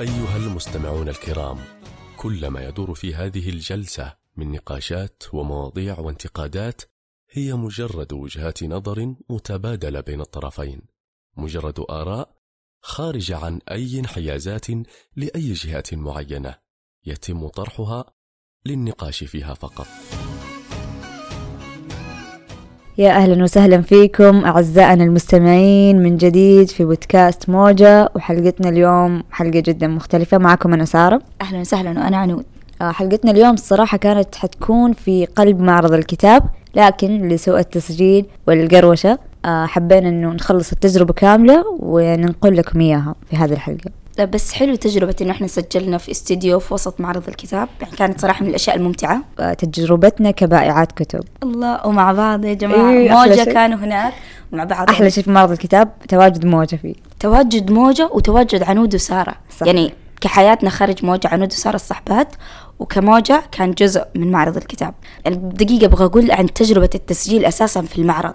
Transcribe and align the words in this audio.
أيها 0.00 0.36
المستمعون 0.36 1.08
الكرام 1.08 1.58
كل 2.16 2.46
ما 2.48 2.64
يدور 2.64 2.94
في 2.94 3.14
هذه 3.14 3.48
الجلسة 3.48 4.16
من 4.36 4.52
نقاشات 4.52 5.22
ومواضيع 5.32 5.98
وانتقادات 5.98 6.82
هي 7.30 7.54
مجرد 7.54 8.12
وجهات 8.12 8.64
نظر 8.64 9.14
متبادلة 9.30 10.00
بين 10.00 10.20
الطرفين 10.20 10.82
مجرد 11.36 11.80
آراء 11.90 12.36
خارجة 12.80 13.36
عن 13.36 13.60
أي 13.70 13.98
انحيازات 13.98 14.66
لأي 15.16 15.52
جهة 15.52 15.84
معينة 15.92 16.54
يتم 17.06 17.48
طرحها 17.48 18.04
للنقاش 18.66 19.24
فيها 19.24 19.54
فقط. 19.54 19.86
يا 22.98 23.10
أهلا 23.10 23.42
وسهلا 23.42 23.82
فيكم 23.82 24.44
أعزائنا 24.44 25.04
المستمعين 25.04 26.02
من 26.02 26.16
جديد 26.16 26.68
في 26.68 26.84
بودكاست 26.84 27.48
موجة 27.50 28.08
وحلقتنا 28.14 28.68
اليوم 28.68 29.22
حلقة 29.30 29.60
جدا 29.60 29.86
مختلفة. 29.86 30.38
معكم 30.38 30.72
أنا 30.72 30.84
سارة. 30.84 31.20
أهلا 31.42 31.60
وسهلا 31.60 31.90
وأنا 31.90 32.16
عنود. 32.16 32.44
آه، 32.82 32.90
حلقتنا 32.90 33.30
اليوم 33.30 33.54
الصراحة 33.54 33.98
كانت 33.98 34.34
حتكون 34.34 34.92
في 34.92 35.24
قلب 35.26 35.60
معرض 35.60 35.92
الكتاب 35.92 36.42
لكن 36.74 37.28
لسوء 37.28 37.58
التسجيل 37.58 38.26
والقروشة 38.46 39.18
آه، 39.44 39.66
حبينا 39.66 40.08
إنه 40.08 40.32
نخلص 40.32 40.72
التجربة 40.72 41.12
كاملة 41.12 41.64
وننقل 41.80 42.56
لكم 42.56 42.80
إياها 42.80 43.14
في 43.30 43.36
هذه 43.36 43.52
الحلقة. 43.52 43.90
بس 44.24 44.52
حلو 44.52 44.74
تجربة 44.74 45.14
انه 45.20 45.30
إحنا 45.30 45.46
سجلنا 45.46 45.98
في 45.98 46.10
استديو 46.10 46.58
في 46.58 46.74
وسط 46.74 47.00
معرض 47.00 47.28
الكتاب. 47.28 47.68
يعني 47.80 47.96
كانت 47.96 48.20
صراحة 48.20 48.42
من 48.44 48.50
الأشياء 48.50 48.76
الممتعة. 48.76 49.20
آه، 49.40 49.52
تجربتنا 49.52 50.30
كبائعات 50.30 50.92
كتب. 50.92 51.24
الله 51.42 51.86
ومع 51.86 52.12
بعض 52.12 52.44
يا 52.44 52.54
جماعة. 52.54 52.90
إيه، 52.90 53.16
أحلى 53.16 53.36
موجة. 53.36 53.52
كانوا 53.52 53.78
هناك. 53.78 54.12
ومع 54.52 54.64
بعض 54.64 54.90
أحلى 54.90 55.10
شيء 55.10 55.24
في 55.24 55.30
معرض 55.30 55.50
الكتاب 55.50 55.88
تواجد 56.08 56.46
موجة 56.46 56.76
فيه. 56.76 56.94
تواجد 57.20 57.70
موجة 57.70 58.10
وتواجد 58.12 58.62
عنود 58.62 58.94
وسارة. 58.94 59.34
صح. 59.58 59.66
يعني 59.66 59.92
كحياتنا 60.20 60.70
خارج 60.70 61.04
موجة 61.04 61.28
عنود 61.28 61.52
وسارة 61.52 61.74
الصحبات. 61.74 62.28
وكموجة 62.78 63.42
كان 63.52 63.70
جزء 63.70 64.04
من 64.14 64.30
معرض 64.30 64.56
الكتاب. 64.56 64.94
دقيقة 65.26 65.84
أبغى 65.84 66.04
أقول 66.04 66.30
عن 66.30 66.52
تجربة 66.52 66.90
التسجيل 66.94 67.44
أساسا 67.44 67.82
في 67.82 67.98
المعرض. 67.98 68.34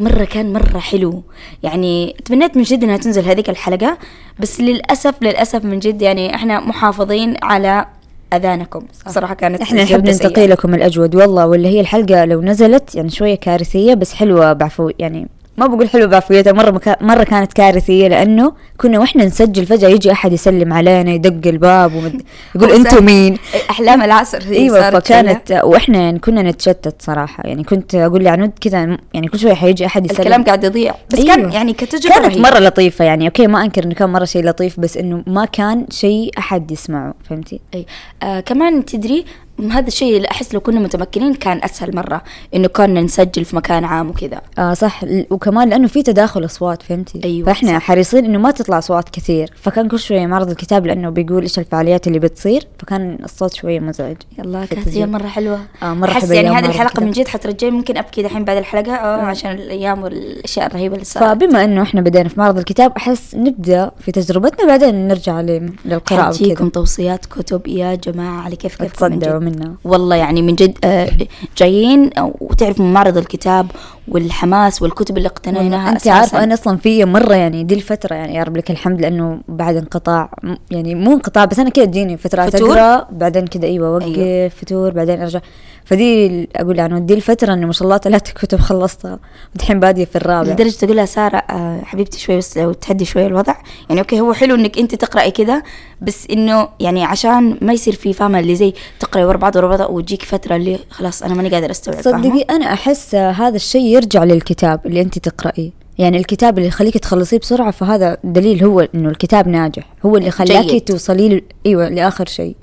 مرة 0.00 0.24
كان 0.24 0.52
مرة 0.52 0.78
حلو. 0.78 1.22
يعني 1.62 2.16
تمنيت 2.24 2.56
من 2.56 2.62
جد 2.62 2.84
إنها 2.84 2.96
تنزل 2.96 3.24
هذيك 3.24 3.50
الحلقة 3.50 3.98
بس 4.40 4.60
للأسف 4.60 5.14
للأسف 5.22 5.64
من 5.64 5.78
جد 5.78 6.02
يعني 6.02 6.34
إحنا 6.34 6.60
محافظين 6.60 7.36
على 7.42 7.86
أذانكم. 8.34 8.86
صراحة 9.06 9.34
كانت 9.34 9.60
إحنا 9.60 9.82
نحب. 9.82 10.08
ننتقي 10.08 10.46
لكم 10.46 10.74
الأجود. 10.74 11.14
والله 11.14 11.46
واللي 11.46 11.68
هي 11.68 11.80
الحلقة 11.80 12.24
لو 12.24 12.42
نزلت 12.42 12.94
يعني 12.94 13.10
شوية 13.10 13.34
كارثية 13.34 13.94
بس 13.94 14.14
حلوة 14.14 14.52
بعفو 14.52 14.90
يعني 14.98 15.28
ما 15.58 15.66
بقول 15.66 15.88
حلوة 15.88 16.06
بعفويتها 16.06 16.52
مرة 16.52 16.70
مكا 16.70 16.96
مرة 17.00 17.24
كانت 17.24 17.52
كارثية 17.52 18.08
لأنه 18.08 18.52
كنا 18.76 18.98
وإحنا 18.98 19.24
نسجل 19.24 19.66
فجأة 19.66 19.88
يجي 19.88 20.12
أحد 20.12 20.32
يسلم 20.32 20.72
علينا 20.72 21.10
يدق 21.10 21.48
الباب 21.50 21.94
ومد... 21.94 22.22
يقول 22.54 22.72
أنتم 22.72 23.04
مين 23.04 23.38
أحلام 23.70 24.02
العصر 24.02 24.42
هي 24.42 24.56
أيوه 24.56 24.80
صارت 24.80 25.06
شوية. 25.06 25.22
فكانت 25.22 25.60
وإحنا 25.64 25.98
يعني 25.98 26.18
كنا 26.18 26.42
نتشتت 26.42 27.02
صراحة 27.02 27.42
يعني 27.46 27.64
كنت 27.64 27.94
أقول 27.94 28.24
لعنود 28.24 28.52
كذا 28.60 28.98
يعني 29.14 29.28
كل 29.28 29.38
شوية 29.38 29.54
حيجي 29.54 29.86
أحد 29.86 30.04
يسلم 30.04 30.20
الكلام 30.20 30.44
قاعد 30.44 30.64
يضيع 30.64 30.94
بس 31.12 31.18
أيوة. 31.18 31.34
كان 31.34 31.52
يعني 31.52 31.72
كتجربة 31.72 32.14
كانت 32.14 32.26
رهيبة. 32.26 32.50
مرة 32.50 32.58
لطيفة 32.58 33.04
يعني 33.04 33.26
أوكي 33.26 33.46
ما 33.46 33.62
أنكر 33.64 33.84
إنه 33.84 33.94
كان 33.94 34.10
مرة 34.10 34.24
شيء 34.24 34.44
لطيف 34.44 34.80
بس 34.80 34.96
إنه 34.96 35.22
ما 35.26 35.44
كان 35.44 35.86
شيء 35.90 36.30
أحد 36.38 36.70
يسمعه 36.70 37.14
فهمتي 37.30 37.60
أي 37.74 37.86
آه 38.22 38.40
كمان 38.40 38.84
تدري 38.84 39.24
هذا 39.70 39.86
الشيء 39.86 40.16
اللي 40.16 40.28
أحس 40.30 40.54
لو 40.54 40.60
كنا 40.60 40.80
متمكنين 40.80 41.34
كان 41.34 41.60
أسهل 41.64 41.96
مرة 41.96 42.22
إنه 42.54 42.68
كنا 42.68 43.00
نسجل 43.00 43.44
في 43.44 43.56
مكان 43.56 43.84
عام 43.84 44.10
وكذا. 44.10 44.40
آه 44.58 44.74
صح. 44.74 45.04
وكمان 45.30 45.68
لأنه 45.68 45.88
في 45.88 46.02
تداخل 46.02 46.44
أصوات 46.44 46.82
فهمتي؟ 46.82 47.20
أيوة، 47.24 47.46
فإحنا 47.46 47.78
صح. 47.78 47.84
حريصين 47.84 48.24
إنه 48.24 48.38
ما 48.38 48.50
تطلع 48.50 48.78
أصوات 48.78 49.08
كثير. 49.08 49.50
فكان 49.56 49.88
كل 49.88 49.98
شوية 49.98 50.26
معرض 50.26 50.50
الكتاب 50.50 50.86
لأنه 50.86 51.10
بيقول 51.10 51.42
إيش 51.42 51.58
الفعاليات 51.58 52.06
اللي 52.06 52.18
بتصير 52.18 52.66
فكان 52.78 53.18
الصوت 53.24 53.54
شوية 53.54 53.80
مزعج. 53.80 54.16
يلا 54.38 54.64
كانت 54.64 54.98
مرة 54.98 55.26
حلوة. 55.26 55.60
آه، 55.82 55.94
مرة 55.94 56.10
أحس 56.10 56.30
يعني 56.30 56.48
هذه 56.48 56.66
الحلقة. 56.66 57.04
من 57.04 57.10
جد 57.10 57.28
حترجعني 57.28 57.76
ممكن 57.76 57.96
أبكي 57.96 58.22
دحين 58.22 58.44
بعد 58.44 58.56
الحلقة 58.56 58.94
آه 58.94 59.20
عشان 59.20 59.50
الأيام 59.50 60.02
والأشياء 60.02 60.66
الرهيبة 60.66 60.94
اللي 60.94 61.04
صارت. 61.04 61.42
فبما 61.42 61.64
إنه 61.64 61.82
إحنا 61.82 62.00
بدينا 62.00 62.28
في 62.28 62.40
معرض 62.40 62.58
الكتاب 62.58 62.92
أحس 62.96 63.34
نبدأ 63.34 63.90
في 64.00 64.12
تجربتنا 64.12 64.66
بعدين 64.66 65.08
نرجع 65.08 65.40
للقراءة 65.40 66.52
وكذا. 66.52 66.68
توصيات 66.68 67.26
كتب 67.26 67.66
يا 67.66 67.94
جماعة 67.94 68.42
على 68.42 68.56
كيف 68.56 68.76
كيفكم 68.76 69.18
من 69.48 69.56
تصدعوا 69.56 69.60
جد. 69.60 69.62
منها 69.62 69.74
والله 69.84 70.16
يعني 70.16 70.42
من 70.42 70.54
جد 70.54 70.78
آه، 70.84 71.10
جايين 71.56 72.10
آه، 72.18 72.34
وتعرفوا 72.40 72.84
من 72.84 72.92
معرض 72.92 73.16
الكتاب 73.16 73.70
والحماس 74.08 74.82
والكتب 74.82 75.16
اللي 75.16 75.28
اقتنيناها 75.28 75.90
أنت. 75.92 76.08
عارفة 76.08 76.44
أنا 76.44 76.54
أصلا 76.54 76.76
في 76.76 77.04
مرة 77.04 77.34
يعني 77.34 77.64
دي 77.64 77.74
الفترة 77.74 78.14
يعني 78.14 78.34
يا 78.34 78.42
رب 78.42 78.56
لك 78.56 78.70
الحمد 78.70 79.00
لأنه 79.00 79.40
بعد 79.48 79.76
انقطاع 79.76 80.30
يعني 80.70 80.94
مو 80.94 81.12
انقطاع 81.12 81.44
بس 81.44 81.58
أنا 81.58 81.70
كذا 81.70 81.84
تجيني 81.84 82.16
فترات؟ 82.16 82.54
أقرأ 82.54 83.06
بعدين 83.12 83.46
كذا 83.46 83.64
أيوه 83.64 83.88
اوقف 83.88 84.04
أيوة. 84.04 84.24
أيوة. 84.24 84.48
فتور 84.48 84.90
بعدين 84.90 85.20
أرجع 85.22 85.40
فدي 85.88 86.48
أقول 86.56 86.78
يعني 86.78 87.00
دي 87.00 87.14
الفترة 87.14 87.52
انه 87.52 87.66
ما 87.66 87.72
شاء 87.72 87.84
الله 87.84 87.98
ثلاث 87.98 88.32
كتب 88.32 88.60
خلصتها. 88.60 89.18
ودحين 89.54 89.80
بادية 89.80 90.04
في 90.04 90.16
الرابع. 90.16 90.52
لدرجة 90.52 90.76
تقول 90.76 90.96
لها 90.96 91.04
سارة 91.04 91.36
آه 91.36 91.80
حبيبتي 91.84 92.18
شوي 92.20 92.36
بس 92.36 92.58
لو 92.58 92.72
تهدي 92.72 93.04
شوي 93.04 93.26
الوضع. 93.26 93.54
يعني 93.88 94.00
أوكي 94.00 94.20
هو 94.20 94.32
حلو 94.32 94.54
إنك 94.54 94.78
أنت 94.78 94.94
تقرأي 94.94 95.30
كذا 95.30 95.62
بس 96.00 96.26
إنه 96.30 96.68
يعني 96.80 97.04
عشان 97.04 97.58
ما 97.62 97.72
يصير 97.72 97.94
في 97.94 98.12
فاهمة 98.12 98.38
اللي 98.38 98.56
زي 98.56 98.74
تقرأي 99.00 99.24
ورا 99.24 99.36
بعض 99.36 99.56
ورا 99.56 99.76
بعض 99.76 99.90
وتجيك 99.90 100.22
فترة 100.22 100.56
اللي 100.56 100.78
خلاص 100.90 101.22
أنا 101.22 101.34
ماني 101.34 101.48
قادرة 101.48 101.70
أستوعب 101.70 102.02
صدقي؟ 102.02 102.42
أنا 102.50 102.72
أحس 102.72 103.14
هذا 103.14 103.56
الشيء 103.56 103.82
يرجع 103.82 104.24
للكتاب 104.24 104.86
اللي 104.86 105.00
أنت 105.00 105.18
تقرأيه. 105.18 105.87
يعني 105.98 106.16
الكتاب 106.18 106.58
اللي 106.58 106.68
يخليك 106.68 106.98
تخلصيه 106.98 107.38
بسرعة 107.38 107.70
فهذا 107.70 108.16
دليل 108.24 108.64
هو 108.64 108.80
إنه 108.94 109.08
الكتاب 109.08 109.48
ناجح. 109.48 109.82
هو 110.06 110.16
اللي 110.16 110.30
خلاكي. 110.30 110.80
توصلي 110.80 111.28
ل- 111.28 111.42
إيوه 111.66 111.88
لآخر 111.88 112.26
شيء. 112.26 112.56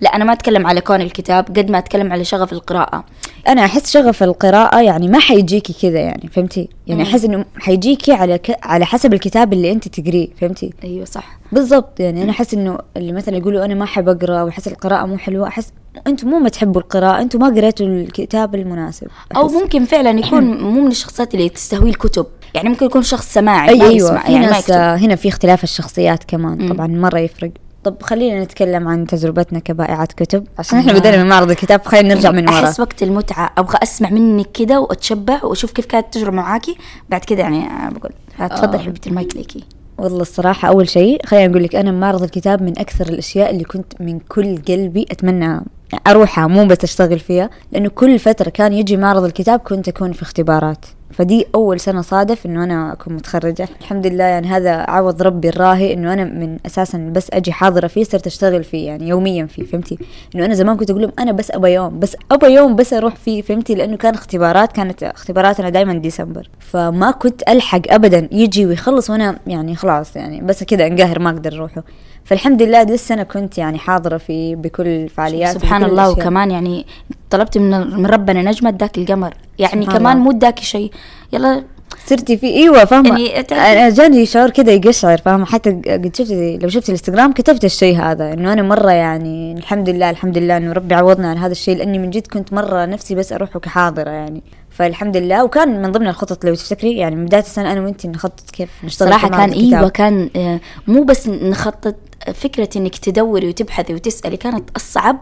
لا 0.00 0.16
أنا 0.16 0.24
ما 0.24 0.32
أتكلم 0.32 0.66
على 0.66 0.80
كون 0.80 1.00
الكتاب 1.00 1.44
قد 1.44 1.70
ما 1.70 1.78
أتكلم 1.78 2.12
على 2.12 2.24
شغف 2.24 2.52
القراءة. 2.52 3.04
أنا 3.48 3.64
أحس 3.64 3.90
شغف 3.90 4.22
القراءة 4.22 4.80
يعني 4.82 5.08
ما 5.08 5.18
حيجيكي 5.18 5.72
كذا 5.82 5.98
يعني 6.00 6.28
فهمتي؟ 6.32 6.68
يعني 6.86 7.02
أحس 7.02 7.24
إنه 7.24 7.44
حيجيكي 7.58 8.12
على 8.12 8.38
ك... 8.38 8.58
على 8.62 8.86
حسب 8.86 9.14
الكتاب 9.14 9.52
اللي 9.52 9.72
أنت 9.72 9.88
تقريه 9.88 10.28
فهمتي؟ 10.40 10.72
أيوه 10.84 11.04
صح. 11.04 11.38
بالضبط 11.52 12.00
يعني 12.00 12.22
أنا 12.22 12.30
أحس 12.30 12.54
إنه 12.54 12.78
اللي 12.96 13.12
مثلا 13.12 13.36
يقولوا 13.36 13.64
أنا 13.64 13.74
ما 13.74 13.84
أحب 13.84 14.08
أقرأ 14.08 14.42
وأحس 14.42 14.68
القراءة 14.68 15.06
مو 15.06 15.18
حلوة 15.18 15.48
أحس 15.48 15.72
أنتم 16.06 16.28
مو 16.28 16.38
ما 16.38 16.48
تحبوا 16.48 16.80
القراءة 16.80 17.20
أنتم 17.22 17.38
ما 17.40 17.46
قريتوا 17.46 17.86
الكتاب 17.86 18.54
المناسب 18.54 19.06
أو 19.36 19.46
أحس. 19.46 19.52
ممكن 19.54 19.84
فعلا 19.84 20.10
يكون 20.20 20.44
مو 20.72 20.80
من 20.80 20.86
الشخصيات 20.90 21.34
اللي 21.34 21.48
تستهوي 21.48 21.90
الكتب. 21.90 22.26
يعني 22.56 22.68
ممكن 22.68 22.86
يكون 22.86 23.02
شخص 23.02 23.32
سماعي 23.32 23.68
أي 23.68 23.78
ما 23.78 23.84
يسمع 23.86 24.22
في 24.22 24.32
يعني 24.32 24.46
ما 24.46 24.52
ناس 24.52 24.60
يكتب. 24.62 24.74
آه، 24.74 24.96
هنا 24.96 25.16
في 25.16 25.28
اختلاف 25.28 25.64
الشخصيات 25.64 26.24
كمان 26.24 26.62
مم. 26.62 26.72
طبعا 26.72 26.86
مرة 26.86 27.18
يفرق. 27.18 27.50
طب 27.84 28.02
خلينا 28.02 28.44
نتكلم 28.44 28.88
عن 28.88 29.06
تجربتنا 29.06 29.58
كبائعات 29.58 30.12
كتب 30.12 30.46
عشان 30.58 30.78
إحنا 30.78 30.90
الله. 30.90 31.00
بدينا 31.00 31.22
من 31.22 31.28
معرض 31.28 31.50
الكتاب 31.50 31.84
خلينا 31.84 32.14
نرجع 32.14 32.30
من 32.30 32.48
ورا. 32.48 32.64
أحس 32.66 32.80
وقت 32.80 33.02
المتعة 33.02 33.50
أبغى 33.58 33.78
أسمع 33.82 34.10
منك 34.10 34.46
كذا 34.46 34.78
وأتشبع 34.78 35.44
وأشوف 35.44 35.72
كيف 35.72 35.86
كانت 35.86 36.04
التجربة 36.04 36.36
معاكي. 36.36 36.76
بعد 37.08 37.20
كذا 37.24 37.40
يعني 37.40 37.66
أنا 37.66 37.90
بقول. 37.90 38.12
تفضل 38.50 38.78
آه. 38.78 38.82
حبيبتي 38.82 39.10
المايك 39.10 39.36
ليكي. 39.36 39.64
والله 39.98 40.22
الصراحة 40.22 40.68
أول 40.68 40.88
شيء 40.88 41.26
خليني 41.26 41.52
أقول 41.52 41.64
لك 41.64 41.76
أنا 41.76 41.90
معرض 41.92 42.22
الكتاب 42.22 42.62
من 42.62 42.78
أكثر 42.78 43.08
الأشياء 43.08 43.50
اللي 43.50 43.64
كنت 43.64 43.92
من 44.00 44.18
كل 44.18 44.56
قلبي 44.68 45.06
أتمنى 45.10 45.60
أروحها 46.06 46.46
مو 46.46 46.64
بس 46.66 46.84
أشتغل 46.84 47.18
فيها 47.18 47.50
لأنه 47.72 47.88
كل 47.88 48.18
فترة 48.18 48.50
كان 48.50 48.72
يجي 48.72 48.96
معرض 48.96 49.24
الكتاب 49.24 49.60
كنت 49.60 49.88
أكون 49.88 50.12
في 50.12 50.22
اختبارات. 50.22 50.84
فدي 51.10 51.46
أول 51.54 51.80
سنة 51.80 52.00
صادف 52.02 52.46
إنه 52.46 52.64
أنا 52.64 52.92
أكون 52.92 53.14
متخرجة. 53.14 53.68
الحمد 53.80 54.06
لله 54.06 54.24
يعني 54.24 54.46
هذا 54.46 54.70
عوض 54.72 55.22
ربي 55.22 55.48
الراهي 55.48 55.92
إنه 55.92 56.12
أنا 56.12 56.24
من 56.24 56.58
أساسا 56.66 57.10
بس 57.14 57.28
أجي 57.32 57.52
حاضرة 57.52 57.86
فيه 57.86 58.04
صرت 58.04 58.26
أشتغل 58.26 58.64
فيه 58.64 58.86
يعني 58.86 59.08
يوميا 59.08 59.46
فيه 59.46 59.62
فهمتي؟ 59.64 59.98
إنه 60.34 60.44
أنا 60.44 60.54
زمان 60.54 60.76
كنت 60.76 60.90
أقول 60.90 61.02
لهم 61.02 61.12
أنا 61.18 61.32
بس 61.32 61.50
أبى 61.50 61.68
يوم 61.68 61.98
بس 61.98 62.16
أبى 62.32 62.46
يوم 62.46 62.76
بس 62.76 62.92
أروح 62.92 63.16
فيه 63.16 63.42
فهمتي؟ 63.42 63.74
لأنه 63.74 63.96
كان 63.96 64.14
اختبارات 64.14 64.72
كانت 64.72 65.02
اختباراتنا 65.02 65.68
دائما 65.68 65.94
ديسمبر. 65.94 66.48
فما 66.58 67.10
كنت 67.10 67.42
ألحق 67.48 67.80
أبدا 67.88 68.28
يجي 68.32 68.66
ويخلص 68.66 69.10
وأنا 69.10 69.38
يعني 69.46 69.76
خلاص 69.76 70.16
يعني 70.16 70.40
بس 70.40 70.64
كذا 70.64 70.86
أنقهر 70.86 71.18
ما 71.18 71.30
أقدر 71.30 71.54
أروحه. 71.54 71.82
فالحمد 72.24 72.62
لله 72.62 72.82
دي 72.82 72.94
السنة 72.94 73.22
كنت 73.22 73.58
يعني 73.58 73.78
حاضرة 73.78 74.16
فيه 74.16 74.56
بكل 74.56 74.86
الفعاليات 74.86 75.54
سبحان 75.54 75.84
الله. 75.84 76.10
وكمان 76.10 76.50
يعني 76.50 76.86
طلبت 77.30 77.58
من 77.58 77.70
من 77.96 78.06
ربنا 78.06 78.42
نجمة 78.42 78.68
اداك 78.68 78.98
القمر. 78.98 79.34
يعني 79.58 79.86
كمان. 79.86 80.16
مو 80.16 80.30
اداك 80.30 80.58
شيء. 80.58 80.90
يلا. 81.32 81.64
صرتي 82.06 82.36
في 82.36 82.46
إيوه 82.46 82.84
فاهمة. 82.84 83.20
يعني 83.20 83.44
أنا 83.52 83.90
جاني 83.90 84.26
شعور 84.26 84.50
كذا 84.50 84.72
يقشعر 84.72 85.18
فاهمة. 85.18 85.44
حتى 85.44 85.70
قد 85.70 86.16
شفت 86.16 86.32
لو 86.62 86.68
شفت 86.68 86.84
الإنستغرام 86.88 87.32
كتبت 87.32 87.64
الشيء 87.64 87.98
هذا 87.98 88.32
إنه 88.32 88.52
أنا 88.52 88.62
مرة 88.62 88.90
يعني 88.90 89.52
الحمد 89.52 89.88
لله 89.88 90.10
الحمد 90.10 90.38
لله 90.38 90.56
إنه 90.56 90.72
ربي 90.72 90.94
عوضنا 90.94 91.30
عن 91.30 91.38
هذا 91.38 91.52
الشيء 91.52 91.76
لأني 91.76 91.98
من 91.98 92.10
جد 92.10 92.26
كنت 92.26 92.52
مرة 92.52 92.84
نفسي 92.84 93.14
بس 93.14 93.32
أروح 93.32 93.58
كحاضرة 93.58 94.10
يعني. 94.10 94.42
فالحمد 94.70 95.16
لله. 95.16 95.44
وكان 95.44 95.82
من 95.82 95.92
ضمن 95.92 96.08
الخطط 96.08 96.44
لو 96.44 96.54
تفتكري 96.54 96.96
يعني 96.96 97.16
من 97.16 97.24
بداية 97.26 97.42
السنة 97.42 97.72
أنا 97.72 97.80
وانت 97.80 98.06
نخطط 98.06 98.50
كيف 98.50 98.70
نشتغل 98.84 99.10
معرض 99.10 99.30
كان. 99.30 99.50
إيوه 99.50 99.88
كان 99.88 100.30
آه، 100.36 100.60
مو 100.86 101.04
بس 101.04 101.28
نخطط 101.28 101.96
فكرة 102.34 102.68
إنك 102.76 102.96
تدوري 102.96 103.48
وتبحثي 103.48 103.94
وتسألي 103.94 104.36
كانت 104.36 104.70
أصعب 104.76 105.18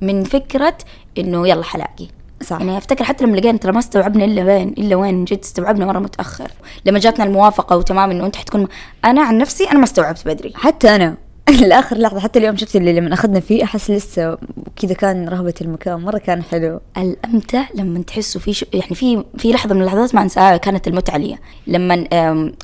من 0.00 0.24
فكرة 0.24 0.74
إنه 1.18 1.48
يلا 1.48 1.64
حلاقي. 1.64 2.06
صح. 2.42 2.58
يعني 2.58 2.78
أفتكر 2.78 3.04
حتى 3.04 3.24
لما 3.24 3.36
لقينا 3.36 3.58
ترى 3.58 3.72
ما 3.72 3.78
استوعبنا 3.78 4.24
إلا 4.24 4.44
وين 4.44 4.68
إلا 4.68 4.96
وين 4.96 5.24
جد 5.24 5.38
استوعبنا 5.38 5.86
مرة 5.86 5.98
متأخر. 5.98 6.50
لما 6.84 6.98
جاتنا 6.98 7.24
الموافقة 7.24 7.76
وتمام 7.76 8.10
إنه 8.10 8.26
أنت 8.26 8.36
حتكون 8.36 8.68
أنا 9.04 9.22
عن 9.22 9.38
نفسي 9.38 9.64
أنا 9.64 9.78
ما 9.78 9.84
استوعبت 9.84 10.28
بدري. 10.28 10.52
حتى 10.54 10.94
أنا. 10.94 11.16
لآخر 11.60 11.96
لحظة 11.98 12.20
حتى 12.20 12.38
اليوم 12.38 12.56
شفت 12.56 12.76
اللي 12.76 12.92
لما 12.92 13.14
أخذنا 13.14 13.40
فيه 13.40 13.64
أحس 13.64 13.90
لسه 13.90 14.38
كذا 14.76 14.94
كان 14.94 15.28
رهبة 15.28 15.54
المكان 15.60 16.00
مرة 16.00 16.18
كان 16.18 16.42
حلو. 16.42 16.80
الأمتع 16.96 17.64
لما 17.74 18.02
تحسوا 18.02 18.40
في 18.40 18.52
شو 18.52 18.66
يعني 18.72 18.94
في 18.94 19.24
في 19.38 19.52
لحظة 19.52 19.74
من 19.74 19.80
اللحظات 19.80 20.14
ما 20.14 20.22
أنساها 20.22 20.56
كانت 20.56 20.88
المتعه 20.88 21.16
لي 21.16 21.38
لما 21.66 22.04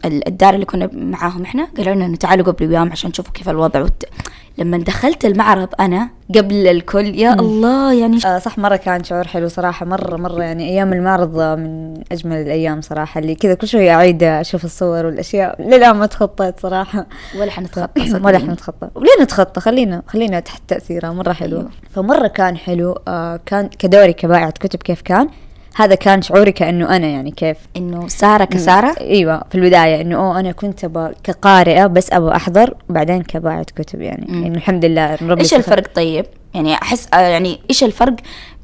الدار 0.05 0.55
اللي 0.55 0.67
كنا 0.67 0.91
معاهم 0.93 1.43
إحنا 1.43 1.69
قالوا 1.77 1.95
لنا 1.95 2.17
تعالوا 2.17 2.47
قبل 2.47 2.73
يوم 2.73 2.91
عشان 2.93 3.13
تشوفوا 3.13 3.33
كيف 3.33 3.49
الوضع 3.49 3.83
وت... 3.83 4.05
لما 4.59 4.79
دخلت 4.79 5.25
المعرض 5.25 5.69
أنا 5.81 6.09
قبل 6.35 6.67
الكل 6.67 7.07
يا 7.07 7.33
الله 7.35 7.93
يعني 7.95 8.19
آه 8.27 8.39
صح 8.39 8.59
مرة 8.59 8.77
كان 8.77 9.05
شعور 9.05 9.27
حلو 9.27 9.49
صراحة 9.49 9.87
مرة 9.87 10.17
مرة 10.17 10.43
يعني 10.43 10.69
أيام 10.69 10.93
المعرض 10.93 11.41
من 11.41 11.95
أجمل 12.13 12.37
الأيام 12.37 12.81
صراحة 12.81 13.21
اللي 13.21 13.35
كذا 13.35 13.55
كل 13.55 13.69
شوية 13.69 13.95
أعيد 13.95 14.23
أشوف 14.23 14.65
الصور 14.65 15.07
والأشياء 15.07 15.63
للآن 15.63 15.97
ما 15.97 16.07
تخطيت 16.07 16.61
صراحة. 16.61 17.07
ولا 17.39 17.51
حنتخطى 17.51 18.01
ولا 18.01 18.11
صدقيني. 18.11 18.37
إحنا 18.37 18.53
نتخطى 18.53 18.89
وليه 18.95 19.11
نتخطى؟ 19.23 19.61
خلينا 19.61 20.03
خلينا 20.07 20.41
تحت 20.41 20.63
تأثيرها 20.69 21.11
مرة 21.13 21.33
حلو. 21.33 21.57
أيوة. 21.59 21.71
فمرة 21.95 22.27
كان 22.27 22.57
حلو 22.57 22.99
آه 23.09 23.41
كان 23.47 23.69
كدوري 23.79 24.13
كبائعة 24.13 24.51
كتب 24.51 24.79
كيف 24.83 25.03
كان. 25.03 25.29
هذا 25.79 25.95
كان 25.95 26.23
شعوري 26.23 26.53
كأنه 26.53 26.97
أنا 26.97 27.07
يعني 27.07 27.31
كيف 27.31 27.57
إنه 27.77 28.09
سارة 28.09 28.45
كسارة 28.45 28.95
إيوه 29.01 29.43
في 29.51 29.55
البداية 29.55 30.01
إنه 30.01 30.17
أوه 30.17 30.41
أنا 30.41 30.53
كنت 30.53 30.85
أبغى 30.85 31.13
كقارئة 31.25 31.87
بس 31.87 32.13
أبغى 32.13 32.37
أحضر 32.37 32.75
وبعدين 32.91 33.23
كباعة 33.23 33.67
كتب 33.77 34.01
يعني 34.01 34.27
مم. 34.29 34.45
انه 34.45 34.57
الحمد 34.57 34.85
لله 34.85 35.15
ربي 35.23 35.41
إيش. 35.43 35.55
الفرق 35.55 35.87
طيب؟ 35.95 36.27
يعني 36.55 36.75
أحس 36.75 37.09
آه، 37.15 37.17
يعني 37.21 37.59
إيش 37.71 37.85
الفرق 37.85 38.15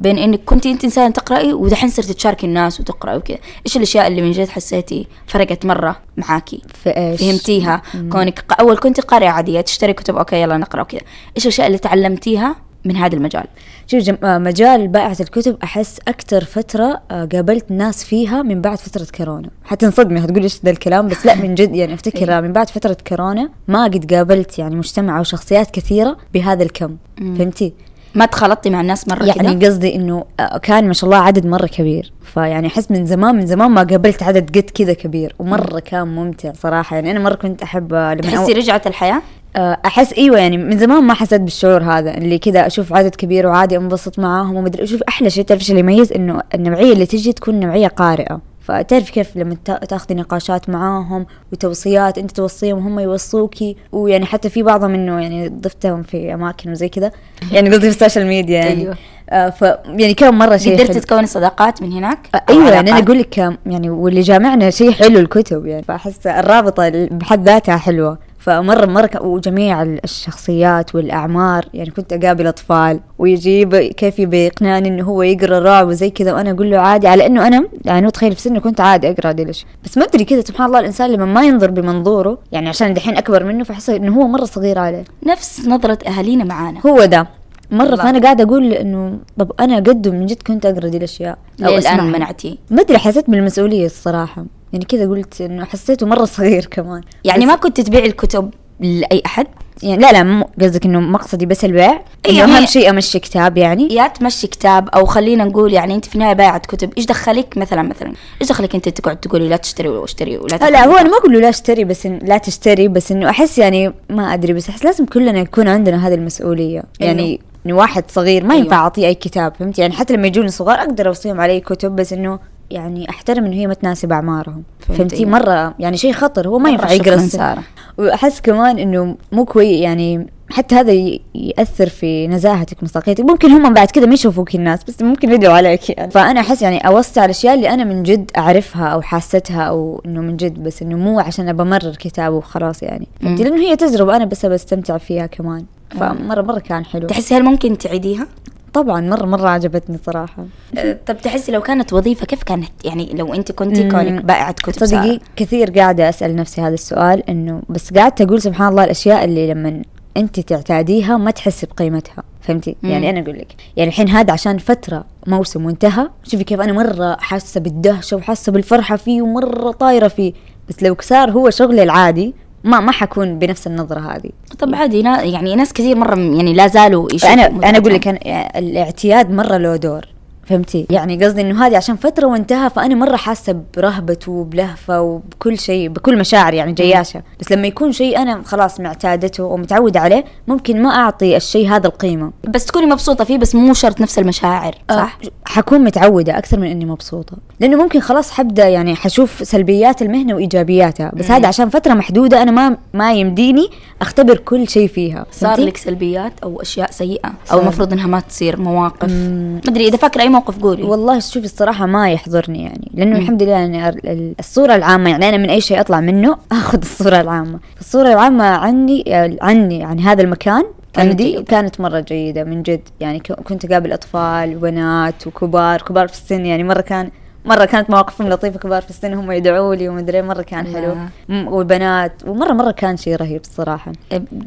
بين 0.00 0.19
إنك 0.19 0.40
كنتي 0.44 0.70
أنت 0.70 0.84
إنسانة 0.84 1.12
تقرأي 1.12 1.52
ودحين 1.52 1.88
صرت 1.88 2.11
تشاركي 2.11 2.46
الناس 2.46 2.81
وتقرأي 2.81 3.16
وكذا، 3.16 3.38
إيش 3.66 3.76
الأشياء 3.76 4.06
اللي 4.06 4.22
من 4.22 4.31
جد 4.32 4.49
حسيتي 4.49 5.06
فرقت 5.26 5.66
مرة 5.66 5.96
معاكي؟ 6.16 6.62
في 6.82 6.90
إيش؟ 6.90 7.20
فهمتيها 7.20 7.82
كونك 8.12 8.38
ق- 8.49 8.61
أول 8.61 8.76
كنت 8.78 9.00
قارئة 9.00 9.28
عادية 9.28 9.61
تشتري 9.61 9.93
كتب 9.93 10.16
okay 10.17 10.43
يلا 10.43 10.56
نقرأ 10.56 10.82
وكذا، 10.82 11.00
إيش 11.37 11.44
الأشياء 11.46 11.66
اللي 11.66 11.78
تعلمتيها 11.78 12.56
من 12.84 12.96
هذا 12.96 13.14
المجال؟ 13.16 13.44
شوف. 13.87 14.25
آه، 14.25 14.39
مجال 14.39 14.89
بائعة 14.89 15.17
الكتب 15.21 15.57
أحس 15.63 15.99
أكتر 16.09 16.45
فترة 16.45 17.01
آه، 17.11 17.29
قابلت 17.33 17.71
ناس 17.71 18.05
فيها 18.05 18.43
من 18.43 18.61
بعد 18.61 18.79
فترة 18.79 19.07
كورونا 19.15 19.51
حتنصدمي 19.65 20.21
هتقولي 20.21 20.45
إيش 20.45 20.61
ذا 20.65 20.71
الكلام 20.71 21.09
بس 21.09 21.27
لا 21.27 21.35
من 21.35 21.55
جد 21.55 21.75
يعني 21.75 21.95
أفتكر 22.05 22.43
من 22.43 22.53
بعد 22.53 22.71
فترة 22.71 22.97
كورونا 23.09 23.51
ما 23.69 23.85
قد 23.85 24.15
قابلت 24.15 24.59
يعني 24.59 24.77
مجتمع 24.77 25.19
أو 25.19 25.23
شخصيات 25.23 25.71
كثيرة 25.71 26.17
بهذا 26.35 26.63
الكم 26.63 26.97
فهمتي؟ 27.19 27.73
ما 28.15 28.27
تخلطتي 28.27 28.71
مع 28.71 28.81
الناس 28.81 29.09
مرة 29.09 29.25
يعني 29.25 29.55
كذا؟ 29.55 29.69
قصدي 29.69 29.95
إنه 29.95 30.25
آه، 30.41 30.59
كان 30.59 30.87
ما 30.87 30.93
شاء 30.93 31.11
الله 31.11 31.23
عدد 31.23 31.47
مرة 31.47 31.67
كبير 31.67 32.13
فيعني 32.35 32.67
أحس 32.67 32.91
من 32.91 33.07
زمان 33.07 33.35
من 33.35 33.47
زمان 33.47 33.71
ما 33.71 33.83
قابلت 33.83 34.23
عدد 34.23 34.59
قد 34.59 34.71
كذا 34.71 34.93
كبير 34.93 35.35
ومرة 35.39 35.79
كان 35.79 36.09
ممتع 36.09 36.53
صراحة 36.53 36.97
يعني 36.97 37.11
أنا 37.11 37.21
مرة 37.21 37.35
كنت 37.35 37.63
أحب 37.63 37.95
آه، 37.95 38.15
لما 38.15 38.23
تحسي 38.23 38.53
رجعت 38.53 38.87
الحياة؟ 38.87 39.23
آه، 39.56 39.79
أحس 39.87 40.12
إيوه 40.12 40.39
يعني 40.39 40.56
من 40.59 40.79
زمان 40.79 41.05
ما 41.05 41.15
حسيت 41.15 41.41
بالشعور 41.41 41.83
هذا 41.83 42.15
اللي 42.17 42.39
كذا 42.39 42.67
أشوف 42.67 42.93
عدد 42.93 43.15
كبير 43.15 43.47
وعادي 43.47 43.77
أنبسط 43.77 44.19
معاهم 44.19 44.56
ومدري 44.56 44.85
أشوف 44.85 45.03
أحلى 45.03 45.31
شيء 45.31 45.45
تعرف 45.45 45.61
إيش 45.61 45.71
اللي 45.71 45.81
يميز 45.81 46.12
إنه 46.12 46.43
النوعية 46.55 46.93
اللي 46.93 47.06
تجي 47.06 47.33
تكون 47.33 47.61
نوعية 47.61 47.87
قارئة 47.89 48.41
فتعرف 48.61 49.11
كيف 49.11 49.37
لما 49.37 49.56
تا- 49.65 49.79
تاخذي 49.85 50.15
نقاشات 50.15 50.69
معاهم 50.69 51.27
وتوصيات 51.53 52.19
أنت 52.19 52.31
توصيهم 52.31 52.79
وهم 52.79 52.99
يوصوكي 53.01 53.77
ويعني 53.93 54.27
حتى 54.27 54.51
في 54.51 54.62
بعضهم 54.62 54.95
إنه 54.95 55.21
يعني 55.21 55.49
ضفتهم 55.49 56.03
في 56.03 56.35
أماكن 56.35 56.71
وزي 56.71 56.89
كذا 56.89 57.11
يعني 57.53 57.71
قصدي 57.71 57.91
في 57.91 58.03
السوشيال 58.03 58.27
ميديا 58.27 58.59
يعني 58.59 58.81
أيوة. 58.83 58.97
آه 59.31 59.50
ف 59.50 59.62
يعني 59.87 60.15
كان 60.15 60.35
مرة 60.35 60.57
شيء 60.57 60.75
قدرتي 60.75 60.93
حلو. 60.93 61.00
تكوني 61.03 61.27
صداقات 61.27 61.83
من 61.83 61.93
هناك؟ 61.93 62.19
آه، 62.35 62.43
إيوه 62.49 62.71
يعني 62.71 62.91
أنا؟ 62.91 62.99
أقول 62.99 63.19
لك 63.19 63.39
يعني 63.39 63.91
واللي 63.91 64.21
جامعنا 64.21 64.71
شيء 64.71 64.93
حلو 64.93 65.19
الكتب 65.19 65.67
يعني 65.67 65.83
فأحس 65.83 66.27
الرابطة 66.27 67.09
بحد 67.11 67.45
ذاتها 67.49 67.77
حلوة 67.77 68.19
فمرة 68.44 68.87
مرة 68.87 69.06
ك- 69.06 69.25
وجميع 69.25 69.82
ال- 69.82 70.00
الشخصيات 70.05 70.94
والأعمار 70.94 71.64
يعني 71.75 71.91
كنت 71.91 72.12
أقابل 72.12 72.46
أطفال 72.46 73.00
ويجيب 73.19 73.76
كيف 73.76 74.19
يبي 74.19 74.37
يقنعني 74.46 74.88
إنه 74.88 75.05
هو 75.05 75.23
يقرأ 75.23 75.58
رعب 75.58 75.88
وزي 75.88 76.11
كذا 76.11 76.32
وأنا 76.32 76.50
أقول 76.50 76.70
له 76.70 76.79
عادي 76.79 77.08
على 77.08 77.26
إنه 77.26 77.46
أنا 77.46 77.69
يعني 77.85 78.11
تخيل 78.11 78.35
في 78.35 78.41
سنه 78.41 78.61
كنت 78.61 78.81
عادي 78.81 79.11
أقرأ 79.11 79.32
دي 79.32 79.43
الأشياء 79.43 79.70
بس 79.85 79.99
ما 79.99 80.05
أدري 80.05 80.25
كذا 80.25 80.41
سبحان 80.41 80.67
الله 80.67 80.81
الإنسان 80.81 81.11
لما 81.11 81.25
ما 81.25 81.43
ينظر 81.46 81.70
بمنظوره 81.70 82.38
يعني 82.52 82.69
عشان 82.69 82.94
دحين 82.94 83.17
أكبر 83.17 83.44
منه 83.44 83.64
فاحس 83.64 83.91
إنه 83.91 84.17
هو 84.17 84.26
مرة 84.26 84.44
صغير 84.44 84.79
عليه 84.79 85.05
نفس 85.26 85.67
نظرة 85.69 85.99
أهالينا 86.06 86.44
معانا 86.44 86.81
هو 86.87 87.05
ده 87.05 87.26
مرة 87.70 87.85
الله. 87.85 87.97
فأنا 87.97 88.19
قاعدة 88.23 88.44
أقول 88.44 88.73
إنه 88.73 89.19
طب 89.38 89.52
أنا 89.61 89.76
قده 89.76 90.11
من 90.11 90.26
جد 90.26 90.43
كنت 90.43 90.67
أقرأ 90.67 90.88
دي 90.88 90.97
الأشياء 90.97 91.38
أو 91.67 91.79
أسمعها. 91.79 92.02
منعتي؟ 92.02 92.58
ما 92.70 92.82
أدري 92.82 92.99
حسيت 92.99 93.31
بالمسؤولية 93.31 93.87
الصراحة 93.87 94.44
يعني 94.75 94.85
كذا 94.85 95.09
قلت 95.09 95.41
إنه 95.41 95.65
حسيته 95.65 96.06
مرة 96.06 96.25
صغير 96.25 96.67
كمان. 96.71 97.00
يعني 97.25 97.47
ما 97.47 97.56
كنت 97.56 97.81
تبيعي 97.81 98.06
الكتب 98.06 98.50
لأي 98.81 99.23
أحد؟ 99.26 99.47
يعني 99.82 100.03
لا 100.03 100.12
لا 100.12 100.23
مو 100.23 100.49
قصدك 100.61 100.85
إنه 100.87 101.00
مقصدي 101.00 101.47
بس 101.47 101.65
البيع؟ 101.65 102.00
إيه، 102.26 102.31
إنه 102.32 102.43
أهم 102.44 102.50
هي- 102.50 102.67
شيء 102.67 102.91
أمشي 102.91 103.19
كتاب 103.19 103.56
يعني؟ 103.56 103.88
يا 103.94 104.09
تمشي 104.09 104.47
كتاب 104.47 104.88
أو 104.88 105.05
خلينا 105.06 105.44
نقول 105.44 105.73
يعني 105.73 105.94
أنت 105.94 106.05
في 106.05 106.15
النهاية 106.15 106.32
بايعة 106.32 106.59
كتب. 106.59 106.93
إيش 106.99 107.06
دخلك 107.06 107.59
مثلا 107.59 107.82
مثلا؟ 107.82 108.12
إيش 108.41 108.49
دخلك 108.49 108.75
أنت 108.75 108.88
تقعد 108.88 109.17
تقولي 109.17 109.49
لا 109.49 109.56
تشتري 109.56 109.88
واشتري 109.88 110.37
ولا 110.38 110.56
لا 110.56 110.85
هو؟ 110.87 110.97
أنا 110.97 111.09
ما 111.11 111.17
أقول 111.17 111.32
له 111.32 111.41
لا 111.41 111.49
اشتري 111.49 111.85
بس 111.85 112.06
إن 112.06 112.19
لا 112.23 112.38
تشتري 112.38 112.88
بس 112.88 113.12
إنه 113.12 113.31
أحس 113.31 113.59
يعني 113.59 113.93
ما 114.11 114.35
أدري 114.35 114.53
بس 114.53 114.69
أحس 114.69 114.85
لازم 114.85 115.06
كلنا 115.06 115.41
يكون 115.41 115.69
عندنا 115.69 116.09
هذه 116.09 116.15
المسؤولية. 116.15 116.82
يعني 117.00 117.41
إنه 117.67 117.75
واحد 117.76 118.05
صغير 118.11 118.44
ما. 118.44 118.55
ينفع 118.55 118.76
أعطيه 118.76 119.06
أي 119.06 119.15
كتاب 119.15 119.53
فهمت 119.59 119.79
يعني 119.79 119.93
حتى 119.93 120.15
لما 120.15 120.26
يجوني 120.26 120.49
صغار 120.49 120.79
أقدر 120.79 121.09
أوصيهم 121.09 121.41
على 121.41 121.53
أي 121.53 121.61
كتب 121.61 121.97
بس 121.97 122.12
إنه 122.12 122.38
يعني 122.75 123.11
أحترم 123.11 123.44
إنه 123.44 123.56
هي 123.56 123.67
ما 123.67 123.75
تناسب 123.75 124.12
أعمارهم. 124.12 124.62
فهمت، 124.81 124.99
فهمتي. 124.99 125.25
مرة 125.25 125.75
يعني 125.79 125.97
شيء 125.97 126.12
خطر 126.12 126.49
هو 126.49 126.59
ما 126.59 126.71
ينفع 126.71 126.93
يقرا 126.93 127.17
سارة. 127.17 127.62
وأحس 127.99 128.41
كمان 128.41 128.79
إنه 128.79 129.17
مو 129.32 129.44
كويس 129.44 129.81
يعني 129.81 130.26
حتى 130.50 130.75
هذا 130.75 130.93
يأثر 131.35 131.88
في 131.88 132.26
نزاهتك 132.29 132.82
مصداقيتك. 132.82 133.25
ممكن 133.25 133.50
هم 133.50 133.75
بعد 133.75 133.91
كذا 133.91 134.06
ما 134.06 134.15
يشوفوك 134.15 134.55
الناس 134.55 134.85
بس 134.85 135.03
ممكن 135.03 135.32
يدعوا 135.32 135.55
عليك 135.55 135.91
يعني. 135.91 136.11
فأنا 136.11 136.41
أحس 136.41 136.62
يعني 136.62 136.79
اوصي 136.79 137.21
على 137.21 137.25
الأشياء 137.25 137.55
اللي 137.55 137.71
أنا 137.71 137.85
من 137.85 138.03
جد 138.03 138.31
أعرفها 138.37 138.87
أو 138.87 139.03
حاستها 139.03 139.62
أو 139.62 140.03
إنه 140.06 140.21
من 140.21 140.37
جد 140.37 140.62
بس 140.62 140.82
إنه 140.82 140.97
مو 140.97 141.21
عشان 141.21 141.49
أبى 141.49 141.62
أمرر 141.62 141.97
كتاب 141.99 142.32
وخلاص 142.32 142.82
يعني. 142.82 143.09
فهمتي؟ 143.21 143.44
لأنه 143.44 143.56
هي 143.56 143.76
تجربه 143.76 144.17
أنا 144.17 144.25
بس 144.25 144.47
بستمتع 144.47 144.99
فيها 144.99 145.26
كمان. 145.26 145.65
فمره 145.91 146.43
مرة 146.43 146.59
كان 146.59 146.85
حلو. 146.85 147.06
تحسي 147.06 147.35
هل 147.35 147.43
ممكن 147.43 147.79
تعيديها؟ 147.79 148.26
طبعا 148.75 149.00
مره 149.00 149.26
مرة 149.26 149.49
عجبتني 149.49 149.99
صراحة 150.06 150.44
أه، 150.79 150.99
طب 151.06 151.19
تحسي 151.19 151.53
لو 151.53 151.61
كانت 151.61 151.93
وظيفة 151.93 152.26
كيف 152.26 152.43
كانت 152.43 152.71
يعني 152.85 153.12
لو 153.15 153.35
أنت 153.35 153.53
كنتي 153.53 153.85
مم. 153.85 153.91
كونك 153.91 154.25
بائعة 154.25 154.53
كتب 154.53 154.87
سارة. 154.87 155.21
كثير 155.37 155.71
قاعدة 155.71 156.09
أسأل 156.09 156.37
نفسي 156.37 156.61
هذا 156.61 156.75
السؤال 156.75 157.31
إنه 157.31 157.62
بس 157.69 157.93
قاعدة 157.93 158.25
أقول 158.25 158.43
سبحان 158.43 158.69
الله 158.69 158.85
الأشياء 158.85 159.25
اللي 159.25 159.54
لما 159.54 159.83
أنت 160.16 160.40
تعتاديها 160.40 161.16
ما 161.16 161.31
تحسي 161.31 161.66
بقيمتها 161.66 162.23
فهمتي؟ 162.40 162.76
مم. 162.83 162.90
يعني 162.90 163.11
أنا 163.11 163.21
أقول 163.21 163.38
لك 163.38 163.54
يعني 163.76 163.90
الحين 163.90 164.09
هذا 164.09 164.33
عشان 164.33 164.59
فترة 164.59 165.04
موسم 165.26 165.66
وانتهى 165.66 166.09
شوفي 166.25 166.45
كيف 166.45 166.61
أنا 166.61 166.73
مرة 166.73 167.16
حاسة 167.21 167.61
بالدهشة 167.61 168.16
وحاسة 168.16 168.52
بالفرحة 168.52 168.97
فيه 168.97 169.23
ومرة 169.23 169.71
طايرة 169.71 170.09
فيه 170.09 170.33
بس 170.69 170.83
لو 170.83 170.97
صار 171.00 171.31
هو 171.31 171.50
شغلي 171.50 171.83
العادي 171.83 172.35
ما 172.64 172.80
ما 172.80 172.92
حكون 172.92 173.38
بنفس 173.38 173.66
النظرة 173.66 174.00
هذه 174.00 174.30
طب 174.59 174.75
عادي 174.75 175.00
يعني 175.00 175.54
ناس 175.54 175.73
كثير 175.73 175.97
مرة 175.97 176.18
يعني 176.18 176.54
لا 176.54 176.66
زالوا 176.66 177.09
أنا 177.25 177.47
أنا 177.47 177.78
أقول. 177.78 177.94
لك 177.94 178.09
الإعتياد 178.56 179.30
مرة 179.30 179.56
له 179.56 179.76
دور 179.76 180.13
فهمتي؟ 180.47 180.87
يعني 180.91 181.25
قصدي 181.25 181.41
إنه 181.41 181.67
هذه 181.67 181.77
عشان 181.77 181.97
فترة 181.97 182.27
وانتهى 182.27 182.71
فأنا 182.71 182.95
مرة 182.95 183.17
حاسة 183.17 183.61
برهبته 183.77 184.33
وبلهفة 184.33 185.01
وبكل 185.01 185.59
شيء 185.59 185.89
بكل 185.89 186.19
مشاعر 186.19 186.55
يعني 186.55 186.73
جياشة. 186.73 187.23
بس 187.41 187.53
لما 187.53 187.67
يكون 187.67 187.93
شيء 187.93 188.19
أنا 188.19 188.43
خلاص 188.45 188.81
معتادته 188.81 189.45
ومتعودة 189.45 190.01
عليه 190.01 190.25
ممكن 190.49 190.83
ما 190.83 190.91
أعطي 190.91 191.37
الشيء 191.37 191.69
هذا 191.69 191.87
القيمة. 191.87 192.33
بس 192.49 192.65
تكوني 192.65 192.87
مبسوطة 192.87 193.25
فيه 193.25 193.39
بس 193.39 193.55
مو 193.55 193.75
شرط 193.75 194.01
نفس 194.01 194.19
المشاعر 194.19 194.75
صح؟ 194.91 195.19
أه 195.25 195.29
حكون 195.45 195.81
متعودة 195.85 196.39
أكثر 196.39 196.61
من 196.61 196.67
إني 196.67 196.85
مبسوطة. 196.85 197.37
لأنه 197.61 197.77
ممكن 197.83 198.01
خلاص 198.01 198.31
حبدأ 198.31 198.69
يعني 198.69 198.95
حشوف 198.95 199.49
سلبيات 199.49 200.03
المهنة 200.03 200.35
وإيجابياتها. 200.35 201.13
بس 201.15 201.31
هذا 201.31 201.49
عشان 201.49 201.69
فترة 201.69 201.95
محدودة 201.95 202.43
أنا 202.43 202.51
ما 202.51 202.77
ما 202.95 203.13
يمديني 203.13 203.69
أختبر 204.01 204.37
كل 204.37 204.69
شيء 204.69 204.89
فيها. 204.89 205.27
صار؟ 205.33 205.61
لك 205.61 205.77
سلبيات 205.77 206.33
أو 206.43 206.63
أشياء 206.63 206.91
سيئة؟ 206.91 207.33
أو. 207.53 207.61
المفروض 207.61 207.93
إنها 207.93 208.07
ما 208.07 208.21
تصير 208.21 208.61
مواقف؟ 208.61 209.11
ما 209.11 209.61
أدري 209.69 209.89
إذا 209.89 209.97
فاكرة 209.97 210.23
أي 210.23 210.29
موقف 210.35 210.59
قولي 210.62 210.83
والله 210.83 211.19
شوفي 211.19 211.45
الصراحة 211.47 211.87
ما 211.87 212.11
يحضرني 212.12 212.62
يعني 212.62 212.91
لأنه 212.95 213.19
الحمد 213.19 213.43
لله 213.43 213.53
يعني 213.53 213.88
ال- 213.88 214.09
ال- 214.09 214.35
الصورة 214.38 214.75
العامة 214.75 215.11
يعني 215.11 215.29
أنا 215.29 215.37
من 215.37 215.50
أي 215.50 215.61
شيء 215.61 215.81
أطلع 215.81 216.00
منه 216.00 216.37
أخذ 216.53 216.79
الصورة 216.79 217.21
العامة 217.21 217.59
الصورة 217.81 218.12
العامة 218.12 218.45
عني 218.45 219.05
عني 219.43 219.85
عن 219.85 220.00
هذا 220.00 220.23
المكان 220.23 220.62
كانت 220.93 221.11
عندي. 221.11 221.43
كانت 221.43 221.81
مرة 221.81 222.00
جيدة 222.00 222.45
من 222.45 222.62
جد 222.62 222.81
يعني 223.00 223.19
كنت 223.21 223.64
أقابل 223.64 223.93
أطفال 223.93 224.57
وبنات 224.57 225.26
وكبار 225.26 225.83
كبار 225.83 226.09
في 226.09 226.14
السن 226.14 226.47
يعني 226.47 226.64
مرة 226.64 226.81
كان 226.81 227.11
مرة 227.45 227.64
كانت 227.64 227.91
مواقفهم 227.91 228.29
لطيفة 228.29 228.59
كبار 228.59 228.83
في 228.83 228.91
السن 228.91 229.14
هم 229.14 229.31
يدعوا 229.33 229.75
لي 229.75 229.88
ومدري 229.88 230.23
مرة 230.23 230.43
كان 230.43 230.67
حلو. 230.75 230.95
م- 231.29 231.49
والبنات 231.49 232.12
ومرة 232.26 232.53
مرة 232.53 232.71
كان 232.71 232.97
شيء 232.97 233.17
رهيب 233.17 233.41
الصراحة 233.41 233.93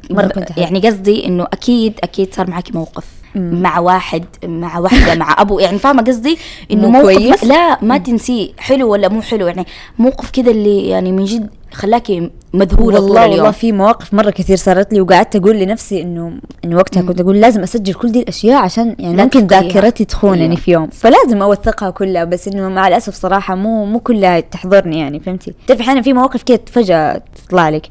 مرة 0.10 0.28
كنت 0.28 0.50
أحب. 0.52 0.60
يعني 0.62 0.80
قصدي 0.80 1.26
إنه 1.26 1.44
أكيد 1.44 2.00
أكيد 2.04 2.34
صار 2.34 2.50
معك 2.50 2.76
موقف 2.76 3.06
مم. 3.38 3.62
مع 3.62 3.80
واحد 3.80 4.26
مع 4.46 4.80
واحدة 4.80 5.16
مع 5.16 5.36
أبو. 5.42 5.60
يعني 5.60 5.80
فاهمة 5.80 6.04
قصدي؟ 6.04 6.38
إنه 6.72 6.82
مو 6.82 6.90
موقف 6.90 7.04
كويس؟ 7.04 7.44
ما 7.44 7.48
لا 7.54 7.78
ما 7.82 7.98
تنسيه. 7.98 8.50
حلو 8.58 8.92
ولا 8.92 9.08
مو 9.10 9.22
حلو؟ 9.22 9.48
يعني 9.48 9.66
موقف 10.00 10.30
كذا 10.32 10.52
اللي 10.52 10.88
يعني 10.88 11.12
من 11.12 11.26
جد 11.26 11.50
خلاكي 11.74 12.32
مذهولة 12.54 12.98
طول 12.98 13.06
والله 13.06 13.26
اليوم. 13.26 13.38
والله 13.38 13.52
في 13.52 13.72
مواقف 13.72 14.14
مرة 14.14 14.30
كثير 14.30 14.58
صارت 14.58 14.94
لي 14.94 15.02
وقعدت 15.02 15.36
أقول 15.36 15.60
لنفسي 15.60 16.02
إنه 16.02 16.32
إنه 16.66 16.76
وقتها 16.78 17.02
كنت 17.02 17.22
أقول 17.22 17.42
لازم 17.42 17.64
أسجل 17.64 17.94
كل 17.94 18.12
دي 18.12 18.20
الأشياء 18.20 18.62
عشان 18.64 18.96
يعني 19.00 19.24
ممكن. 19.24 19.48
ذاكرتي 19.48 20.06
تخونني 20.06 20.44
أيوة. 20.44 20.56
في 20.56 20.72
يوم. 20.72 20.88
فلازم 20.88 21.42
أوثقها 21.42 21.90
كلها 21.90 22.24
بس 22.24 22.48
إنه 22.48 22.70
مع 22.70 22.88
الأسف 22.88 23.14
صراحة 23.16 23.56
مو 23.56 23.86
مو 23.86 24.00
كلها 24.00 24.40
تحضرني 24.40 25.00
يعني 25.00 25.20
فهمتي؟ 25.20 25.54
تعرف 25.68 25.82
أحيانا 25.82 26.02
في 26.02 26.14
مواقف 26.14 26.44
كده 26.44 26.62
فجاه 26.72 27.22
تطلع 27.46 27.70
لك. 27.70 27.90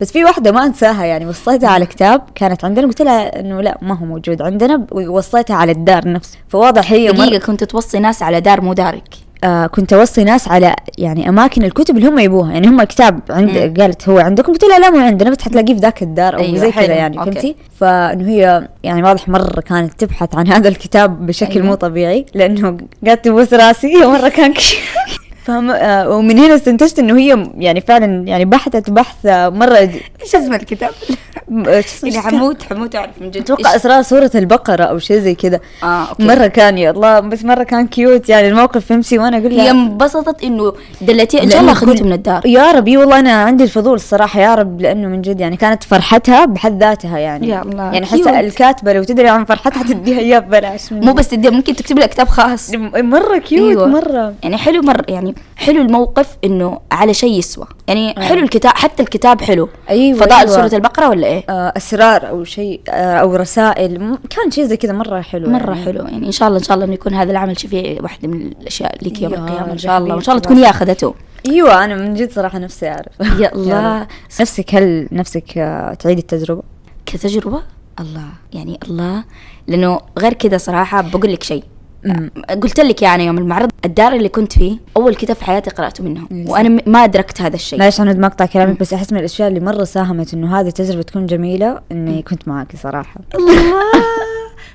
بس 0.00 0.12
في 0.12 0.24
واحدة 0.24 0.52
ما 0.52 0.66
أنساها 0.66 1.04
يعني 1.04 1.26
وصيتها 1.26 1.68
على 1.68 1.86
كتاب 1.86 2.22
كانت 2.34 2.64
عندنا 2.64 2.86
قلت 2.86 3.02
لها 3.02 3.40
إنه 3.40 3.60
لا 3.60 3.78
ما 3.82 3.98
هو 3.98 4.04
موجود 4.04 4.42
عندنا 4.42 4.86
ووصيتها 4.92 5.56
على 5.56 5.72
الدار 5.72 6.12
نفسه. 6.12 6.38
فواضح 6.48 6.92
هي 6.92 7.12
مرة 7.12 7.26
دقيقة 7.26 7.46
كنت 7.46 7.64
توصي 7.64 7.98
ناس 7.98 8.22
على 8.22 8.40
دار 8.40 8.60
مو 8.60 8.72
دارك؟ 8.72 9.14
آه 9.44 9.66
كنت 9.66 9.92
أوصي 9.92 10.24
ناس 10.24 10.48
على 10.48 10.74
يعني 10.98 11.28
أماكن 11.28 11.62
الكتب 11.62 11.96
اللي 11.96 12.08
هم 12.08 12.18
يبوها. 12.18 12.52
يعني 12.52 12.68
هم 12.68 12.82
كتاب 12.82 13.20
عند 13.30 13.80
قالت 13.80 14.08
هو 14.08 14.18
عندكم؟ 14.18 14.52
قلت 14.52 14.64
لها 14.64 14.78
لا 14.78 14.90
مو 14.90 14.98
عندنا 14.98 15.30
بس 15.30 15.42
حتلاقيه 15.42 15.74
في 15.74 15.80
ذاك 15.80 16.02
الدار 16.02 16.34
أو 16.34 16.40
أيوة، 16.40 16.58
زي 16.58 16.72
كذا 16.72 16.94
يعني. 16.94 17.16
فهمتي؟ 17.16 17.56
فإنه 17.80 18.28
هي 18.28 18.68
يعني 18.82 19.02
واضح 19.02 19.28
مرة 19.28 19.60
كانت 19.60 19.92
تبحث 20.04 20.34
عن 20.34 20.48
هذا 20.48 20.68
الكتاب 20.68 21.26
بشكل 21.26 21.54
أيوة. 21.54 21.66
مو 21.66 21.74
طبيعي 21.74 22.26
لأنه 22.34 22.76
قالت 23.06 23.24
تبوس 23.24 23.54
راسي 23.54 24.06
مره 24.06 24.28
كان 24.28 24.54
فاهم 25.50 25.70
آه 25.70 26.08
ومن 26.08 26.38
هنا 26.38 26.54
استنتجت 26.54 26.98
إنه 26.98 27.18
هي 27.18 27.50
يعني 27.58 27.80
فعلا 27.80 28.28
يعني 28.28 28.44
بحثت 28.44 28.90
بحث 28.90 29.26
آه، 29.26 29.48
مرة 29.48 29.76
إيش 29.76 30.34
اسم 30.34 30.54
الكتاب؟ 30.54 30.90
اللي 31.50 32.20
حموت 32.20 32.62
حموت 32.62 32.96
أعرف 32.96 33.10
من 33.20 33.30
جد 33.30 33.40
أتوقع 33.40 33.76
اسرار 33.76 34.02
سوره 34.02 34.30
البقرة 34.34 34.84
أو 34.84 34.98
شيء 34.98 35.18
زي 35.18 35.34
كذا. 35.34 35.60
آه 35.82 36.08
okay. 36.08 36.24
مرة 36.24 36.46
كان 36.46 36.78
يا 36.78 36.90
الله 36.90 37.20
بس 37.20 37.44
مرة 37.44 37.62
كان 37.62 37.86
cute 37.86 38.28
يعني 38.28 38.48
الموقف 38.48 38.86
فهمتي 38.86 39.18
وأنا 39.18 39.38
أقول 39.38 39.56
لها 39.56 39.64
هي 39.64 39.70
انبسطت 39.70 40.44
إنه 40.44 40.72
دلتي 41.00 41.42
ان 41.42 41.50
شاء 41.50 41.60
الله 41.60 41.72
اخذته 41.72 42.04
من 42.04 42.12
الدار. 42.12 42.46
يا 42.46 42.70
رب 42.72 42.88
اي 42.88 42.96
والله 42.96 43.18
أنا 43.18 43.32
عندي 43.32 43.64
الفضول 43.64 43.94
الصراحة 43.94 44.40
يا 44.40 44.54
رب 44.54 44.80
لأنه 44.80 45.08
من 45.08 45.22
جد 45.22 45.40
يعني 45.40 45.56
كانت 45.56 45.82
فرحتها 45.84 46.44
بحد 46.44 46.80
ذاتها 46.82 47.18
يعني. 47.18 47.48
يا 47.48 47.62
الله، 47.62 47.92
يعني. 47.92 48.06
حتى 48.06 48.40
الكاتبة 48.40 48.92
لو 48.92 49.02
تدري 49.02 49.28
عن 49.28 49.44
فرحتها 49.44 49.82
تديها 49.82 50.18
اياه 50.18 50.38
ببلاش. 50.38 50.92
مو. 50.92 51.12
بس 51.12 51.28
تدي 51.28 51.50
ممكن 51.50 51.76
تكتب 51.76 51.98
لها 51.98 52.06
كتاب 52.06 52.28
خاص. 52.28 52.70
مرة 52.94 53.38
cute 53.38 53.70
أيوة. 53.70 53.86
مرة. 53.86 54.34
يعني 54.42 54.56
حلو 54.56 54.82
مر 54.82 55.04
يعني 55.08 55.34
حلو 55.56 55.82
الموقف 55.82 56.26
إنه 56.44 56.78
على 56.92 57.14
شيء 57.14 57.38
يسوى. 57.38 57.66
يعني 57.88 58.16
أيوة. 58.16 58.28
حلو 58.28 58.42
الكتاب 58.42 58.72
حتى 58.74 59.02
الكتاب 59.02 59.40
حلو. 59.42 59.68
أيوة، 59.90 60.18
فضاء 60.18 60.38
أيوة. 60.38 60.50
سورة 60.50 60.70
البقرة 60.74 61.08
ولا 61.08 61.26
إيه؟ 61.26 61.39
آه 61.48 61.72
أسرار 61.76 62.28
أو 62.28 62.44
شيء 62.44 62.80
آه 62.88 63.16
أو 63.16 63.36
رسائل. 63.36 64.18
كان 64.30 64.50
شيء 64.50 64.64
زي 64.64 64.76
كذا 64.76 64.92
مرة 64.92 65.20
حلو 65.20 65.50
مرة 65.50 65.70
يعني. 65.70 65.84
حلو 65.84 66.02
يعني. 66.04 66.26
إن 66.26 66.32
شاء 66.32 66.48
الله 66.48 66.58
إن 66.58 66.64
شاء 66.64 66.74
الله 66.74 66.84
إنه 66.86 66.94
يكون 66.94 67.14
هذا 67.14 67.30
العمل. 67.30 67.60
شفيع 67.60 68.02
واحدة 68.02 68.28
من 68.28 68.46
الأشياء 68.46 69.04
لك 69.04 69.22
يوم 69.22 69.32
يا 69.32 69.38
القيامة. 69.38 69.72
إن 69.72 69.78
شاء 69.78 69.98
الله. 69.98 70.14
وإن 70.14 70.22
شاء 70.22 70.34
الله 70.34 70.42
تكون 70.42 70.56
هي 70.56 70.70
أخذته. 70.70 71.14
أيوه 71.48 71.84
أنا 71.84 71.94
من 71.94 72.14
جد 72.14 72.32
صراحة 72.32 72.58
نفسي 72.58 72.88
أعرف. 72.88 73.40
يا 73.40 73.54
الله. 73.54 74.06
نفسك 74.40 74.74
هل 74.74 75.08
نفسك 75.12 75.58
آه 75.58 75.94
تعيد 75.94 76.18
التجربة؟ 76.18 76.62
كتجربة؟ 77.06 77.62
الله. 78.00 78.28
يعني 78.52 78.78
الله. 78.84 79.24
لأنه 79.66 80.00
غير 80.18 80.32
كذا 80.32 80.58
صراحة 80.58 81.00
بقول 81.00 81.32
لك 81.32 81.42
شيء. 81.42 81.64
قلت 82.62 82.80
لك 82.80 83.02
يعني 83.02 83.26
يوم 83.26 83.38
المعرض 83.38 83.70
الدار 83.84 84.12
اللي 84.12 84.28
كنت 84.28 84.52
فيه 84.52 84.78
أول 84.96 85.14
كتاب 85.14 85.36
في 85.36 85.44
حياتي 85.44 85.70
قرأته 85.70 86.04
منهم 86.04 86.28
لسه. 86.30 86.52
وأنا 86.52 86.82
ما 86.86 87.04
أدركت 87.04 87.40
هذا 87.40 87.54
الشيء. 87.56 87.78
معلش 87.78 88.00
أنا 88.00 88.12
مقطع 88.12 88.46
كلامك 88.46 88.80
بس 88.80 88.92
أحس 88.92 89.12
من 89.12 89.18
الأشياء 89.18 89.48
اللي 89.48 89.60
مرة 89.60 89.84
ساهمت 89.84 90.34
إنه 90.34 90.60
هذه 90.60 90.68
التجربه 90.68 91.02
تكون 91.02 91.26
جميلة 91.26 91.80
إني 91.92 92.22
كنت 92.22 92.48
معاكي 92.48 92.76
صراحة. 92.76 93.20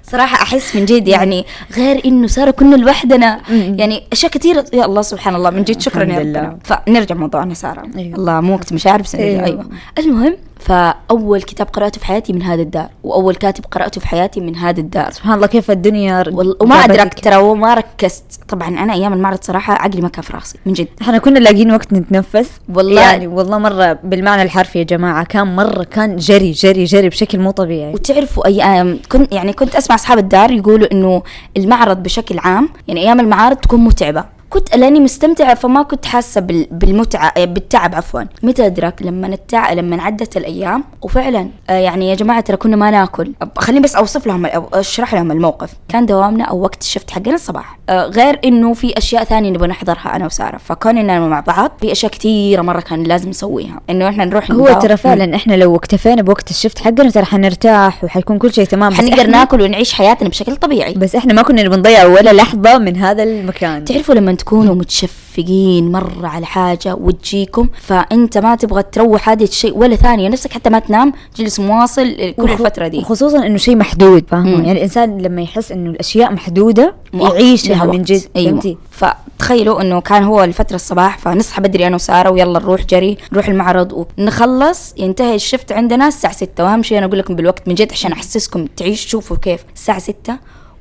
صراحة 0.03 0.43
أحس 0.43 0.75
من 0.75 0.85
جد 0.85 1.07
يعني 1.07 1.45
غير 1.75 2.01
إنه 2.05 2.27
صار 2.27 2.51
كنا 2.51 2.75
لوحدنا. 2.75 3.41
يعني 3.49 4.03
أشياء 4.11 4.31
كثيرة 4.31 4.65
يا 4.73 4.85
الله 4.85 5.01
سبحان 5.01 5.35
الله 5.35 5.49
من 5.49 5.63
جد 5.63 5.81
شكرا 5.81 6.03
يا. 6.03 6.19
ربنا. 6.19 6.57
فنرجع 6.63 7.15
موضوعنا 7.15 7.53
سارة. 7.53 7.83
أيوة. 7.97 8.15
الله 8.15 8.41
مو 8.41 8.53
وقت 8.53 8.73
مشاعر 8.73 9.01
بس 9.01 9.15
نرجع. 9.15 9.25
أيوة. 9.25 9.45
أيوة. 9.45 9.69
المهم 9.99 10.35
فأول 10.65 11.41
كتاب 11.41 11.67
قرأته 11.67 11.99
في 11.99 12.05
حياتي 12.05 12.33
من 12.33 12.43
هذا 12.43 12.61
الدار 12.61 12.87
وأول 13.03 13.35
كاتب 13.35 13.65
قرأته 13.71 14.01
في 14.01 14.07
حياتي 14.07 14.39
من 14.41 14.55
هذا 14.55 14.79
الدار. 14.79 15.11
سبحان 15.11 15.33
الله 15.33 15.47
كيف 15.47 15.71
الدنيا 15.71 16.23
وال- 16.31 16.57
وما. 16.61 16.75
أدركت 16.75 17.19
ترى 17.19 17.35
وما 17.35 17.73
ركزت. 17.73 18.23
طبعا 18.47 18.67
أنا 18.67 18.93
أيام 18.93 19.13
المعرض 19.13 19.39
صراحة 19.41 19.73
عقلي 19.73 20.01
ما 20.01 20.09
كان 20.09 20.21
في 20.21 20.33
راسي 20.33 20.57
من 20.65 20.73
جد. 20.73 20.87
إحنا 21.01 21.17
كنا 21.17 21.39
لاقيين 21.39 21.71
وقت 21.71 21.93
نتنفس. 21.93 22.49
والله. 22.75 23.01
يعني 23.01 23.27
والله 23.27 23.57
مرة 23.57 23.93
بالمعنى 24.03 24.41
الحرفي 24.41 24.79
يا 24.79 24.83
جماعة 24.83 25.23
كان 25.25 25.55
مرة 25.55 25.83
كان 25.83 26.15
جري 26.15 26.51
جري 26.51 26.83
جري 26.83 27.09
بشكل 27.09 27.39
مو 27.39 27.51
طبيعي. 27.51 27.93
وتعرفوا 27.93 28.45
أيام 28.45 28.99
كنت 29.11 29.33
يعني 29.33 29.53
كنت 29.53 29.75
أسمع 29.75 29.95
أصحاب 29.95 30.17
الدار 30.17 30.51
يقولوا 30.51 30.91
إنه 30.91 31.23
المعرض 31.57 32.03
بشكل 32.03 32.39
عام 32.39 32.69
يعني 32.87 33.01
أيام 33.01 33.19
المعارض 33.19 33.57
تكون 33.57 33.79
متعبة. 33.79 34.34
كنت 34.55 34.75
لأني 34.75 34.99
مستمتعة 34.99 35.53
فما 35.53 35.81
كنت 35.83 36.05
حاسة 36.05 36.41
بال- 36.41 36.67
بالمتعة 36.71 37.33
آه، 37.37 37.45
بالتعب 37.45 37.95
عفوا. 37.95 38.21
متى 38.43 38.65
ادرك 38.65 39.01
لما 39.01 39.27
التع... 39.27 39.73
لما 39.73 40.01
عدت 40.03 40.37
الأيام؟ 40.37 40.83
وفعلا 41.01 41.49
آه، 41.69 41.73
يعني 41.73 42.09
يا 42.09 42.15
جماعة 42.15 42.41
ترى 42.41 42.57
كنا 42.57 42.75
ما 42.75 42.91
ناكل. 42.91 43.31
خليني 43.57 43.81
بس 43.81 43.95
أوصف 43.95 44.27
لهم 44.27 44.45
أشرح 44.73 45.13
لهم 45.13 45.31
الموقف. 45.31 45.69
كان 45.89 46.05
دوامنا 46.05 46.43
أو 46.43 46.59
وقت 46.61 46.81
الشفت 46.81 47.11
حقنا 47.11 47.33
الصباح. 47.33 47.79
آه، 47.89 48.05
غير 48.05 48.39
إنه 48.45 48.73
في 48.73 48.97
أشياء 48.97 49.23
ثانية 49.23 49.49
نبغى 49.49 49.67
نحضرها 49.67 50.15
أنا 50.15 50.25
وسارة. 50.25 50.57
فكوننا 50.57 51.19
مع 51.27 51.39
بعض 51.39 51.71
في 51.81 51.91
أشياء 51.91 52.11
كثيره 52.11 52.61
مرة 52.61 52.79
كان 52.79 53.03
لازم 53.03 53.29
نسويها. 53.29 53.81
إنه 53.89 54.09
إحنا 54.09 54.25
نروح 54.25 54.51
هو. 54.51 54.79
ترى 54.79 54.97
فعلا 54.97 55.35
إحنا 55.35 55.53
لو 55.53 55.75
اكتفينا 55.75 56.21
بوقت 56.21 56.49
الشفت 56.49 56.79
حقنا 56.79 57.09
ترى 57.09 57.25
حنرتاح 57.25 58.03
وحيكون 58.03 58.37
كل 58.37 58.53
شيء 58.53 58.65
تمام. 58.65 58.93
حنقدر 58.93 59.27
ناكل 59.27 59.61
ونعيش 59.61 59.93
حياتنا 59.93 60.29
بشكل 60.29 60.55
طبيعي. 60.55 60.93
بس 60.93 61.15
إحنا 61.15 61.33
ما 61.33 61.41
كنا 61.41 61.63
نبي 61.63 61.75
نضيع 61.75 62.05
ولا 62.05 62.33
لحظة 62.33 62.77
من 62.77 62.97
هذا 62.97 63.23
المكان. 63.23 63.83
تعرفوا 63.85 64.15
لما 64.15 64.31
تكونوا 64.45 64.75
متشفقين 64.75 65.91
مرة 65.91 66.27
على 66.27 66.45
حاجة 66.45 66.95
وتجيكم 66.95 67.69
فأنت 67.81 68.37
ما 68.37 68.55
تبغى 68.55 68.83
تروح 68.83 69.29
هذه 69.29 69.43
الشيء 69.43 69.77
ولا 69.77 69.95
ثانية 69.95 70.29
نفسك 70.29 70.53
حتى 70.53 70.69
ما 70.69 70.79
تنام 70.79 71.13
جلس 71.37 71.59
مواصل 71.59 72.33
كل 72.37 72.43
وخ- 72.43 72.51
الفترة 72.51 72.87
دي 72.87 72.97
وخصوصا 72.97 73.45
إنه 73.45 73.57
شيء 73.57 73.75
محدود 73.75 74.23
فاهمة 74.29 74.49
مم. 74.57 74.65
يعني 74.65 74.71
الإنسان 74.71 75.17
لما 75.21 75.41
يحس 75.41 75.71
إنه 75.71 75.89
الأشياء 75.89 76.33
محدودة 76.33 76.95
مؤ- 77.13 77.21
يعيش 77.33 77.69
لها 77.69 77.85
لها 77.85 77.93
من. 77.93 78.03
جد 78.03 78.21
أيوة. 78.35 78.77
فتخيلوا 78.91 79.81
إنه 79.81 80.01
كان 80.01 80.23
هو 80.23 80.43
الفترة 80.43 80.75
الصباح 80.75 81.17
فنصحى 81.17 81.61
بدري 81.61 81.87
أنا 81.87 81.95
وسارة 81.95 82.29
ويلا 82.31 82.59
نروح 82.59 82.85
جري 82.85 83.17
نروح 83.33 83.47
المعرض 83.47 84.05
ونخلص 84.19 84.93
ينتهي 84.97 85.35
الشفت 85.35 85.71
عندنا 85.71 86.07
الساعة 86.07 86.33
6 86.33 86.63
وأهم 86.63 86.83
شيء 86.83 86.97
أنا 86.97 87.05
أقول 87.05 87.19
لكم 87.19 87.35
بالوقت 87.35 87.67
من 87.67 87.75
جد 87.75 87.91
عشان 87.91 88.11
أحسسكم 88.11 88.65
تعيش 88.77 89.07
شوفوا 89.07 89.37
كيف 89.37 89.65
الساعة 89.75 89.99
6 89.99 90.37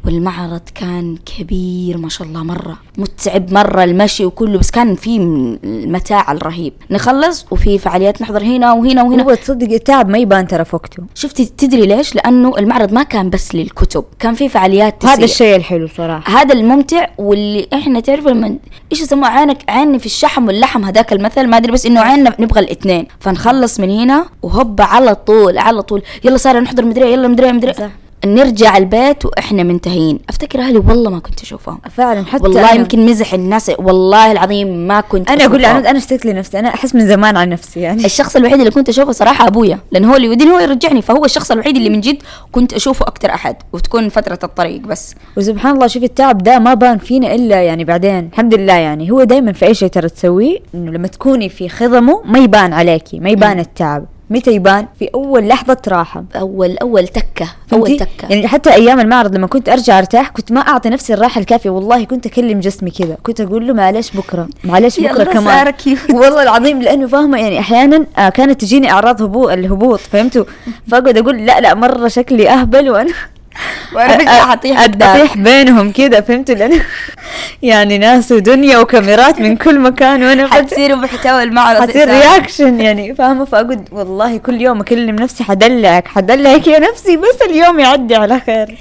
والمعرض 0.06 0.61
كان 0.75 1.16
كبير 1.16 1.99
ما 1.99 2.08
شاء 2.08 2.26
الله 2.26 2.42
مرة 2.42 2.78
متعب 2.99 3.52
مرة 3.52 3.84
المشي 3.84 4.25
وكله 4.25 4.58
بس 4.58 4.70
كان 4.70 4.94
في 4.94 5.16
المتاع 5.16 6.32
الرهيب. 6.32 6.73
نخلص 6.90 7.46
وفي 7.50 7.78
فعاليات 7.78 8.23
نحضر 8.23 8.42
هنا 8.42 8.73
وهنا 8.73 9.02
وهنا. 9.02 9.23
هو 9.23 9.34
تصدق 9.34 9.73
التعب 9.73 10.08
ما 10.08 10.18
يبان 10.18 10.46
ترى 10.46 10.64
في 10.64 10.76
وقته. 10.76 11.02
شفتي 11.14 11.44
تدري 11.44 11.87
ليش؟ 11.87 12.14
لأنه 12.14 12.58
المعرض 12.58 12.92
ما 12.92 13.02
كان 13.02 13.30
بس 13.30 13.54
للكتب 13.54 14.04
كان 14.18 14.34
في 14.34 14.49
فعاليات 14.49 15.04
هذا 15.04 15.12
تسلية. 15.12 15.25
الشيء 15.25 15.56
الحلو 15.56 15.88
صراحة. 15.96 16.40
هذا 16.40 16.54
الممتع 16.54 17.06
واللي 17.18 17.68
إحنا 17.75 18.00
تعرفوا 18.00 18.30
لما 18.30 18.56
إيش 18.92 19.00
يسموه؟ 19.00 19.28
عينك 19.28 19.58
عيني 19.68 19.99
في 19.99 20.06
الشحم 20.06 20.46
واللحم 20.46 20.84
هذاك 20.84 21.12
المثل. 21.12 21.46
ما 21.46 21.56
أدري 21.56 21.73
بس 21.73 21.87
إنه 21.87 22.00
عيننا 22.00 22.34
نبغى 22.38 22.61
الاثنين. 22.61 23.06
فنخلص 23.20 23.80
من 23.80 23.90
هنا 23.90 24.26
وهوب 24.42 24.80
على 24.80 25.14
طول 25.14 25.58
على 25.58 25.82
طول. 25.82 26.02
يلا 26.25 26.37
سارة 26.37 26.61
نحضر 26.61 26.84
مدري 26.84 27.04
إيه، 27.04 27.12
يلا 27.12 27.28
مدري 27.28 27.46
إيه، 27.46 27.52
مدري 27.52 27.70
إيه. 27.70 28.03
نرجع 28.25 28.76
البيت 28.76 29.25
وإحنا 29.25 29.62
منتهيين 29.62 30.19
أفتكر 30.28 30.59
أهلي 30.61 30.78
والله 30.78 31.11
ما 31.11 31.19
كنت 31.19 31.43
أشوفهم. 31.43 31.78
فعلا 31.90 32.25
حتى 32.26 32.43
والله 32.43 32.69
أنا- 32.71 32.75
يمكن 32.75 33.07
مزح 33.07 33.35
الناس 33.35 33.71
والله 33.78 34.33
العظيم 34.33 34.87
ما 34.87 35.00
كنت 35.00 35.31
أنا 35.31 35.45
أقول. 35.45 35.64
عنود 35.64 35.87
أنا 35.87 35.99
اشتقت 35.99 36.26
لنفسي 36.26 36.59
أنا 36.59 36.69
أحس 36.69 36.95
من 36.95 37.07
زمان 37.09 37.37
عن 37.37 37.49
نفسي 37.49 37.81
يعني. 37.81 38.04
الشخص 38.04 38.37
الوحيد 38.37 38.59
اللي 38.59 38.71
كنت 38.71 38.88
أشوفه 38.88 39.12
صراحة 39.12 39.47
أبويا 39.47 39.78
لأن 39.93 40.04
هو 40.04 40.16
اللي 40.16 40.26
يوديني 40.26 40.50
هو 40.50 40.59
يرجعني. 40.59 41.02
فهو 41.02 41.25
الشخص 41.25 41.50
الوحيد 41.50 41.76
اللي 41.76 41.90
من 41.90 42.00
جد 42.00 42.16
كنت 42.52 42.73
أشوفه 42.73 43.07
أكثر 43.07 43.31
أحد 43.31 43.57
وتكون 43.73 44.09
فترة 44.09 44.38
الطريق 44.45 44.81
بس. 44.81 45.14
وسبحان 45.37 45.75
الله 45.75 45.87
شوفي 45.87 46.07
التعب 46.07 46.43
ده 46.43 46.59
ما 46.59 46.75
بان 46.75 46.99
فينا 46.99 47.35
إلا 47.35 47.62
يعني 47.62 47.85
بعدين. 47.85 48.28
الحمد 48.33 48.54
لله 48.54 48.73
يعني 48.75 49.11
هو 49.11 49.25
دائما 49.25 49.52
في 49.52 49.66
أي 49.66 49.75
شيء 49.75 49.88
ترى 49.88 50.09
تسويه 50.09 50.59
إنه 50.75 50.90
لما 50.93 51.09
تكوني 51.09 51.49
في 51.49 51.69
خضمه 51.69 52.23
ما 52.25 52.38
يبان 52.38 52.73
عليكي 52.73 53.21
ما 53.21 53.31
يبان 53.31 53.59
التعب. 53.59 54.04
متى 54.31 54.50
يبان؟ 54.54 54.87
في 54.99 55.09
أول 55.14 55.49
لحظة 55.49 55.76
راحه 55.88 56.25
أول 56.37 56.78
أول 56.78 57.09
تكة 57.09 57.47
أول؟ 57.73 57.97
تكة. 57.97 58.28
يعني 58.31 58.49
حتى 58.49 58.75
أيام 58.75 59.00
المعرض 59.00 59.35
لما 59.35 59.47
كنت 59.47 59.69
أرجع 59.69 59.99
أرتاح 59.99 60.28
كنت 60.28 60.52
ما 60.52 60.61
أعطي 60.61 60.88
نفسي 60.88 61.14
الراحة 61.14 61.40
الكافية. 61.40 61.71
والله 61.71 62.04
كنت 62.04 62.26
أكلم 62.26 62.61
جسمي 62.61 62.90
كذا. 62.90 63.16
كنت 63.23 63.40
أقول 63.40 63.66
له 63.66 63.75
معلش 63.75 64.11
بكرة 64.16 64.49
معلش 64.64 65.00
بكرة 65.00 65.25
كمان. 65.25 65.73
والله 66.14 66.43
العظيم 66.43 66.83
لأنه 66.83 67.07
فاهمة 67.07 67.38
يعني 67.38 67.59
أحيانا 67.59 68.07
آه 68.19 68.28
كانت 68.28 68.61
تجيني 68.61 68.90
أعراض 68.90 69.23
هبوط 69.23 69.50
الهبوط 69.50 70.00
فهمتوا؟ 70.00 70.45
فأقعد 70.88 71.19
أقول 71.19 71.47
لا 71.47 71.61
لا 71.61 71.75
مرة 71.75 72.09
شكلي 72.09 72.50
أهبل 72.50 72.90
وأنا 72.90 73.12
قدام 74.84 75.16
اطيح 75.16 75.37
بينهم 75.37 75.92
كذا 75.92 76.20
فهمتوا 76.20 76.54
لأن 76.54 76.80
يعني 77.62 77.99
ناس 77.99 78.32
ودنيا 78.32 78.78
وكاميرات 78.78 79.40
من 79.40 79.56
كل 79.56 79.80
مكان 79.80 80.23
وأنا 80.23 80.46
حتصيروا 80.54 80.96
محتوى 80.96 81.42
المعرض 81.42 81.82
حتصير. 81.82 82.08
رياكشن 82.08 82.80
يعني 82.80 83.14
فاهمة؟ 83.14 83.44
فأقعد 83.44 83.88
والله 83.92 84.37
كل 84.37 84.61
يوم 84.61 84.80
أكلم 84.80 85.16
نفسي 85.16 85.44
حدلعك 85.44 86.08
حدلعك 86.08 86.66
يا 86.66 86.78
نفسي 86.78 87.16
بس 87.16 87.42
اليوم 87.46 87.80
يعدي 87.80 88.14
على 88.14 88.40
خير. 88.40 88.76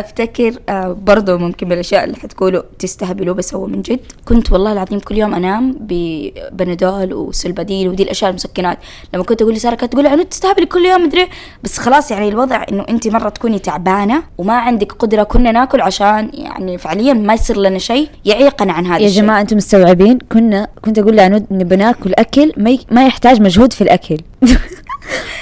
أفتكر 0.00 0.54
آه 0.68 0.96
برضو 1.06 1.38
ممكن 1.38 1.66
من 1.66 1.72
الأشياء 1.72 2.04
اللي 2.04 2.16
حتقولوا 2.16 2.62
تستهبلوا 2.78 3.34
بس 3.34 3.54
هو 3.54 3.66
من 3.66 3.82
جد. 3.82 4.00
كنت 4.24 4.52
والله 4.52 4.72
العظيم 4.72 4.98
كل 5.00 5.16
يوم 5.18 5.34
أنام 5.34 5.76
ببنادول 5.80 7.14
وسلباديل 7.14 7.88
ودي 7.88 8.02
الأشياء 8.02 8.30
المسكنات. 8.30 8.78
لما 9.14 9.24
كنت 9.24 9.42
أقول 9.42 9.54
لسارة 9.54 9.74
كانت 9.74 9.92
تقول 9.92 10.06
عنود 10.06 10.26
تستهبلي 10.26 10.66
كل 10.66 10.84
يوم 10.86 11.02
مدري. 11.04 11.28
بس 11.64 11.78
خلاص 11.78 12.10
يعني 12.10 12.28
الوضع 12.28 12.64
إنه 12.72 12.84
أنت 12.88 13.08
مرة 13.08 13.28
تكوني 13.28 13.58
تعبانة 13.58 14.22
وما 14.38 14.54
عندك 14.54 14.92
قدرة 14.92 15.22
كنا 15.22 15.52
ناكل 15.52 15.80
عشان 15.80 16.30
يعني 16.34 16.78
فعليا 16.78 17.12
ما 17.12 17.34
يصير 17.34 17.56
لنا 17.58 17.78
شيء 17.78 18.08
يعيقنا 18.24 18.72
عن 18.72 18.86
هذا 18.86 18.98
يا 19.02 19.06
الشيء. 19.06 19.22
جماعة 19.22 19.40
أنتم 19.40 19.56
مستوعبين؟ 19.56 20.18
كنا 20.32 20.68
كنت 20.84 20.98
أقول 20.98 21.16
لعنود 21.16 21.46
نبي 21.50 21.76
ناكل 21.76 22.12
أكل. 22.14 22.52
ما 22.90 23.06
يحتاج 23.06 23.40
مجهود 23.40 23.72
في 23.72 23.80
الأكل. 23.80 24.16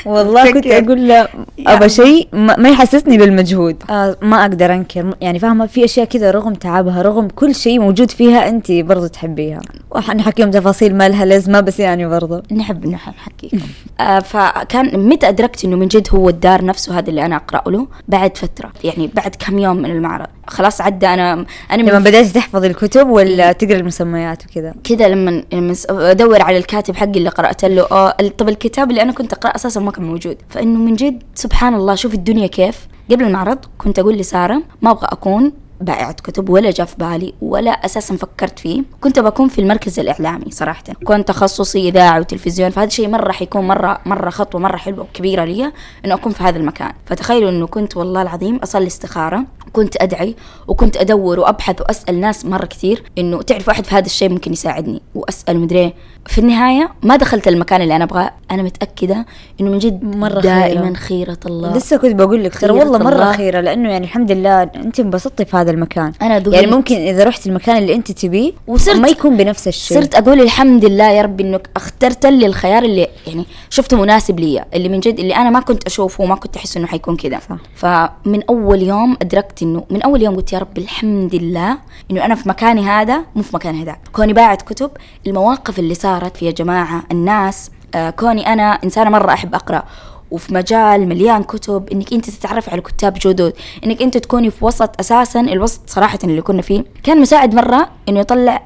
والله 0.07 0.53
كنت. 0.53 0.67
أقول 0.67 1.09
له 1.09 1.29
ابى 1.67 1.89
شيء 1.89 2.29
ما 2.33 2.69
يحسسني 2.69 3.19
بالمجهود. 3.19 3.77
آه 3.91 4.17
ما 4.23 4.41
أقدر 4.43 4.73
أنكر. 4.73 5.15
يعني 5.21 5.39
فاهمة؟ 5.39 5.67
في 5.67 5.85
أشياء 5.85 6.07
كذا 6.07 6.31
رغم 6.31 6.55
تعبها 6.55 7.03
رغم 7.03 7.29
كل 7.29 7.55
شيء 7.55 7.81
موجود 7.81 8.11
فيها 8.11 8.49
أنت 8.49 8.73
برضو 8.73 9.07
تحبيها. 9.07 9.61
وحنحكيهم 9.91 10.51
تفاصيل 10.51 10.97
ما 10.97 11.09
لها 11.09 11.25
لازمة 11.25 11.61
بس 11.61 11.81
يعني 11.81 12.07
برضو. 12.07 12.43
نحب 12.53 12.87
نحب 12.87 13.15
نحكيكم 13.15 13.59
آه 14.01 14.19
فكان 14.19 15.09
متى 15.09 15.29
أدركت 15.29 15.65
إنه 15.65 15.77
من 15.77 15.89
جد 15.89 16.09
هو 16.15 16.29
الدار 16.29 16.65
نفسه؟ 16.65 16.99
هذا 16.99 17.11
اللي 17.11 17.27
أنا 17.27 17.37
أقرأ 17.37 17.71
له 17.71 17.87
بعد 18.09 18.37
فترة. 18.37 18.73
يعني 18.85 19.11
بعد 19.15 19.35
كم 19.39 19.59
يوم 19.59 19.77
من 19.77 19.91
المعرض. 19.91 20.27
خلاص 20.47 20.81
عدى 20.81 21.07
أنا 21.07 21.47
أنا 21.71 21.83
لما 21.83 21.99
من 21.99 22.05
بدأت 22.05 22.27
تحفظ 22.27 22.65
الكتب 22.65 23.09
ولا 23.09 23.53
تقرأ 23.53 23.77
المسميات 23.77 24.43
وكذا؟ 24.47 24.75
كذا 24.85 25.09
لما 25.09 25.45
لما 25.53 25.75
أدور 25.91 26.43
على 26.43 26.59
الكاتب 26.59 26.97
حقي 26.97 27.11
اللي 27.11 27.29
قرات 27.29 27.65
له. 27.65 27.83
آه 27.83 28.17
طب 28.39 28.49
الكتاب 28.49 28.91
اللي 28.91 29.03
أنا 29.03 29.13
كنت 29.13 29.33
أقرأه 29.33 29.57
أساسا 29.65 29.81
ما 29.81 29.91
كان 29.91 30.05
موجود. 30.05 30.37
فإنه 30.49 30.79
من 30.79 30.95
جد 30.95 31.23
سبحان 31.35 31.75
الله 31.75 31.95
شوف 31.95 32.15
الدنيا 32.15 32.47
كيف. 32.47 32.89
قبل 33.11 33.25
المعرض 33.25 33.59
كنت 33.79 33.99
أقول 33.99 34.15
لسارة 34.15 34.63
ما 34.83 34.91
أبغى 34.91 35.07
أكون 35.13 35.53
بائعة 35.81 36.13
كتب 36.13 36.49
ولا 36.49 36.71
جاء 36.71 36.87
في 36.87 36.97
بالي 36.99 37.35
ولا 37.43 37.71
أساسا 37.71 38.17
فكرت 38.17 38.59
فيه. 38.59 38.83
كنت 39.01 39.19
بكون 39.19 39.49
في 39.49 39.61
المركز 39.61 39.99
الإعلامي 39.99 40.51
صراحة. 40.51 40.83
كنت 41.05 41.29
تخصصي 41.29 41.89
اذاعه 41.89 42.21
وتلفزيون. 42.21 42.71
فهذا 42.71 42.87
الشيء 42.87 43.09
مرة 43.09 43.33
حيكون 43.33 43.67
مرة 43.69 43.99
مرة 44.07 44.31
خطوة 44.31 44.61
مرة 44.61 44.77
حلوة 44.77 45.01
وكبيرة 45.01 45.45
لي 45.45 45.73
إنه 46.05 46.15
أكون 46.15 46.33
في 46.33 46.43
هذا 46.45 46.59
المكان. 46.59 46.93
فتخيلوا 47.07 47.51
إنه 47.51 47.67
كنت 47.67 47.97
والله 47.97 48.23
العظيم 48.23 48.57
أصلي 48.57 48.87
استخارة. 48.87 49.45
كنت 49.75 50.03
أدعي 50.03 50.35
وكنت 50.69 50.97
أدور 50.97 51.41
وأبحث 51.41 51.81
وأسأل 51.81 52.21
ناس 52.21 52.45
مرة 52.45 52.65
كثير 52.67 53.03
إنه 53.19 53.43
تعرف 53.43 53.69
واحد 53.69 53.85
في 53.87 53.95
هذا 53.95 54.07
الشيء 54.07 54.29
ممكن 54.29 54.53
يساعدني 54.53 55.03
وأسأل 55.15 55.61
مدري 55.61 55.79
إيه. 55.79 55.95
في 56.27 56.39
النهاية 56.39 56.91
ما 57.03 57.17
دخلت 57.17 57.49
المكان 57.49 57.83
اللي 57.83 57.97
أنا 57.97 58.05
أبغاه 58.05 58.31
أنا 58.51 58.63
متأكدة 58.63 59.27
إنه 59.61 59.71
من 59.71 59.79
جد 59.79 60.17
مرة 60.17 60.41
دائما 60.41 60.83
خيرة. 60.85 60.95
خيره 60.95 61.39
الله 61.47 61.77
لسه 61.77 61.97
كنت 61.97 62.15
بقول 62.15 62.45
لك 62.45 62.59
ترى 62.59 62.73
والله 62.73 62.99
مرة 62.99 63.15
الله. 63.15 63.33
خيرة 63.33 63.61
لأنه 63.61 63.91
يعني 63.91 64.05
الحمد 64.05 64.33
لله 64.33 64.63
أنت 64.63 65.01
انبسطتي 65.01 65.45
في 65.45 65.57
هذا 65.57 65.71
المكان 65.71 66.13
أنا 66.23 66.39
ذهلت. 66.39 66.55
يعني 66.55 66.67
ممكن 66.67 66.95
إذا 66.97 67.25
رحت 67.25 67.47
المكان 67.47 67.77
اللي 67.77 67.95
أنت 67.95 68.13
تبيه 68.13 68.53
وصرت- 68.67 68.97
ما 68.97 69.09
يكون 69.09 69.37
بنفس 69.37 69.69
الشيء 69.69 70.01
صرت 70.01 70.15
أقول 70.15 70.41
الحمد 70.41 70.85
لله 70.85 71.11
يا 71.11 71.23
رب 71.23 71.41
إنك 71.41 71.69
أخترت 71.77 72.27
لي 72.27 72.47
الخيار 72.47 72.83
اللي 72.83 73.09
يعني 73.27 73.45
شفته 73.71 73.97
مناسب 74.01 74.41
لي 74.41 74.65
اللي 74.75 74.89
من 74.89 75.01
جد 75.01 75.19
اللي 75.19 75.37
أنا 75.37 75.51
ما 75.51 75.61
كنت 75.61 75.87
أشوفه 75.87 76.25
وما 76.25 76.35
كنت 76.35 76.57
أحس 76.57 76.77
إنه 76.77 76.87
حيكون 76.87 77.17
كذا. 77.17 77.41
فمن 77.75 78.43
أول 78.49 78.83
يوم 78.83 79.17
أدركت 79.23 79.63
إنه 79.65 79.85
من 79.91 80.03
أول 80.03 80.23
يوم 80.23 80.37
قلت 80.37 80.53
يا 80.53 80.59
رب 80.59 80.79
الحمد 80.79 81.35
لله 81.35 81.79
إنه 82.11 82.25
أنا 82.25 82.35
في 82.35 82.49
مكاني 82.49 82.83
هذا 82.83 83.25
مو 83.35 83.43
في 83.43 83.57
مكان 83.57 83.81
هذاك 83.81 84.01
كوني 84.13 84.33
باعت 84.33 84.63
كتب 84.63 84.91
المواقف 85.27 85.79
اللي 85.79 85.95
صارت 85.95 86.37
في 86.37 86.47
يا 86.47 86.51
جماعة 86.51 87.03
الناس. 87.11 87.71
آه 87.95 88.11
كوني 88.11 88.53
أنا 88.53 88.79
إنسانة 88.85 89.11
مرة 89.11 89.33
أحب 89.33 89.55
أقرأ. 89.55 89.83
وفي 90.31 90.55
مجال 90.55 91.09
مليان 91.09 91.43
كتب 91.43 91.89
إنك 91.93 92.13
أنت 92.13 92.31
تتعرفي 92.31 92.71
على 92.71 92.81
كتاب 92.81 93.15
جدد. 93.27 93.53
إنك 93.85 94.03
أنت 94.03 94.17
تكوني 94.19 94.51
في 94.51 94.65
وسط 94.65 95.01
أساسا 95.01 95.41
الوسط 95.41 95.81
صراحة 95.87 96.19
اللي 96.25 96.43
كنا 96.43 96.63
فيه. 96.63 96.85
كان 97.03 97.21
مساعد 97.21 97.55
مرة 97.55 97.89
إنه 98.09 98.21
يطلع 98.21 98.63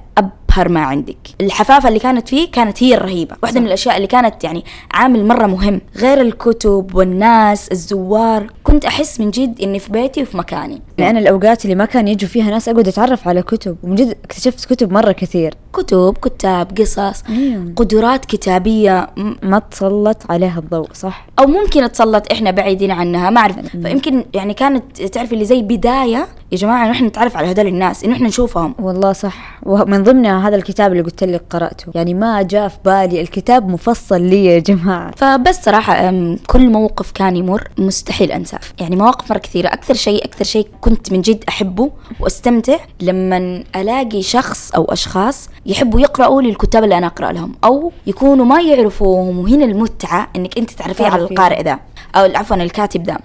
أبهر 0.49 0.69
ما 0.69 0.81
عندك. 0.81 1.17
الحفافة 1.41 1.89
اللي 1.89 1.99
كانت 1.99 2.29
فيه 2.29 2.51
كانت 2.51 2.83
هي 2.83 2.95
الرهيبة. 2.95 3.37
واحدة 3.43 3.61
من 3.61 3.67
الأشياء 3.67 3.97
اللي 3.97 4.07
كانت 4.07 4.45
يعني 4.45 4.65
عامل 4.95 5.27
مرة 5.27 5.47
مهم. 5.47 5.81
غير 5.97 6.21
الكتب 6.21 6.91
والناس 6.95 7.69
الزوار. 7.73 8.47
كنت 8.65 8.85
أحس 8.85 9.21
من 9.21 9.31
جد 9.31 9.61
إني 9.63 9.79
في 9.79 9.93
بيتي 9.93 10.23
وفي 10.23 10.37
مكاني. 10.37 10.83
لأن 10.99 11.17
الأوقات 11.17 11.65
اللي 11.65 11.75
ما 11.77 11.85
كان 11.85 12.09
يجوا 12.09 12.29
فيها 12.29 12.51
ناس 12.51 12.69
أقعد 12.69 12.89
أتعرف 12.89 13.29
على 13.29 13.43
كتب. 13.43 13.77
ومن 13.83 13.95
جد 13.95 14.17
اكتشفت 14.25 14.65
كتب 14.75 14.93
مرة 14.93 15.13
كثير. 15.13 15.55
كتب 15.73 16.17
كتاب 16.23 16.79
قصص 16.81 17.23
أيوة. 17.29 17.73
قدرات 17.77 18.25
كتابية. 18.25 19.11
م- 19.17 19.35
ما 19.43 19.59
تسلط 19.59 20.17
عليها 20.31 20.59
الضوء 20.59 20.89
صح. 20.93 21.27
أو 21.39 21.47
ممكن 21.47 21.93
تسلط 21.93 22.33
إحنا 22.33 22.51
بعيدين 22.51 22.91
عنها 22.91 23.31
ما 23.31 23.41
أعرف. 23.41 23.57
فيمكن 23.83 24.25
يعني 24.35 24.55
كانت 24.55 25.03
تعرفي 25.03 25.33
اللي 25.33 25.45
زي 25.45 25.63
بداية 25.63 26.27
يا 26.53 26.57
جماعة 26.57 26.91
نحن 26.91 27.05
نتعرف 27.05 27.37
على 27.37 27.47
هذول 27.51 27.67
الناس 27.67 28.05
إنه 28.05 28.15
إحنا 28.15 28.29
نشوفهم. 28.29 28.75
والله 28.79 29.13
صح. 29.13 29.59
ومن 29.63 30.03
ضمنها 30.03 30.49
هذا 30.49 30.57
الكتاب 30.57 30.93
اللي 30.93 31.03
قلت 31.03 31.25
لك 31.25 31.43
قرأته. 31.51 31.87
يعني 31.95 32.15
ما 32.15 32.43
جاء 32.43 32.69
في 32.69 32.77
بالي 32.85 33.21
الكتاب 33.21 33.69
مفصل 33.69 34.21
لي 34.23 34.45
يا 34.45 34.59
جماعة. 34.59 35.11
فبس 35.17 35.65
صراحة 35.65 36.09
أم، 36.09 36.39
كل 36.47 36.71
موقف 36.71 37.11
كان 37.11 37.37
يمر 37.37 37.69
مستحيل 37.79 38.33
أنساه. 38.33 38.59
يعني 38.81 38.97
مواقف 38.97 39.31
مرة 39.31 39.39
كثيرة. 39.39 39.69
أكثر 39.69 39.95
شيء 39.95 40.25
أكثر 40.25 40.45
شيء 40.45 40.69
كنت 40.81 41.13
من 41.13 41.21
جد 41.21 41.45
أحبه 41.49 41.91
وأستمتع 42.21 42.77
لما 43.01 43.65
ألاقي 43.77 44.23
شخص 44.23 44.73
أو 44.73 44.85
أشخاص 44.85 45.49
يحبوا 45.67 46.01
يقرأوا 46.01 46.43
لي 46.43 46.49
الكتاب 46.51 46.85
اللي 46.85 46.99
أنا 46.99 47.07
أقرأ 47.07 47.33
لهم 47.33 47.53
أو 47.65 47.93
يكونوا 48.07 48.45
ما 48.45 48.61
يعرفوهم 48.61 49.39
وهنا 49.39 49.65
المتعة 49.65 50.29
إنك 50.37 50.59
أنت 50.59 50.71
تعرفيه 50.71 51.07
على. 51.07 51.23
القارئ 51.23 51.63
ذا. 51.63 51.79
أو 52.15 52.31
عفوا 52.37 52.57
الكاتب 52.57 53.07
ذا 53.07 53.19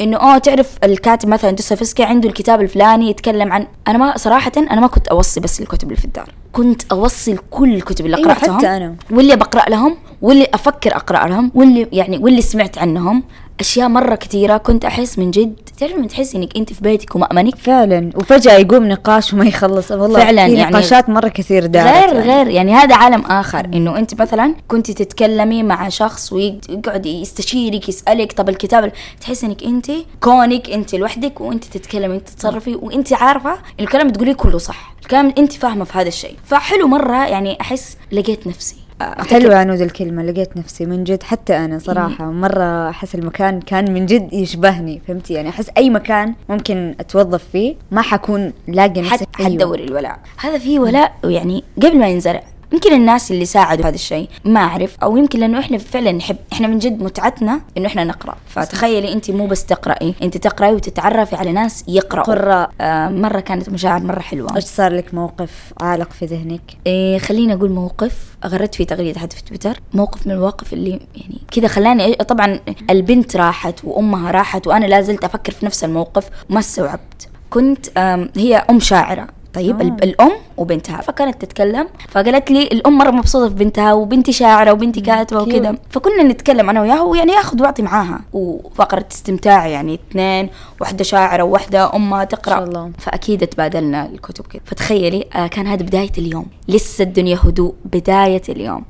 إنه 0.00 0.16
آه 0.16 0.38
تعرف 0.38 0.78
الكاتب 0.84 1.28
مثلا 1.28 1.50
دوستويفسكي 1.50 2.02
عنده 2.02 2.28
الكتاب 2.28 2.60
الفلاني 2.60 3.10
يتكلم 3.10 3.52
عن 3.52 3.66
أنا 3.88 3.98
ما 3.98 4.16
صراحة 4.16 4.52
أنا 4.56 4.80
ما 4.80 4.86
كنت 4.86 5.08
أوصي 5.08 5.40
بس 5.40 5.60
الكتب 5.60 5.84
اللي 5.84 5.96
في 5.96 6.04
الدار 6.04 6.30
كنت 6.52 6.82
أوصي 6.92 7.36
كل 7.50 7.74
الكتب 7.74 8.06
اللي 8.06 8.16
أيوة، 8.16 8.28
قرأتهم 8.28 8.58
حتى 8.58 8.76
أنا. 8.76 8.94
واللي 9.10 9.36
بقرأ 9.36 9.70
لهم 9.70 9.96
واللي 10.22 10.46
أفكر 10.54 10.96
أقرأ 10.96 11.28
لهم 11.28 11.52
واللي 11.54 11.88
يعني 11.92 12.18
واللي 12.18 12.42
سمعت 12.42 12.78
عنهم. 12.78 13.22
أشياء 13.60 13.88
مرة 13.88 14.14
كثيرة 14.14 14.56
كنت 14.56 14.84
أحس 14.84 15.18
من 15.18 15.30
جد 15.30 15.54
تعرف 15.78 15.92
لما 15.92 16.06
تحس 16.06 16.34
إنك 16.34 16.56
أنت 16.56 16.72
في 16.72 16.80
بيتك 16.82 17.16
ومأمنك؟ 17.16 17.56
فعلا. 17.56 18.10
وفجأة 18.14 18.52
يقوم 18.52 18.88
نقاش 18.88 19.32
وما 19.32 19.44
يخلص. 19.44 19.90
والله 19.92 20.20
فعلاً 20.20 20.46
في 20.46 20.54
يعني 20.54 20.70
نقاشات 20.70 21.08
مرة 21.08 21.28
كثير 21.28 21.66
دارت 21.66 21.86
غير 21.88 22.14
يعني. 22.14 22.20
غير 22.32 22.48
يعني 22.48 22.74
هذا 22.74 22.94
عالم 22.94 23.20
آخر 23.20 23.64
إنه 23.64 23.98
أنت 23.98 24.20
مثلا 24.22 24.54
كنت 24.68 24.90
تتكلمي 24.90 25.62
مع 25.62 25.88
شخص 25.88 26.32
ويقعد 26.32 27.06
يستشيرك 27.06 27.88
يسألك 27.88 28.32
طب 28.32 28.48
الكتاب 28.48 28.92
تحس 29.20 29.44
إنك 29.44 29.62
أنت 29.62 29.90
كونك 30.20 30.70
أنت 30.70 30.94
لوحدك 30.94 31.40
وأنت 31.40 31.64
تتكلمي 31.64 32.14
انت 32.16 32.28
تتصرفي 32.28 32.74
وأنت 32.74 33.12
عارفة 33.12 33.58
الكلام 33.80 34.06
اللي 34.06 34.16
تقوليه 34.16 34.32
كله 34.32 34.58
صح. 34.58 34.94
الكلام 35.02 35.34
أنت 35.38 35.52
فاهمة 35.52 35.84
في 35.84 35.98
هذا 35.98 36.08
الشيء. 36.08 36.36
فحلو 36.46 36.88
مرة 36.88 37.26
يعني 37.26 37.60
أحس 37.60 37.96
لقيت 38.12 38.46
نفسي. 38.46 38.76
حلوة 39.00 39.58
يا 39.58 39.64
نود 39.64 39.80
الكلمة 39.80 40.22
لقيت 40.22 40.56
نفسي 40.56 40.86
من 40.86 41.04
جد 41.04 41.22
حتى 41.22 41.56
أنا 41.56 41.78
صراحة 41.78 42.30
مرة 42.30 42.88
أحس 42.90 43.14
المكان 43.14 43.60
كان 43.60 43.92
من 43.92 44.06
جد 44.06 44.32
يشبهني 44.32 45.02
فهمتي؟ 45.08 45.34
يعني 45.34 45.48
أحس 45.48 45.70
أي 45.76 45.90
مكان 45.90 46.34
ممكن 46.48 46.94
أتوظف 47.00 47.44
فيه 47.52 47.74
ما 47.90 48.02
حكون 48.02 48.52
لاقي 48.68 49.00
نفسي 49.00 49.26
حتدور 49.32 49.78
الولاء. 49.78 50.18
هذا 50.40 50.58
فيه 50.58 50.78
ولاء 50.78 51.12
يعني 51.24 51.64
قبل 51.76 51.98
ما 51.98 52.08
ينزرع. 52.08 52.42
يمكن 52.72 52.92
الناس 52.92 53.30
اللي 53.30 53.44
ساعدوا 53.44 53.86
هذا 53.86 53.94
الشيء 53.94 54.28
ما 54.44 54.60
أعرف 54.60 54.96
أو 55.02 55.16
يمكن 55.16 55.40
لأنه 55.40 55.58
إحنا 55.58 55.78
فعلا 55.78 56.12
نحب 56.12 56.36
إحنا 56.52 56.66
من 56.68 56.78
جد 56.78 57.02
متعتنا 57.02 57.60
إنه 57.76 57.86
إحنا 57.86 58.04
نقرأ. 58.04 58.36
فتخيلي 58.48 59.12
أنت 59.12 59.30
مو 59.30 59.46
بس 59.46 59.64
تقرأي 59.64 60.14
أنت 60.22 60.36
تقرأي 60.36 60.72
وتتعرفي 60.72 61.36
على 61.36 61.52
ناس 61.52 61.84
يقرأوا. 61.88 62.24
قراء. 62.24 62.70
آه 62.80 63.08
مرة 63.08 63.40
كانت 63.40 63.68
مشاعر 63.68 64.00
مرة 64.00 64.20
حلوة. 64.20 64.56
إيش 64.56 64.64
صار 64.64 64.92
لك 64.92 65.14
موقف 65.14 65.72
عالق 65.80 66.12
في 66.12 66.26
ذهنك؟ 66.26 66.60
إيه 66.86 67.18
خليني 67.18 67.54
أقول 67.54 67.70
موقف. 67.70 68.36
غردت 68.46 68.74
فيه 68.74 68.84
تغريدة 68.84 69.20
حد 69.20 69.32
في 69.32 69.44
تويتر. 69.44 69.80
موقف 69.94 70.26
من 70.26 70.32
المواقف 70.32 70.72
اللي 70.72 70.90
يعني 70.90 71.40
كذا 71.50 71.68
خلاني 71.68 72.14
طبعا 72.14 72.60
البنت 72.90 73.36
راحت 73.36 73.84
وأمها 73.84 74.30
راحت 74.30 74.66
وأنا 74.66 74.86
لا 74.86 75.00
زلت 75.00 75.24
أفكر 75.24 75.52
في 75.52 75.66
نفس 75.66 75.84
الموقف 75.84 76.30
وما 76.50 76.58
استوعبت. 76.58 77.28
كنت 77.50 77.98
هي 78.36 78.56
أم 78.56 78.80
شاعرة. 78.80 79.28
طيب 79.54 79.80
آه. 79.80 79.84
آه. 79.84 80.04
الأم 80.04 80.32
وبنتها. 80.56 81.00
فكانت 81.00 81.44
تتكلم 81.44 81.88
فقالت 82.08 82.50
لي 82.50 82.62
الأم 82.62 82.98
مرة 82.98 83.10
مبسوطة 83.10 83.48
في 83.48 83.54
بنتها 83.54 83.92
وبنتي 83.92 84.32
شاعرة 84.32 84.72
وبنتي 84.72 85.00
كاتبة. 85.00 85.42
وكذا 85.42 85.74
فكنا 85.90 86.22
نتكلم 86.22 86.70
أنا 86.70 86.82
وياها 86.82 87.02
ويعني 87.02 87.32
ياخذ 87.32 87.62
وأعطي 87.62 87.82
معاها. 87.82 88.20
وفقرة 88.32 89.06
استمتاع 89.12 89.66
يعني 89.66 90.00
اثنين 90.10 90.50
واحدة 90.80 91.04
شاعرة 91.04 91.42
وواحدة 91.42 91.96
امها 91.96 92.24
تقرأ. 92.24 92.54
شاء 92.54 92.64
الله. 92.64 92.90
فأكيد 92.98 93.46
تبادلنا 93.46 94.06
الكتب 94.06 94.46
كذا 94.46 94.62
فتخيلي 94.64 95.24
آه 95.34 95.46
كان 95.46 95.66
هذا 95.66 95.82
بداية 95.82 96.12
اليوم. 96.18 96.46
لسه 96.68 97.02
الدنيا 97.04 97.38
هدوء 97.44 97.74
بداية 97.84 98.42
اليوم. 98.48 98.84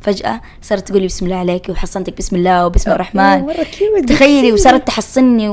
فجأة 0.00 0.40
صارت 0.62 0.88
تقولي 0.88 1.06
بسم 1.06 1.26
الله 1.26 1.36
عليك 1.36 1.68
وحصنتك 1.68 2.18
بسم 2.18 2.36
الله 2.36 2.66
وبسم 2.66 2.90
الرحمن. 2.90 3.40
مرة 3.40 3.52
كيوت 3.52 4.08
تخيلي 4.08 4.52
وصارت 4.52 4.86
تحصني 4.86 5.48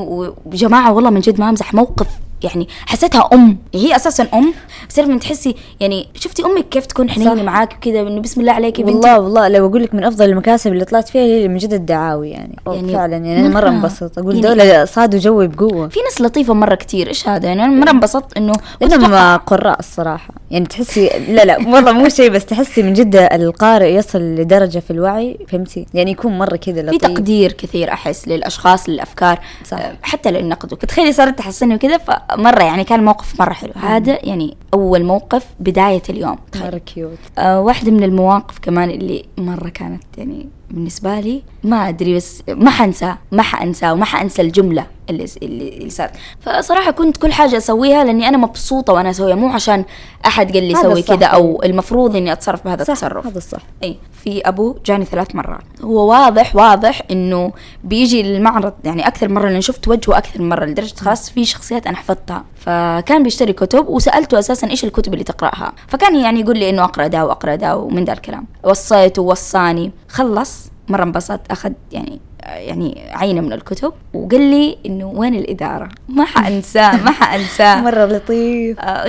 وجماعة 0.46 0.92
والله 0.92 1.10
من 1.10 1.20
جد 1.20 1.40
ما 1.40 1.48
أمزح 1.48 1.74
موقف 1.74 2.06
يعني 2.44 2.68
حسيتها 2.86 3.28
أم. 3.32 3.58
هي 3.74 3.96
أساسا 3.96 4.26
أم. 4.34 4.54
بس 4.88 4.98
لما 4.98 5.18
تحسي 5.18 5.54
يعني 5.80 6.08
شفتي 6.14 6.42
أمك 6.44 6.68
كيف 6.68 6.86
تكون 6.86 7.10
حنينه. 7.10 7.42
معاك 7.42 7.72
وكذا 7.76 8.00
انه 8.00 8.20
بسم 8.20 8.40
الله 8.40 8.52
عليك 8.52 8.78
يا 8.78 8.84
بنتي؟ 8.84 8.96
والله 8.96 9.20
والله 9.20 9.48
لو 9.48 9.66
أقول 9.68 9.82
لك 9.82 9.94
من 9.94 10.04
أفضل 10.04 10.24
المكاسب 10.28 10.72
اللي 10.72 10.84
طلعت 10.84 11.08
فيها 11.08 11.22
هي 11.22 11.48
من 11.48 11.56
جد 11.56 11.72
الدعاوي 11.72 12.30
يعني, 12.30 12.56
يعني 12.66 12.76
يعني 12.78 12.92
فعلا 12.92 13.16
يعني 13.16 13.40
أنا 13.40 13.48
مرة. 13.48 13.60
مرة. 13.64 13.68
انبسط 13.68 14.18
أقول 14.18 14.34
يعني- 14.44 14.46
دولة 14.48 14.84
صادوا 14.84 15.18
جوي 15.20 15.46
بقوة. 15.48 15.88
في 15.88 16.00
ناس 16.00 16.20
لطيفة 16.20 16.54
مرة 16.54 16.74
كتير. 16.74 17.08
إيش 17.08 17.28
هذا؟ 17.28 17.46
يعني 17.48 17.64
أنا 17.64 17.72
مرة 17.72 17.90
انبسطت 17.90 18.36
إنه 18.36 18.52
لأنهم 18.80 19.36
قراء 19.36 19.78
الصراحة. 19.78 20.34
يعني 20.50 20.66
تحسي 20.66 21.10
لا 21.28 21.44
لا 21.44 21.56
والله 21.58 21.92
مو 21.92 22.08
شيء 22.08 22.30
بس 22.30 22.44
تحسي 22.46 22.82
من 22.82 22.92
جد 22.92 23.16
القارئ 23.16 23.94
يصل 23.94 24.18
لدرجة 24.18 24.78
في 24.78 24.90
الوعي 24.90 25.38
فهمتي؟ 25.48 25.86
يعني 25.94 26.10
يكون 26.10 26.38
مرة 26.38 26.56
كذا 26.56 26.74
في 26.74 26.82
لطيف. 26.96 27.00
تقدير 27.02 27.52
كثير 27.52 27.92
أحس 27.92 28.28
للأشخاص 28.28 28.88
للأفكار 28.88 29.38
صح. 29.64 29.78
حتى 30.02 30.30
للنقد. 30.30 30.74
فتخيلي 30.74 31.12
صارت 31.12 31.38
تحسني 31.38 31.74
وكذا 31.74 32.00
فمره 32.36 32.62
يعني 32.62 32.84
كان 32.84 33.04
موقف 33.04 33.40
مرة 33.40 33.52
حلو. 33.52 33.72
هذا 33.82 34.18
يعني 34.26 34.56
أول 34.74 35.04
موقف 35.04 35.46
بداية 35.60 36.02
اليوم. 36.10 36.38
مرة 36.56 36.78
cute 36.78 37.18
آه 37.38 37.60
واحدة 37.60 37.90
من 37.90 38.02
المواقف 38.02 38.58
كمان 38.58 38.90
اللي 38.90 39.24
مرة 39.38 39.68
كانت 39.68 40.02
يعني 40.18 40.48
بالنسبة 40.72 41.20
لي 41.20 41.42
ما 41.64 41.88
أدري 41.88 42.14
بس 42.16 42.42
ما 42.48 42.70
حنسى 42.70 43.14
ما 43.32 43.42
حأنسى 43.42 43.90
وما 43.90 44.04
حأنسى 44.04 44.42
الجملة 44.42 44.86
اللي 45.10 45.26
اللي, 45.42 45.68
اللي 45.68 45.90
صارت. 45.90 46.12
فصراحة 46.40 46.90
كنت 46.90 47.16
كل 47.16 47.32
حاجة 47.32 47.56
أسويها 47.56 48.04
لأني 48.04 48.28
أنا 48.28 48.36
مبسوطة 48.38 48.92
وأنا 48.92 49.10
أسويها 49.10 49.34
مو 49.34 49.48
عشان 49.48 49.84
أحد 50.26 50.52
قال 50.52 50.62
لي 50.64 50.74
سوي. 50.74 51.02
كذا 51.02 51.26
أو 51.26 51.62
المفروض 51.64 52.16
إني 52.16 52.32
أتصرف 52.32 52.64
بهذا 52.64 52.84
صح 52.84 52.90
التصرف. 52.90 53.26
هذا 53.26 53.38
الصح. 53.38 53.60
إي 53.82 53.96
في 54.24 54.40
أبو 54.40 54.76
جاني 54.86 55.04
ثلاث 55.04 55.34
مرات. 55.34 55.64
هو 55.84 56.10
واضح 56.10 56.56
واضح 56.56 57.02
إنه 57.10 57.52
بيجي 57.84 58.22
للمعرض 58.22 58.72
يعني 58.84 59.06
أكثر 59.06 59.28
مرة 59.28 59.48
لأن 59.48 59.60
شفت 59.60 59.88
وجهه 59.88 60.18
أكثر 60.18 60.42
مرة 60.42 60.64
لدرجة 60.64 60.94
خلاص 60.94 61.30
في 61.30 61.44
شخصيات 61.44 61.86
أنا 61.86 61.96
حفظتها. 61.96 62.44
فكان 62.66 63.22
بيشتري 63.22 63.52
كتب 63.52 63.88
وسألته 63.88 64.38
أساسا 64.38 64.70
إيش 64.70 64.84
الكتب 64.84 65.12
اللي 65.12 65.24
تقرأها. 65.24 65.72
فكان 65.88 66.16
يعني 66.16 66.40
يقول 66.40 66.58
لي 66.58 66.70
إنه 66.70 66.84
أقرأ 66.84 67.06
ده 67.06 67.24
وأقرأ 67.26 67.54
ده 67.54 67.76
ومن 67.76 68.04
ذا 68.04 68.12
الكلام. 68.12 68.46
وصيته 68.64 69.22
ووصاني. 69.22 69.92
خلص 70.08 70.66
مرة 70.88 71.02
انبسط 71.02 71.40
أخذ 71.50 71.72
يعني 71.92 72.20
يعني 72.42 73.02
عينه 73.10 73.40
من 73.40 73.52
الكتب 73.52 73.92
وقال 74.14 74.40
لي 74.40 74.78
إنه 74.86 75.06
وين 75.06 75.34
الإدارة؟ 75.34 75.88
ما 76.08 76.24
حأنساه 76.24 77.04
ما 77.04 77.10
حأنساه. 77.10 77.80
مرة 77.90 78.04
لطيف. 78.06 78.80
آه، 78.80 79.04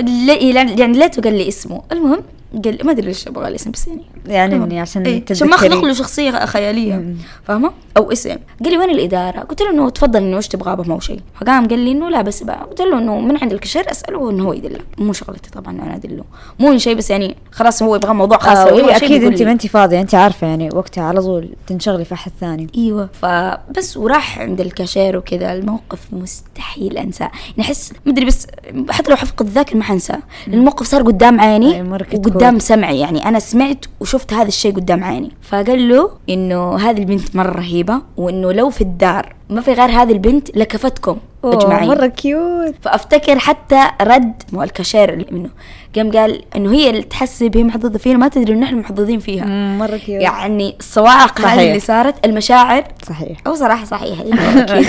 يعني 0.78 0.98
ليته 0.98 1.22
قال 1.22 1.32
لي 1.38 1.48
اسمه. 1.48 1.82
المهم 1.92 2.22
قال 2.64 2.78
ما 2.84 2.92
أدري 2.92 3.06
ليش 3.06 3.28
أبغى 3.28 3.48
الاسم 3.48 3.70
بس 3.70 3.88
يعني. 3.88 4.02
يعني 4.26 4.80
عشان 4.80 5.02
إيه، 5.02 5.24
عشان 5.30 5.48
ما. 5.48 5.54
أخلق 5.54 5.84
له 5.84 5.92
شخصية 5.92 6.46
خيالية. 6.46 7.14
فاهمة؟ 7.44 7.70
أو 7.96 8.12
اسم. 8.12 8.36
قال 8.64 8.72
لي 8.72 8.78
وين 8.78 8.90
الإدارة؟ 8.90 9.40
قلت 9.40 9.62
له 9.62 9.70
إنه 9.70 9.90
تفضل 9.90 10.22
إنه 10.22 10.36
إيش 10.36 10.48
تبغى 10.48 10.92
هو 10.92 11.00
شيء. 11.00 11.20
فقام 11.40 11.68
قال 11.68 11.78
لي 11.78 11.92
إنه 11.92 12.08
لا 12.10 12.22
بس 12.22 12.42
بقى. 12.42 12.64
قلت 12.64 12.80
له 12.80 12.98
إنه 12.98 13.20
من 13.20 13.36
عند 13.42 13.52
الكاشير 13.52 13.90
أسأله 13.90 14.30
إنه 14.30 14.44
هو 14.44 14.52
يدلك 14.52 14.84
مو 14.98 15.12
شغلتي 15.12 15.50
طبعا 15.50 15.72
أنا 15.72 15.94
أدله. 15.96 16.24
مو 16.60 16.78
شيء 16.78 16.94
بس 16.94 17.10
يعني 17.10 17.36
خلاص 17.52 17.82
هو 17.82 17.96
يبغى 17.96 18.14
موضوع 18.14 18.38
خاص 18.38 18.58
آه 18.58 18.96
أكيد 18.96 19.24
انت. 19.24 19.42
ما 19.42 19.52
انت 19.52 19.66
فاضية 19.66 20.00
انت 20.00 20.14
عارفة 20.14 20.46
يعني 20.46 20.68
وقتها 20.74 21.04
على 21.04 21.22
طول 21.22 21.48
تنشغلي 21.66 22.04
في 22.04 22.14
أحد 22.14 22.32
ثاني. 22.40 22.66
إيوه. 22.76 23.08
فبس 23.24 23.96
وراح 23.96 24.38
عند 24.38 24.60
الكاشير 24.60 25.16
وكذا 25.16 25.52
الموقف 25.52 25.98
مستحيل 26.12 26.98
أنساه. 26.98 27.30
يعني 27.56 27.68
أحس 27.68 27.92
مدري 28.06 28.24
بس 28.24 28.46
حتى 28.90 29.10
لو 29.10 29.16
حفقد 29.16 29.46
ذاكر 29.46 29.76
ما 29.76 29.84
حنساه. 29.84 30.18
الموقف 30.48 30.86
صار 30.86 31.02
قدام 31.02 31.40
عيني 31.40 31.82
وقدام. 31.82 32.58
سمعي. 32.58 33.00
يعني 33.00 33.28
أنا 33.28 33.38
سمعت 33.38 33.84
وشفت 34.00 34.32
هذا 34.32 34.48
الشيء 34.48 34.74
قدام 34.74 35.04
عيني. 35.04 35.30
فقال 35.42 35.88
له 35.88 36.10
إنه 36.28 36.76
هذه 36.76 36.98
البنت 36.98 37.36
مرة 37.36 37.50
رهيبة 37.50 38.02
وإنه 38.16 38.52
لو 38.52 38.70
في 38.70 38.80
الدار 38.80 39.34
ما 39.50 39.60
في 39.60 39.72
غير 39.72 39.90
هذه 39.90 40.12
البنت 40.12 40.56
لكفتكم 40.56 41.18
اجمعين. 41.44 41.88
مرة 41.88 42.06
cute 42.06 42.74
فأفتكر 42.82 43.38
حتى 43.38 43.80
رد 44.00 44.42
مو 44.52 44.62
الكاشير 44.62 45.26
منه. 45.32 45.50
قام 45.96 46.12
قال 46.12 46.44
إنه 46.56 46.72
هي 46.72 46.90
اللي 46.90 47.02
تحسب 47.02 47.56
هي 47.56 47.64
محظوظة 47.64 47.98
فينا 47.98 48.18
ما 48.18 48.28
تدري 48.28 48.52
إنه 48.52 48.66
إحنا 48.66 48.78
محظوظين 48.80 49.18
فيها. 49.20 49.44
مرة 49.78 49.96
cute 49.96 50.22
يعني 50.22 50.76
الصواعق. 50.80 51.40
هذه 51.40 51.68
اللي 51.68 51.80
صارت 51.80 52.26
المشاعر. 52.26 52.84
صحيح. 53.08 53.38
أو 53.46 53.54
صراحة 53.54 53.84
صحيح 53.84 54.18
أكيد. 54.56 54.86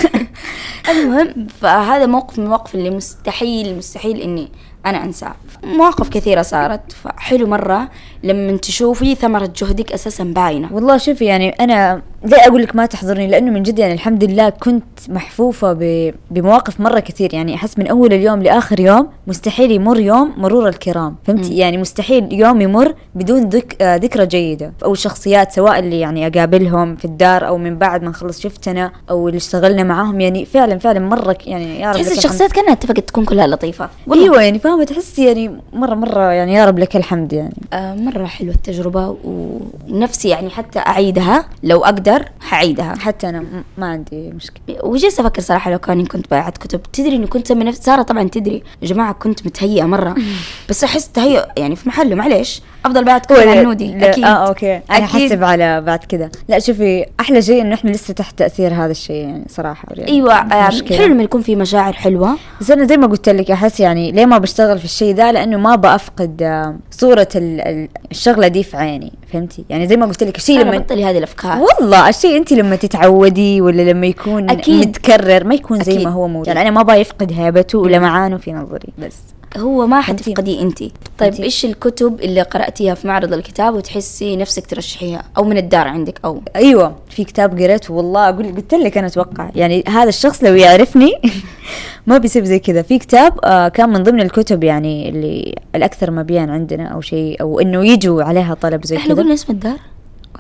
المهم 0.91 1.47
فهذا 1.61 2.05
موقف 2.05 2.39
من 2.39 2.45
المواقف 2.45 2.75
اللي 2.75 2.89
مستحيل 2.89 3.77
مستحيل 3.77 4.21
إني 4.21 4.47
أنا 4.85 5.03
انساه 5.03 5.35
مواقف 5.63 6.09
كثيرة 6.09 6.41
صارت 6.41 6.91
فحلو 6.91 7.47
مرة. 7.47 7.89
لما 8.25 8.57
تشوفي 8.57 9.15
ثمرة 9.15 9.49
جهدك 9.61 9.91
أساسا 9.91 10.23
باينة. 10.23 10.69
والله 10.73 10.97
شوفي 10.97 11.25
يعني 11.25 11.49
أنا 11.49 12.01
ليه 12.25 12.37
أقول 12.47 12.63
لك 12.63 12.75
ما 12.75 12.85
تحضرني 12.85 13.27
لأنه 13.27 13.51
من 13.51 13.63
جد 13.63 13.79
يعني 13.79 13.93
الحمد 13.93 14.23
لله 14.23 14.49
كنت 14.49 14.83
محفوفة 15.09 15.73
ب... 15.73 16.13
بمواقف 16.31 16.79
مرة 16.79 16.99
كثير. 16.99 17.33
يعني 17.33 17.55
أحس 17.55 17.79
من 17.79 17.87
أول 17.87 18.13
اليوم 18.13 18.43
لآخر 18.43 18.79
يوم 18.79 19.07
مستحيل 19.27 19.71
يمر 19.71 19.99
يوم 19.99 20.33
مرور 20.37 20.67
الكرام. 20.67 21.15
فهمتي؟ 21.23 21.57
يعني 21.57 21.77
مستحيل 21.77 22.33
يوم 22.33 22.61
يمر 22.61 22.93
بدون 23.15 23.49
ذك... 23.49 23.81
آه 23.81 23.95
ذكرى 23.95 24.25
جيدة. 24.25 24.73
أو 24.85 24.93
شخصيات 24.95 25.51
سواء 25.51 25.79
اللي 25.79 25.99
يعني 25.99 26.27
أقابلهم 26.27 26.95
في 26.95 27.05
الدار 27.05 27.47
أو 27.47 27.57
من 27.57 27.77
بعد 27.77 28.03
ما 28.03 28.09
نخلص 28.09 28.39
شفتنا 28.41 28.91
أو 29.09 29.27
اللي 29.27 29.37
اشتغلنا 29.37 29.83
معاهم. 29.83 30.21
يعني 30.21 30.45
فعلا 30.45 30.77
فعلا 30.77 30.99
مرة 30.99 31.33
ك- 31.33 31.47
يعني 31.47 31.79
يا 31.79 31.91
رب 31.91 31.95
تحس. 31.95 32.17
الشخصيات 32.17 32.51
كأنها 32.51 32.73
اتفقت 32.73 32.99
تكون 32.99 33.25
كلها 33.25 33.47
لطيفة. 33.47 33.89
والله. 34.07 34.23
أيوه 34.25 34.41
يعني 34.41 34.59
فاهمة؟ 34.59 34.83
تحسي 34.83 35.25
يعني 35.25 35.51
مرة 35.73 35.95
مرة 35.95 36.31
يعني 36.31 36.53
يا 36.53 36.65
رب 36.65 36.79
لك 36.79 36.95
الحمد 36.95 37.33
يعني. 37.33 37.55
آه 37.73 37.95
مرة 37.95 38.14
حلوة 38.23 38.53
التجربة 38.53 39.17
ونفسي 39.23 40.29
يعني 40.29 40.49
حتى 40.49 40.79
أعيدها. 40.79 41.45
لو 41.63 41.83
أقدر 41.83 42.25
حعيدها 42.41 42.95
حتى 42.99 43.29
أنا 43.29 43.39
م- 43.39 43.63
ما 43.77 43.85
عندي 43.87 44.31
مشكلة. 44.31 44.61
وجلست 44.83 45.19
أفكر 45.19 45.41
صراحة 45.41 45.71
لو 45.71 45.79
كاني 45.79 46.05
كنت 46.05 46.29
بايعت 46.31 46.57
كتب. 46.57 46.83
تدري 46.83 47.15
انه 47.15 47.27
كنت 47.27 47.51
نفسي 47.51 47.81
سارة 47.81 48.01
طبعا 48.01 48.23
تدري. 48.29 48.63
يا 48.81 48.87
جماعة 48.87 49.13
كنت 49.13 49.45
متهيئة 49.45 49.83
مرة. 49.85 50.15
بس 50.69 50.83
أحس 50.83 51.07
تهيؤ 51.11 51.43
يعني 51.57 51.75
في 51.75 51.89
محله 51.89 52.15
معليش. 52.15 52.61
أفضل 52.85 53.03
بايعت 53.03 53.25
كتب 53.25 53.47
عن 53.49 53.63
نودي. 53.63 53.93
لا، 53.93 54.09
أكيد. 54.09 54.23
آه 54.23 54.47
أوكي. 54.47 54.75
أنا. 54.91 55.05
حسب 55.05 55.43
على 55.43 55.81
بعد 55.81 55.99
كذا. 56.03 56.29
لا 56.49 56.59
شوفي 56.59 57.05
أحلى 57.19 57.41
شيء 57.41 57.61
إنه 57.61 57.73
إحنا 57.75 57.89
لسه 57.91 58.13
تحت 58.13 58.39
تأثير 58.39 58.73
هذا 58.73 58.91
الشيء 58.91 59.15
يعني 59.15 59.45
صراحة. 59.49 59.87
يعني 59.91 60.11
أيوه 60.11 60.33
آه، 60.33 60.67
مشكلة. 60.67 60.97
حلو 60.97 61.07
لما 61.13 61.23
يكون 61.23 61.41
في 61.41 61.55
مشاعر 61.55 61.93
حلوة. 61.93 62.37
بس 62.61 62.71
أنا 62.71 62.85
زي 62.85 62.97
ما 62.97 63.07
قلت 63.07 63.29
لك 63.29 63.51
أحس 63.51 63.79
يعني 63.79 64.11
ليه 64.11 64.25
ما 64.25 64.37
بشتغل 64.37 64.79
في 64.79 64.85
الشيء 64.85 65.13
ذا؟ 65.15 65.31
لأنه 65.31 65.57
ما 65.57 65.75
بأفقد 65.75 66.41
آه، 66.43 66.75
صورة 66.91 67.27
ال- 67.35 67.61
ال- 67.61 67.89
الشغلة 68.11 68.47
دي 68.47 68.63
في 68.63 68.77
عيني 68.77 69.13
فهمتي؟ 69.33 69.65
يعني 69.69 69.87
زي 69.87 69.97
ما 69.97 70.05
قلت 70.05 70.23
لك 70.23 70.37
الشيء 70.37 70.59
لما 70.59 70.77
بطلي 70.77 71.05
هذه 71.05 71.17
الأفكار. 71.17 71.61
والله 71.61 72.09
الشيء 72.09 72.37
انت 72.37 72.53
لما 72.53 72.75
تتعودي 72.75 73.61
ولا 73.61 73.91
لما 73.91 74.07
يكون 74.07 74.49
أكيد. 74.49 74.87
متكرر 74.87 75.43
ما 75.43 75.55
يكون 75.55 75.83
زي 75.83 75.93
أكيد. 75.93 76.03
ما 76.03 76.11
هو 76.11 76.27
موجود 76.27 76.47
يعني 76.47 76.61
أنا 76.61 76.69
ما 76.69 76.81
أبغى 76.81 76.97
يفقد 76.97 77.33
هيبته 77.33 77.79
ولمعانه 77.79 78.37
في 78.37 78.53
نظري. 78.53 78.89
بس. 78.97 79.17
هو 79.57 79.87
ما 79.87 80.01
فهمتي؟ 80.01 80.23
حتفقديه 80.23 80.61
انت 80.61 80.83
طيب؟ 81.19 81.33
إيش 81.33 81.65
الكتب 81.65 82.21
اللي 82.21 82.41
قرأتيها 82.41 82.93
في 82.95 83.07
معرض 83.07 83.33
الكتاب 83.33 83.73
وتحسي 83.75 84.35
نفسك 84.35 84.65
ترشحيها؟ 84.65 85.23
أو 85.37 85.43
من 85.43 85.57
الدار 85.57 85.87
عندك 85.87 86.19
أو. 86.25 86.41
أيوه 86.55 86.95
في 87.09 87.23
كتاب 87.23 87.59
قريته 87.61 87.93
والله 87.93 88.29
أقول 88.29 88.55
قلت 88.55 88.73
لك 88.73 88.97
أنا 88.97 89.07
أتوقع. 89.07 89.49
يعني 89.55 89.83
هذا 89.87 90.09
الشخص 90.09 90.43
لو 90.43 90.55
يعرفني 90.55 91.13
ما 92.07 92.17
بيسيب 92.17 92.43
زي 92.43 92.59
كذا. 92.59 92.81
في 92.81 92.99
كتاب 92.99 93.39
آه 93.43 93.67
كان 93.67 93.89
من 93.89 94.03
ضمن 94.03 94.21
الكتب 94.21 94.63
يعني 94.63 95.09
اللي 95.09 95.55
الأكثر 95.75 96.11
مبيعا 96.11 96.45
عندنا 96.47 96.87
أو 96.87 97.01
شيء 97.01 97.41
أو 97.41 97.59
إنه 97.59 97.85
يجوا 97.87 98.23
عليها 98.23 98.53
طلب 98.53 98.85
زي 98.85 98.97
إحنا 98.97 99.13
كذا. 99.13 99.23
قلنا 99.23 99.33
اسم 99.33 99.53
الدار. 99.53 99.77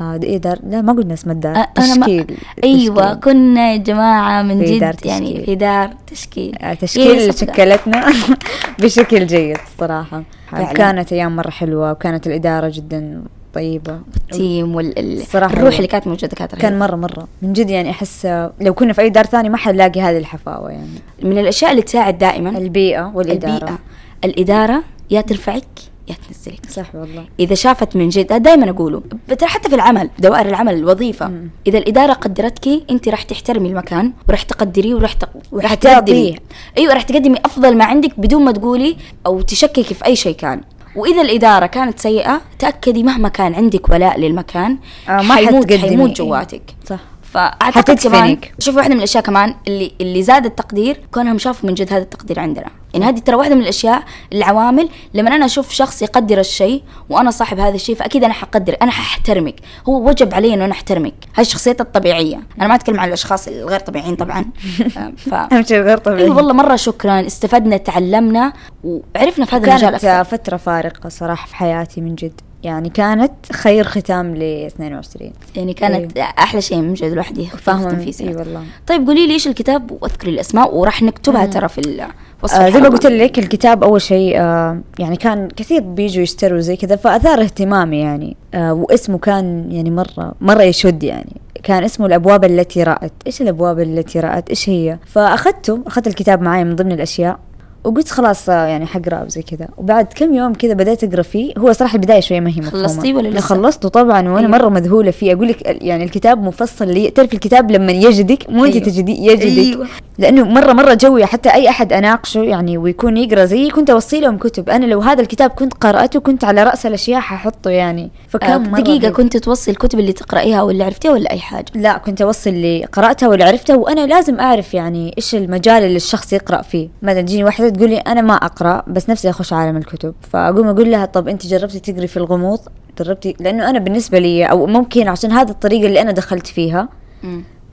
إيه 0.01 0.37
دار 0.37 0.59
لا 0.69 0.81
ما 0.81 0.93
قلنا 0.93 1.13
اسم 1.13 1.31
الدار 1.31 1.55
أ- 1.55 1.67
أنا 1.77 1.95
ما- 1.95 2.05
تشكيل 2.05 2.25
أيوه 2.63 3.03
تشكيل. 3.13 3.19
كنا 3.23 3.71
يا 3.71 3.77
جماعة 3.77 4.41
من 4.41 4.65
في 4.65 4.73
جد 4.75 4.79
دار 4.79 4.95
يعني 5.05 5.27
تشكيل. 5.29 5.45
في 5.45 5.55
دار 5.55 5.89
تشكيل 6.07 6.55
آه 6.61 6.69
إيه، 6.69 6.73
تشكيل 6.75 7.33
صدق. 7.33 7.53
شكلتنا 7.53 8.05
بشكل 8.79 9.27
جيد 9.27 9.57
الصراحة 9.73 10.23
فعلاً. 10.51 10.73
كانت 10.73 11.13
أيام 11.13 11.35
مرة 11.35 11.49
حلوة 11.49 11.91
وكانت 11.91 12.27
الإدارة 12.27 12.69
جدا 12.73 13.21
طيبة 13.53 13.99
التيم 14.17 14.75
والروح 14.75 14.93
الصراحة 14.97 15.67
اللي 15.77 15.87
كانت 15.87 16.07
موجودة 16.07 16.27
كانت 16.35 16.55
كان 16.55 16.71
رهيبة. 16.71 16.85
مرة 16.87 16.95
مرة 16.95 17.27
من 17.41 17.53
جد 17.53 17.69
يعني 17.69 17.89
أحس 17.89 18.25
آه، 18.25 18.51
لو 18.61 18.73
كنا 18.73 18.93
في 18.93 19.01
أي 19.01 19.09
دار 19.09 19.25
ثاني 19.25 19.49
ما 19.49 19.57
حنلاقي 19.57 20.01
هذه 20.01 20.17
الحفاوة 20.17 20.71
يعني 20.71 20.87
من 21.23 21.37
الأشياء 21.37 21.71
اللي 21.71 21.81
تساعد 21.81 22.17
دائما 22.17 22.49
البيئة 22.49 23.11
والإدارة 23.15 23.53
البيئة 23.55 23.79
الإدارة 24.25 24.83
يا 25.11 25.21
ترفعك 25.21 25.63
يا 26.09 26.15
تنزلك 26.27 26.69
صح 26.69 26.95
والله. 26.95 27.25
إذا 27.39 27.55
شافت 27.55 27.95
من 27.95 28.09
جد 28.09 28.43
دائما 28.43 28.69
أقوله 28.69 29.01
حتى 29.43 29.69
في 29.69 29.75
العمل 29.75 30.09
دوائر 30.19 30.45
العمل 30.45 30.73
الوظيفة. 30.73 31.27
مم. 31.27 31.49
إذا 31.67 31.77
الإدارة 31.77 32.13
قدرتك 32.13 32.83
انت 32.89 33.09
راح 33.09 33.21
تحترمي 33.21 33.69
المكان 33.69 34.13
وراح 34.29 34.41
تقدريه 34.41 34.95
وراح 34.95 35.13
تق... 35.13 35.29
راح 35.53 35.73
تعطيه. 35.73 36.35
أيوه 36.77 36.93
راح 36.93 37.01
تقدمي 37.01 37.37
أفضل 37.45 37.77
ما 37.77 37.85
عندك 37.85 38.19
بدون 38.19 38.45
ما 38.45 38.51
تقولي 38.51 38.97
أو 39.25 39.41
تشككي 39.41 39.93
في 39.93 40.05
أي 40.05 40.15
شيء 40.15 40.35
كان. 40.35 40.61
وإذا 40.95 41.21
الإدارة 41.21 41.65
كانت 41.65 41.99
سيئة 41.99 42.41
تأكدي 42.59 43.03
مهما 43.03 43.29
كان 43.29 43.55
عندك 43.55 43.89
ولاء 43.89 44.19
للمكان 44.19 44.77
آه، 45.09 45.21
ما 45.21 45.35
حيموت. 45.35 45.73
حيموت 45.73 46.11
جواتك. 46.11 46.61
صح. 46.85 46.99
فأعتقد 47.35 47.99
كمان. 47.99 48.37
شوف 48.59 48.75
واحدة 48.75 48.93
من 48.93 48.99
الأشياء 48.99 49.23
كمان 49.23 49.55
اللي 49.67 49.91
اللي 50.01 50.23
زاد 50.23 50.45
التقدير 50.45 50.99
كونهم 51.11 51.37
شافوا 51.37 51.69
من 51.69 51.75
جد 51.75 51.93
هذا 51.93 52.01
التقدير 52.01 52.39
عندنا. 52.39 52.67
يعني 52.93 53.05
هذه 53.05 53.19
ترى 53.19 53.35
واحدة 53.35 53.55
من 53.55 53.61
الأشياء 53.61 54.03
العوامل 54.33 54.89
لما 55.13 55.35
أنا 55.35 55.45
أشوف 55.45 55.71
شخص 55.71 56.01
يقدر 56.01 56.39
الشيء 56.39 56.83
وأنا 57.09 57.31
صاحب 57.31 57.59
هذا 57.59 57.75
الشيء 57.75 57.95
فأكيد 57.95 58.23
أنا 58.23 58.33
حقدر 58.33 58.77
أنا 58.81 58.91
ححترمك 58.91 59.55
هو 59.89 60.09
وجب 60.09 60.33
علي 60.33 60.53
إنه 60.53 60.65
أنا 60.65 60.71
أحترمك. 60.71 61.13
هاي 61.35 61.41
الشخصيات 61.41 61.81
الطبيعية. 61.81 62.39
أنا 62.59 62.67
ما 62.67 62.75
أتكلم 62.75 62.99
عن 62.99 63.07
الأشخاص 63.07 63.47
الغير 63.47 63.79
طبيعيين 63.79 64.15
طبعا. 64.15 64.45
ف 65.29 65.33
أهم 65.33 65.63
شيء 65.63 65.81
غير 65.81 65.97
طبيعي 65.97 66.23
أيوه 66.23 66.35
والله 66.35 66.53
مرة 66.53 66.75
شكرا. 66.75 67.25
استفدنا 67.25 67.77
تعلمنا 67.77 68.53
وعرفنا 68.83 69.45
في 69.45 69.55
هذا 69.55 69.65
المجال 69.65 69.81
كانت 69.81 70.05
أكثر. 70.05 70.37
فترة 70.37 70.57
فارقة 70.57 71.09
صراحة 71.09 71.47
في 71.47 71.55
حياتي 71.55 72.01
من 72.01 72.15
جد. 72.15 72.41
يعني 72.65 72.89
كانت 72.89 73.31
خير 73.51 73.83
ختام 73.83 74.35
ل 74.35 74.41
22 74.65 75.31
يعني 75.55 75.73
كانت 75.73 76.17
أحلى 76.17 76.61
شيء 76.61 76.77
من 76.77 76.93
جد 76.93 77.11
الواحد 77.11 77.37
يخفف 77.37 77.61
فاهمة 77.63 77.89
تنفيسه 77.89 78.27
إي 78.29 78.35
والله. 78.35 78.63
طيب 78.87 79.07
قولي 79.07 79.27
لي 79.27 79.33
إيش 79.33 79.47
الكتاب؟ 79.47 79.91
واذكري 80.01 80.31
الأسماء 80.31 80.75
وراح 80.75 81.03
نكتبها 81.03 81.45
ترى 81.45 81.67
في 81.67 81.77
ال- 81.81 82.07
وصف 82.43 82.55
آه 82.55 82.69
زي 82.69 82.79
ما. 82.79 82.89
قلت 82.89 83.05
لك 83.05 83.39
الكتاب 83.39 83.83
أول 83.83 84.01
شيء 84.01 84.39
آه 84.39 84.79
يعني 84.99 85.15
كان 85.15 85.47
كثير 85.47 85.81
بيجوا 85.81 86.23
يشتروا 86.23 86.59
زي 86.59 86.75
كذا 86.75 86.95
فأثار 86.95 87.41
اهتمامي 87.41 87.99
يعني 87.99 88.37
آه 88.53 88.73
واسمه 88.73 89.17
كان 89.17 89.71
يعني 89.71 89.89
مرة 89.91 90.33
مرة 90.41 90.63
يشد 90.63 91.03
يعني. 91.03 91.41
كان 91.63 91.83
اسمه 91.83 92.05
الأبواب 92.05 92.43
التي 92.43 92.83
رأت. 92.83 93.11
إيش 93.27 93.41
الأبواب 93.41 93.79
التي 93.79 94.19
رأت؟ 94.19 94.49
إيش 94.49 94.69
هي؟ 94.69 94.97
فأخذته 95.05 95.79
أخذت 95.87 96.07
الكتاب 96.07 96.41
معي 96.41 96.63
من 96.63 96.75
ضمن 96.75 96.91
الأشياء 96.91 97.39
وقلت 97.85 98.09
خلاص 98.09 98.49
يعني 98.49 98.85
حقرا 98.85 99.25
زي 99.27 99.41
كذا 99.41 99.67
وبعد 99.77 100.07
كم 100.15 100.33
يوم 100.33 100.53
كذا 100.53 100.73
بدأت 100.73 101.03
أقرأ 101.03 101.21
فيه 101.21 101.53
هو 101.57 101.73
صراحة 101.73 101.95
البداية 101.95 102.19
شوية 102.19 102.39
ما 102.39 102.49
هي 102.49 102.61
مفهومة 102.61 102.87
خلصتيه 102.87 103.13
ولا 103.13 103.27
لا 103.27 103.37
لسه؟ 103.37 103.47
خلصته 103.47 103.89
طبعا 103.89 104.29
وأنا 104.29 104.39
أيوة. 104.39 104.51
مرة 104.51 104.69
مذهولة 104.69 105.11
فيه 105.11 105.33
أقول 105.33 105.47
لك 105.47 105.83
يعني 105.83 106.03
الكتاب 106.03 106.43
مفصل 106.43 106.87
لي 106.87 107.09
تعرف 107.09 107.33
الكتاب 107.33 107.71
لما 107.71 107.91
يجدك 107.91 108.49
مو 108.49 108.65
أنت 108.65 108.73
أيوة. 108.75 108.85
تجدي 108.85 109.25
يجدك 109.25 109.75
أيوة. 109.75 109.87
لأنه 110.17 110.43
مره 110.43 110.73
مرة 110.73 110.93
جوي 110.93 111.25
حتى 111.25 111.49
أي 111.49 111.69
أحد 111.69 111.93
أناقشه 111.93 112.43
يعني 112.43 112.77
ويكون 112.77 113.17
يقرأ 113.17 113.45
زيي 113.45 113.69
كنت 113.69 113.89
أوصي 113.89 114.19
لهم 114.19 114.37
كتب 114.37 114.69
أنا 114.69 114.85
لو 114.85 115.01
هذا 115.01 115.21
الكتاب 115.21 115.49
كنت 115.49 115.73
قرأته 115.73 116.19
كنت 116.19 116.43
على 116.43 116.63
رأس 116.63 116.85
الأشياء 116.85 117.19
ححطه 117.19 117.69
يعني 117.69 118.11
فكان 118.27 118.51
آه 118.51 118.57
مرة 118.69 118.81
دقيقة. 118.81 119.09
كنت 119.09 119.37
توصي 119.37 119.71
الكتب 119.71 119.99
اللي 119.99 120.13
تقرأيها 120.13 120.61
واللي 120.61 120.83
عرفتيها 120.83 121.11
ولا 121.11 121.31
أي 121.31 121.39
حاجة؟ 121.39 121.65
لا 121.75 121.97
كنت 121.97 122.21
أوصي 122.21 122.49
اللي 122.49 122.85
قرأتها 122.85 123.29
واللي 123.29 123.43
عرفته 123.43 123.77
وأنا 123.77 124.07
لازم 124.07 124.39
أعرف 124.39 124.73
يعني 124.73 125.13
إيش 125.17 125.35
المجال 125.35 125.83
اللي 125.83 125.97
الشخص 125.97 126.33
يقرأ 126.33 126.61
فيه 126.61 126.89
مثلا 127.01 127.21
تجيني 127.21 127.43
واحدة 127.43 127.69
تقول 127.75 127.89
لي 127.89 127.97
أنا 127.97 128.21
ما 128.21 128.33
أقرأ 128.33 128.83
بس 128.87 129.09
نفسي 129.09 129.29
أخش 129.29 129.53
عالم 129.53 129.77
الكتب. 129.77 130.13
فأقوم 130.31 130.67
أقول 130.67 130.91
لها 130.91 131.05
طب 131.05 131.27
أنت 131.27 131.47
جربتي 131.47 131.79
تقري 131.79 132.07
في 132.07 132.17
الغموض؟ 132.17 132.59
جربتي؟ 132.99 133.35
لأنه 133.39 133.69
أنا 133.69 133.79
بالنسبة 133.79 134.19
لي 134.19 134.45
أو 134.45 134.65
ممكن 134.65 135.07
عشان 135.07 135.31
هذه 135.31 135.49
الطريقة 135.49 135.87
اللي 135.87 136.01
أنا 136.01 136.11
دخلت 136.11 136.47
فيها. 136.47 136.89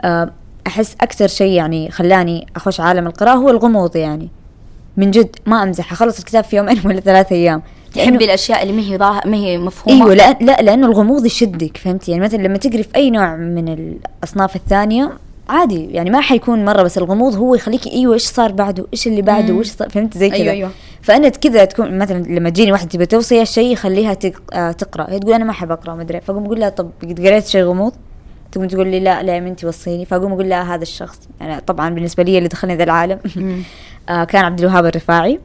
آه، 0.05 0.31
أحس 0.67 0.97
أكثر 1.01 1.27
شيء 1.27 1.53
يعني 1.53 1.91
خلاني 1.91 2.47
أخش 2.57 2.81
عالم 2.81 3.07
القراءة 3.07 3.35
هو 3.37 3.51
الغموض 3.51 3.97
يعني. 3.97 4.29
من 4.97 5.11
جد 5.11 5.37
ما 5.47 5.63
امزح 5.63 5.93
اخلص 5.93 6.19
الكتاب 6.19 6.45
في 6.45 6.57
يومين 6.57 6.81
ولا 6.87 7.01
ثلاثة 7.01 7.37
أيام. 7.37 7.63
تحبي 7.95 8.25
الأشياء 8.25 8.63
اللي 8.63 8.73
ما 8.73 8.83
هي 8.83 8.99
ظاهرة 8.99 9.29
ما 9.29 9.37
هي 9.37 9.59
مفهومة؟ 9.59 10.05
أيوه 10.05 10.15
لا 10.15 10.33
لا 10.41 10.63
لأنه 10.63 10.87
الغموض 10.87 11.27
يشدك 11.27 11.77
فهمتي؟ 11.77 12.11
يعني 12.11 12.25
مثلا 12.25 12.43
لما 12.43 12.59
تقري 12.59 12.83
في 12.83 12.97
أي 12.97 13.11
نوع 13.11 13.37
من 13.37 13.69
الأصناف 13.69 14.57
الثانية 14.57 15.13
عادي 15.49 15.85
يعني 15.91 16.11
ما 16.11 16.21
حيكون 16.21 16.65
مرة 16.65 16.83
بس 16.83 16.99
الغموض 16.99 17.35
هو 17.35 17.55
يخليكي 17.55 17.93
أيوه 17.93 18.15
إيش 18.15 18.23
صار 18.23 18.53
بعده؟ 18.53 18.87
إيش 18.93 19.07
اللي 19.07 19.23
بعده. 19.23 19.55
وإيش 19.55 19.71
فهمت؟ 19.71 20.19
زي 20.19 20.31
كذا. 20.31 20.39
أيوة، 20.39 20.53
أيوة. 20.53 20.71
فأنا 21.03 21.29
كذا 21.29 21.65
تكون 21.65 21.99
مثلا 21.99 22.23
لما 22.23 22.51
تجيني 22.51 22.73
واحدة 22.73 22.89
تبي 22.89 23.07
توصي 23.07 23.45
شيء 23.47 23.73
يخليها. 23.73 24.17
آه 24.53 24.73
تقرأ. 24.73 25.11
هي 25.11 25.19
تقول 25.19 25.35
أنا 25.35 25.45
ما 25.45 25.51
أحب 25.51 25.71
أقرأ 25.71 25.95
ما 25.95 26.03
أدري. 26.03 26.21
فأقوم 26.21 26.45
أقول 26.45 26.61
لها 26.61 26.69
طب 26.69 26.91
قد 27.03 27.27
قريت 27.27 27.47
شيء 27.47 27.63
غموض؟ 27.63 27.93
تقوم 28.53 28.67
تقول 28.67 28.89
لي 28.89 29.01
لا 29.01 29.23
لا 29.23 29.35
يا 29.35 29.41
بنتي 29.41 29.67
وصيني. 29.67 30.05
فأقوم 30.05 30.33
أقول 30.33 30.49
لها 30.49 30.75
هذا 30.75 30.83
الشخص. 30.83 31.21
يعني 31.41 31.61
طبعا 31.61 31.91
بالنسبة 31.91 32.23
لي 32.23 32.39
اللي 32.39 32.49
دخلني 32.49 32.77
ذا 32.77 32.85
العالم. 32.85 33.19
آه 34.09 34.25
كان 34.25 34.45
عبد 34.45 34.61
الوهاب 34.61 34.87
الرفاعي. 34.87 35.41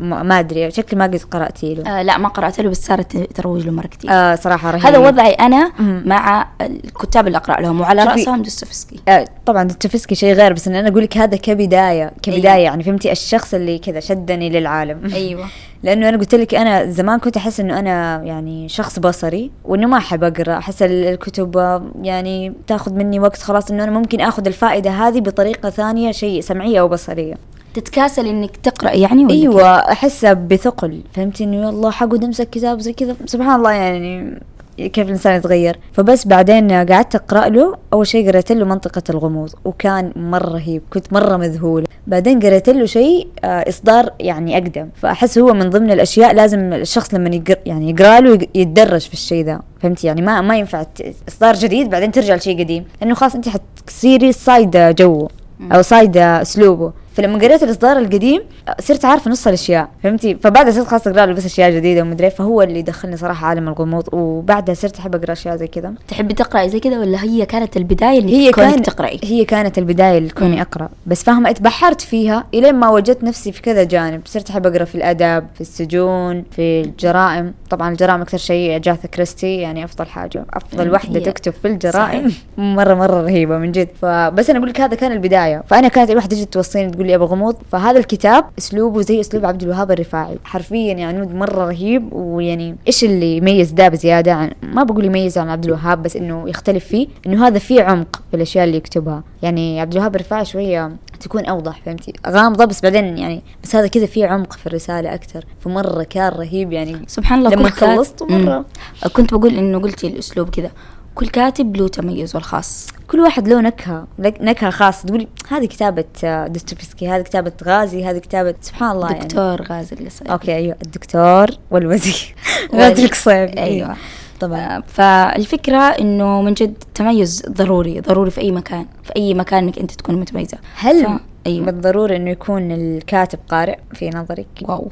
ما 0.00 0.38
أدري 0.38 0.70
شكلي 0.70 0.98
ما 0.98 1.04
قد 1.04 1.20
قرأتي 1.30 1.74
له. 1.74 1.98
آه 1.98 2.02
لا 2.02 2.18
ما 2.18 2.28
قرأت 2.28 2.60
له 2.60 2.70
بس 2.70 2.86
صارت 2.86 3.16
تروج 3.16 3.66
له 3.66 3.72
مرة 3.72 3.86
كثير 3.86 4.10
آه 4.10 4.34
صراحة 4.34 4.70
رهيب. 4.70 4.86
هذا 4.86 4.98
وضعي 4.98 5.36
مم. 5.78 6.02
مع 6.06 6.48
الكتاب 6.60 7.26
اللي 7.26 7.38
أقرأ 7.38 7.60
لهم 7.60 7.80
وعلى 7.80 8.04
رأسهم 8.04 8.42
دوستويفسكي. 8.42 9.00
آه 9.08 9.24
طبعا 9.46 9.64
تفسكي 9.64 10.14
شيء 10.14 10.32
غير 10.34 10.52
بس 10.52 10.68
إن 10.68 10.74
أنا 10.74 10.88
أقول 10.88 11.02
لك 11.02 11.16
هذا 11.18 11.36
كبداية 11.36 12.12
كبداية 12.22 12.52
أيوة. 12.52 12.64
يعني 12.64 12.82
فهمتي 12.82 13.12
الشخص 13.12 13.54
اللي 13.54 13.78
كذا 13.78 14.00
شدني 14.00 14.50
للعالم. 14.50 15.00
أيوة. 15.14 15.46
لأنه 15.82 16.08
أنا 16.08 16.16
قلت 16.18 16.34
لك 16.34 16.54
أنا 16.54 16.90
زمان 16.90 17.18
كنت 17.18 17.36
أحس 17.36 17.60
إنه 17.60 17.78
أنا 17.78 18.22
يعني 18.24 18.68
شخص 18.68 18.98
بصري 18.98 19.50
وإنه 19.64 19.86
ما 19.86 19.96
أحب 19.96 20.24
أقرأ. 20.24 20.58
أحس 20.58 20.82
ال- 20.82 21.04
الكتب 21.04 21.56
آه، 21.58 21.82
يعني 22.02 22.52
تاخذ 22.66 22.94
مني 22.94 23.20
وقت 23.20 23.42
خلاص 23.42 23.70
إنه 23.70 23.84
أنا 23.84 23.92
ممكن 23.92 24.20
آخذ 24.20 24.46
الفائدة 24.46 24.90
هذه 24.90 25.20
بطريقة 25.20 25.70
ثانية 25.70 26.12
شيء 26.12 26.40
سمعية 26.40 26.80
أو 26.80 26.88
بصريه 26.88 27.34
تتكاسل 27.74 28.26
إنك 28.26 28.56
تقرأ 28.56 28.90
يعني 28.90 29.24
ولا 29.24 29.34
إيوه 29.34 29.78
أحسها 29.78 30.32
بثقل. 30.32 31.00
فهمتي؟ 31.14 31.44
إنه 31.44 31.56
يلا 31.56 31.90
حقعد 31.90 32.24
امسك 32.24 32.50
كتاب 32.50 32.80
زي 32.80 32.92
كذا. 32.92 33.16
سبحان 33.26 33.54
الله 33.54 33.70
يعني 33.70 34.40
كيف 34.76 35.06
الإنسان 35.06 35.36
يتغير. 35.36 35.78
فبس 35.92 36.26
بعدين 36.26 36.72
قعدت 36.72 37.14
أقرأ 37.14 37.48
له. 37.48 37.76
أول 37.92 38.06
شيء 38.06 38.28
قريت 38.28 38.52
له 38.52 38.64
منطقة 38.64 39.02
الغموض 39.10 39.50
وكان 39.64 40.12
مرة 40.16 40.52
رهيب 40.52 40.82
كنت 40.92 41.12
مرة 41.12 41.36
مذهوله 41.36 41.86
بعدين 42.06 42.40
قريت 42.40 42.68
له 42.68 42.86
شيء 42.86 43.28
آه، 43.44 43.68
إصدار 43.68 44.10
يعني 44.20 44.58
أقدم. 44.58 44.88
فأحس 44.96 45.38
هو 45.38 45.52
من 45.52 45.70
ضمن 45.70 45.90
الأشياء 45.90 46.34
لازم 46.34 46.72
الشخص 46.72 47.14
لما 47.14 47.28
يقرا 47.28 47.56
يعني 47.66 47.90
يقرأ 47.90 48.20
له 48.20 48.38
يتدرج 48.54 49.00
في 49.00 49.12
الشيء 49.12 49.44
ذا. 49.44 49.60
فهمتي؟ 49.80 50.06
يعني 50.06 50.22
ما 50.22 50.40
ما 50.40 50.56
ينفع 50.56 50.84
إصدار 51.28 51.54
جديد 51.54 51.90
بعدين 51.90 52.12
ترجع 52.12 52.34
لشيء 52.34 52.58
قديم. 52.58 52.84
لأنه 53.00 53.14
خلاص 53.14 53.34
أنت 53.34 53.48
حتصيري 53.48 54.32
صايده 54.32 54.90
جوه 54.90 55.28
أو 55.72 55.82
صايده 55.82 56.42
اسلوبه 56.42 56.92
فلما 57.14 57.38
قريت 57.38 57.62
الإصدار 57.62 57.98
القديم 57.98 58.42
صرت 58.80 59.04
عارفة 59.04 59.30
نص 59.30 59.46
الأشياء 59.46 59.88
فهمتي؟ 60.02 60.34
فبعدها 60.34 60.72
صرت 60.72 60.86
خلاص 60.86 61.06
أقرأ 61.06 61.32
بس 61.32 61.44
أشياء 61.44 61.70
جديدة 61.70 62.02
ومدري 62.02 62.26
إيه، 62.26 62.34
فهو 62.34 62.62
اللي 62.62 62.82
دخلني 62.82 63.16
صراحة 63.16 63.46
عالم 63.46 63.68
الغموض 63.68 64.08
وبعدها 64.12 64.74
صرت 64.74 64.98
أحب 64.98 65.14
أقرأ 65.14 65.32
أشياء 65.32 65.56
زي 65.56 65.66
كذا. 65.66 65.94
تحبي 66.08 66.34
تقرأي 66.34 66.68
زي 66.68 66.80
كذا 66.80 66.98
ولا 66.98 67.22
هي 67.24 67.46
كانت 67.46 67.76
البداية 67.76 68.18
إنك 68.18 68.30
هي 68.30 68.52
كونك 68.52 68.70
كان 68.70 68.82
تقرأي؟ 68.82 69.20
هي 69.24 69.44
كانت 69.44 69.78
البداية 69.78 70.18
اللي 70.18 70.30
كوني 70.30 70.62
أقرأ 70.62 70.88
بس 71.06 71.22
فاهمة؟ 71.22 71.50
اتبحرت 71.50 72.00
فيها 72.00 72.44
إلين 72.54 72.74
ما 72.74 72.88
وجدت 72.88 73.24
نفسي 73.24 73.52
في 73.52 73.62
كذا 73.62 73.84
جانب 73.84 74.20
صرت 74.24 74.50
أحب 74.50 74.66
أقرأ 74.66 74.84
في 74.84 74.94
الأدب 74.94 75.46
في 75.54 75.60
السجون 75.60 76.44
في 76.50 76.80
الجرائم. 76.80 77.54
طبعا 77.70 77.92
الجرائم 77.92 78.20
أكثر 78.20 78.38
شيء 78.38 78.78
جاثا 78.78 79.08
كريستي 79.08 79.56
يعني 79.56 79.84
أفضل 79.84 80.06
حاجة 80.06 80.44
أفضل 80.52 80.90
وحدة 80.94 81.20
تكتب 81.20 81.52
في 81.52 81.68
الجرائم. 81.68 82.28
صحيح. 82.28 82.42
مره 82.58 82.94
مرة 82.94 83.22
رهيبة 83.22 83.58
من 83.58 83.72
جد. 83.72 83.88
فبس 84.02 84.50
أنا 84.50 84.58
أقول 84.58 84.70
لك 84.70 84.80
هذا 84.80 84.94
كان 84.94 85.12
البداية. 85.12 85.62
فأنا 85.66 85.88
كانت 85.88 86.10
اي 86.10 86.16
واحدة 86.16 86.36
تجي 86.36 86.44
توصيني 86.44 86.90
تقول 86.90 87.01
لي 87.04 87.14
أبغى 87.14 87.26
غموض 87.26 87.56
فهذا 87.70 87.98
الكتاب 87.98 88.44
أسلوبه 88.58 89.00
زي 89.00 89.20
أسلوب 89.20 89.44
عبد 89.44 89.62
الوهاب 89.62 89.90
الرفاعي. 89.90 90.38
حرفيا 90.44 90.86
يعني 90.86 91.04
عنود 91.04 91.34
مرة 91.34 91.64
رهيب 91.64 92.12
ويعني 92.12 92.76
إيش 92.86 93.04
اللي 93.04 93.36
يميز 93.36 93.70
ده 93.70 93.88
بزيادة؟ 93.88 94.32
عن 94.32 94.50
ما 94.62 94.82
بقول 94.82 95.04
يميز 95.04 95.38
عن 95.38 95.48
عبد 95.48 95.64
الوهاب 95.64 96.02
بس 96.02 96.16
إنه 96.16 96.48
يختلف 96.48 96.84
فيه 96.84 97.08
إنه 97.26 97.46
هذا 97.46 97.58
فيه 97.58 97.82
عمق 97.82 98.22
في 98.30 98.36
الأشياء 98.36 98.64
اللي 98.64 98.76
يكتبها. 98.76 99.22
يعني 99.42 99.80
عبد 99.80 99.92
الوهاب 99.92 100.16
الرفاعي 100.16 100.44
شوية 100.44 100.92
تكون 101.20 101.44
أوضح 101.44 101.80
فهمتي؟ 101.84 102.12
غامضة 102.28 102.64
بس 102.64 102.82
بعدين 102.82 103.18
يعني 103.18 103.42
بس 103.62 103.76
هذا 103.76 103.86
كذا 103.86 104.06
فيه 104.06 104.26
عمق 104.26 104.52
في 104.52 104.66
الرسالة 104.66 105.14
أكثر 105.14 105.44
فمرة 105.60 106.02
كان 106.02 106.32
رهيب 106.32 106.72
يعني. 106.72 106.96
سبحان 107.06 107.38
الله 107.38 107.50
لما 107.50 107.70
خلصت. 107.70 108.22
مم. 108.22 108.64
كنت 109.12 109.34
بقول 109.34 109.54
إنه 109.54 109.78
قلتي 109.78 110.06
الأسلوب 110.06 110.50
كذا. 110.50 110.70
كل 111.14 111.28
كاتب 111.28 111.76
له 111.76 111.88
تميزه 111.88 112.38
الخاص. 112.38 112.88
كل 113.12 113.20
واحد 113.20 113.48
له 113.48 113.60
نكهة 113.60 114.06
نكهة 114.18 114.70
خاصة. 114.70 115.06
تقولي 115.06 115.28
هذه 115.50 115.66
كتابة 115.66 116.04
آه، 116.24 116.46
دوستويفسكي 116.46 117.08
هذه 117.08 117.22
كتابة 117.22 117.52
غازي 117.64 118.04
هذه 118.04 118.18
كتابة 118.18 118.54
سبحان 118.60 118.90
الله 118.90 119.10
يعني. 119.12 119.24
دكتور 119.24 119.62
غازي 119.62 119.96
القصيبي 120.00 120.32
أوكي 120.32 120.56
أيوه 120.56 120.76
الدكتور 120.82 121.46
والوزير. 121.70 122.34
وال- 122.72 122.80
غازي 122.80 123.04
القصيبي 123.04 123.58
أيوه. 123.60 123.96
طبعا. 124.40 124.58
آه، 124.76 124.82
فالفكرة 124.86 125.78
إنه 125.80 126.42
من 126.42 126.54
جد 126.54 126.74
تميز 126.94 127.42
ضروري 127.48 128.00
ضروري 128.00 128.30
في 128.30 128.40
أي 128.40 128.50
مكان 128.52 128.86
في 129.04 129.16
أي 129.16 129.34
مكان 129.34 129.64
إنك 129.64 129.78
أنت 129.78 129.90
تكون 129.90 130.14
متميزة. 130.20 130.58
هل 130.76 131.04
ف- 131.06 131.20
أيوه. 131.46 131.66
بالضروري 131.66 132.16
إنه 132.16 132.30
يكون 132.30 132.72
الكاتب 132.72 133.38
قارئ؟ 133.48 133.78
في 133.94 134.10
نظرك. 134.10 134.46
واو. 134.62 134.90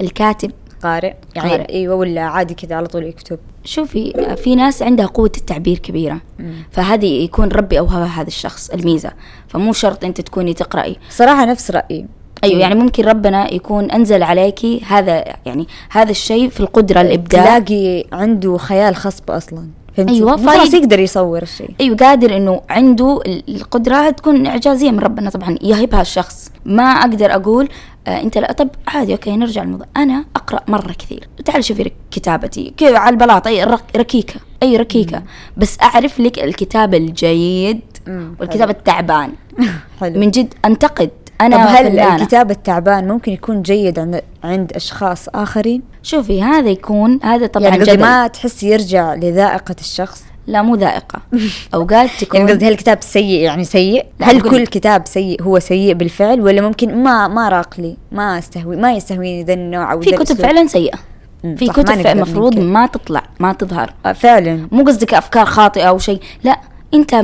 الكاتب 0.00 0.50
قارئ. 0.82 1.14
يعني 1.34 1.50
قارئ. 1.50 1.68
إيوه 1.72 1.94
ولا 1.94 2.20
عادي 2.20 2.54
كذا 2.54 2.76
على 2.76 2.86
طول 2.86 3.04
يكتب. 3.04 3.38
شوفي 3.64 4.36
في 4.44 4.54
ناس 4.54 4.82
عندها 4.82 5.06
قوة 5.06 5.32
التعبير 5.36 5.78
كبيرة. 5.78 6.20
مم. 6.38 6.52
فهذه 6.70 7.06
يكون 7.24 7.48
ربي 7.48 7.78
اوهبها 7.78 8.20
هذا 8.20 8.26
الشخص 8.26 8.70
الميزة. 8.70 9.10
فمو 9.48 9.72
شرط 9.72 10.04
أنت 10.04 10.20
تكوني 10.20 10.54
تقرأي. 10.54 10.96
صراحة 11.10 11.44
نفس 11.44 11.70
رأيي. 11.70 12.06
أيوه 12.44 12.60
يعني 12.60 12.74
ممكن 12.74 13.04
ربنا 13.04 13.54
يكون 13.54 13.90
أنزل 13.90 14.22
عليكي 14.22 14.80
هذا 14.86 15.24
يعني 15.46 15.66
هذا 15.90 16.10
الشيء 16.10 16.48
في 16.48 16.60
القدرة 16.60 17.00
الإبداع. 17.00 17.58
تلاقي 17.58 18.04
عنده 18.12 18.56
خيال 18.56 18.96
خصب 18.96 19.30
أصلا. 19.30 19.68
فهمتي؟ 19.96 20.18
إنه 20.18 20.36
خلاص 20.36 20.74
يقدر 20.74 20.98
يصور 20.98 21.42
الشيء. 21.42 21.70
أيوه 21.80 21.96
قادر 21.96 22.36
إنه 22.36 22.60
عنده 22.70 23.20
ال- 23.26 23.56
القدرة 23.56 24.10
تكون 24.10 24.46
إعجازية 24.46 24.90
من 24.90 24.98
ربنا 24.98 25.30
طبعا. 25.30 25.56
يهبها 25.62 26.00
الشخص. 26.00 26.50
ما 26.64 26.84
أقدر 26.84 27.34
أقول 27.34 27.68
انت 28.06 28.38
لا 28.38 28.52
طب 28.52 28.68
عادي 28.88 29.12
أوكي 29.12 29.36
نرجع 29.36 29.62
للموضوع. 29.62 29.86
أنا 29.96 30.24
اقرأ 30.36 30.60
مرة 30.68 30.92
كثير. 30.92 31.28
تعال 31.44 31.64
شوفي 31.64 31.90
كتابتي. 32.10 32.74
كذا 32.76 32.98
على 32.98 33.12
البلاط 33.12 33.46
أي 33.46 33.64
رك- 33.64 33.96
ركيكة 33.96 34.40
أي 34.62 34.76
ركيكة. 34.76 35.22
بس 35.56 35.76
أعرف 35.82 36.20
لك 36.20 36.38
الكتاب 36.38 36.94
الجيد 36.94 37.80
مم، 38.06 38.36
والكتاب 38.40 38.70
التعبان. 38.70 39.32
حلو. 40.00 40.20
من 40.20 40.30
جد 40.30 40.54
أنتقد 40.64 41.08
طب 41.38 41.44
أنا 41.44 41.56
هل 41.64 41.90
فنانة. 41.92 42.16
الكتاب 42.16 42.50
التعبان 42.50 43.08
ممكن 43.08 43.32
يكون 43.32 43.62
جيد 43.62 43.98
عند 43.98 44.22
عند 44.44 44.72
أشخاص 44.72 45.28
آخرين؟ 45.28 45.82
شوفي 46.02 46.42
هذا 46.42 46.70
يكون 46.70 47.20
هذا 47.22 47.46
طبعا 47.46 47.68
يعني. 47.68 47.96
ما 48.02 48.26
تحس 48.26 48.62
يرجع 48.62 49.14
لذائقة 49.14 49.76
الشخص؟ 49.80 50.24
لا 50.48 50.62
مو 50.62 50.74
ذائقة 50.74 51.20
اوقات 51.74 52.10
تكون 52.20 52.40
يعني 52.40 52.52
قصدي 52.52 52.66
هل 52.66 52.72
الكتاب 52.72 52.98
سيء 53.02 53.40
يعني 53.40 53.64
سيء؟ 53.64 54.06
هل 54.22 54.40
كل. 54.40 54.66
كتاب 54.66 55.06
سيء 55.06 55.42
هو 55.42 55.58
سيء 55.58 55.94
بالفعل 55.94 56.40
ولا 56.40 56.60
ممكن 56.60 57.02
ما 57.02 57.28
ما 57.28 57.48
راق 57.48 57.74
لي 57.78 57.96
ما 58.12 58.38
استهوي 58.38 58.76
ما 58.76 58.92
يستهويني 58.92 59.44
ذا 59.44 59.52
النوع 59.54 59.92
أو 59.92 60.00
في 60.00 60.10
كتب؟ 60.12 60.36
فعلا 60.36 60.66
سيئة 60.66 60.98
مم، 61.44 61.56
في 61.56 61.66
كتب 61.68 62.06
المفروض. 62.06 62.58
ما 62.58 62.86
تطلع 62.86 63.22
ما 63.40 63.52
تظهر 63.52 63.92
آه، 64.06 64.12
فعلا 64.12 64.68
مو 64.72 64.84
قصدك 64.84 65.14
أفكار 65.14 65.46
خاطئة 65.46 65.82
أو 65.84 65.98
شيء 65.98 66.20
لا 66.44 66.58
انت 66.94 67.14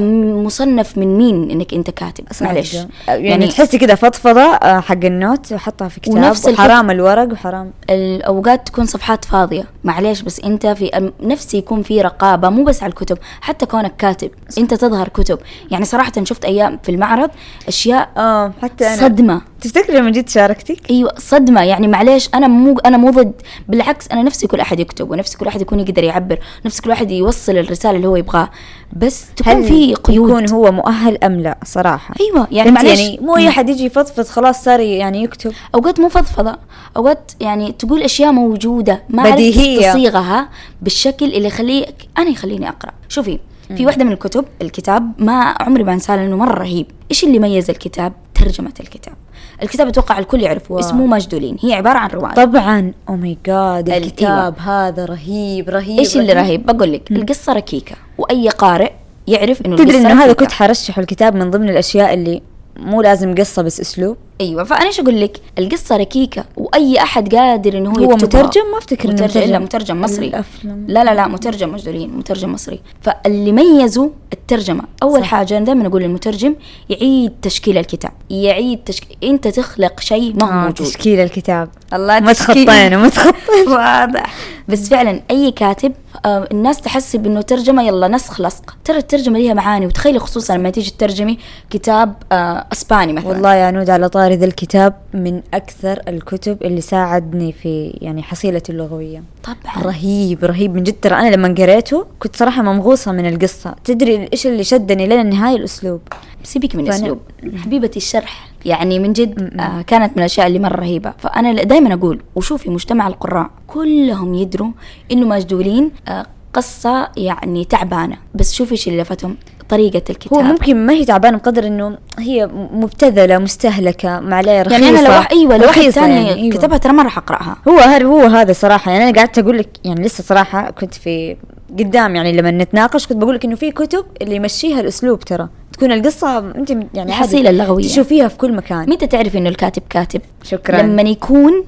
مصنف 0.45 0.99
من 0.99 1.19
مين 1.19 1.51
انك 1.51 1.75
انت 1.75 1.91
كاتب؟ 1.91 2.25
معلش. 2.41 2.75
يعني, 3.09 3.29
يعني 3.29 3.47
تحسي 3.47 3.79
كذا 3.79 3.95
فضفضة 3.95 4.41
آه، 4.41 4.81
حق 4.81 5.05
النوت 5.05 5.53
وحطها 5.53 5.89
في 5.89 6.01
كتاب. 6.01 6.15
ونفس 6.15 6.49
وحرام 6.49 6.91
الورق 6.91 7.33
وحرام. 7.33 7.71
الأوقات 7.91 8.67
تكون 8.67 8.87
صفحات 8.87 9.25
فاضية. 9.25 9.65
معليش 9.85 10.23
بس 10.23 10.41
انت 10.41 10.67
في 10.67 11.11
نفسي 11.21 11.59
يكون 11.59 11.83
في 11.83 12.01
رقابة 12.01 12.49
مو 12.49 12.65
بس 12.65 12.83
على 12.83 12.91
الكتب 12.91 13.19
حتى 13.41 13.67
كونك 13.67 13.97
كاتب 13.97 14.31
انت 14.59 14.75
تظهر 14.75 15.09
كتب. 15.09 15.39
يعني 15.71 15.85
صراحة 15.85 16.13
شفت 16.25 16.45
أيام 16.45 16.79
في 16.83 16.89
المعرض 16.89 17.31
أشياء 17.69 18.09
آه 18.17 18.53
حتى 18.63 18.87
أنا. 18.87 18.97
صدمة. 18.97 19.41
تفتكري 19.65 19.99
لما 19.99 20.11
جيت 20.11 20.29
شاركتك؟ 20.29 20.91
أيوه 20.91 21.13
صدمة. 21.19 21.63
يعني 21.63 21.89
معليش 21.89 22.29
أنا 22.35 22.47
مو 22.49 22.79
أنا 22.79 22.97
مو 22.97 23.11
ضد. 23.11 23.33
بالعكس 23.69 24.09
أنا 24.09 24.23
نفسي 24.23 24.47
كل 24.47 24.61
أحد 24.61 24.81
يكتب 24.81 25.11
ونفسي 25.11 25.39
كل 25.39 25.47
أحد 25.47 25.61
يكون 25.61 25.81
يقدر 25.81 26.05
يعبر 26.05 26.39
نفسي 26.67 26.83
كل 26.83 26.91
واحد 26.91 27.11
يوصل 27.11 27.53
الرسالة 27.53 27.97
اللي 27.97 28.09
هو 28.09 28.17
يبغاها 28.17 28.51
بس 28.93 29.25
تكون 29.37 29.63
في 29.63 29.95
قيود. 29.95 30.31
يكون 30.31 30.51
هو 30.51 30.73
مؤهل 30.73 31.25
أم 31.25 31.41
لا؟ 31.41 31.59
صراحة. 31.65 32.15
أيوه 32.21 32.49
يعني؟ 32.51 32.71
معلش 32.71 33.01
يعني 33.01 33.19
مو 33.23 33.37
أي 33.37 33.49
أحد 33.49 33.69
يجي 33.69 33.85
يفضفض 33.85 34.25
خلاص 34.27 34.65
صار 34.65 34.81
يعني 34.81 35.23
يكتب. 35.23 35.53
أوقات 35.75 36.01
مو 36.01 36.09
فضفضة 36.09 36.59
أوقات 36.97 37.33
يعني 37.41 37.73
تقول 37.73 38.03
أشياء 38.03 38.33
موجودة 38.33 39.03
ما 39.09 39.31
بديهية. 39.31 39.87
عرفت 39.87 39.97
تصيغها 39.97 40.49
بالشكل 40.83 41.27
اللي 41.27 41.47
يخليك 41.47 41.95
أنا 42.19 42.31
يخليني 42.31 42.69
أقرأ. 42.69 42.93
شوفي 43.09 43.39
في 43.77 43.87
واحدة 43.87 44.05
من 44.05 44.13
الكتب 44.13 44.45
الكتاب 44.63 45.13
ما 45.19 45.55
عمري 45.61 45.85
ما 45.85 45.93
انساه 45.93 46.17
لأنه 46.17 46.37
مرة 46.37 46.55
رهيب. 46.55 46.87
إيش 47.11 47.25
اللي 47.25 47.39
ميز 47.39 47.71
الكتاب؟ 47.71 48.13
ترجمة 48.35 48.73
الكتاب. 48.81 49.15
الكتاب 49.63 49.87
أتوقع 49.89 50.19
الكل 50.19 50.41
يعرفه 50.43 50.73
واو. 50.75 50.81
اسمه 50.81 51.07
مجدولين 51.07 51.57
هي 51.63 51.73
عبارة 51.75 51.99
عن 51.99 52.09
رواية. 52.09 52.35
طبعا. 52.35 52.93
أو 53.09 53.17
ماي 53.17 53.39
جاد 53.47 53.89
ال- 53.89 53.95
الكتاب 54.05 54.59
هذا 54.59 55.05
رهيب 55.05 55.69
رهيب 55.71 55.99
إيش 55.99 56.17
اللي 56.17 56.33
رهيب. 56.33 56.67
بقول 56.67 56.93
لك 56.93 57.11
القصة 57.11 57.53
ركيكة. 57.53 57.97
وأي 58.19 58.49
قارئ 58.49 58.93
يعرف 59.27 59.67
إنه 59.67 59.77
تدري 59.77 59.91
القصة 59.91 60.07
انه 60.13 60.23
هذا 60.23 60.31
ركيكة. 60.31 60.45
كنت 60.45 60.53
حرشح 60.53 60.99
الكتاب 60.99 61.35
من 61.37 61.51
ضمن 61.51 61.69
الأشياء 61.69 62.15
اللي 62.15 62.43
مو 62.77 63.03
لازم 63.03 63.35
قصة 63.35 63.63
بس 63.63 63.81
أسلوب. 63.81 64.17
أيوه 64.41 64.65
فأنا 64.65 64.87
إيش 64.87 65.01
أقول 65.01 65.21
لك 65.21 65.41
القصة 65.59 65.97
ركيكة 65.97 66.45
وأي 66.57 66.99
أحد 67.03 67.35
قادر 67.35 67.79
إنه 67.79 67.91
هو, 67.91 67.95
هو 67.95 68.13
يكتبها. 68.13 68.43
مترجم؟ 68.43 68.71
ما 68.73 68.79
أفتكر 68.79 69.05
إنه 69.09 69.15
مترجم 69.15 69.41
الا 69.43 69.59
مترجم. 69.59 69.65
مترجم 69.65 70.01
مصري 70.01 70.27
الأفلام. 70.27 70.85
لا 70.89 71.05
لا 71.05 71.15
لا 71.15 71.27
مترجم 71.29 71.73
مجدولين 71.73 72.11
مترجم 72.17 72.53
مصري 72.53 72.81
فاللي 73.03 73.53
ميزوا 73.53 74.09
الترجمة 74.33 74.83
أول 75.03 75.21
صح. 75.21 75.27
حاجة 75.27 75.57
أنا 75.57 75.65
دائما 75.65 75.87
أقول 75.87 76.03
للمترجم 76.03 76.55
يعيد 76.91 77.33
تشكيل 77.43 77.79
الكتاب 77.79 78.13
يعيد 78.31 78.79
تشكيل 78.85 79.17
أنت 79.25 79.49
تخلق 79.49 80.01
شيء 80.01 80.35
ما 80.37 80.45
هو 80.47 80.51
آه 80.51 80.55
موجود 80.55 80.75
تشكيل 80.87 81.21
الكتاب 81.21 81.69
الله 81.93 82.21
ما 82.21 82.33
تشكيل. 82.33 82.67
تخطينا 82.67 82.97
ما 82.97 83.09
تخطينا 83.09 83.71
واضح 83.77 84.35
بس 84.69 84.89
فعلا 84.89 85.21
أي 85.31 85.51
كاتب 85.51 85.93
آه 86.25 86.49
الناس 86.53 86.81
تحسب 86.81 87.27
انه 87.27 87.41
ترجمة 87.41 87.83
يلا 87.87 88.09
نسخ 88.09 88.41
لصق 88.41 88.77
ترى 88.85 88.97
الترجمة 88.99 89.39
ليها 89.39 89.55
معاني 89.55 89.87
وتخيلي 89.87 90.19
خصوصا 90.19 90.57
لما 90.57 90.71
تيجي 90.71 90.91
تترجمي 90.91 91.39
كتاب 91.71 92.15
آه 92.33 92.67
إسباني 92.73 93.13
مثلا 93.13 93.29
والله 93.29 93.55
يا 93.55 93.71
نود 93.71 93.91
على 93.91 94.09
طاري 94.09 94.24
ذا 94.33 94.45
الكتاب 94.45 94.95
من 95.15 95.43
أكثر 95.55 96.01
الكتب 96.09 96.63
اللي 96.63 96.81
ساعدني 96.81 97.53
في 97.53 97.99
يعني 98.03 98.23
حصيلتي 98.23 98.73
اللغوية. 98.73 99.23
طبعا. 99.43 99.83
رهيب 99.83 100.45
رهيب 100.45 100.75
من 100.75 100.83
جد. 100.83 100.95
ترى 101.03 101.15
أنا 101.15 101.37
لما 101.37 101.55
قريته 101.59 102.07
كنت 102.19 102.37
صراحة 102.37 102.63
ممغوصه 102.63 103.13
من 103.13 103.27
القصة. 103.27 103.75
تدري 103.85 104.29
إيش 104.33 104.47
اللي 104.47 104.65
شدني 104.65 105.07
لين 105.07 105.21
النهايه 105.21 105.57
الأسلوب. 105.57 106.01
سيبك 106.43 106.77
من 106.77 106.85
الأسلوب. 106.85 107.19
حبيبتي 107.57 107.97
الشرح 107.97 108.49
يعني 108.65 108.99
من 108.99 109.13
جد 109.13 109.61
آه 109.61 109.83
كانت 109.83 110.13
من 110.13 110.19
الأشياء 110.19 110.47
اللي 110.47 110.59
مرة 110.59 110.77
رهيبة. 110.77 111.15
فأنا 111.19 111.63
دائما 111.63 111.95
أقول 111.95 112.23
وشوفي 112.35 112.71
مجتمع 112.71 113.09
القراء 113.09 113.51
كلهم 113.67 114.35
يدروا 114.35 114.71
إنه 115.13 115.27
مجدولين 115.27 115.91
آه 116.09 116.27
قصة 116.55 117.09
يعني 117.17 117.65
تعبانة. 117.65 118.17
بس 118.35 118.53
شوفي 118.53 118.73
إيش 118.73 118.89
اللي 118.89 119.03
لفتهم. 119.03 119.37
طريقة 119.69 120.03
الكتاب 120.11 120.35
هو 120.35 120.43
ممكن 120.43 120.87
ما 120.87 120.93
هي 120.93 121.05
تعبانة 121.05 121.39
بقدر 121.39 121.67
إنه 121.67 121.99
هي 122.19 122.47
مبتذلة 122.73 123.39
مستهلكة 123.39 124.21
معليه 124.21 124.63
رخيصه 124.63 124.85
يعني 124.85 124.99
أنا 124.99 125.07
لو 125.09 125.13
أيوه 125.33 125.57
لو 125.57 125.67
واحد 125.67 125.79
رخيصة 125.79 125.91
ثاني 125.91 126.15
يعني، 126.15 126.43
أيوة. 126.43 126.57
كتبها 126.57 126.79
ترى 126.79 126.93
ما 126.93 127.03
راح 127.03 127.19
اقراها 127.19 127.57
هو 127.69 127.79
هذا 127.79 128.05
هو 128.05 128.21
هذا 128.21 128.53
صراحة. 128.53 128.93
يعني 128.93 129.09
أنا 129.09 129.19
قعدت 129.19 129.39
أقول 129.39 129.59
لك 129.59 129.69
يعني 129.85 130.05
لسه 130.05 130.25
صراحة 130.25 130.71
كنت 130.71 130.95
في 130.95 131.37
قدام 131.79 132.17
يعني 132.17 132.33
لما 132.33 132.51
نتناقش 132.51 133.07
كنت 133.07 133.17
بقول 133.17 133.35
لك 133.35 133.45
إنه 133.45 133.57
في 133.57 133.71
كتب 133.71 134.05
اللي 134.23 134.37
يمشيها 134.37 134.81
الأسلوب 134.81 135.21
ترى. 135.21 135.49
تكون 135.73 135.93
القصة 135.93 136.39
أنت 136.39 136.71
يعني 136.71 137.11
الحصيلة 137.11 137.51
اللغوية. 137.51 137.85
تشوفيها 137.85 138.29
في 138.29 138.37
كل 138.37 138.53
مكان. 138.53 138.91
متى 138.91 139.07
تعرفي 139.07 139.39
إنه 139.39 139.49
الكاتب 139.49 139.83
كاتب؟ 139.91 140.21
شكراً. 140.43 140.83
لما 140.83 141.03
يكون 141.03 141.65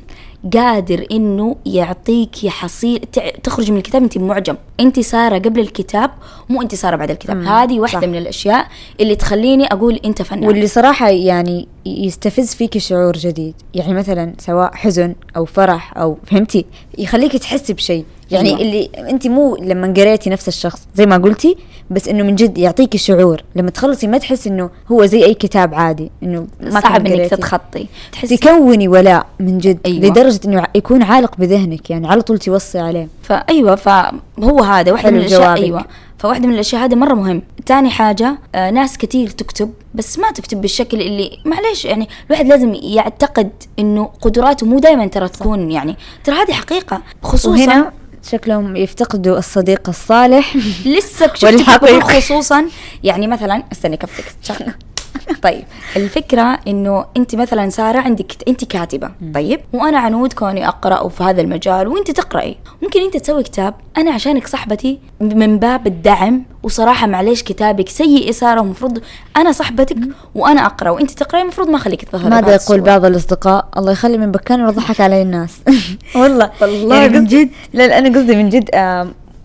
قادر 0.55 1.07
إنه 1.13 1.57
يعطيك 1.67 2.47
حصيل 2.47 2.99
تخرج 3.43 3.71
من 3.71 3.77
الكتاب 3.77 4.03
انت 4.03 4.19
معجم. 4.19 4.57
انت 4.81 5.01
سارة 5.01 5.39
قبل 5.39 5.61
الكتاب 5.61 6.11
مو 6.49 6.63
انت 6.63 6.75
سارة 6.75 6.97
بعد 6.97 7.11
الكتاب. 7.11 7.43
هذه 7.43 7.81
واحدة 7.81 8.01
صح. 8.01 8.07
من 8.07 8.19
الأشياء 8.19 8.67
اللي 9.01 9.17
تخليني 9.17 9.67
أقول 9.67 10.01
أنت 10.05 10.23
فنان. 10.23 10.47
واللي 10.47 10.67
صراحة 10.67 11.09
يعني 11.09 11.69
يستفز 11.87 12.55
فيك 12.55 12.79
شعور 12.79 13.17
جديد 13.17 13.55
يعني 13.75 13.95
مثلا 13.95 14.33
سواء 14.39 14.75
حزن 14.75 15.15
أو 15.37 15.45
فرح 15.45 15.99
أو 15.99 16.19
فهمتي 16.27 16.65
يخليك 16.99 17.37
تحسي 17.37 17.73
بشيء 17.73 18.05
يعني 18.31 18.49
أيوة. 18.49 18.61
اللي 18.61 18.91
أنت 19.11 19.27
مو 19.27 19.57
لما 19.57 19.95
قريتي 19.97 20.31
نفس 20.31 20.49
الشخص 20.49 20.89
زي 20.95 21.07
ما 21.07 21.17
قلتي 21.17 21.57
بس 21.91 22.09
إنه 22.09 22.25
من 22.25 22.35
جد 22.35 22.59
يعطيكي 22.59 22.99
شعور 22.99 23.43
لما 23.57 23.71
تخلصي 23.71 24.07
ما 24.07 24.19
تحس 24.19 24.47
إنه 24.47 24.71
هو 24.93 25.05
زي 25.07 25.25
أي 25.25 25.35
كتاب 25.35 25.75
عادي 25.75 26.11
إنه 26.23 26.47
ما 26.61 26.81
صعب 26.81 27.07
إنك. 27.07 27.31
تتخطي 27.31 27.87
تحسي 28.13 28.37
تكوني 28.37 28.89
ولاء 28.89 29.27
من 29.41 29.59
جد 29.59 29.79
أيوة. 29.87 30.07
لدرجة 30.07 30.41
إنه 30.45 30.65
يكون 30.75 31.03
عالق 31.03 31.37
بذهنك 31.39 31.91
يعني 31.91 32.09
على 32.09 32.23
طول 32.23 32.39
توصي 32.39 32.79
عليه 32.79 33.09
فأيوة 33.23 33.75
فهو 33.75 34.61
هذا 34.63 34.93
واحدة 34.93 35.11
من 35.11 35.19
الأشياء. 35.19 35.55
أيوه 35.57 35.85
فواحدة 36.19 36.47
من 36.49 36.55
الأشياء 36.55 36.85
هذا 36.85 36.95
مرة 36.97 37.15
مهم. 37.15 37.43
تاني 37.67 37.91
حاجة 37.91 38.39
آه 38.55 38.71
ناس 38.71 38.99
كتير 38.99 39.29
تكتب 39.31 39.73
بس 39.95 40.19
ما 40.19 40.31
تكتب 40.31 40.61
بالشكل 40.61 41.01
اللي 41.01 41.31
معليش 41.45 41.85
يعني 41.85 42.09
الواحد 42.27 42.47
لازم 42.47 42.75
يعتقد 42.75 43.51
إنه 43.79 44.05
قدراته 44.21 44.67
مو 44.67 44.79
دائما 44.79 45.07
ترى 45.07 45.29
تكون 45.29 45.71
يعني. 45.71 45.97
ترى 46.25 46.35
هذه 46.37 46.53
حقيقة. 46.53 47.03
خصوصا 47.23 47.51
وهنا 47.51 47.93
شكلهم 48.31 48.77
يفتقدوا 48.77 49.39
الصديق 49.39 49.89
الصالح. 49.89 50.57
لسه 50.87 51.27
شفت 51.35 51.45
والحقيقة. 51.45 52.01
خصوصا 52.21 52.67
يعني 53.05 53.27
مثلا 53.27 53.63
استني 53.73 53.97
كفك 53.97 54.25
شغله 54.43 54.75
طيب 55.43 55.65
الفكرة 55.97 56.59
إنه 56.69 57.05
أنت 57.17 57.35
مثلا 57.35 57.69
سارة 57.71 57.99
عندك 57.99 58.33
أنت 58.49 58.65
كاتبة 58.65 59.11
طيب؟ 59.35 59.61
وأنا 59.73 59.99
عنود 59.99 60.33
كوني 60.33 60.69
أقرأ 60.69 61.09
في 61.09 61.23
هذا 61.23 61.41
المجال 61.41 61.89
وأنت 61.89 62.11
تقرأي. 62.11 62.57
ممكن 62.83 63.01
أنت 63.01 63.17
تسوي 63.17 63.43
كتاب 63.43 63.75
أنا 63.99 64.11
عشانك 64.11 64.47
صاحبتي 64.47 64.99
من 65.21 65.59
باب 65.59 65.87
الدعم 65.87 66.43
وصراحة 66.63 67.07
معليش 67.07 67.43
كتابك 67.43 67.89
سيء 67.89 68.31
سارة 68.31 68.61
المفروض 68.61 68.99
أنا 69.37 69.53
صاحبتك 69.53 69.97
وأنا 70.35 70.67
أقرأ 70.67 70.91
وأنت 70.91 71.11
تقرأي 71.11 71.43
المفروض 71.43 71.69
ما 71.69 71.77
أخليك 71.77 72.03
تظهري 72.05 72.31
ماذا 72.31 72.55
يقول. 72.55 72.81
بعض 72.81 73.05
الأصدقاء؟ 73.05 73.69
الله 73.77 73.93
يخلي 73.93 74.19
من 74.19 74.33
بكاني 74.33 74.65
وضحك 74.65 75.01
علي 75.01 75.23
الناس. 75.23 75.57
والله 76.17 76.51
والله 76.61 76.97
يعني 76.97 77.19
من 77.19 77.27
جد 77.27 77.51
لا 77.73 77.87
لا 77.87 77.99
أنا 77.99 78.19
قصدي 78.19 78.37
من 78.37 78.49
جد 78.49 78.71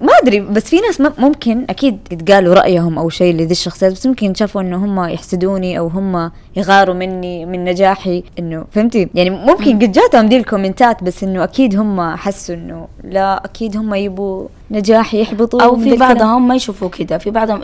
ما 0.02 0.14
أدري 0.24 0.40
بس 0.40 0.64
في 0.64 0.80
ناس 0.80 1.02
ممكن 1.20 1.66
أكيد 1.70 1.98
يتقالوا 2.12 2.54
رأيهم 2.54 2.98
أو 2.98 3.10
شيء 3.10 3.34
لذي 3.36 3.52
الشخصيات 3.52 3.92
بس 3.92 4.06
ممكن 4.06 4.34
شافوا 4.34 4.62
إنه 4.62 4.78
هم 4.86 5.10
يحسدوني 5.10 5.80
أو 5.80 5.88
هم 5.88 6.32
يغاروا 6.56 6.96
مني 6.96 7.46
من 7.46 7.66
نجاحي. 7.66 8.24
إنه 8.40 8.66
فهمتي؟ 8.72 9.10
يعني 9.14 9.30
ممكن 9.30 9.80
قد 9.80 9.92
جاتهم 9.92 10.26
دي 10.28 10.38
الكومنتات 10.38 11.04
بس 11.04 11.24
إنه 11.24 11.44
أكيد 11.44 11.80
هم 11.80 12.16
حسوا 12.16 12.56
إنه 12.56 12.88
لا 13.04 13.46
أكيد 13.46 13.78
هم 13.78 13.94
يبوا 13.94 14.48
نجاحي 14.72 15.22
يحبطوا 15.22 15.62
أو 15.64 15.76
في. 15.76 15.96
بعضهم 15.98 16.48
ما 16.48 16.56
يشوفوا 16.56 16.90
كذا 16.90 17.18
في 17.18 17.32
بعضهم 17.32 17.62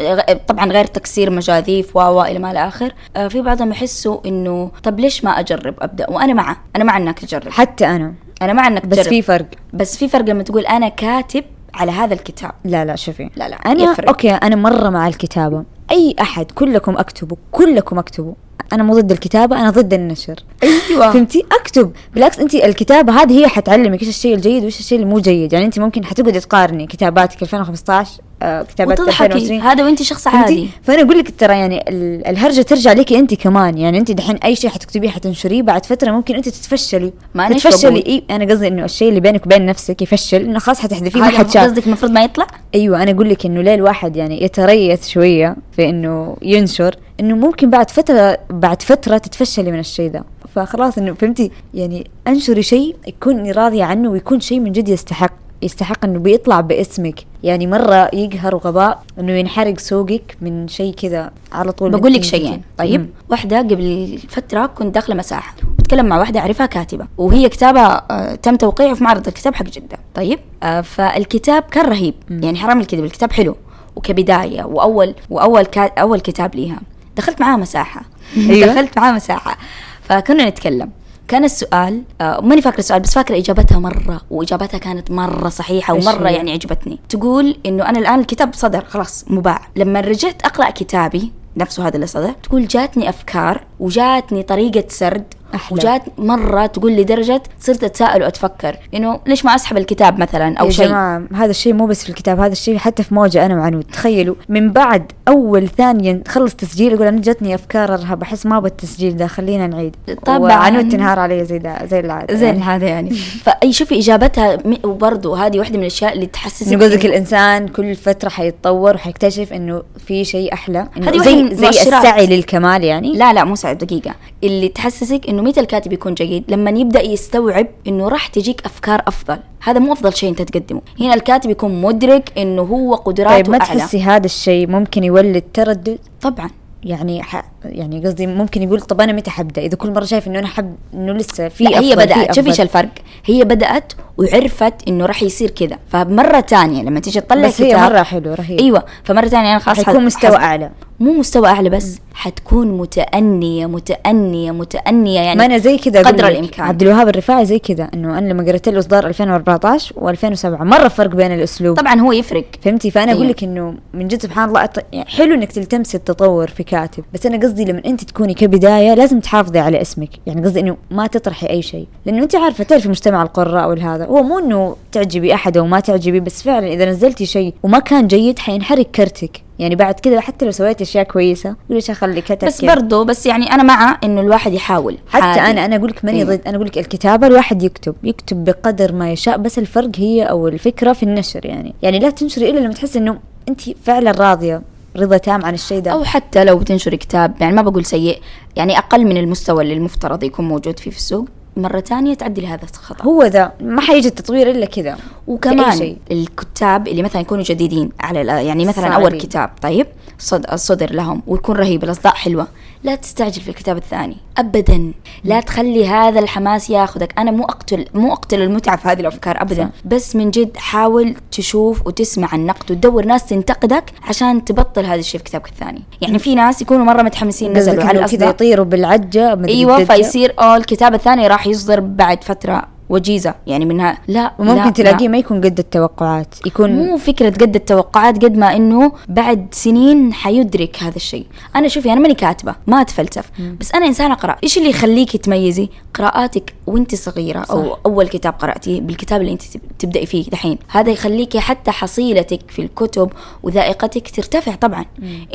طبعا 0.48 0.72
غير 0.72 0.86
تكسير 0.86 1.30
مجاذيف 1.30 1.96
و 1.96 2.00
و 2.00 2.24
إلى 2.24 2.40
ما 2.40 2.52
إلى 2.52 2.68
آخر. 2.68 2.94
آه، 3.16 3.28
في 3.28 3.42
بعضهم 3.42 3.72
يحسوا 3.72 4.18
إنه 4.26 4.72
طب 4.84 5.00
ليش 5.00 5.24
ما 5.24 5.40
أجرب 5.40 5.74
أبدأ؟ 5.82 6.10
وأنا 6.10 6.34
مع 6.34 6.58
أنا 6.76 6.84
مع 6.84 6.98
إنك 6.98 7.20
تجرب. 7.20 7.50
حتى 7.50 7.86
أنا. 7.88 8.14
أنا 8.42 8.54
مع 8.54 8.68
إنك 8.68 8.86
بس 8.86 8.98
تجرب. 8.98 9.10
في 9.10 9.22
فرق. 9.22 9.46
بس 9.74 9.98
في 9.98 10.08
فرق 10.08 10.26
لما 10.26 10.44
تقول 10.44 10.66
أنا 10.66 10.90
كاتب 10.90 11.44
على 11.78 11.92
هذا 11.92 12.14
الكتاب. 12.14 12.52
لا 12.66 12.86
لا 12.86 12.96
شوفي. 12.96 13.30
لا 13.36 13.50
لا 13.50 13.56
أنا 13.56 13.84
يفرق. 13.84 14.08
أوكي 14.08 14.32
أنا 14.32 14.56
مرة 14.56 14.90
مع 14.90 15.08
الكتابة. 15.08 15.64
أي 15.92 16.16
أحد 16.22 16.52
كلكم 16.52 16.98
اكتبوا 16.98 17.38
كلكم 17.52 18.00
اكتبوا. 18.00 18.34
أنا 18.74 18.84
مو 18.84 18.94
ضد 18.94 19.12
الكتابة 19.12 19.60
أنا 19.60 19.70
ضد 19.70 19.94
النشر. 19.94 20.36
أيوه. 20.64 21.12
فهمتي؟ 21.12 21.46
أكتب. 21.62 21.92
بالعكس 22.14 22.40
انت 22.40 22.56
الكتابة 22.56 23.22
هذه 23.22 23.40
هي 23.40 23.48
حتعلمك 23.48 24.02
إيش 24.02 24.10
الشيء 24.10 24.36
الجيد 24.36 24.64
وإيش 24.64 24.80
الشيء 24.80 25.00
اللي 25.00 25.10
مو 25.10 25.20
جيد. 25.20 25.54
يعني 25.54 25.66
انت 25.66 25.80
ممكن 25.80 26.06
حتقعدي 26.06 26.40
تقارني 26.40 26.88
كتاباتك 26.88 27.42
2015 27.42 28.22
كتابات 28.42 29.00
وتضحكي. 29.00 29.26
2020 29.26 29.62
هذا 29.62 29.84
وانت 29.86 30.02
شخص؟ 30.02 30.28
عادي. 30.28 30.70
فأنا 30.84 31.02
أقول 31.02 31.18
لك 31.20 31.34
ترى 31.40 31.54
يعني 31.54 31.90
ال- 31.90 32.28
الهرجة 32.28 32.62
ترجع 32.62 32.94
لك 32.94 33.14
انت 33.14 33.34
كمان. 33.34 33.78
يعني 33.78 33.98
انت 33.98 34.12
دحين 34.12 34.36
أي 34.36 34.56
شيء 34.56 34.70
حتكتبيه 34.70 35.10
حتنشريه 35.10 35.62
بعد 35.62 35.86
فترة 35.86 36.12
ممكن 36.12 36.36
انت 36.36 36.50
تتفشلي. 36.50 37.14
ما 37.36 37.48
إيش 37.48 37.64
تتفشلي؟ 37.64 38.04
إي 38.08 38.24
أنا 38.30 38.46
قصدي 38.54 38.68
إنه 38.68 38.86
الشيء 38.86 39.10
اللي 39.10 39.20
بينك 39.20 39.46
وبين 39.46 39.66
نفسك 39.66 40.02
يفشل. 40.02 40.42
إنه 40.42 40.60
خلاص 40.60 40.80
حتحذفيه 40.80 41.20
ما 41.20 41.30
حد 41.30 41.50
شاف. 41.50 41.64
قصدك 41.64 41.88
المفروض 41.88 42.12
ما 42.12 42.24
يطلع؟ 42.24 42.48
أيوه 42.76 43.04
أنا 43.04 43.12
أقول 43.12 43.30
لك 43.30 43.46
إنه 43.46 43.62
ليه 43.62 43.74
الواحد 43.76 44.16
يعني 44.16 44.44
يتريث 44.44 45.08
شوية 45.08 45.56
في 45.76 45.90
إنه 45.90 46.38
ينشر 46.42 46.96
إنه 47.20 47.36
ممكن 47.36 47.70
بعد 47.70 47.90
فتره 47.92 48.38
بعد 48.50 48.82
فترة 48.82 49.18
تتفشلي 49.18 49.72
من 49.72 49.80
الشيء 49.80 50.10
ده. 50.12 50.24
فخلاص 50.56 50.98
إنه 50.98 51.14
فهمتي؟ 51.14 51.52
يعني 51.74 52.08
أنشري 52.28 52.64
شيء 52.64 52.96
يكون 53.08 53.52
راضيه 53.52 53.84
عنه 53.84 54.10
ويكون 54.10 54.40
شيء 54.40 54.60
من 54.60 54.72
جد 54.72 54.90
يستحق. 54.90 55.32
يستحق 55.62 56.06
إنه 56.06 56.20
بيطلع 56.20 56.62
باسمك. 56.62 57.20
يعني 57.44 57.68
مرة 57.68 58.10
يقهر 58.14 58.56
غباء 58.56 59.04
إنه 59.20 59.32
ينحرق 59.32 59.80
سوقك 59.80 60.38
من 60.42 60.68
شيء 60.68 60.94
كذا 60.94 61.32
على 61.52 61.72
طول 61.72 61.92
بقول 61.92 62.14
لك 62.14 62.24
شيئين. 62.24 62.62
طيب. 62.78 63.02
مم. 63.02 63.10
واحدة 63.30 63.58
قبل 63.58 64.20
فترة 64.30 64.66
كنت 64.66 64.96
داخلة 64.96 65.16
مساحة. 65.16 65.56
بتكلم 65.80 66.06
مع 66.06 66.18
واحدة 66.18 66.40
أعرفها 66.40 66.66
كاتبة. 66.66 67.08
وهي 67.18 67.50
كتابة 67.50 67.82
آه 67.82 68.36
تم 68.36 68.56
توقيعه 68.56 68.94
في 68.94 69.04
معرض 69.04 69.28
الكتاب 69.28 69.56
حق 69.56 69.66
جدة. 69.66 69.98
طيب. 70.16 70.40
آه 70.64 70.82
فالكتاب 70.82 71.64
كان 71.64 71.86
رهيب. 71.86 72.14
يعني 72.30 72.58
حرام 72.58 72.80
الكذب. 72.80 73.04
الكتاب 73.04 73.32
حلو. 73.32 73.56
وكبداية. 73.96 74.64
وأول 74.64 75.16
وأول 75.30 75.64
كا 75.64 75.92
أول 76.02 76.20
كتاب 76.20 76.56
ليها. 76.56 76.80
دخلت 77.18 77.42
معاها 77.42 77.58
مساحة. 77.58 78.02
أيوة. 78.38 78.68
دخلت 78.74 79.00
معاها 79.00 79.12
مساحة. 79.16 79.58
فكنا 80.02 80.50
نتكلم. 80.50 80.90
كان 81.28 81.44
السؤال 81.44 82.04
آه 82.22 82.42
ماني 82.42 82.62
فاكرة 82.62 82.80
السؤال 82.80 83.00
بس 83.00 83.14
فاكرة 83.14 83.38
إجابتها 83.38 83.80
مرة 83.80 84.22
وإجابتها 84.30 84.78
كانت 84.78 85.12
مرة 85.12 85.50
صحيحة 85.50 85.96
إيش 85.96 86.08
ومرة 86.08 86.28
هي؟ 86.28 86.36
يعني 86.36 86.52
عجبتني 86.52 87.00
تقول 87.10 87.58
إنه 87.66 87.90
أنا 87.90 88.00
الآن 88.00 88.20
الكتاب 88.20 88.54
صدر 88.54 88.86
خلاص 88.86 89.26
مباع 89.28 89.62
لما 89.76 90.00
رجعت 90.00 90.42
أقرأ 90.46 90.70
كتابي 90.70 91.32
نفسه 91.58 91.88
هذا 91.88 91.96
اللي 91.96 92.08
صدر 92.08 92.32
تقول 92.44 92.68
جاتني 92.68 93.10
أفكار 93.10 93.64
وجاتني 93.80 94.44
طريقة 94.44 94.84
سرد 94.88 95.24
أحلى. 95.56 95.78
وجات 95.78 96.02
مرة 96.18 96.66
تقول 96.66 96.92
لدرجة 96.92 97.44
صرت 97.60 97.84
أتساءل 97.84 98.24
وأتفكر 98.24 98.78
إنه 98.94 99.20
ليش 99.28 99.46
ما 99.46 99.56
أسحب 99.56 99.78
الكتاب 99.78 100.20
مثلا 100.20 100.58
أو 100.58 100.70
شيء 100.70 100.94
هذا 101.34 101.50
الشيء 101.52 101.74
مو 101.74 101.86
بس 101.86 102.04
في 102.04 102.10
الكتاب 102.10 102.40
هذا 102.40 102.52
الشيء 102.52 102.78
حتى 102.78 103.04
في 103.04 103.14
موجة 103.14 103.46
أنا 103.46 103.56
وعنود 103.56 103.84
تخيلوا 103.84 104.36
من 104.50 104.72
بعد 104.72 105.12
أول 105.28 105.68
ثانية 105.68 106.14
تخلص 106.14 106.56
تسجيل 106.56 106.94
يقول 106.94 107.08
أنا 107.08 107.22
جتني 107.22 107.56
أفكار 107.56 107.94
أرهب 107.94 108.22
أحس 108.22 108.46
ما 108.46 108.58
أبغى 108.58 108.70
التسجيل 108.70 109.18
ده 109.18 109.28
خلينا 109.28 109.68
نعيد 109.68 109.96
طبعاً. 110.26 110.40
وعنود 110.40 110.90
تنهار 110.90 111.20
علي 111.20 111.46
زي 111.46 111.58
ده 111.58 111.86
زي 111.86 112.00
العادة 112.00 112.36
زي 112.36 112.46
يعني. 112.46 112.60
هذا 112.60 112.88
يعني 112.88 113.10
فأي 113.46 113.74
شوفي 113.74 114.00
إجابتها 114.00 114.58
وبرضه 114.84 115.46
هذه 115.46 115.60
واحدة 115.60 115.78
من 115.78 115.82
الأشياء 115.82 116.14
اللي 116.14 116.26
تحسسك 116.26 116.74
إنه 116.74 116.86
قصدك 116.86 117.06
الإنسان 117.06 117.68
كل 117.68 117.96
فترة 117.96 118.30
حيتطور 118.30 118.96
وحيكتشف 118.96 119.54
إنه 119.54 119.84
في 120.08 120.26
شيء 120.26 120.54
أحلى 120.54 120.88
إنه 120.98 121.24
زي 121.24 121.56
زي. 121.56 121.70
السعي 121.70 122.28
للكمال 122.28 122.84
يعني 122.84 123.14
لا 123.14 123.34
لا 123.34 123.44
مو 123.44 123.56
دقيقة. 123.74 124.16
اللي 124.44 124.68
تحسسك 124.68 125.22
إنه 125.30 125.42
متى 125.42 125.60
الكاتب 125.60 125.94
يكون 125.94 126.14
جيد 126.14 126.44
لما 126.48 126.70
يبدأ 126.72 127.02
يستوعب 127.02 127.68
إنه 127.88 128.08
راح 128.08 128.28
تجيك 128.28 128.62
أفكار 128.66 129.02
أفضل. 129.08 129.38
هذا 129.64 129.80
مو 129.80 129.94
أفضل 129.94 130.14
شيء 130.14 130.30
أنت 130.30 130.42
تقدمه. 130.42 130.82
هنا 131.00 131.14
الكاتب 131.14 131.50
يكون 131.50 131.82
مدرك 131.82 132.32
إنه 132.38 132.62
هو 132.62 132.96
قدراته 132.96 133.36
طيب 133.36 133.50
ما 133.50 133.62
أعلى. 133.62 133.80
تحسي 133.80 134.02
هذا 134.02 134.26
الشيء 134.26 134.68
ممكن 134.68 135.04
يولد 135.04 135.44
تردد؟ 135.54 136.00
طبعا. 136.22 136.50
يعني 136.84 137.24
ح... 137.24 137.44
يعني 137.66 138.06
قصدي 138.06 138.28
ممكن 138.28 138.64
يقول 138.64 138.82
طب 138.82 139.02
أنا 139.02 139.14
متى 139.14 139.32
حبدأ؟ 139.32 139.62
إذا 139.62 139.76
كل 139.76 139.92
مرة 139.92 140.06
شايف 140.06 140.28
إنه 140.28 140.40
أنا 140.40 140.48
حب 140.48 140.76
إنه 140.94 141.14
لسه 141.14 141.48
في 141.48 141.64
لا 141.64 141.80
هي 141.80 141.96
بدأت. 141.96 142.36
شوفي 142.36 142.50
إيش. 142.50 142.62
الفرق. 142.62 142.90
هي 143.26 143.44
بدأت 143.44 143.94
وعرفت 144.18 144.74
إنه 144.88 145.06
راح 145.06 145.24
يصير 145.24 145.50
كذا. 145.50 145.78
فمرة 145.90 146.40
تانية 146.40 146.84
لما 146.84 147.00
تيجي 147.00 147.22
تطلع 147.22 147.48
بس 147.48 147.62
هي 147.62 147.76
مرة 147.78 148.04
حلو 148.04 148.34
رهيب. 148.34 148.60
أيوه. 148.60 148.84
فمرة 149.04 149.28
تانية 149.28 149.52
أنا 149.52 149.60
خلاص 149.60 149.78
حيكون 149.84 150.06
مستوى 150.06 150.32
حس- 150.38 150.44
أعلى. 150.44 150.72
مو 151.00 151.14
مستوى 151.14 151.48
أعلى 151.48 151.70
بس. 151.70 152.00
حتكون 152.14 152.78
متأنية 152.78 153.66
متأنية 153.66 154.52
متأنية 154.52 155.20
يعني 155.20 155.40
ما 155.40 155.46
أنا 155.46 155.58
زي 155.58 155.78
كذا 155.78 156.02
قدر 156.02 156.28
الإمكان. 156.28 156.66
عبد 156.66 156.82
الوهاب 156.82 157.08
الرفاعي 157.08 157.46
زي 157.46 157.60
كذا 157.60 157.90
إنه 157.94 158.18
أنا 158.18 158.34
لما 158.34 158.44
قريت 158.44 158.70
له 158.70 158.80
إصدار 158.80 159.08
2014 159.08 159.96
و2007 159.96 160.46
مرة 160.46 160.88
فرق 160.88 161.16
بين 161.16 161.32
الأسلوب. 161.32 161.78
طبعا 161.78 162.00
هو 162.00 162.12
يفرق. 162.12 162.46
فهمتي؟ 162.62 162.92
فأنا 162.92 163.12
أقول 163.12 163.22
أيوة. 163.22 163.34
لك 163.34 163.44
إنه 163.44 163.74
من 163.94 164.08
جد 164.08 164.22
سبحان 164.22 164.50
الله 164.50 164.64
أط... 164.64 164.78
يعني 164.94 165.10
حلو 165.10 165.34
إنك 165.34 165.52
تلتمسي 165.52 165.98
التطور 165.98 166.48
في 166.48 166.64
كاتب 166.64 167.04
بس 167.14 167.26
أنا 167.26 167.38
قصدي 167.38 167.66
لما 167.66 167.82
أنت 167.86 168.04
تكوني 168.04 168.34
كبداية 168.34 168.94
لازم 168.94 169.20
تحافظي 169.20 169.60
على 169.60 169.82
اسمك. 169.82 170.10
يعني 170.28 170.46
قصدي 170.46 170.60
إنه 170.60 170.78
ما 170.92 171.08
تطرحي 171.08 171.50
أي 171.50 171.62
شيء. 171.62 171.88
لأنه 172.06 172.24
أنت 172.24 172.36
عارفة 172.36 172.64
تعرفي 172.64 172.90
مجتمع 172.90 173.24
القراء 173.24 173.70
والهذا. 173.70 174.06
هو 174.06 174.24
مو 174.24 174.40
إنه 174.40 174.76
تعجبي 174.92 175.34
أحد 175.34 175.58
أو 175.58 175.66
ما 175.66 175.80
تعجبي 175.80 176.20
بس 176.20 176.44
فعلا 176.44 176.68
إذا 176.68 176.86
نزلتي 176.86 177.26
شيء 177.26 177.54
وما 177.64 177.80
كان 177.80 178.08
جيد 178.08 178.40
حينحرق 178.40 178.86
كرتك. 178.96 179.47
يعني 179.60 179.76
بعد 179.76 179.94
كذا 180.00 180.20
حتى 180.20 180.46
لو 180.46 180.52
سويتي 180.52 180.84
أشياء 180.84 181.04
كويسة 181.04 181.56
ليش 181.70 181.90
أخلي 181.90 182.22
كتب 182.22 182.48
بس؟ 182.48 182.66
برضو 182.66 183.04
بس 183.04 183.26
يعني 183.26 183.52
أنا 183.52 183.64
مع 183.64 184.00
إنه 184.04 184.22
الواحد 184.22 184.54
يحاول 184.54 184.98
حتى 185.08 185.24
عادي. 185.24 185.52
أنا 185.52 185.66
أنا 185.66 185.76
أقول 185.76 185.90
لك 185.90 186.06
ماني 186.06 186.18
أيوة. 186.18 186.36
ضد 186.36 186.42
أنا 186.48 186.56
أقول 186.56 186.68
لك 186.68 186.78
الكتابة 186.78 187.28
الواحد 187.28 187.64
يكتب 187.64 187.96
يكتب 188.04 188.44
بقدر 188.44 188.94
ما 188.94 189.12
يشاء 189.12 189.38
بس 189.38 189.60
الفرق 189.60 189.90
هي 189.96 190.24
أو 190.24 190.48
الفكرة 190.48 190.94
في 190.94 191.04
النشر 191.04 191.46
يعني 191.46 191.74
يعني 191.82 192.00
لا 192.00 192.10
تنشري 192.10 192.50
إلا 192.50 192.60
لما 192.60 192.74
تحس 192.74 192.98
إنه 192.98 193.20
أنت 193.50 193.62
فعلا 193.84 194.12
راضية 194.12 194.62
رضا 194.98 195.18
تام 195.18 195.46
عن 195.46 195.54
الشيء 195.54 195.80
ده 195.80 195.92
أو 195.92 196.04
حتى 196.04 196.44
لو 196.44 196.58
بتنشر 196.58 196.96
كتاب 196.96 197.34
يعني 197.42 197.56
ما 197.56 197.62
بقول 197.62 197.86
سيء 197.86 198.20
يعني 198.56 198.78
أقل 198.78 199.06
من 199.06 199.18
المستوى 199.18 199.64
اللي 199.64 199.74
المفترض 199.74 200.24
يكون 200.24 200.48
موجود 200.48 200.80
فيه 200.80 200.92
في 200.92 200.98
السوق 200.98 201.28
مرة 201.58 201.80
تانية 201.80 202.14
تعدل 202.14 202.46
هذا 202.46 202.64
الخطأ 202.64 203.06
هو 203.06 203.24
ذا 203.24 203.52
ما 203.62 203.82
حيجي 203.82 204.08
التطوير 204.08 204.52
إلا 204.52 204.66
كذا 204.66 204.98
وكمان. 205.28 205.96
الكتاب 206.12 206.88
اللي 206.88 207.02
مثلا 207.04 207.22
يكونوا 207.22 207.44
جديدين 207.44 207.90
على 208.00 208.20
يعني 208.20 208.66
مثلا 208.66 208.84
صعبين. 208.90 208.94
أول 209.08 209.18
كتاب 209.22 209.50
طيب 209.62 209.88
صد- 210.20 210.56
صدر 210.56 210.94
لهم 210.94 211.22
ويكون 211.28 211.56
رهيب 211.56 211.84
الأصداء 211.84 212.14
حلوة. 212.14 212.48
لا 212.84 212.96
تستعجل 212.96 213.42
في 213.42 213.50
الكتاب 213.50 213.78
الثاني 213.78 214.18
ابدا. 214.38 214.92
لا 215.24 215.40
تخلي 215.42 215.88
هذا 215.88 216.20
الحماس 216.20 216.70
ياخذك. 216.70 217.14
أنا 217.20 217.32
مو 217.32 217.44
اقتل 217.44 217.86
مو 217.94 218.14
أقتل 218.14 218.42
المتعة 218.42 218.78
في 218.78 218.88
هذه 218.88 219.00
الأفكار 219.00 219.42
ابدا. 219.42 219.64
صح. 219.64 219.70
بس 219.86 220.16
من 220.16 220.32
جد 220.32 220.58
حاول 220.58 221.16
تشوف 221.32 221.88
وتسمع 221.88 222.36
النقد 222.36 222.72
وتدور 222.72 223.06
ناس 223.06 223.26
تنتقدك 223.26 223.84
عشان 224.04 224.46
تبطل 224.46 224.86
هذا 224.86 225.00
الشيء 225.00 225.18
في 225.18 225.24
كتابك 225.24 225.48
الثاني. 225.48 225.82
يعني 226.02 226.20
في 226.20 226.36
ناس 226.36 226.62
يكونوا 226.62 226.86
مرة 226.86 227.02
متحمسين 227.02 227.54
نزلوا 227.54 227.84
على 227.84 227.92
كذا 227.92 228.00
الأصداء. 228.00 228.30
يطيروا 228.30 228.66
أيوه 228.76 229.78
بالدجة. 229.78 229.96
فيصير 229.96 230.34
آه 230.40 230.58
الكتاب 230.58 230.94
الثاني 230.94 231.28
راح 231.28 231.48
يصدر 231.48 231.80
بعد 231.80 232.24
فترة 232.24 232.77
وجيزة 232.90 233.36
يعني 233.48 233.66
منها 233.66 233.98
لا 234.08 234.34
وممكن 234.40 234.56
لا 234.64 234.70
تلاقيه 234.70 235.06
لا. 235.06 235.12
ما 235.12 235.18
يكون 235.18 235.38
قد 235.42 235.60
التوقعات 235.60 236.36
يكون 236.46 236.72
مو 236.72 236.98
فكرة 236.98 237.30
قد 237.30 237.56
التوقعات 237.56 238.26
قد 238.26 238.38
ما 238.38 238.56
إنه 238.56 238.92
بعد 239.10 239.48
سنين 239.52 240.14
حيدرك 240.14 240.84
هذا 240.84 240.96
الشيء، 240.96 241.26
أنا 241.56 241.68
شوفي 241.68 241.94
أنا 241.94 242.00
ماني 242.02 242.14
كاتبة 242.14 242.56
ما 242.68 242.82
أتفلسف، 242.82 243.32
بس 243.60 243.72
أنا 243.76 243.86
إنسانة 243.86 244.14
اقرا، 244.14 244.36
إيش 244.44 244.58
اللي 244.58 244.70
يخليكي 244.70 245.18
تميزي؟ 245.18 245.70
قراءاتك 245.94 246.54
وأنت 246.68 246.96
صغيرة 246.96 247.40
أو 247.40 247.70
صح. 247.70 247.80
أول 247.86 248.08
كتاب 248.08 248.34
قرأتيه 248.34 248.82
بالكتاب 248.82 249.22
اللي 249.22 249.32
أنت 249.32 249.44
تب- 249.44 249.62
تبدأي 249.80 250.06
فيه 250.06 250.30
دحين، 250.30 250.58
هذا 250.70 250.92
يخليكي 250.92 251.40
حتى 251.40 251.72
حصيلتك 251.72 252.40
في 252.50 252.62
الكتب 252.62 253.10
وذائقتك 253.44 254.10
ترتفع 254.16 254.56
طبعا، 254.56 254.86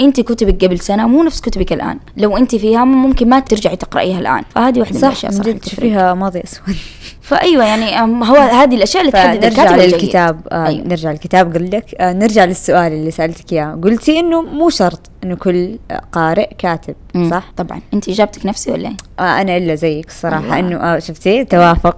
أنت 0.00 0.20
كتبك 0.20 0.64
قبل 0.64 0.78
سنة 0.78 1.06
مو 1.06 1.22
نفس 1.22 1.40
كتبك 1.40 1.72
الآن، 1.72 1.98
لو 2.16 2.36
أنت 2.36 2.56
فيها 2.56 2.84
ممكن 2.84 3.28
ما 3.28 3.40
ترجعي 3.40 3.76
تقرأيها 3.76 4.18
الآن، 4.18 4.42
فهذه 4.54 4.80
واحدة 4.80 4.94
من 4.94 5.00
صح 5.00 5.08
الأشياء 5.08 5.32
من 5.32 5.38
جد 5.40 5.58
تفرق. 5.58 5.60
تشوفيها 5.72 6.14
ماضي 6.14 6.40
أسود. 6.44 6.76
فأيوة 7.32 7.64
يعني 7.64 8.00
هو 8.24 8.36
هذه 8.36 8.76
الأشياء 8.76 9.00
اللي 9.00 9.12
تحدد 9.12 9.44
الكاتب 9.44 9.74
الجيد. 9.74 9.94
للكتاب 9.94 10.40
آه 10.52 10.66
أيوة. 10.66 10.86
نرجع 10.88 11.10
للكتاب 11.10 11.54
قل 11.54 11.70
لك 11.70 11.94
آه 12.00 12.12
نرجع 12.12 12.44
للسؤال 12.44 12.92
اللي 12.92 13.10
سألتك 13.10 13.52
إياه 13.52 13.78
قلتي 13.84 14.20
إنه 14.20 14.42
مو 14.42 14.70
شرط 14.70 15.11
إنه 15.24 15.34
كل 15.34 15.78
قارئ 16.12 16.50
كاتب 16.58 16.94
مم. 17.14 17.30
صح؟ 17.30 17.52
طبعا 17.56 17.80
أنت 17.94 18.08
إجابتك 18.08 18.46
نفسي 18.46 18.70
ولا 18.72 18.88
إيه؟ 18.88 18.96
آه 19.20 19.40
أنا 19.40 19.56
إلا 19.56 19.74
زيك 19.74 20.08
الصراحة 20.08 20.44
أيوة. 20.44 20.58
إنه 20.58 20.76
آه 20.76 20.98
شفتي 20.98 21.44
توافق 21.44 21.96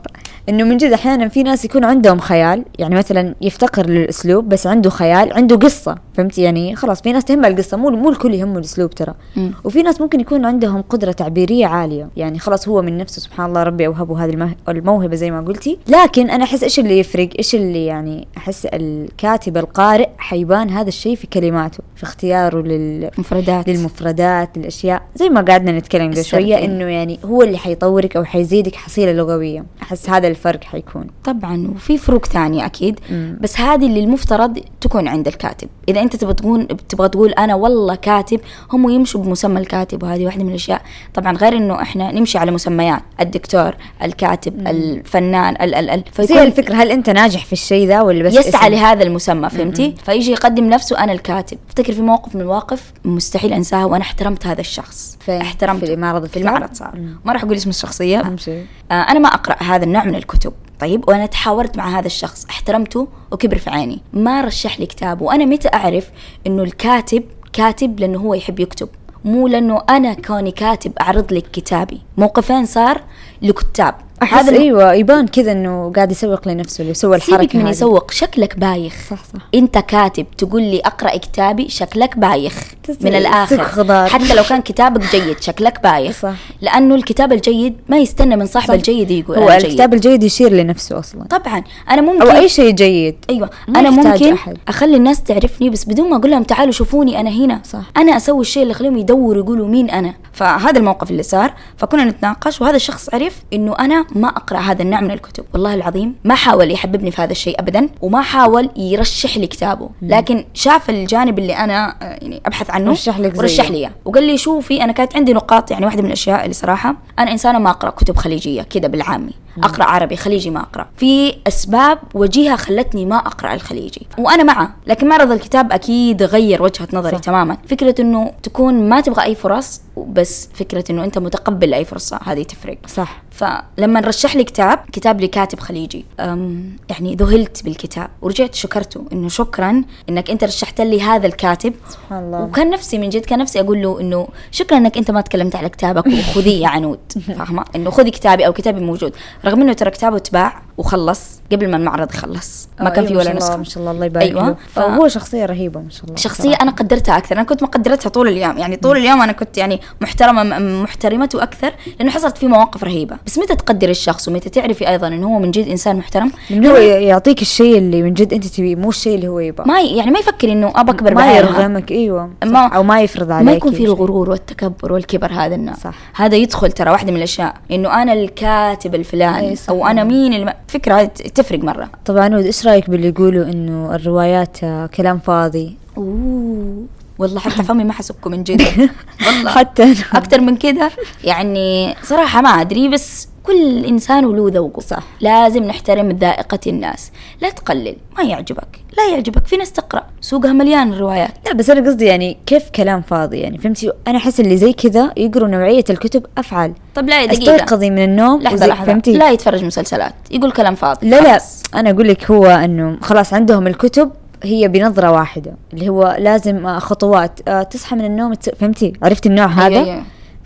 إنه 0.49 0.65
من 0.65 0.77
جد 0.77 0.93
أحيانا 0.93 1.29
في 1.29 1.43
ناس 1.43 1.65
يكون 1.65 1.85
عندهم 1.85 2.19
خيال 2.19 2.65
يعني 2.79 2.95
مثلا 2.95 3.35
يفتقر 3.41 3.87
للأسلوب 3.87 4.49
بس 4.49 4.67
عنده 4.67 4.91
خيال 4.91 5.33
عنده 5.33 5.57
قصة 5.57 5.99
فهمتي 6.15 6.43
يعني 6.43 6.77
خلاص 6.77 7.03
في 7.03 7.13
ناس 7.13 7.25
تهمها 7.25 7.49
القصة 7.51 7.77
مو 7.77 7.91
مو 7.91 8.09
الكل 8.11 8.35
يهمه 8.35 8.59
الأسلوب 8.59 8.91
ترى 8.91 9.15
مم. 9.37 9.53
وفي 9.65 9.83
ناس 9.83 10.01
ممكن 10.01 10.21
يكون 10.21 10.45
عندهم 10.45 10.83
قدرة 10.83 11.13
تعبيرية 11.13 11.67
عالية 11.67 12.09
يعني 12.17 12.39
خلاص 12.39 12.69
هو 12.69 12.83
من 12.83 12.99
نفسه 12.99 13.21
سبحان 13.21 13.47
الله 13.47 13.63
ربي 13.63 13.87
أوهبه 13.87 14.25
هذه 14.25 14.31
المه- 14.31 14.55
الموهبة 14.69 15.17
زي 15.17 15.31
ما 15.31 15.41
قلتي 15.41 15.79
لكن 15.89 16.31
أنا 16.31 16.45
أحس 16.45 16.63
إيش 16.63 16.79
اللي 16.79 16.99
يفرق 16.99 17.29
إيش 17.39 17.55
اللي 17.55 17.87
يعني 17.87 18.29
أحس 18.37 18.67
الكاتب 18.67 19.57
القارئ 19.57 20.09
حيبان 20.19 20.71
هذا 20.71 20.89
الشيء 20.89 21.17
في 21.17 21.27
كلماته 21.27 21.79
في 21.97 22.03
اختياره 22.03 22.63
لل 22.63 23.11
مفردات 23.19 23.69
للمفردات. 23.69 24.59
للأشياء. 24.59 25.03
زي 25.17 25.29
ما 25.29 25.41
قعدنا 25.41 25.79
نتكلم 25.79 26.11
قبل 26.11 26.25
شوية. 26.25 26.65
إنه 26.65 26.85
يعني 26.85 27.19
هو 27.25 27.43
اللي 27.43 27.59
حيطورك 27.59 28.17
أو 28.17 28.25
حيزيدك 28.25 28.75
حصيلة 28.75 29.13
لغوية. 29.13 29.65
أحس 29.83 30.11
هذا 30.11 30.29
الفرق 30.29 30.65
حيكون. 30.65 31.07
طبعا 31.25 31.69
وفي 31.75 31.99
فروق 31.99 32.27
ثانية 32.27 32.67
أكيد. 32.67 33.01
مم. 33.11 33.39
بس 33.41 33.61
هذه 33.61 33.87
اللي 33.87 34.01
المفترض 34.01 34.59
تكون 34.81 35.09
عند 35.09 35.29
الكاتب. 35.29 35.69
إذا 35.89 36.01
أنت 36.01 36.17
تبغى 36.17 36.35
تقول 36.35 36.67
تبغى 36.89 37.09
تقول 37.09 37.31
أنا 37.33 37.55
والله 37.55 37.95
كاتب 37.95 38.41
هم 38.73 38.91
يمشوا 38.91 39.21
بمسمى 39.23 39.61
الكاتب 39.61 40.03
وهذه 40.03 40.25
واحدة 40.25 40.45
من 40.45 40.51
الأشياء. 40.51 40.83
طبعا 41.15 41.37
غير 41.37 41.57
إنه 41.57 41.83
إحنا 41.83 42.13
نمشي 42.13 42.39
على 42.39 42.51
مسميات. 42.51 43.03
الدكتور 43.21 43.75
الكاتب 44.03 44.69
الفنان 44.69 45.55
ال 45.63 45.75
ال 45.75 45.91
ال 45.91 46.05
زي 46.21 46.43
الفكرة 46.43 46.75
هل 46.75 46.91
أنت 46.91 47.11
ناجح 47.11 47.45
في 47.45 47.53
الشيء 47.53 47.89
ذا 47.89 48.01
ولا 48.01 48.25
بس 48.25 48.35
يسعى 48.35 48.67
اسم؟ 48.69 48.75
لهذا 48.75 49.03
المسمى 49.03 49.51
فهمتي؟ 49.51 49.95
فيجي 50.05 50.33
يقدم 50.33 50.65
نفسه 50.65 50.99
أنا 51.05 51.13
الكاتب. 51.13 51.59
أفتكر 51.69 51.93
في 51.93 52.03
موقف 52.03 52.35
من 52.35 52.41
المواقف 52.41 52.93
مستحيل 53.05 53.53
أنساها 53.53 53.85
وأنا 53.85 54.03
احترمت 54.03 54.47
هذا 54.47 54.61
الشخص. 54.61 55.19
فين؟ 55.21 55.41
احترمته. 55.41 55.87
في 55.87 55.97
معرض 55.97 56.27
في؟ 56.27 56.37
المعرض 56.37 56.75
صار. 56.75 57.01
ما 57.25 57.33
راح 57.33 57.45
أقول 57.45 57.57
اسم 57.57 57.71
الشخصية. 57.71 58.21
أهم 58.21 58.37
شيء. 58.37 58.67
آه 58.91 58.95
أنا 58.95 59.19
ما 59.19 59.29
أقرأ 59.29 59.63
هذا 59.63 59.85
النوع 59.85 60.05
من 60.05 60.15
الكتب 60.15 60.53
طيب؟ 60.81 61.09
وأنا 61.09 61.27
تحاورت 61.27 61.77
مع 61.77 61.99
هذا 61.99 62.07
الشخص 62.07 62.47
احترمته 62.51 63.09
وكبر 63.33 63.59
في 63.59 63.71
عيني. 63.71 64.03
ما 64.13 64.41
رشح 64.41 64.81
لي 64.81 64.87
كتاب 64.87 65.23
وأنا 65.23 65.45
متى 65.45 65.69
أعرف 65.75 66.11
إنه 66.47 66.63
الكاتب 66.63 67.23
كاتب 67.53 68.01
لأنه 68.01 68.19
هو 68.19 68.35
يحب 68.35 68.61
يكتب؟ 68.61 68.89
مو 69.25 69.49
لأنه 69.49 69.83
أنا 69.91 70.15
كوني 70.15 70.51
كاتب 70.51 70.93
أعرض 71.01 71.33
لك 71.33 71.51
كتابي. 71.51 72.01
موقفين 72.17 72.67
صار 72.67 73.01
لكتاب. 73.43 73.95
أحس 74.25 74.49
إيوه 74.49 74.95
يبان 74.95 75.27
كذا 75.27 75.53
إنه 75.53 75.93
قاعد 75.97 76.11
يسوق 76.11 76.49
لنفسه 76.49 76.83
اللي 76.83 76.95
سوى 76.95 77.17
الحركة 77.17 77.41
سيبك 77.41 77.57
من. 77.57 77.67
يسوق 77.67 78.11
شكلك 78.11 78.59
بايخ 78.59 78.95
صح 79.11 79.25
صح 79.25 79.41
أنت 79.55 79.79
كاتب 79.79 80.27
تقول 80.39 80.63
لي 80.63 80.81
أقرأ 80.81 81.17
كتابي 81.17 81.69
شكلك 81.69 82.19
بايخ 82.19 82.75
من 83.01 83.15
الآخر 83.15 83.65
خضار. 83.65 84.09
حتى 84.09 84.35
لو 84.35 84.43
كان 84.43 84.63
كتابك 84.63 85.17
جيد 85.17 85.41
شكلك 85.41 85.83
بايخ 85.83 86.21
صح. 86.21 86.35
لأنه 86.61 86.95
الكتاب 86.95 87.33
الجيد 87.33 87.77
ما 87.89 87.99
يستنى 87.99 88.37
من 88.37 88.47
صاحب 88.47 88.69
صح. 88.69 88.75
الجيد 88.75 89.11
يقول 89.11 89.39
هو 89.39 89.49
أنا 89.49 89.59
جيد. 89.59 89.71
الكتاب 89.71 89.95
الجيد 89.95 90.23
يشير 90.23 90.53
لنفسه 90.53 90.99
أصلا 90.99 91.25
طبعا 91.25 91.63
أنا 91.91 92.03
ممكن 92.03 92.23
أو 92.23 92.37
أي 92.37 92.49
شيء 92.49 92.71
جيد 92.71 93.17
أيوه 93.31 93.51
أنا 93.69 93.91
ممكن 93.91 94.33
أحد. 94.33 94.59
أخلي 94.69 94.97
الناس 94.97 95.23
تعرفني 95.23 95.71
بس 95.71 95.85
بدون 95.85 96.11
ما 96.11 96.17
أقول 96.17 96.31
لهم 96.31 96.43
تعالوا 96.43 96.73
شوفوني 96.73 97.21
أنا 97.21 97.31
هنا 97.31 97.61
صح. 97.65 97.83
أنا 97.97 98.17
أسوي 98.17 98.41
الشيء 98.41 98.63
اللي 98.63 98.73
يخليهم 98.73 98.97
يدوروا 98.99 99.43
يقولوا 99.43 99.69
مين 99.69 99.91
أنا 99.91 100.15
فهذا 100.33 100.79
الموقف 100.79 101.11
اللي 101.11 101.23
صار 101.23 101.55
فكنا 101.77 102.05
نتناقش 102.05 102.61
وهذا 102.61 102.77
الشخص 102.77 103.15
عرف 103.15 103.37
إنه 103.53 103.75
أنا 103.79 104.07
ما 104.15 104.29
أقرأ 104.29 104.59
هذا 104.59 104.83
النوع 104.83 105.01
من 105.01 105.11
الكتب 105.11 105.45
والله 105.53 105.75
العظيم 105.75 106.15
ما 106.25 106.35
حاول 106.35 106.71
يحببني 106.71 107.11
في 107.11 107.23
هذا 107.23 107.33
الشيء 107.33 107.61
ابدا 107.61 107.89
وما 108.01 108.23
حاول 108.23 108.71
يرشح 108.77 109.37
لي 109.37 109.47
كتابه 109.47 109.91
لكن 110.03 110.45
شاف 110.55 110.91
الجانب 110.91 111.39
اللي 111.39 111.57
أنا 111.57 111.97
آه، 112.03 112.05
يعني 112.05 112.43
أبحث 112.47 112.71
عنه 112.71 112.91
رشح 112.91 113.19
لك. 113.19 113.39
ورشح 113.39 113.71
لي. 113.71 113.91
وقال 114.05 114.23
لي 114.23 114.37
شوفي 114.39 114.85
أنا 114.85 114.93
كانت 114.93 115.17
عندي 115.17 115.33
نقاط 115.33 115.71
يعني 115.71 115.85
واحدة 115.87 116.03
من 116.03 116.07
الأشياء 116.07 116.43
اللي 116.43 116.55
صراحة 116.55 116.97
أنا 117.19 117.33
إنسانة 117.33 117.59
ما 117.59 117.71
أقرأ 117.71 117.91
كتب 117.91 118.17
خليجية 118.17 118.63
كذا 118.63 118.89
بالعامي 118.89 119.33
أقرأ 119.63 119.85
عربي 119.85 120.17
خليجي 120.17 120.51
ما 120.51 120.61
أقرأ. 120.61 120.87
في 120.97 121.35
أسباب 121.47 121.99
وجيهة 122.15 122.57
خلتني 122.57 123.07
ما 123.07 123.17
أقرأ 123.17 123.55
الخليجي. 123.55 124.07
وأنا 124.19 124.43
معه 124.43 124.75
لكن 124.87 125.09
معرض 125.09 125.33
الكتاب 125.33 125.73
أكيد 125.73 126.23
غير 126.23 126.63
وجهة 126.63 126.89
نظري 126.93 127.17
صح. 127.17 127.23
تماما. 127.23 127.57
فكرة 127.69 127.95
إنه 128.01 128.33
تكون 128.43 128.89
ما 128.89 129.01
تبغى 129.01 129.25
أي 129.25 129.35
فرص 129.35 129.81
بس 129.97 130.49
فكرة 130.55 130.85
إنه 130.91 131.05
أنت 131.05 131.19
متقبل 131.19 131.71
لاي 131.71 131.85
فرصة 131.85 132.21
هذه 132.25 132.43
تفرق. 132.43 132.79
صح. 132.87 133.23
فلما 133.31 134.01
رشح 134.01 134.37
لي 134.37 134.45
كتاب 134.45 134.79
كتاب 134.93 135.21
لكاتب 135.21 135.61
خليجي 135.61 136.05
أم 136.21 136.77
يعني 136.91 137.15
ذهلت 137.15 137.65
بالكتاب 137.65 138.09
ورجعت 138.23 138.55
شكرته 138.55 139.05
إنه 139.13 139.29
شكرا 139.29 139.83
إنك 140.09 140.31
أنت 140.31 140.45
رشحت 140.45 140.81
لي 140.81 141.03
هذا 141.03 141.27
الكاتب. 141.27 141.75
سبحان 141.89 142.25
الله. 142.25 142.43
وكان 142.43 142.71
نفسي 142.71 142.99
من 142.99 143.09
جد 143.09 143.25
كان 143.25 143.39
نفسي 143.39 143.61
أقول 143.61 143.83
له 143.83 144.01
إنه 144.01 144.29
شكرا 144.51 144.79
إنك 144.79 144.97
أنت 144.97 145.11
ما 145.11 145.21
تكلمت 145.21 145.57
على 145.57 145.69
كتابك 145.69 146.07
وخذيه 146.07 146.63
يا 146.63 146.69
عنود. 146.69 146.99
فاهمة؟ 147.39 147.65
إنه 147.77 147.91
خذي 147.91 148.11
كتابي 148.11 148.47
أو 148.47 148.53
كتابي 148.53 148.81
موجود. 148.81 149.13
رغم 149.45 149.61
إنه 149.63 149.73
ترى 149.73 149.91
كتابه 149.91 150.17
اتباع 150.17 150.63
وخلص 150.79 151.21
قبل 151.53 151.71
ما 151.71 151.77
المعرض 151.77 152.15
يخلص. 152.15 152.69
ما 152.81 152.87
آه، 152.87 152.91
كان 152.91 153.05
أيوة، 153.07 153.23
في 153.23 153.29
ولا 153.29 153.37
نسخة. 153.37 153.57
ما 153.57 153.65
شاء 153.65 153.79
الله 153.81 153.91
الله 153.91 154.07
يبارك 154.07 154.27
أيوة، 154.27 154.53
ف- 154.53 154.79
فهو 154.79 155.09
شخصية 155.09 155.47
رهيبة 155.47 155.81
ما 155.81 155.91
شاء 155.91 156.05
الله 156.05 156.17
شخصية 156.17 156.43
صراحة. 156.49 156.63
أنا 156.63 156.71
قدرتها 156.71 157.17
أكثر. 157.19 157.35
أنا 157.37 157.43
كنت 157.45 157.63
مقدرتها 157.63 158.11
طول 158.11 158.29
الأيام 158.29 158.59
يعني 158.59 158.77
طول 158.77 158.97
اليوم 158.99 159.23
أنا 159.23 159.33
كنت 159.33 159.59
يعني 159.59 159.81
محترمة 160.01 160.43
م- 160.43 160.83
محترمته 160.83 161.43
أكثر 161.43 161.73
لأنه 161.99 162.11
حصلت 162.11 162.39
فيه 162.39 162.47
مواقف 162.47 162.85
رهيبة. 162.85 163.17
بس 163.27 163.39
متى 163.39 163.57
تقدر 163.57 163.89
الشخص 163.89 164.29
ومتى 164.29 164.49
تعرفي 164.51 164.89
أيضا 164.89 165.09
إنه 165.09 165.27
هو 165.27 165.39
من 165.39 165.51
جد 165.51 165.69
إنسان 165.69 165.97
محترم؟ 165.97 166.33
من 166.51 166.67
هو 166.67 166.77
يعطيك 166.77 167.43
الشيء 167.43 167.79
اللي 167.79 168.03
من 168.03 168.15
جد 168.15 168.33
أنت 168.33 168.47
تبيه 168.47 168.77
مو 168.77 168.89
الشيء 168.89 169.15
اللي 169.15 169.29
هو 169.29 169.39
يبغى. 169.39 169.65
ما 169.67 169.81
يعني 169.81 170.11
ما 170.11 170.19
يفكر 170.19 170.53
إنه 170.53 170.73
أبى 170.77 170.91
أكبر 170.91 171.15
ما. 171.15 171.33
يرغمك 171.37 171.91
أيوه 171.93 172.31
ما- 172.45 172.67
أو 172.67 172.83
ما 172.83 173.03
يفرض 173.03 173.31
عليك 173.31 173.47
ما 173.47 173.53
يكون 173.53 173.73
في. 173.73 173.85
الغرور 173.85 174.31
والتكبر 174.31 174.93
والكبر 174.93 175.33
هذا 175.33 175.55
النوع. 175.55 175.75
صح. 175.75 175.95
هذا 176.15 176.37
يدخل 176.37 176.73
ترى 176.73 176.91
واحدة 176.91 177.11
من 177.11 177.17
الأشياء 177.19 177.55
إنه 177.71 178.03
أنا 178.03 178.13
الكاتب 178.13 178.95
الفلاني 178.95 179.57
صح. 179.57 179.71
أو 179.71 179.87
أنا 179.87 180.05
مين 180.05 180.35
الم... 180.35 180.53
فكرة 180.69 181.05
تفرق 181.35 181.65
مرة. 181.65 181.91
طبعا 182.05 182.37
إيش 182.37 182.67
رأيك 182.67 182.91
باللي 182.91 183.09
يقولوا 183.09 183.45
إنه 183.45 183.95
الروايات 183.95 184.57
كلام 184.95 185.19
فاضي؟ 185.19 185.77
أوه. 185.99 186.87
والله 187.19 187.41
حتى 187.41 187.63
فمي 187.63 187.85
ما 187.85 187.93
حسبكم 187.93 188.31
من 188.31 188.43
جد. 188.43 188.63
والله. 189.27 189.51
حتى. 189.51 189.93
أكثر 190.13 190.41
من 190.41 190.57
كذا 190.57 190.91
يعني 191.25 191.95
صراحة 192.03 192.41
ما 192.41 192.49
أدري 192.49 192.89
بس 192.89 193.29
كل 193.45 193.85
إنسان 193.85 194.25
وله 194.25 194.51
ذوقه. 194.55 194.81
صح. 194.81 195.03
لازم 195.21 195.65
نحترم 195.65 196.09
ذائقة 196.11 196.59
الناس. 196.67 197.11
لا 197.43 197.51
تقلل 197.51 197.97
ما 198.19 198.23
يعجبك. 198.25 198.81
لا 198.99 199.09
يعجبك 199.13 199.47
في 199.47 199.57
ناس 199.57 199.73
تقرأ. 199.73 200.03
سوقها 200.21 200.53
مليان 200.53 200.93
الروايات 200.93 201.31
لا 201.47 201.53
بس 201.53 201.71
أنا 201.71 201.89
قصدي 201.89 202.05
يعني 202.05 202.37
كيف 202.47 202.71
كلام 202.71 203.03
فاضي 203.03 203.39
يعني 203.39 203.59
فهمتي؟ 203.59 203.91
أنا 204.09 204.19
أحس 204.19 204.41
اللي 204.41 204.57
زي 204.57 204.73
كذا 204.73 205.13
يقروا 205.17 205.49
نوعية 205.49 205.85
الكتب 205.91 206.27
افعل 206.39 206.73
طب 206.95 207.09
لا 207.09 207.25
دقيقة. 207.27 207.55
استيقظي 207.55 207.91
من 207.91 208.05
النوم 208.05 208.43
لحظة 208.43 208.55
وزي- 208.57 208.67
لحظة. 208.67 208.87
فهمتي؟ 208.87 209.13
لا 209.13 209.31
يتفرج 209.31 209.65
مسلسلات 209.65 210.15
يقول 210.31 210.53
كلام 210.53 210.75
فاضي. 210.75 211.09
لا 211.11 211.17
لا 211.21 211.31
خلاص. 211.31 211.63
أنا 211.75 211.91
أقول 211.91 212.09
لك 212.09 212.31
هو 212.31 212.47
إنه 212.47 212.99
خلاص 213.03 213.33
عندهم 213.35 213.67
الكتب 213.67 214.11
هي 214.43 214.69
بنظرة 214.69 215.11
واحدة 215.13 215.55
اللي 215.75 215.89
هو 215.89 216.17
لازم 216.19 216.67
آه، 216.67 216.79
خطوات. 216.79 217.41
آه، 217.49 217.63
تصحى 217.63 217.97
من 217.97 218.05
النوم 218.05 218.33
فهمتي؟ 218.61 218.93
عرفتي 219.03 219.29
النوع 219.29 219.47
هذا؟ 219.47 219.67
أيوة، 219.67 219.85
أيوة. 219.85 220.03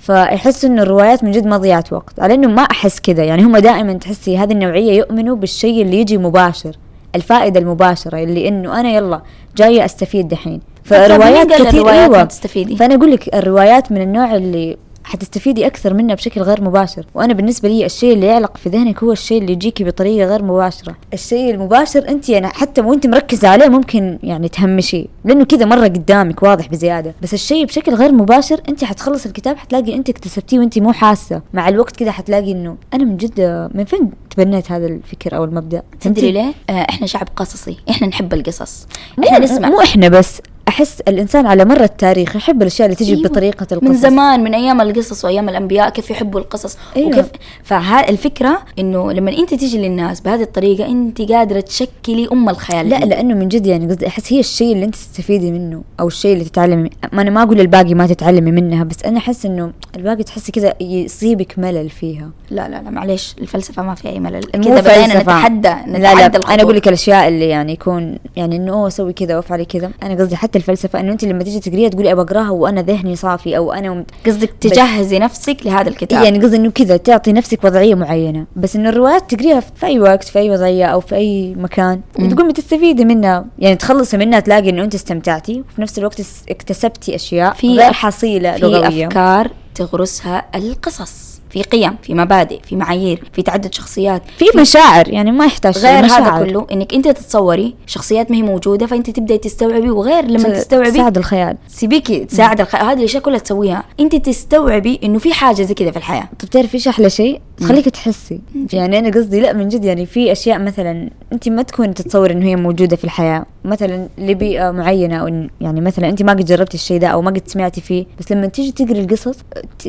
فيحس 0.08 0.64
إنه 0.64 0.82
الروايات 0.82 1.24
من 1.24 1.30
جد 1.30 1.46
مضيعة 1.46 1.84
وقت 1.90 2.20
على 2.20 2.34
إنه 2.34 2.48
ما 2.48 2.62
أحس 2.62 3.00
كذا. 3.00 3.24
يعني 3.24 3.42
هم 3.42 3.56
دائما 3.56 3.92
تحسي 3.92 4.38
هذه 4.38 4.52
النوعية 4.52 4.92
يؤمنوا 4.92 5.36
بالشيء 5.36 5.82
اللي 5.82 6.00
يجي 6.00 6.18
مباشر 6.18 6.76
الفائدة 7.14 7.60
المباشرة 7.60 8.18
اللي 8.22 8.48
إنه 8.48 8.80
أنا 8.80 8.90
يلا 8.90 9.20
جاية 9.56 9.84
أستفيد 9.84 10.28
دحين. 10.28 10.60
فروايات 10.84 11.52
كثير 11.52 11.84
ما 11.84 12.04
أيوه. 12.04 12.24
تستفيدي؟ 12.24 12.76
فأنا 12.76 12.94
أقول 12.94 13.12
لك 13.12 13.34
الروايات 13.34 13.92
من 13.92 14.02
النوع 14.02 14.34
اللي 14.34 14.76
حتستفيدي 15.08 15.66
أكثر 15.66 15.94
منها 15.94 16.14
بشكل 16.14 16.40
غير 16.40 16.62
مباشر. 16.64 17.06
وأنا 17.14 17.32
بالنسبة 17.34 17.68
لي 17.68 17.86
الشيء 17.86 18.12
اللي 18.14 18.26
يعلق 18.26 18.56
في 18.56 18.68
ذهنك 18.68 19.02
هو 19.02 19.12
الشيء 19.12 19.40
اللي 19.40 19.52
يجيكي 19.52 19.84
بطريقة 19.84 20.28
غير 20.28 20.42
مباشرة. 20.44 20.96
الشيء 21.14 21.50
المباشر 21.54 22.08
أنت 22.08 22.28
يعني 22.28 22.46
حتى 22.46 22.80
وانت 22.80 23.06
مركزة 23.06 23.48
عليه 23.48 23.68
ممكن 23.68 24.18
يعني 24.22 24.48
تهمشيه 24.48 25.06
لأنه 25.24 25.44
كذا 25.44 25.64
مرة 25.64 25.84
قدامك 25.84 26.42
واضح 26.42 26.68
بزيادة. 26.68 27.14
بس 27.22 27.34
الشيء 27.34 27.64
بشكل 27.66 27.94
غير 27.94 28.12
مباشر 28.12 28.60
أنت 28.68 28.84
حتخلص 28.84 29.26
الكتاب 29.26 29.56
حتلاقي 29.56 29.94
أنت 29.94 30.08
اكتسبتيه 30.08 30.58
وأنت 30.58 30.78
مو 30.78 30.92
حاسة. 30.92 31.42
مع 31.54 31.68
الوقت 31.68 31.96
كذا 31.96 32.10
حتلاقي 32.10 32.52
إنه 32.52 32.76
أنا 32.94 33.04
من 33.04 33.16
جد 33.16 33.68
من 33.74 33.84
فين 33.84 34.10
تبنيت 34.30 34.72
هذا 34.72 34.86
الفكر 34.86 35.36
أو 35.36 35.44
المبدأ؟ 35.44 35.82
تدري؟ 36.00 36.32
ليه؟ 36.32 36.52
آه 36.70 36.72
إحنا 36.90 37.06
شعب 37.06 37.28
قصصي. 37.36 37.76
إحنا 37.90 38.06
نحب 38.06 38.34
القصص. 38.34 38.86
إحنا 39.24 39.38
مو- 39.38 39.44
نسمع. 39.44 39.68
مو 39.68 39.80
إحنا 39.80 40.08
بس. 40.08 40.40
أحس 40.68 41.00
الإنسان 41.08 41.46
على 41.46 41.64
مر 41.64 41.84
التاريخ 41.84 42.36
يحب 42.36 42.62
الأشياء 42.62 42.86
اللي 42.86 42.96
تجي 42.96 43.14
أيوة. 43.14 43.28
بطريقة 43.28 43.66
القصص 43.72 43.88
من 43.88 43.94
زمان 43.94 44.44
من 44.44 44.54
أيام 44.54 44.80
القصص 44.80 45.24
وأيام 45.24 45.48
الأنبياء 45.48 45.88
كيف 45.88 46.10
يحبوا 46.10 46.40
القصص 46.40 46.76
أيوة. 46.96 47.08
وكيف 47.08 47.26
فالفكرة 47.62 48.58
إنه 48.78 49.12
لما 49.12 49.30
أنت 49.30 49.54
تيجي 49.54 49.78
للناس 49.78 50.20
بهذه 50.20 50.42
الطريقة 50.42 50.86
أنت 50.86 51.22
قادرة 51.22 51.60
تشكلي 51.60 52.28
أم 52.32 52.48
الخيال 52.48 52.88
لا 52.88 52.96
لأنه 52.96 53.34
من 53.34 53.48
جد 53.48 53.66
يعني 53.66 53.86
قصدي 53.86 54.06
أحس 54.06 54.32
هي 54.32 54.40
الشيء 54.40 54.72
اللي 54.72 54.84
أنت 54.84 54.94
تستفيدي 54.94 55.52
منه 55.52 55.82
أو 56.00 56.08
الشيء 56.08 56.32
اللي 56.32 56.44
تتعلمي 56.44 56.90
ما 57.12 57.22
أنا 57.22 57.30
ما 57.30 57.42
أقول 57.42 57.60
الباقي 57.60 57.94
ما 57.94 58.06
تتعلمي 58.06 58.50
منها 58.50 58.84
بس 58.84 59.04
أنا 59.04 59.18
أحس 59.18 59.46
إنه 59.46 59.72
الباقي 59.96 60.22
تحسي 60.22 60.52
كذا 60.52 60.74
يصيبك 60.80 61.58
ملل 61.58 61.90
فيها 61.90 62.30
لا 62.50 62.68
لا 62.68 62.82
لا 62.82 62.90
معليش 62.90 63.34
الفلسفة 63.40 63.82
ما 63.82 63.94
فيها 63.94 64.10
أي 64.10 64.20
ملل 64.20 64.44
كذا 64.44 64.80
بدينا. 64.80 65.22
نتحدى 65.22 65.68
لا 65.68 65.98
نتحدى 65.98 65.98
لا 65.98 66.26
الخطوط. 66.26 66.50
أنا 66.50 66.62
أقول 66.62 66.76
لك 66.76 66.88
الأشياء 66.88 67.28
اللي 67.28 67.48
يعني 67.48 67.72
يكون 67.72 68.18
يعني 68.36 68.56
إنه 68.56 68.72
أوه 68.72 68.88
أسوي 68.88 69.12
كذا 69.12 69.36
وافعلي 69.36 69.64
كذا 69.64 69.90
أنا 70.02 70.14
قصدي 70.14 70.36
حتى 70.36 70.57
الفلسفة 70.58 71.00
إنه 71.00 71.12
انت 71.12 71.24
لما 71.24 71.44
تيجي 71.44 71.60
تقريها 71.60 71.88
تقولي 71.88 72.12
ابى 72.12 72.20
أقراها 72.20 72.50
وأنا 72.50 72.82
ذهني 72.82 73.16
صافي 73.16 73.56
أو 73.56 73.72
أنا. 73.72 74.04
قصدك 74.26 74.50
تجهزي 74.60 75.18
نفسك 75.18 75.56
لهذا 75.64 75.88
الكتاب. 75.88 76.24
يعني 76.24 76.38
قصدي 76.38 76.56
إنه 76.56 76.70
كذا 76.70 76.96
تعطي 76.96 77.32
نفسك 77.32 77.64
وضعية 77.64 77.94
معينة 77.94 78.46
بس 78.56 78.76
إنه 78.76 78.88
الروايات 78.88 79.34
تقريها 79.34 79.60
في 79.60 79.86
أي 79.86 80.00
وقت 80.00 80.24
في 80.24 80.38
أي 80.38 80.50
وضعية 80.50 80.84
أو 80.84 81.00
في 81.00 81.14
أي 81.14 81.54
مكان 81.54 82.00
وتقومي 82.18 82.52
تستفيدي 82.52 83.04
منها. 83.04 83.44
يعني 83.58 83.76
تخلصي 83.76 84.16
منها 84.16 84.40
تلاقي 84.40 84.70
إنه 84.70 84.84
انت 84.84 84.94
استمتعتي 84.94 85.60
وفي 85.70 85.82
نفس 85.82 85.98
الوقت 85.98 86.22
اكتسبتي 86.48 87.14
أشياء 87.14 87.52
في 87.52 87.76
غير 87.76 87.92
حصيلة 87.92 88.52
في 88.52 88.60
لغوية. 88.60 89.06
أفكار 89.06 89.50
تغرسها 89.74 90.44
القصص. 90.54 91.37
في 91.50 91.62
قيم 91.62 91.96
في 92.02 92.14
مبادئ 92.14 92.60
في 92.62 92.76
معايير 92.76 93.30
في 93.32 93.42
تعدد 93.42 93.74
شخصيات 93.74 94.22
في 94.38 94.44
مشاعر 94.56 95.08
يعني 95.08 95.32
ما 95.32 95.46
يحتاج 95.46 95.78
غير 95.78 96.04
مشاعر. 96.04 96.22
هذا 96.22 96.44
كله 96.44 96.66
إنك 96.72 96.94
أنت 96.94 97.08
تتصوري 97.08 97.74
شخصيات 97.86 98.30
ما 98.30 98.36
هي 98.36 98.42
موجودة 98.42 98.86
فأنت 98.86 99.10
تبدأي 99.10 99.38
تستوعبي 99.38 99.90
وغير 99.90 100.24
لما 100.24 100.48
ت- 100.48 100.56
تستوعبي 100.56 100.90
تساعد 100.90 101.18
الخيال. 101.18 101.56
سيبيكي 101.68 102.24
تساعد 102.24 102.60
الخ... 102.60 102.74
هذه 102.74 102.98
الأشياء 102.98 103.22
كلها 103.22 103.38
تسويها. 103.38 103.84
أنت 104.00 104.16
تستوعبي 104.16 105.00
إنه 105.04 105.18
في 105.18 105.32
حاجة 105.34 105.62
زي 105.62 105.74
كذا 105.74 105.90
في 105.90 105.96
الحياة. 105.96 106.28
طب 106.38 106.48
تعرف 106.48 106.74
إيش 106.74 106.88
أحلى 106.88 107.10
شيء؟ 107.10 107.40
تخليك 107.56 107.88
تحسي. 107.88 108.40
يعني 108.72 108.98
أنا 108.98 109.10
قصدي 109.10 109.40
لا 109.40 109.52
من 109.52 109.68
جد 109.68 109.84
يعني 109.84 110.06
في 110.06 110.32
أشياء 110.32 110.58
مثلا 110.58 111.10
أنت 111.32 111.48
ما 111.48 111.62
تكون 111.62 111.94
تتصور 111.94 112.30
إنه 112.30 112.46
هي 112.46 112.56
موجودة 112.56 112.96
في 112.96 113.04
الحياة. 113.04 113.46
مثلا 113.64 114.08
لبيئة 114.18 114.70
معينة 114.70 115.16
أو 115.16 115.46
يعني 115.60 115.80
مثلا 115.80 116.08
أنت 116.08 116.22
ما 116.22 116.32
قد 116.32 116.44
جربتي 116.44 116.74
الشيء 116.74 117.00
ده 117.00 117.06
أو 117.08 117.22
ما 117.22 117.30
قد 117.30 117.42
سمعتي 117.46 117.80
فيه 117.80 118.06
بس 118.18 118.32
لما 118.32 118.46
تيجي 118.46 118.72
تقري 118.72 119.00
القصص 119.00 119.36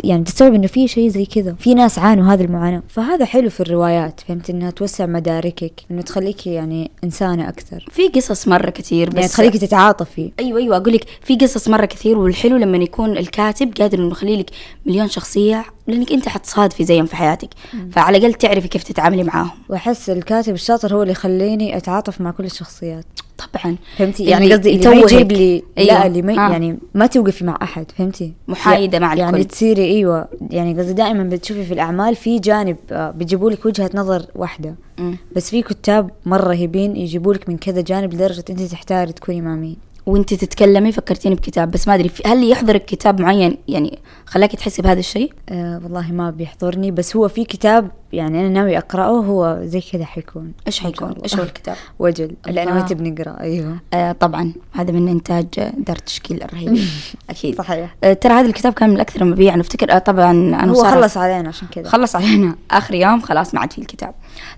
يعني 0.03 0.23
تستوعب 0.23 0.53
إنه 0.53 0.67
في 0.67 0.87
شيء 0.87 1.09
زي 1.09 1.25
كذا. 1.25 1.48
في 1.59 1.73
ناس 1.73 1.99
عانوا 1.99 2.33
هذه 2.33 2.43
المعاناة. 2.43 2.83
فهذا 2.87 3.25
حلو 3.25 3.49
في 3.49 3.59
الروايات 3.59 4.19
فهمت؟ 4.27 4.49
إنها 4.49 4.71
توسع 4.71 5.05
مداركك 5.05 5.73
إنه 5.91 6.01
تخليكي 6.01 6.53
يعني 6.53 6.91
إنسانة 7.03 7.49
أكثر. 7.49 7.85
في 7.91 8.07
قصص 8.07 8.47
مرة 8.47 8.69
كثير 8.69 9.09
بس 9.09 9.15
يعني 9.15 9.27
تخليكي 9.27 9.59
تتعاطفي. 9.59 10.31
أيوه 10.39 10.59
أيوه 10.59 10.77
أقول 10.77 10.93
لك 10.93 11.05
في 11.21 11.35
قصص 11.35 11.67
مرة 11.67 11.85
كثير 11.85 12.17
والحلو 12.17 12.57
لما 12.57 12.77
يكون 12.77 13.17
الكاتب 13.17 13.73
قادر 13.77 13.99
إنه 13.99 14.11
يخلي 14.11 14.35
لك 14.35 14.49
مليون 14.85 15.07
شخصية 15.07 15.65
لأنك 15.87 16.11
أنت 16.11 16.29
حتصادفي 16.29 16.85
زيهم 16.85 17.05
في 17.05 17.15
حياتك. 17.15 17.49
فعلى 17.91 18.17
الأقل 18.17 18.33
تعرفي 18.33 18.67
كيف 18.67 18.83
تتعاملي 18.83 19.23
معاهم. 19.23 19.51
وأحس 19.69 20.09
الكاتب 20.09 20.53
الشاطر 20.53 20.95
هو 20.95 21.01
اللي 21.01 21.11
يخليني 21.11 21.77
أتعاطف 21.77 22.21
مع 22.21 22.31
كل 22.31 22.45
الشخصيات. 22.45 23.05
طبعا 23.39 23.75
فهمتي 23.97 24.23
يعني 24.23 24.53
قصدي 24.53 24.75
اللي 24.75 24.89
ما. 24.89 24.95
يجيب 24.95 25.31
لي 25.31 25.63
أيوة. 25.77 25.93
لا 25.93 26.07
اللي 26.07 26.21
ما 26.21 26.33
ها. 26.47 26.51
يعني 26.51 26.77
ما 26.93 27.05
توقفي 27.05 27.45
مع 27.45 27.57
أحد 27.61 27.91
فهمتي 27.97 28.33
محايدة 28.47 28.99
مع 28.99 29.13
يعني 29.15 29.37
الكل. 29.37 29.45
تصيري 29.49 29.85
أيوه 29.85 30.27
يعني 30.49 30.79
قصدي 30.79 30.93
دائما 30.93 31.23
بتشوفي 31.23 31.63
في 31.65 31.73
الأعمال 31.73 32.15
في 32.15 32.39
جانب 32.39 32.77
آه، 32.91 33.11
بيجيبوا 33.11 33.51
لك 33.51 33.65
وجهة 33.65 33.89
نظر 33.93 34.25
واحدة 34.35 34.75
مم. 34.97 35.17
بس 35.35 35.49
في 35.49 35.61
كتاب 35.61 36.09
مرة 36.25 36.47
رهيبين 36.49 36.95
يجيبوا 36.95 37.33
لك 37.33 37.49
من 37.49 37.57
كذا 37.57 37.81
جانب 37.81 38.13
لدرجة 38.13 38.43
انت 38.49 38.61
تحتاري 38.61 39.11
تكوني 39.11 39.41
مع 39.41 39.55
مين 39.55 39.77
وانت 40.09 40.33
تتكلمي 40.33 40.91
فكرتيني 40.91 41.35
بكتاب 41.35 41.71
بس 41.71 41.87
ما 41.87 41.95
أدري 41.95 42.11
هل 42.25 42.49
يحضرك 42.51 42.85
كتاب 42.85 43.21
معين؟ 43.21 43.57
يعني 43.67 43.99
خلاكي 44.25 44.57
تحسي 44.57 44.81
بهذا 44.81 44.99
الشيء؟ 44.99 45.33
آه 45.49 45.81
والله 45.83 46.11
ما 46.11 46.29
بيحضرني 46.29 46.91
بس 46.91 47.15
هو 47.15 47.27
في 47.27 47.45
كتاب 47.45 47.91
يعني 48.13 48.39
أنا 48.39 48.49
ناوي 48.49 48.77
أقرأه 48.77 49.19
هو 49.19 49.59
زي 49.63 49.81
كذا 49.81 50.05
حيكون. 50.05 50.51
إيش 50.67 50.79
حيكون؟ 50.79 51.15
إيش. 51.23 51.35
هو 51.35 51.43
الكتاب؟ 51.43 51.75
وجل 51.99 52.31
لأنه. 52.47 52.73
ما 52.73 52.81
تبي 52.81 53.09
نقرا 53.09 53.39
أيوه. 53.39 53.79
آه 53.93 54.11
طبعا 54.11 54.53
هذا 54.71 54.91
من 54.91 55.07
إنتاج 55.07 55.45
دار 55.77 55.95
تشكيل 55.95 56.43
الرهيبين 56.43 56.87
أكيد. 57.29 57.55
صحيح. 57.57 57.95
آه 58.03 58.13
ترى 58.13 58.33
هذا 58.33 58.47
الكتاب 58.47 58.73
كان 58.73 58.89
من 58.89 58.95
الاكثر 58.95 59.23
مبيعا 59.23 59.55
نفتكر 59.55 59.91
آه 59.91 59.97
طبعا 59.97 60.31
أنا 60.31 60.71
هو 60.71 60.83
خلص 60.83 61.17
علينا 61.17 61.49
عشان 61.49 61.67
كذا. 61.67 61.89
خلص 61.89 62.15
علينا. 62.15 62.55
آخر 62.71 62.93
يوم 62.93 63.21
خلاص 63.21 63.53
ما 63.53 63.59
عاد 63.59 63.73
في 63.73 63.79
الكتاب. 63.79 64.13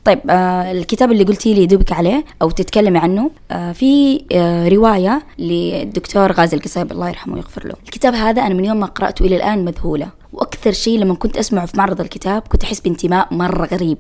طيب 0.06 0.20
آه 0.30 0.72
الكتاب 0.72 1.12
اللي 1.12 1.24
قلتي 1.24 1.54
لي 1.54 1.66
دوبك 1.66 1.92
عليه 1.92 2.26
أو 2.42 2.50
تتكلمي 2.50 3.00
عنه 3.00 3.32
آه 3.52 3.72
في 3.72 4.22
آه 4.32 4.70
رواية 4.70 5.22
للدكتور 5.40 6.32
غازي 6.32 6.58
القصيب 6.58 6.92
الله 6.92 7.10
يرحمه 7.10 7.34
ويغفر 7.36 7.68
له. 7.68 7.74
الكتاب 7.86 8.14
هذا 8.14 8.42
أنا 8.42 8.54
من 8.54 8.66
يوم 8.66 8.80
ما 8.80 8.86
قرأته 8.86 9.26
إلى 9.26 9.36
الآن 9.36 9.66
مذهولة. 9.66 10.22
وأكثر 10.34 10.72
شيء 10.72 11.00
لما 11.00 11.16
كنت 11.16 11.38
أسمعه 11.38 11.66
في 11.66 11.78
معرض 11.78 12.02
الكتاب 12.02 12.42
كنت 12.42 12.64
أحس 12.64 12.80
بانتماء 12.80 13.34
مرة 13.34 13.66
غريب. 13.66 13.98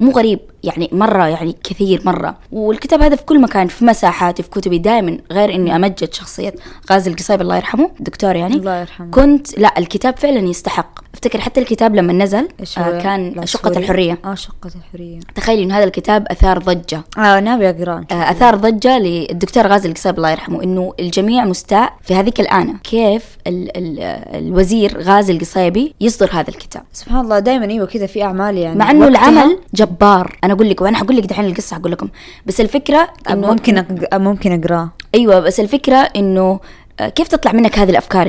مو 0.00 0.10
غريب 0.10 0.38
يعني 0.62 0.88
مرة 0.92 1.26
يعني 1.26 1.56
كثير 1.64 2.02
مرة. 2.04 2.38
والكتاب 2.52 3.02
هذا 3.02 3.16
في 3.16 3.24
كل 3.24 3.40
مكان 3.40 3.66
في 3.66 3.84
مساحاتي 3.84 4.42
في 4.42 4.50
كتبي 4.50 4.78
دائما 4.78 5.18
غير 5.32 5.54
إني 5.54 5.76
أمجد 5.76 6.14
شخصية 6.14 6.54
غازي 6.92 7.10
القصيب 7.10 7.40
الله 7.40 7.56
يرحمه 7.56 7.90
الدكتور 7.98 8.36
يعني. 8.36 8.54
الله 8.54 8.80
يرحمه. 8.80 9.10
كنت 9.10 9.58
لا 9.58 9.78
الكتاب 9.78 10.16
فعلا 10.16 10.38
يستحق. 10.38 11.01
أفتكر 11.14 11.40
حتى 11.40 11.60
الكتاب 11.60 11.94
لما 11.94 12.12
نزل؟ 12.12 12.48
آه 12.78 13.00
كان 13.02 13.46
شقة. 13.46 13.78
الحرية. 13.78 14.18
آه 14.24 14.34
شقة 14.34 14.70
الحرية. 14.76 15.20
تخيلي 15.34 15.62
إنه 15.62 15.76
هذا 15.78 15.84
الكتاب 15.84 16.26
أثار 16.30 16.58
ضجة. 16.58 17.02
آه 17.18 17.40
ناوي 17.40 17.70
أقرأه 17.70 18.04
آه، 18.10 18.30
أثار 18.30 18.54
ضجة 18.54 18.98
للدكتور 18.98 19.66
غازي 19.66 19.88
القصيب 19.88 20.16
الله 20.16 20.30
يرحمه 20.30 20.62
إنه 20.62 20.92
الجميع 21.00 21.44
مستاء 21.44 21.92
في 22.02 22.14
هذيك 22.14 22.40
الآنة 22.40 22.74
كيف 22.84 23.38
ال 23.46 23.76
ال 23.76 24.00
الوزير 24.34 25.00
غازي 25.02 25.32
القصيبي 25.32 25.94
يصدر 26.00 26.30
هذا 26.32 26.48
الكتاب؟ 26.50 26.82
سبحان 26.92 27.20
الله 27.20 27.38
دائما 27.38 27.66
أيوه 27.66 27.86
كذا 27.86 28.06
في 28.06 28.22
أعمال 28.22 28.58
يعني. 28.58 28.78
مع 28.78 28.90
إنه 28.90 29.08
العمل 29.08 29.58
جبار. 29.74 30.38
أنا 30.44 30.52
أقول 30.52 30.70
لك 30.70 30.80
وأنا 30.80 30.98
حقول 30.98 31.16
لك 31.16 31.24
دحين 31.26 31.44
القصة 31.44 31.76
حقول 31.76 31.92
لكم. 31.92 32.08
بس 32.46 32.60
الفكرة 32.60 33.08
إنه 33.30 33.46
ممكن. 33.50 33.84
ممكن 34.14 34.52
أقرأه. 34.64 34.90
أيوه 35.14 35.40
بس 35.40 35.60
الفكرة 35.60 35.96
إنه 35.96 36.60
كيف 36.98 37.28
تطلع 37.28 37.52
منك 37.52 37.78
هذه 37.78 37.90
الأفكار 37.90 38.26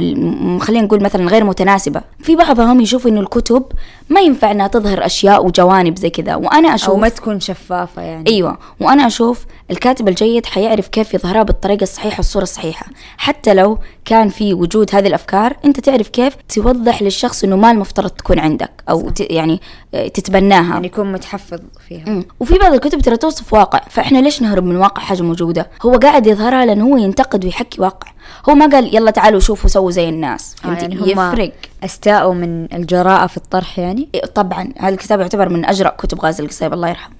خلينا 0.59 0.85
نقول 0.85 1.03
مثلا 1.03 1.27
غير 1.27 1.43
متناسبة؟ 1.43 2.01
في 2.19 2.35
بعضهم 2.35 2.81
يشوفوا 2.81 3.11
إنه 3.11 3.19
الكتب 3.19 3.63
ما 4.09 4.21
ينفع 4.21 4.51
إنها 4.51 4.67
تظهر 4.67 5.05
أشياء 5.05 5.45
وجوانب 5.45 5.97
زي 5.97 6.09
كذا 6.09 6.35
وأنا 6.35 6.75
أشوف 6.75 6.89
أو 6.89 6.97
ما 6.97 7.09
تكون 7.09 7.39
شفافة 7.39 8.01
يعني. 8.01 8.29
أيوه 8.29 8.57
وأنا 8.79 9.07
أشوف 9.07 9.45
الكاتب 9.71 10.07
الجيد 10.07 10.45
حيعرف 10.45 10.87
كيف 10.87 11.13
يظهرها 11.13 11.43
بالطريقة 11.43 11.83
الصحيحة 11.83 12.19
الصورة 12.19 12.43
الصحيحة. 12.43 12.85
حتى 13.17 13.53
لو 13.53 13.77
كان 14.05 14.29
في 14.29 14.53
وجود 14.53 14.95
هذه 14.95 15.07
الأفكار 15.07 15.55
أنت 15.65 15.79
تعرف 15.79 16.07
كيف 16.07 16.35
توضح 16.49 17.01
للشخص 17.01 17.43
إنه 17.43 17.55
ما 17.55 17.71
المفترض 17.71 18.09
تكون 18.09 18.39
عندك 18.39 18.71
أو 18.89 19.09
ت... 19.09 19.31
يعني 19.31 19.61
آه، 19.93 20.07
تتبناها. 20.07 20.73
يعني 20.73 20.87
يكون 20.87 21.11
متحفظ 21.11 21.59
فيها. 21.87 22.03
مم. 22.07 22.25
وفي 22.39 22.57
بعض 22.57 22.73
الكتب 22.73 23.01
ترى 23.01 23.17
توصف 23.17 23.53
واقع 23.53 23.81
فإحنا 23.89 24.17
ليش 24.17 24.41
نهرب 24.41 24.63
من 24.63 24.75
واقع 24.75 25.01
حاجة 25.01 25.21
موجوده 25.21 25.69
هو 25.81 25.91
قاعد 25.91 26.27
يظهرها 26.27 26.65
لأنه 26.65 26.85
هو 26.85 26.97
ينتقد 26.97 27.45
ويحكي 27.45 27.81
واقع. 27.81 28.12
هو 28.49 28.53
ما 28.55 28.67
قال 28.67 28.95
يلا 28.95 29.11
تعالوا 29.11 29.39
شوفوا 29.39 29.69
سووا 29.69 29.91
زي 29.91 30.09
الناس 30.09 30.55
آه 30.65 30.73
يعني 30.73 30.95
هم 30.95 31.09
يفرق. 31.09 31.51
أستاءوا 31.83 32.33
من 32.33 32.73
الجراءة 32.73 33.27
في 33.27 33.37
الطرح 33.37 33.79
يعني؟ 33.79 34.09
إيه، 34.15 34.25
طبعا 34.25 34.73
هذا 34.79 34.93
الكتاب 34.93 35.19
يعتبر 35.19 35.49
من 35.49 35.65
أجرأ 35.65 35.89
كتب 35.89 36.21
غازي 36.21 36.43
القصيب 36.43 36.73
الله 36.73 36.89
يرحمه. 36.89 37.15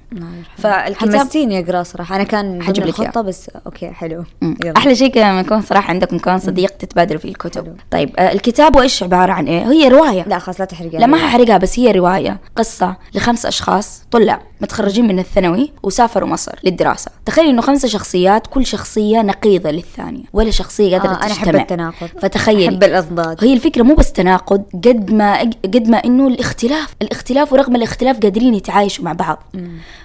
فالكتاب 0.58 1.16
حمستيني 1.16 1.60
اقراه 1.60 1.84
صراحة. 1.84 2.16
أنا 2.16 2.24
كان 2.24 2.64
حجيب 2.64 2.84
ضمن 2.84 2.94
لك. 2.94 3.00
الخطة 3.00 3.22
بس 3.22 3.50
أوكي 3.66 3.92
حلو. 3.92 4.24
مم. 4.42 4.58
يلا. 4.66 4.78
أحلى 4.78 4.96
شيء 4.96 5.18
لما 5.18 5.40
يكون 5.40 5.62
صراحة 5.62 5.90
عندكم 5.90 6.18
كمان 6.18 6.40
صديق 6.40 6.70
تتبادلوا 6.70 7.20
فيه 7.20 7.30
الكتب. 7.30 7.76
طيب 7.92 8.16
آه 8.18 8.32
الكتاب 8.32 8.76
وإيش 8.76 9.04
عبارة 9.04 9.32
عن 9.32 9.48
إيه؟ 9.48 9.72
هي 9.72 9.88
رواية. 9.88 10.24
لا 10.28 10.40
خلاص 10.40 10.60
لا 10.60 10.66
تحرقها 10.66 11.00
لا 11.00 11.06
ما 11.06 11.18
ححرقها 11.18 11.58
بس 11.58 11.80
هي 11.80 11.92
رواية. 11.92 12.40
قصة 12.56 12.96
لخمس 13.16 13.46
أشخاص 13.46 14.04
طلاب 14.12 14.40
متخرجين 14.62 15.08
من 15.08 15.20
الثانوي 15.20 15.72
وسافروا 15.84 16.30
مصر 16.30 16.60
للدراسة. 16.64 17.12
تخيل 17.26 17.50
إنه 17.50 17.62
خمسة 17.62 17.88
شخصيات 17.88 18.48
كل 18.48 18.66
شخصية 18.66 19.22
نقيضة 19.22 19.72
للثانية 19.72 20.24
ولا 20.34 20.52
شخصية 20.52 20.98
قادرة 20.98 21.12
آه 21.12 21.26
أنا 21.26 21.34
تجتمع. 21.34 21.44
احب 21.44 21.56
التناقض. 21.56 22.08
فتخيلي 22.22 22.70
أحب 22.70 22.84
الاضداد 22.84 23.44
هي 23.44 23.54
الفكرة 23.54 23.84
مو 23.84 23.96
بس 23.96 24.12
تناقض 24.12 24.64
قد 24.74 25.12
ما 25.12 25.40
قد 25.42 25.88
ما 25.88 25.98
إنه 25.98 26.28
الاختلاف، 26.28 26.96
الاختلاف 27.02 27.54
ورغم 27.54 27.76
الاختلاف 27.76 28.20
قادرين 28.20 28.54
يتعايشوا 28.54 29.06
مع 29.06 29.14
بعض. 29.14 29.44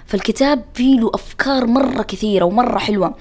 فالكتاب 0.09 0.61
فيه 0.73 0.99
له 0.99 1.11
أفكار 1.13 1.65
مرة 1.65 2.01
كثيرة 2.01 2.45
ومرة 2.45 2.77
حلوة. 2.79 3.13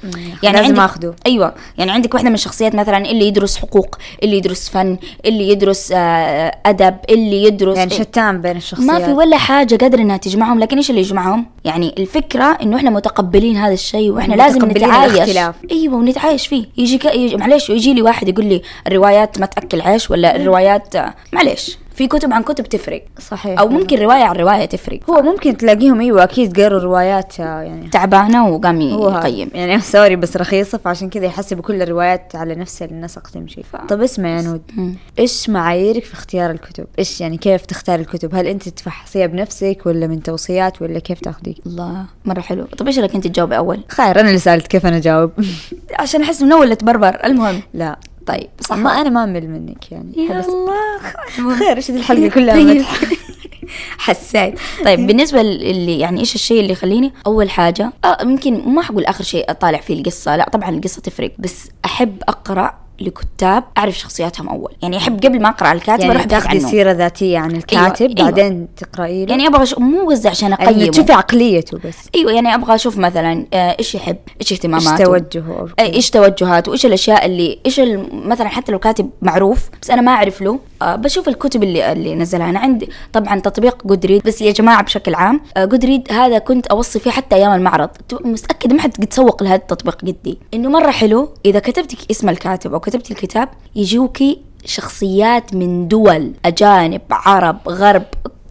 لازم 0.43 0.57
عندك- 0.67 0.79
آخده. 0.81 1.15
أيوه، 1.27 1.55
يعني 1.79 1.91
عندك 1.91 2.15
واحدة 2.15 2.29
من 2.29 2.35
الشخصيات 2.35 2.75
مثلا 2.75 2.99
اللي 2.99 3.27
يدرس 3.29 3.57
حقوق، 3.57 3.97
اللي 4.23 4.37
يدرس 4.37 4.69
فن، 4.69 4.99
اللي 5.25 5.49
يدرس 5.49 5.93
آه، 5.97 6.59
أدب، 6.67 6.97
اللي 7.11 7.43
يدرس 7.43 7.77
يعني 7.77 7.91
شتان 7.91 8.41
بين 8.41 8.57
الشخصيات 8.57 8.91
ما 8.91 8.99
في 9.07 9.13
ولا 9.13 9.37
حاجة 9.37 9.75
قادرة 9.77 10.01
إنها 10.01 10.17
تجمعهم، 10.17 10.59
لكن 10.59 10.77
إيش 10.77 10.91
اللي 10.91 11.01
يجمعهم؟ 11.01 11.47
يعني 11.65 11.95
الفكرة 11.99 12.45
إنه 12.63 12.77
إحنا 12.77 12.91
متقبلين 12.91 13.57
هذا 13.57 13.73
الشيء 13.75 14.11
وإحنا 14.11 14.35
لازم 14.35 14.65
نتعايش 14.65 15.13
الاختلاف. 15.15 15.55
أيوه 15.71 15.95
ونتعايش 15.95 16.47
فيه 16.47 16.65
يجي, 16.79 16.99
ك... 16.99 17.05
يجي 17.05 17.37
معليش 17.37 17.71
يجي 17.71 17.95
لي 17.95 18.03
واحد 18.03 18.29
يقول 18.29 18.45
لي 18.45 18.63
الروايات 18.87 19.41
ما 19.41 19.47
تأكل 19.47 19.81
عيش 19.81 20.11
ولا 20.11 20.37
الروايات 20.37 20.95
معليش 21.33 21.79
في 21.99 22.07
كتب 22.07 22.33
عن 22.33 22.43
كتب 22.43 22.65
تفرق. 22.65 23.05
صحيح 23.19 23.61
أو 23.61 23.69
ممكن 23.69 23.99
رواية 23.99 24.25
عن 24.25 24.37
رواية 24.37 24.65
تفرق. 24.65 25.11
هو 25.11 25.23
ممكن 25.23 25.57
تلاقيهم 25.57 26.01
إيوه 26.01 26.25
أكيد 26.25 26.61
قروا 26.61 26.81
روايات 26.81 27.41
آه، 27.41 27.61
يعني. 27.61 27.89
تعبانة 27.89 28.49
وقام. 28.49 28.81
يقيم. 28.81 29.51
يعني 29.55 29.81
sorry 29.95 30.17
بس 30.17 30.37
رخيصة 30.37 30.79
فعشان 30.79 31.11
كذا 31.11 31.25
يحسبوا 31.27 31.63
كل 31.63 31.83
الروايات 31.83 32.37
على 32.37 32.55
نفس 32.55 32.83
النسق 32.83 33.29
تمشي. 33.29 33.63
طب 33.89 34.03
اسمع 34.03 34.29
يا 34.29 34.43
نود. 34.43 34.63
إيش 35.19 35.51
معاييرك 35.51 36.05
في 36.05 36.15
اختيار 36.15 36.51
الكتب؟ 36.51 36.87
إيش 36.99 37.21
يعني 37.21 37.37
كيف 37.37 37.67
تختار 37.67 38.01
الكتب؟ 38.01 38.35
هل 38.35 38.47
أنت 38.47 38.69
تفحصيها 38.69 39.27
بنفسك 39.27 39.79
ولا 39.87 40.07
من 40.07 40.23
توصيات 40.23 40.83
ولا 40.83 40.99
كيف 40.99 41.21
تاخذي؟ 41.21 41.57
الله 41.67 42.05
مرة 42.25 42.41
حلو. 42.41 42.65
طب 42.65 42.87
إيش 42.87 42.99
رايك 42.99 43.15
انت 43.15 43.27
تجاوبي 43.27 43.57
أول؟ 43.57 43.81
خير 43.89 44.21
أنا 44.21 44.29
اللي 44.29 44.39
سألت 44.39 44.67
كيف 44.67 44.87
أنا 44.87 44.97
أجاوب؟ 44.97 45.31
عشان 45.99 46.23
أحس 46.23 46.43
من 46.43 46.53
اول 46.53 46.77
تبربر. 46.77 47.25
المهم. 47.25 47.63
لا. 47.75 47.99
طيب 48.29 48.51
صح. 48.61 48.77
ما 48.77 49.01
أنا 49.01 49.11
ما 49.11 49.25
أمل 49.25 49.49
منك 49.51 49.93
يعني. 49.93 50.13
يا 50.17 50.41
الله. 50.41 51.59
خير 51.59 51.77
إيش 51.77 51.91
الحلقة 51.91 52.29
كلها 52.29 52.55
طيب. 52.55 52.85
حسيت. 53.99 54.59
طيب 54.85 55.07
بالنسبة 55.07 55.41
اللي 55.41 55.99
يعني 55.99 56.21
إيش 56.21 56.35
الشيء 56.35 56.61
اللي 56.61 56.73
يخليني 56.73 57.13
أول 57.27 57.51
حاجة؟ 57.51 57.93
آه 58.05 58.19
يمكن 58.23 58.69
ما 58.69 58.83
حقول 58.83 59.05
آخر 59.05 59.25
شيء 59.25 59.51
أطالع 59.51 59.79
فيه 59.79 59.99
القصة 59.99 60.37
لا 60.37 60.49
طبعا 60.49 60.71
القصة 60.71 61.01
تفرق 61.03 61.33
بس 61.39 61.71
أحب 61.85 62.23
أقرأ 62.29 62.75
لكتاب 63.01 63.65
أعرف 63.79 63.99
شخصياتهم 63.99 64.49
أول. 64.49 64.73
يعني 64.83 64.97
أحب 64.97 65.25
قبل 65.25 65.43
ما 65.43 65.49
أقرأ 65.49 65.73
الكاتب 65.73 66.05
أروح 66.05 66.17
يعني 66.17 66.25
ابحث 66.25 66.31
تاخذي 66.31 66.59
عنه 66.59 66.71
سيرة 66.71 66.93
ذاتية 66.93 67.39
عن 67.39 67.51
الكاتب 67.51 68.19
أيوة. 68.19 68.31
بعدين 68.31 68.69
تقرأي 68.77 69.25
له؟ 69.25 69.31
يعني 69.31 69.47
أبغى 69.47 69.63
أشوف 69.63 69.79
مو 69.79 70.11
قصدي 70.11 70.29
عشان 70.29 70.51
يعني 70.51 70.65
أقيمه. 70.65 70.91
تشوفي 70.91 71.13
عقليته 71.13 71.79
بس. 71.79 71.97
أيوه 72.15 72.33
يعني 72.33 72.55
أبغى 72.55 72.75
أشوف 72.75 72.99
مثلا 72.99 73.47
آه، 73.55 73.77
إيش 73.79 73.95
يحب 73.95 74.17
إيش 74.41 74.53
إيش 74.53 74.53
اهتماماته 74.53 75.05
توجهه 75.05 75.59
أو 75.61 75.69
أي 75.79 75.95
إيش 75.95 76.11
توجهاته 76.11 76.71
وايش 76.71 76.87
الأشياء 76.87 77.27
اللي 77.27 77.59
إيش 77.67 77.81
مثلا 78.13 78.49
حتى 78.49 78.73
لو 78.73 78.79
كاتب 78.79 79.11
معروف 79.23 79.71
بس 79.83 79.91
أنا 79.91 80.03
ما 80.03 80.13
أعرف 80.13 80.43
له. 80.43 80.53
آه 80.53 80.59
بشوف 80.83 81.29
الكتب 81.29 81.63
اللي 81.63 81.93
اللي 81.93 82.15
نزلها. 82.15 82.51
أنا 82.51 82.59
عندي 82.59 82.89
طبعا 83.13 83.41
تطبيق 83.41 83.87
جودريد 83.87 84.23
بس 84.23 84.43
يا 84.43 84.53
جماعة 84.53 84.83
بشكل 84.83 85.15
عام 85.15 85.41
آه 85.57 85.65
جودريد 85.65 86.13
هذا 86.13 86.39
كنت 86.39 86.67
أوصي 86.67 86.99
فيه 86.99 87.11
حتى 87.11 87.37
أيام 87.37 87.53
المعرض. 87.53 87.91
متاكده 88.13 88.75
ما 88.75 88.83
حد 88.83 88.97
قد 88.97 89.13
سوق 89.13 89.43
لهذا 89.43 89.55
التطبيق 89.55 90.01
قدي 90.01 90.39
إنه 90.55 90.71
مرة 90.71 90.91
حلو 90.91 91.29
إذا 91.47 91.59
كتبتي 91.59 91.97
اسم 92.11 92.29
الكاتب 92.29 92.73
أو 92.75 92.81
كتبتي 92.81 93.13
الكتاب 93.15 93.49
يجوكي 93.77 94.39
شخصيات 94.65 95.55
من 95.55 95.89
دول 95.89 96.33
أجانب 96.45 97.01
عرب 97.11 97.69
غرب 97.69 98.03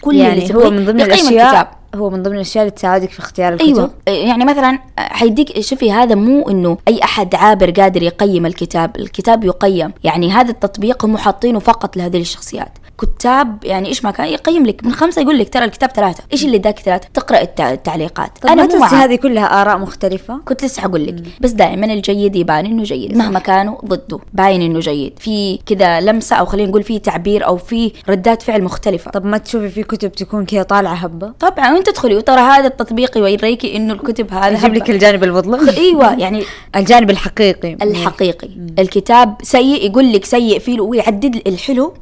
كل 0.01 0.11
اللي 0.11 0.23
يعني 0.23 0.41
تبغيه. 0.41 0.65
هو 0.65 0.69
من 0.71 0.85
ضمن 0.85 1.01
الأشياء 1.01 1.45
الكتاب. 1.45 1.67
هو 1.97 2.09
من 2.09 2.23
ضمن 2.23 2.35
الأشياء 2.35 2.63
اللي 2.63 2.71
تساعدك 2.75 3.09
في 3.09 3.19
اختيار 3.19 3.53
الكتب؟ 3.53 3.67
أيوه. 3.67 3.91
يعني 4.07 4.45
مثلا 4.45 4.79
حيديك 4.97 5.59
شوفي 5.59 5.91
هذا 5.91 6.15
مو 6.15 6.49
إنه 6.49 6.77
أي 6.87 7.03
أحد 7.03 7.35
عابر 7.35 7.71
قادر 7.71 8.03
يقيم 8.03 8.45
الكتاب. 8.45 8.95
الكتاب 8.95 9.43
يقيم. 9.43 9.91
يعني 10.03 10.31
هذا 10.31 10.51
التطبيق 10.51 11.05
هم 11.05 11.17
حاطينه 11.17 11.59
فقط 11.59 11.97
لهذه 11.97 12.21
الشخصيات. 12.21 12.71
كتاب 13.01 13.57
يعني 13.63 13.87
إيش 13.89 14.03
ما 14.05 14.11
كان 14.11 14.27
يقيم 14.27 14.65
لك 14.65 14.83
من 14.85 14.91
خمسة 14.93 15.21
يقول 15.21 15.39
لك 15.39 15.49
ترى 15.53 15.65
الكتاب 15.65 15.89
ثلاثة. 15.89 16.23
إيش 16.33 16.45
اللي 16.45 16.57
اداك 16.57 16.79
ثلاثة؟ 16.79 17.07
تقرأ 17.13 17.37
التع- 17.43 17.71
التعليقات. 17.71 18.37
طب 18.41 18.49
أنا 18.49 18.75
مو. 18.75 18.83
هذه 18.83 19.15
كلها 19.15 19.61
آراء 19.61 19.77
مختلفة؟ 19.77 20.37
كنت 20.45 20.63
لسه 20.65 20.81
حقول 20.81 21.07
لك. 21.07 21.15
بس 21.41 21.51
دائما 21.51 21.85
الجيد 21.93 22.35
يبان 22.35 22.65
إنه 22.65 22.83
جيد. 22.83 23.17
مهما 23.17 23.39
كانوا 23.39 23.75
ضده 23.85 24.19
باين 24.33 24.61
إنه 24.61 24.79
جيد. 24.79 25.19
في 25.19 25.59
كذا 25.65 26.01
لمسة 26.01 26.35
أو 26.35 26.45
خلينا 26.45 26.69
نقول 26.69 26.83
في 26.83 26.99
تعبير 26.99 27.45
أو 27.45 27.57
في 27.57 27.91
ردات 28.09 28.41
فعل 28.41 28.63
مختلفة. 28.63 29.11
طب 29.11 29.25
ما 29.25 29.37
تشوفي 29.37 29.69
في 29.69 29.83
كتب 29.83 30.11
تكون 30.11 30.45
كذا 30.45 30.63
طالعة 30.63 30.93
هبة؟ 30.93 31.33
طبعا 31.39 31.73
وأنت 31.73 31.89
تدخلي 31.89 32.15
وترى 32.15 32.39
هذا 32.39 32.67
التطبيق 32.67 33.17
يوريكي 33.17 33.75
إنه 33.75 33.93
الكتب 33.93 34.33
هذا 34.33 34.57
يجيب 34.57 34.73
لك. 34.73 34.89
الجانب 34.89 35.23
المظلم 35.23 35.69
إيوه 35.77 36.13
يعني 36.19 36.43
الجانب 36.75 37.09
الحقيقي. 37.09 37.73
الحقيقي. 37.81 38.49
الكتاب 38.79 39.35
سيء 39.43 39.85
يقول 39.89 40.13
لك 40.13 40.25
سيء 40.25 40.59
فيه 40.59 40.81
ويعدد 40.81 41.41
الحلو. 41.47 41.93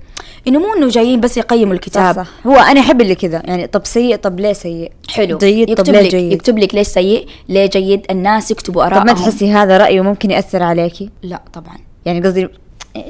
إنه 0.47 0.59
مو 0.59 0.73
إنه 0.73 0.87
جايين 0.89 1.19
بس 1.19 1.37
يقيموا 1.37 1.73
صح 1.73 1.79
الكتاب. 1.79 2.15
صح 2.15 2.27
هو 2.47 2.55
أنا 2.55 2.79
أحب 2.79 3.01
اللي 3.01 3.15
كذا 3.15 3.41
يعني 3.45 3.67
طب 3.67 3.85
سيء 3.85 4.15
طب 4.15 4.39
ليه 4.39 4.53
سيء؟ 4.53 4.91
حلو. 5.09 5.37
جيد 5.37 5.67
طب 5.67 5.79
يكتب 5.79 5.93
ليه 5.93 6.01
لك 6.01 6.15
جيد؟ 6.15 6.31
يكتب 6.31 6.57
لك 6.59 6.75
ليش 6.75 6.87
سيء 6.87 7.27
ليه 7.49 7.65
جيد؟ 7.65 8.05
الناس 8.09 8.51
يكتبوا 8.51 8.85
طب 8.85 8.91
آرائهم. 8.91 9.05
ما 9.07 9.13
تحسي 9.13 9.51
هذا 9.51 9.77
رايه 9.77 10.01
ممكن 10.01 10.31
يأثر 10.31 10.63
عليكي؟ 10.63 11.09
لا 11.23 11.41
طبعا. 11.53 11.77
يعني 12.05 12.21
قصدي 12.21 12.47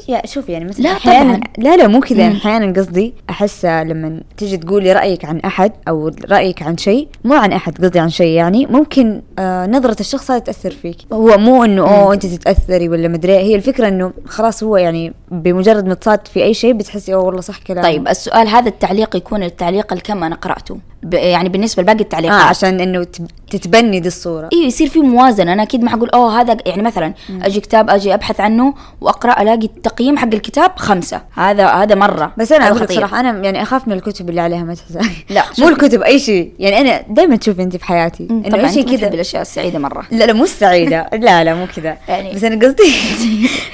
يا 0.09 0.21
شوفي 0.25 0.51
يعني 0.51 0.65
مثلا 0.65 0.83
لا 0.83 0.91
أحيانا 0.91 1.33
طبعاً. 1.35 1.41
لا 1.57 1.77
لا 1.77 1.87
مو 1.87 1.99
كذا. 1.99 2.27
أحيانا 2.31 2.73
قصدي 2.79 3.13
أحس 3.29 3.65
لما 3.65 4.21
تجي 4.37 4.57
تقولي 4.57 4.93
رأيك 4.93 5.25
عن 5.25 5.39
أحد 5.39 5.71
أو 5.87 6.11
رأيك 6.31 6.61
عن 6.61 6.77
شيء 6.77 7.07
مو 7.23 7.33
عن 7.33 7.51
أحد 7.53 7.77
قصدي 7.85 7.99
عن 7.99 8.09
شيء 8.09 8.27
يعني 8.27 8.65
ممكن 8.65 9.21
آه 9.39 9.65
نظرة 9.67 9.99
الشخص 9.99 10.31
هذا 10.31 10.39
تأثر 10.39 10.71
فيك. 10.71 10.97
هو 11.13 11.37
مو 11.37 11.63
إنه 11.63 11.81
أوه 11.81 12.13
أنت 12.13 12.25
تتأثري 12.25 12.89
ولا 12.89 13.07
مدري 13.07 13.33
إيه. 13.37 13.43
هي 13.43 13.55
الفكرة 13.55 13.87
إنه 13.87 14.11
خلاص 14.25 14.63
هو 14.63 14.77
يعني 14.77 15.13
بمجرد 15.31 15.85
ما 15.87 15.93
تصاد 15.93 16.27
في 16.27 16.43
أي 16.43 16.53
شيء 16.53 16.73
بتحسي 16.73 17.13
أوه 17.13 17.23
والله 17.23 17.41
صح 17.41 17.57
كلامه. 17.57 17.81
طيب 17.87 18.07
السؤال 18.07 18.47
هذا 18.47 18.67
التعليق 18.69 19.15
يكون 19.15 19.43
التعليق 19.43 19.93
الكم 19.93 20.23
أنا 20.23 20.35
قرأته؟ 20.35 20.77
يعني 21.13 21.49
بالنسبة 21.49 21.83
لباقي 21.83 21.99
التعليقات. 21.99 22.41
عشان 22.41 22.79
إنه 22.79 23.03
تب- 23.03 23.27
تتبني 23.49 23.99
دي 23.99 24.07
الصورة. 24.07 24.49
أيوه 24.53 24.65
يصير 24.65 24.89
في 24.89 24.99
موازنة. 24.99 25.53
أنا 25.53 25.63
أكيد 25.63 25.83
ما 25.83 25.89
حقول 25.89 26.09
أوه 26.09 26.41
هذا 26.41 26.57
يعني 26.65 26.81
مثلا 26.81 27.13
أجي 27.41 27.59
كتاب 27.59 27.89
أجي 27.89 28.13
أبحث 28.13 28.39
عنه 28.39 28.73
وأقرأ 29.01 29.41
ألاقي 29.41 29.69
التقييم 29.77 30.17
حق 30.17 30.27
الكتاب 30.33 30.71
خمسة. 30.75 31.21
هذا 31.33 31.67
هذا 31.67 31.95
مرة. 31.95 32.33
بس 32.37 32.51
لك 32.51 32.73
خطير. 32.73 32.97
صراحة 32.97 33.19
أنا 33.19 33.29
يعني 33.43 33.61
أخاف 33.61 33.87
من 33.87 33.93
الكتب 33.93 34.29
اللي 34.29 34.41
عليها 34.41 34.63
مدح 34.63 34.81
لا، 35.29 35.43
مو. 35.59 35.67
الكتب 35.69 36.01
أي 36.01 36.19
شيء. 36.19 36.51
يعني 36.59 36.81
أنا 36.81 37.03
دائما 37.09 37.35
تشوفي 37.35 37.61
انت 37.63 37.77
في 37.77 37.85
حياتي 37.85 38.25
طبعا 38.51 38.61
أي 38.65 38.73
شيء 38.73 38.81
أنت 38.81 38.89
كذا. 38.89 38.97
تحبي 39.01 39.15
الاشياء 39.15 39.41
السعيده 39.41 39.79
مرة. 39.79 40.03
لا 40.11 40.23
لا 40.25 40.33
مو 40.33 40.43
السعيدة 40.43 41.09
لا 41.25 41.43
لا 41.43 41.55
مو 41.55 41.67
كذا. 41.75 41.97
يعني- 42.07 42.33
بس 42.33 42.43
أنا 42.43 42.65
قصدي 42.65 42.83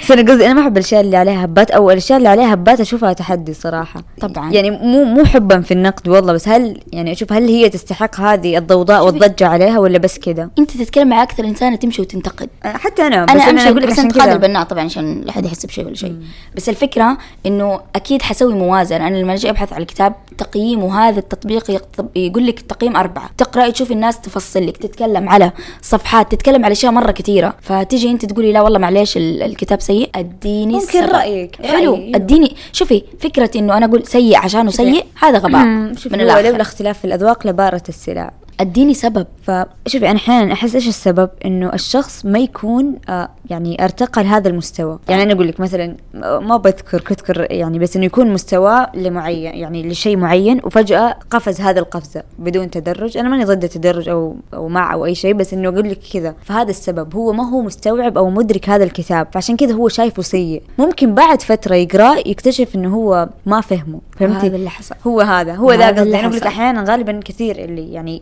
بس 0.04 0.12
أنا 0.12 0.32
قصدي 0.32 0.46
أنا 0.46 0.54
ما 0.54 0.62
أحب 0.62 0.78
الأشياء 0.78 1.02
اللي 1.02 1.18
عليها 1.18 1.46
هبات 1.46 1.72
أو 1.72 1.92
الأشياء 1.92 2.18
اللي 2.18 2.30
عليها 2.30 2.54
هبات 2.54 2.80
أشوفها 2.80 3.14
تحدي 3.14 3.54
صراحة. 3.54 4.04
طبعاً. 4.22 4.52
يعني 4.52 4.72
مو 4.72 5.04
مو 5.04 5.26
حبا 5.26 5.62
في 5.62 5.72
النقد 5.74 6.08
والله 6.08 6.34
بس 6.34 6.48
هل 6.48 6.80
يعني 6.94 7.12
أشوف 7.12 7.34
هل 7.34 7.48
هي 7.48 7.70
تستحق 7.70 8.20
هذه 8.20 8.58
الضوضاء 8.58 9.06
والضجة 9.06 9.48
عليها 9.48 9.80
ولا 9.80 9.98
بس 9.98 10.20
كذا؟ 10.20 10.50
أنت 10.60 10.72
تتكلم 10.78 11.10
مع 11.10 11.24
أكثر 11.24 11.44
إنسانة 11.46 11.76
تمشي 11.76 12.02
وتنتقد. 12.02 12.50
حتى 12.64 13.02
أنا 13.08 13.26
بس 13.26 13.32
أنا 13.32 13.44
أنا 13.44 13.52
أمشي 13.52 13.70
أقول 13.70 13.82
لك 13.82 13.88
بس 13.88 14.00
انتقاد 14.00 14.30
البناء 14.30 14.64
طبعا 14.64 14.84
عشان 14.84 15.22
لا 15.22 15.30
احد 15.30 15.46
يحس 15.46 15.66
بشيء. 15.66 15.91
ولا 15.92 16.00
شيء. 16.00 16.16
بس 16.56 16.70
الفكرة 16.70 17.18
إنه 17.46 17.80
أكيد 17.96 18.22
حسوي 18.22 18.54
موازنة. 18.54 19.08
أنا 19.08 19.18
لما 19.18 19.34
أجي 19.34 19.50
أبحث 19.50 19.74
على 19.74 19.82
الكتاب 19.82 20.14
تقييمه 20.38 21.00
هذا 21.00 21.20
التطبيق 21.20 21.82
يقول 22.16 22.48
لك 22.48 22.60
التقييم 22.60 22.96
أربعة. 22.96 23.30
تقرأ 23.38 23.70
تشوف 23.70 23.92
الناس 23.92 24.22
تفصل 24.22 24.68
لك 24.68 24.78
تتكلم 24.78 25.30
على 25.30 25.52
صفحات 25.82 26.32
تتكلم 26.32 26.66
على 26.66 26.72
أشياء 26.72 26.92
مرة 26.92 27.12
كثيرة. 27.12 27.54
فتيجي 27.62 28.12
أنت 28.12 28.26
تقولي 28.26 28.52
لا 28.52 28.62
والله 28.62 28.80
معليش 28.80 29.18
ال- 29.18 29.44
الكتاب 29.44 29.82
سيء 29.82 30.10
أديني 30.16 30.74
ممكن 30.74 30.88
السبب. 30.88 31.10
رأيك. 31.10 31.56
حلو. 31.66 31.94
رأيي،. 31.94 32.16
أديني. 32.16 32.56
شوفي 32.74 33.04
فكرة 33.20 33.52
إنه 33.56 33.78
أنا 33.78 33.86
أقول 33.86 34.08
سيء 34.08 34.38
عشانه 34.38 34.72
سيء 34.72 35.06
هذا 35.22 35.38
غباء. 35.38 35.66
من 35.66 35.94
لولا 36.12 36.40
الآخر. 36.40 36.62
اختلاف 36.62 37.00
في 37.00 37.06
الأذواق 37.06 37.48
لبارت 37.48 37.90
السلع. 37.90 38.32
أديني 38.60 38.94
سبب. 38.94 39.28
فشوفي 39.44 40.10
أنا 40.10 40.18
أحيانا 40.18 40.54
أحس 40.54 40.76
إيش 40.76 40.88
السبب؟ 40.88 41.30
إنه 41.46 41.74
الشخص 41.74 42.26
ما 42.26 42.40
يكون 42.40 42.96
آه 43.10 43.30
يعني 43.50 43.84
أرتقى 43.84 44.24
لهذا 44.24 44.50
المستوى. 44.50 45.00
يعني 45.10 45.24
أنا 45.24 45.34
أقول 45.34 45.48
لك 45.48 45.60
مثلا 45.60 45.96
آه، 46.16 46.40
ما 46.40 46.58
بذكر 46.58 47.02
كذكر 47.02 47.48
يعني 47.52 47.80
بس 47.80 47.96
إنه 47.96 48.06
يكون 48.06 48.34
مستواه 48.34 48.92
لمعين 48.96 49.44
يعني 49.44 49.90
لشيء 49.90 50.18
معين 50.18 50.62
وفجأة 50.64 51.16
قفز 51.30 51.62
هذا 51.62 51.80
القفزة 51.80 52.24
بدون 52.40 52.70
تدرج. 52.70 53.18
أنا 53.18 53.30
ماني 53.30 53.46
ضد 53.46 53.64
التدرج 53.64 54.10
أو 54.10 54.36
أو 54.54 54.68
مع 54.68 54.94
أو 54.94 55.06
أي 55.06 55.16
شيء 55.16 55.34
بس 55.34 55.54
إنه 55.54 55.70
أقول 55.70 55.90
لك 55.90 56.00
كذا. 56.14 56.36
فهذا 56.44 56.70
السبب. 56.70 57.16
هو 57.16 57.34
ما 57.34 57.50
هو 57.50 57.62
مستوعب 57.62 58.18
أو 58.18 58.30
مدرك 58.30 58.70
هذا 58.70 58.84
الكتاب. 58.84 59.28
فعشان 59.32 59.56
كذا 59.58 59.74
هو 59.74 59.88
شايفه 59.88 60.22
سيء. 60.22 60.62
ممكن 60.78 61.16
بعد 61.16 61.42
فترة 61.42 61.76
يقراه 61.76 62.18
يكتشف 62.26 62.76
إنه 62.76 62.96
هو 62.96 63.30
ما 63.46 63.62
فهمه. 63.62 64.02
فهمتي؟ 64.20 64.48
هذا 64.48 64.56
اللي 64.56 64.70
حصل. 64.70 64.96
هو 65.08 65.22
هذا. 65.22 65.56
هو 65.56 65.74
ذا 65.74 65.88
قصدي. 65.88 66.20
أنا 66.20 66.28
أقول 66.28 66.36
لك. 66.36 66.48
أحيانا 66.48 66.84
غالبا 66.92 67.20
كثير 67.26 67.64
اللي 67.64 67.94
يعني 67.94 68.22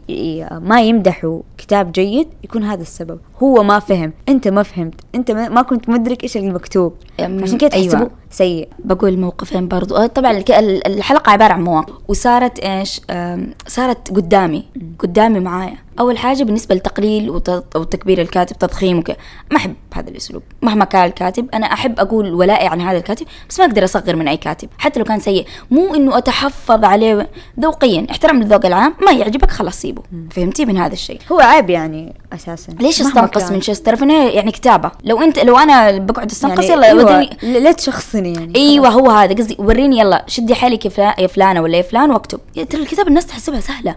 ما 0.60 0.82
يمدحوا 0.82 1.42
كتاب 1.58 1.92
جيد 1.92 2.28
يكون 2.44 2.64
هذا 2.64 2.82
السبب 2.82 3.20
هو 3.44 3.64
ما 3.64 3.80
فهم 3.80 4.14
انت 4.30 4.48
ما 4.48 4.64
فهمت 4.64 5.02
انت 5.16 5.32
ما 5.32 5.62
كنت 5.62 5.90
مدرك 5.90 6.24
إيش 6.24 6.38
المكتوب 6.38 6.94
عشان 7.20 7.58
تحسبه 7.58 7.98
أيوة. 7.98 8.12
سيء 8.32 8.70
بقول 8.80 9.18
موقفين 9.20 9.68
برضو. 9.68 9.96
آه، 9.96 10.08
طبعا 10.08 10.44
الحلقة 10.88 11.32
عبارة 11.32 11.54
عن 11.54 11.64
مواقف. 11.64 11.94
وصارت 12.08 12.60
إيش؟ 12.60 13.02
آم، 13.10 13.54
صارت 13.68 14.12
قدامي 14.12 14.66
قدامي 15.00 15.40
معايا. 15.40 15.78
أول 16.00 16.18
حاجة 16.18 16.44
بالنسبة 16.44 16.76
لتقليل 16.76 17.30
وت- 17.30 17.76
وتكبير 17.76 18.22
الكاتب 18.22 18.58
تضخيم 18.58 18.98
وكذا. 19.00 19.16
ما 19.52 19.58
أحب 19.58 19.76
هذا 19.94 20.10
الأسلوب. 20.10 20.44
مهما 20.62 20.86
كان 20.86 21.06
الكاتب 21.06 21.48
أنا 21.54 21.66
أحب 21.74 22.00
أقول 22.00 22.34
ولائي 22.34 22.68
عن 22.68 22.82
هذا 22.82 22.98
الكاتب 22.98 23.26
بس 23.50 23.60
ما 23.60 23.66
أقدر 23.66 23.84
أصغر 23.84 24.16
من 24.16 24.28
أي 24.28 24.38
كاتب. 24.38 24.70
حتى 24.78 25.00
لو 25.00 25.06
كان 25.06 25.20
سيء. 25.20 25.46
مو 25.72 25.96
إنه 25.96 26.18
أتحفظ 26.18 26.84
عليه. 26.84 27.30
ذوقيا 27.60 28.08
احترام 28.12 28.40
للذوق 28.44 28.66
العام 28.66 28.94
ما 29.06 29.12
يعجبك 29.12 29.52
خلاص 29.52 29.76
سيبه. 29.76 30.02
فهمتي؟ 30.32 30.66
من 30.66 30.78
هذا 30.78 30.94
الشيء. 30.94 31.20
هو 31.32 31.40
عيب 31.40 31.70
يعني 31.70 32.16
أساسا. 32.34 32.72
ليش 32.80 33.02
استنقص. 33.02 33.52
من 33.52 33.62
شيستر؟ 33.62 33.96
في 33.96 34.02
النهاية 34.04 34.36
يعني 34.36 34.52
كتابة. 34.52 34.92
لو 35.04 35.22
أنت 35.22 35.40
لو 35.40 35.58
أنا 35.58 35.98
بقعد 35.98 36.32
أستنقص 36.32 36.64
يعني 36.70 36.74
يلا 36.74 36.88
أيوة. 36.88 37.30
لا 37.44 37.60
لا 37.60 37.72
يعني. 38.26 38.56
إيوه 38.56 38.90
هو 38.90 39.10
هذا. 39.10 39.34
قصدي 39.34 39.56
وريني 39.60 40.00
يلا 40.00 40.26
شدي 40.28 40.56
حالك 40.56 40.86
يا 40.86 41.16
يا 41.20 41.28
فلانة 41.28 41.62
ولا 41.62 41.78
يا 41.78 41.82
فلان 41.82 42.12
واكتب. 42.12 42.40
ترى 42.70 42.82
الكتاب 42.82 43.08
الناس 43.08 43.26
تحسبها 43.26 43.60
سهلة. 43.60 43.96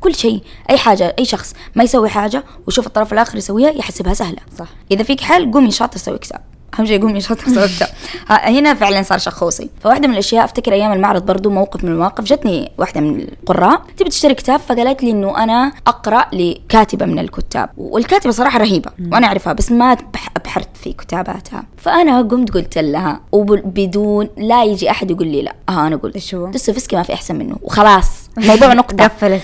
كل 0.00 0.14
شيء 0.14 0.42
أي 0.70 0.78
حاجة 0.78 1.14
أي 1.18 1.24
شخص 1.24 1.54
ما 1.74 1.84
يسوي 1.84 2.08
حاجة 2.08 2.44
ويشوف 2.66 2.86
الطرف 2.86 3.12
الآخر 3.12 3.38
يسويها 3.38 3.70
يحسبها 3.70 4.14
سهلة. 4.14 4.38
صح. 4.58 4.68
إذا 4.90 5.02
فيك 5.02 5.20
حل 5.20 5.52
قومي 5.52 5.70
شاطر 5.70 5.98
سوي 5.98 6.18
كتاب. 6.18 6.40
أهم 6.78 6.86
شيء 6.86 7.18
سوي 7.20 7.36
كتاب 7.68 7.88
ها- 8.28 8.50
هنا 8.50 8.74
فعلا 8.74 9.02
صار 9.02 9.18
شخوصي 9.18 9.70
فواحدة 9.82 10.06
من 10.08 10.14
الأشياء 10.14 10.44
أفتكر 10.44 10.72
أيام 10.72 10.92
المعرض 10.92 11.26
برضو 11.26 11.50
موقف 11.50 11.84
من 11.84 11.90
المواقف 11.92 12.24
جتني 12.24 12.72
واحدة 12.78 13.00
من 13.00 13.20
القراء. 13.20 13.82
تبي 13.96 14.10
تشتري 14.10 14.34
كتاب؟ 14.34 14.60
فقالت 14.60 15.02
لي 15.02 15.10
إنه 15.10 15.42
أنا 15.42 15.72
أقرأ 15.86 16.24
لكاتبة 16.32 17.06
من 17.06 17.18
الكتاب. 17.18 17.70
والكاتبة 17.76 18.30
صراحة 18.32 18.58
رهيبة 18.58 18.90
وأنا 19.12 19.26
أعرفها 19.26 19.52
بس 19.52 19.72
ما 19.72 19.94
بح- 19.94 20.28
أبحرت 20.36 20.68
في 20.76 20.92
كتاباتها. 20.92 21.64
فأنا 21.76 22.22
قمت 22.22 22.50
قلت 22.54 22.78
لها 22.78 23.20
وبدون 23.32 24.28
لا 24.36 24.64
يجي 24.64 24.90
أحد 24.90 25.10
يقول 25.10 25.26
لي 25.26 25.42
لا. 25.42 25.54
آه 25.68 25.86
أنا 25.86 25.96
قلت. 25.96 26.34
هو؟ 26.34 26.46
دوستويفسكي 26.50 26.96
ما 26.96 27.02
في 27.02 27.14
أحسن 27.14 27.36
منه. 27.36 27.56
وخلاص. 27.62 28.21
الموضوع 28.38 28.72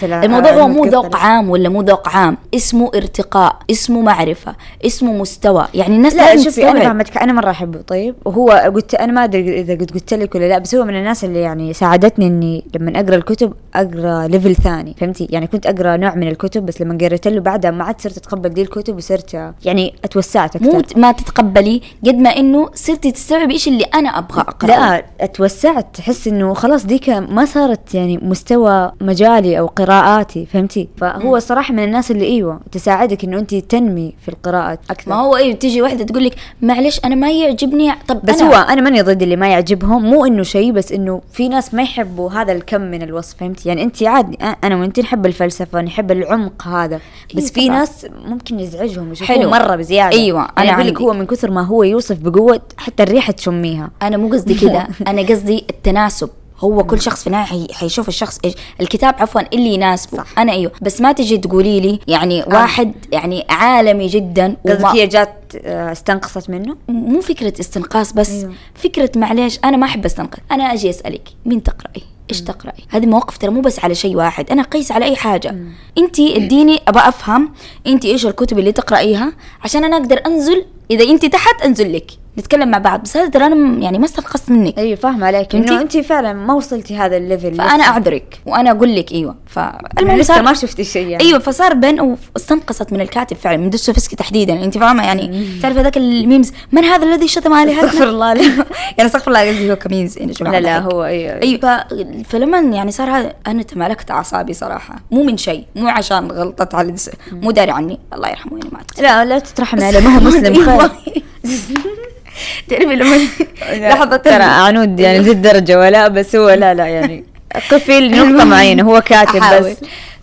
الع- 0.02 0.24
الموضوع 0.24 0.50
هو 0.50 0.68
مو. 0.68 0.84
ذوق 0.84 1.16
عام 1.16 1.50
ولا 1.50 1.68
مو 1.68 1.82
ذوق 1.82 2.08
عام. 2.08 2.36
اسمه 2.54 2.90
ارتقاء 2.94 3.58
اسمه 3.70 4.00
معرفة 4.00 4.54
اسمه 4.86 5.12
مستوى. 5.12 5.66
يعني 5.74 5.96
الناس 5.96 6.14
لا 6.14 6.36
شوفي 6.44 6.70
أنا. 6.70 6.80
فاهمتك 6.80 7.16
أنا 7.18 7.32
مرة 7.32 7.50
أحبه. 7.50 7.80
طيب 7.80 8.14
وهو 8.24 8.50
قلت 8.74 8.94
أنا 8.94 9.12
ما 9.12 9.24
أدري 9.24 9.60
إذا 9.60 9.74
قد 9.74 9.90
قلت 9.90 10.14
لك 10.14 10.34
ولا 10.34 10.48
لا 10.48 10.58
بس 10.58 10.74
هو 10.74 10.84
من 10.84 10.96
الناس 10.96 11.24
اللي 11.24 11.40
يعني 11.40 11.72
ساعدتني 11.72 12.26
إني 12.26 12.64
لما 12.74 13.00
أقرأ 13.00 13.14
الكتب 13.16 13.52
أقرأ 13.74 14.26
ليفل 14.28 14.54
ثاني. 14.56 14.94
فهمتي؟ 15.00 15.26
يعني 15.30 15.46
كنت 15.46 15.66
أقرأ 15.66 15.96
نوع 15.96 16.14
من 16.14 16.28
الكتب 16.28 16.66
بس 16.66 16.80
لما 16.82 16.98
قريت 17.00 17.28
له 17.28 17.40
بعدها 17.40 17.70
ما 17.70 17.84
عاد 17.84 18.00
صرت 18.00 18.16
أتقبل 18.16 18.48
دي 18.48 18.62
الكتب 18.62 18.96
وصرت 18.96 19.52
يعني 19.64 19.94
أتوسعت 20.04 20.56
أكثر. 20.56 20.72
مو 20.72 20.82
ما 20.96 21.12
تتقبلي 21.12 21.80
قد 22.06 22.14
ما 22.14 22.30
إنه 22.30 22.68
صرتي 22.74 23.10
تستوعبي 23.12 23.52
إيش 23.52 23.68
اللي 23.68 23.84
أنا 23.84 24.18
أبغى 24.18 24.40
أقرأه. 24.40 24.68
لا 24.96 25.04
أتوسعت. 25.20 25.86
تحس 25.94 26.28
إنه 26.28 26.54
خلاص 26.54 26.86
ديك 26.86 27.08
ما 27.10 27.44
صارت 27.44 27.94
يعني 27.94 28.18
مستوى 28.22 28.77
مجالي 29.00 29.58
أو 29.58 29.66
قراءاتي 29.66 30.46
فهمتي؟ 30.46 30.88
فهو 30.96 31.38
صراحة 31.38 31.74
من 31.74 31.84
الناس 31.84 32.10
اللي 32.10 32.24
إيوه 32.24 32.60
تساعدك 32.72 33.24
إنه 33.24 33.38
انت 33.38 33.54
تنمي 33.54 34.14
في 34.22 34.28
القراءه 34.28 34.78
أكثر. 34.90 35.10
ما 35.10 35.16
هو 35.16 35.36
إيوه 35.36 35.54
تيجي 35.54 35.82
واحدة 35.82 36.04
تقول 36.04 36.24
لك 36.24 36.34
معلش 36.62 37.00
أنا 37.04 37.14
ما 37.14 37.30
يعجبني 37.32 37.92
طب 38.08 38.20
بس 38.24 38.40
أنا 38.40 38.50
هو 38.50 38.54
أنا 38.68 38.80
ماني 38.80 39.02
ضد 39.02 39.22
اللي 39.22 39.36
ما 39.36 39.48
يعجبهم 39.48 40.02
مو 40.04 40.24
إنه 40.24 40.42
شيء 40.42 40.72
بس 40.72 40.92
إنه 40.92 41.20
في 41.32 41.48
ناس 41.48 41.74
ما 41.74 41.82
يحبوا 41.82 42.30
هذا 42.30 42.52
الكم 42.52 42.80
من 42.80 43.02
الوصف 43.02 43.36
فهمتي؟ 43.40 43.68
يعني 43.68 43.82
انت 43.82 44.02
عادي 44.02 44.38
أنا 44.64 44.76
وأنت 44.76 45.00
نحب 45.00 45.26
الفلسفة 45.26 45.80
نحب 45.80 46.10
العمق 46.10 46.66
هذا 46.66 47.00
بس 47.34 47.44
إيه 47.44 47.52
في 47.52 47.66
طبعاً. 47.66 47.78
ناس 47.78 48.06
ممكن 48.24 48.60
يزعجهم 48.60 49.14
حلو. 49.22 49.50
مرة 49.50 49.76
بزيادة. 49.76 50.16
أيوة، 50.16 50.40
أنا 50.42 50.50
أنا 50.70 50.74
أقول 50.74 50.86
لك. 50.86 51.00
هو 51.00 51.12
من 51.12 51.26
كثر 51.26 51.50
ما 51.50 51.62
هو 51.62 51.82
يوصف 51.82 52.18
بقوة 52.18 52.60
حتى 52.76 53.02
الريحة 53.02 53.32
تشميها. 53.32 53.90
أنا 54.02 54.16
مو 54.16 54.28
قصدي 54.28 54.54
كذا 54.54 54.88
أنا 55.08 55.22
قصدي 55.22 55.64
التناسب. 55.70 56.28
هو 56.60 56.84
كل 56.84 57.00
شخص 57.00 57.20
في 57.20 57.26
النهايه 57.26 57.44
حي- 57.46 57.74
حيشوف 57.74 58.08
الشخص 58.08 58.38
إيش. 58.44 58.54
الكتاب 58.80 59.14
عفوا 59.18 59.40
اللي 59.54 59.74
يناسبه. 59.74 60.18
صح. 60.18 60.38
أنا 60.38 60.52
أيوه 60.52 60.72
بس 60.82 61.00
ما 61.00 61.12
تجي 61.12 61.38
تقولي 61.38 61.80
لي 61.80 61.98
يعني. 62.08 62.44
واحد 62.46 62.92
يعني 63.12 63.46
عالمي 63.50 64.06
جدا 64.06 64.56
قصدك 64.66 64.80
وما 64.80 64.94
هي 64.94 65.06
جات 65.06 65.34
آه، 65.64 65.92
استنقصت 65.92 66.50
منه؟ 66.50 66.76
مو 66.88 67.20
فكرة 67.20 67.60
استنقاص 67.60 68.12
بس 68.12 68.30
أيوه. 68.30 68.52
فكرة 68.74 69.10
معليش 69.16 69.58
أنا 69.64 69.76
ما 69.76 69.86
أحب 69.86 70.04
أستنقص. 70.04 70.38
أنا 70.52 70.72
أجي 70.72 70.90
أسألك 70.90 71.28
مين 71.46 71.62
تقرأي؟ 71.62 72.02
إيش 72.30 72.40
تقرأي؟ 72.40 72.82
هذه 72.88 73.06
مواقف 73.06 73.38
ترى 73.38 73.50
مو 73.50 73.60
بس 73.60 73.80
على 73.84 73.94
شيء 73.94 74.16
واحد. 74.16 74.50
أنا 74.50 74.62
اقيس 74.62 74.92
على 74.92 75.04
أي 75.04 75.16
حاجة. 75.16 75.56
أنت 75.98 76.20
اديني 76.20 76.80
ابى 76.88 76.98
أفهم 76.98 77.52
أنت 77.86 78.04
إيش 78.04 78.26
الكتب 78.26 78.58
اللي 78.58 78.72
تقرأيها 78.72 79.32
عشان 79.64 79.84
أنا 79.84 79.96
أقدر 79.96 80.20
أنزل 80.26 80.64
إذا 80.90 81.04
أنت 81.04 81.26
تحت 81.26 81.62
أنزل 81.62 81.92
لك. 81.92 82.10
نتكلم 82.38 82.68
مع 82.68 82.78
بعض 82.78 83.02
بس 83.02 83.16
هذا 83.16 83.28
ترى 83.28 83.46
أنا 83.46 83.82
يعني 83.82 83.98
ما 83.98 84.04
استنقصت 84.04 84.50
منك. 84.50 84.78
أيوه 84.78 84.96
فاهمة 84.96 85.26
عليك؟ 85.26 85.54
انه 85.54 85.80
انت 85.80 85.96
فعلا 85.96 86.32
ما 86.32 86.54
وصلتي 86.54 86.96
هذا 86.96 87.16
ال 87.16 87.22
level. 87.22 87.54
فأنا 87.54 87.82
لسه. 87.82 87.90
أعذرك 87.90 88.40
وأنا 88.46 88.70
أقول 88.70 88.96
لك 88.96 89.12
أيوه. 89.12 89.34
فالمهم 89.46 89.78
المهم 89.98 90.18
لسه 90.18 90.42
ما 90.42 90.54
شفتي 90.54 90.84
شيء 90.84 91.08
يعني. 91.08 91.24
أيوه 91.24 91.38
فصار 91.38 91.74
بين 91.74 92.00
واستنقصت 92.00 92.92
من 92.92 93.00
الكاتب 93.00 93.36
فعلا 93.36 93.56
من 93.56 93.70
دوستويفسكي 93.70 94.16
تحديدا. 94.16 94.64
انت 94.64 94.78
فاهمة؟ 94.78 95.06
يعني 95.06 95.48
تعرف 95.62 95.78
هذاك 95.78 95.96
ال 95.96 96.05
memes 96.05 96.52
من 96.72 96.84
هذا 96.84 97.06
الذي 97.06 97.28
شتم 97.28 97.52
الهتنا 97.54 97.88
استغفر 97.88 98.08
الله. 98.08 98.34
يعني 98.98 99.06
استغفر 99.06 99.28
الله 99.28 99.48
قصدي 99.48 99.72
هو 99.72 99.76
ك 99.76 99.83
memes 99.83 100.18
يعني 100.18 100.32
لا 100.40 100.60
لا. 100.60 100.78
هو 100.78 101.04
أيوه. 101.04 101.42
أيوه. 101.42 101.84
فلما 102.28 102.58
يعني 102.58 102.90
صار 102.90 103.10
هذا 103.10 103.32
أنا 103.46 103.62
تمالكت 103.62 104.10
أعصابي 104.10 104.52
صراحة. 104.52 104.96
مو 105.10 105.22
من 105.22 105.36
شيء 105.36 105.64
مو 105.76 105.88
عشان 105.88 106.30
غلطت 106.30 106.74
على. 106.74 106.94
مو 107.32 107.50
داري 107.50 107.70
عني. 107.70 108.00
الله 108.12 108.28
يرحمه 108.28 108.58
يعني 108.58 108.70
مات 108.72 109.00
لا 109.00 109.24
لا 109.24 109.38
تترحم 109.38 109.80
عليه 109.80 110.00
ما 110.00 110.16
هو 110.16 110.20
مسلم 110.28 110.54
خير. 110.54 110.90
تعرفي 112.68 112.96
لما 112.96 113.16
لحظة 113.88 114.16
ترى 114.16 114.42
عنود 114.42 115.00
يعني 115.00 115.18
ذي 115.18 115.30
الدرجة 115.30 115.78
ولا 115.78 116.08
بس 116.08 116.36
هو 116.36 116.50
لا 116.50 116.74
لا 116.74 116.86
يعني 116.86 117.24
قفي 117.70 118.00
لنقطة 118.00 118.44
معينة 118.44 118.82
هو 118.82 119.00
كاتب. 119.00 119.64
بس 119.64 119.76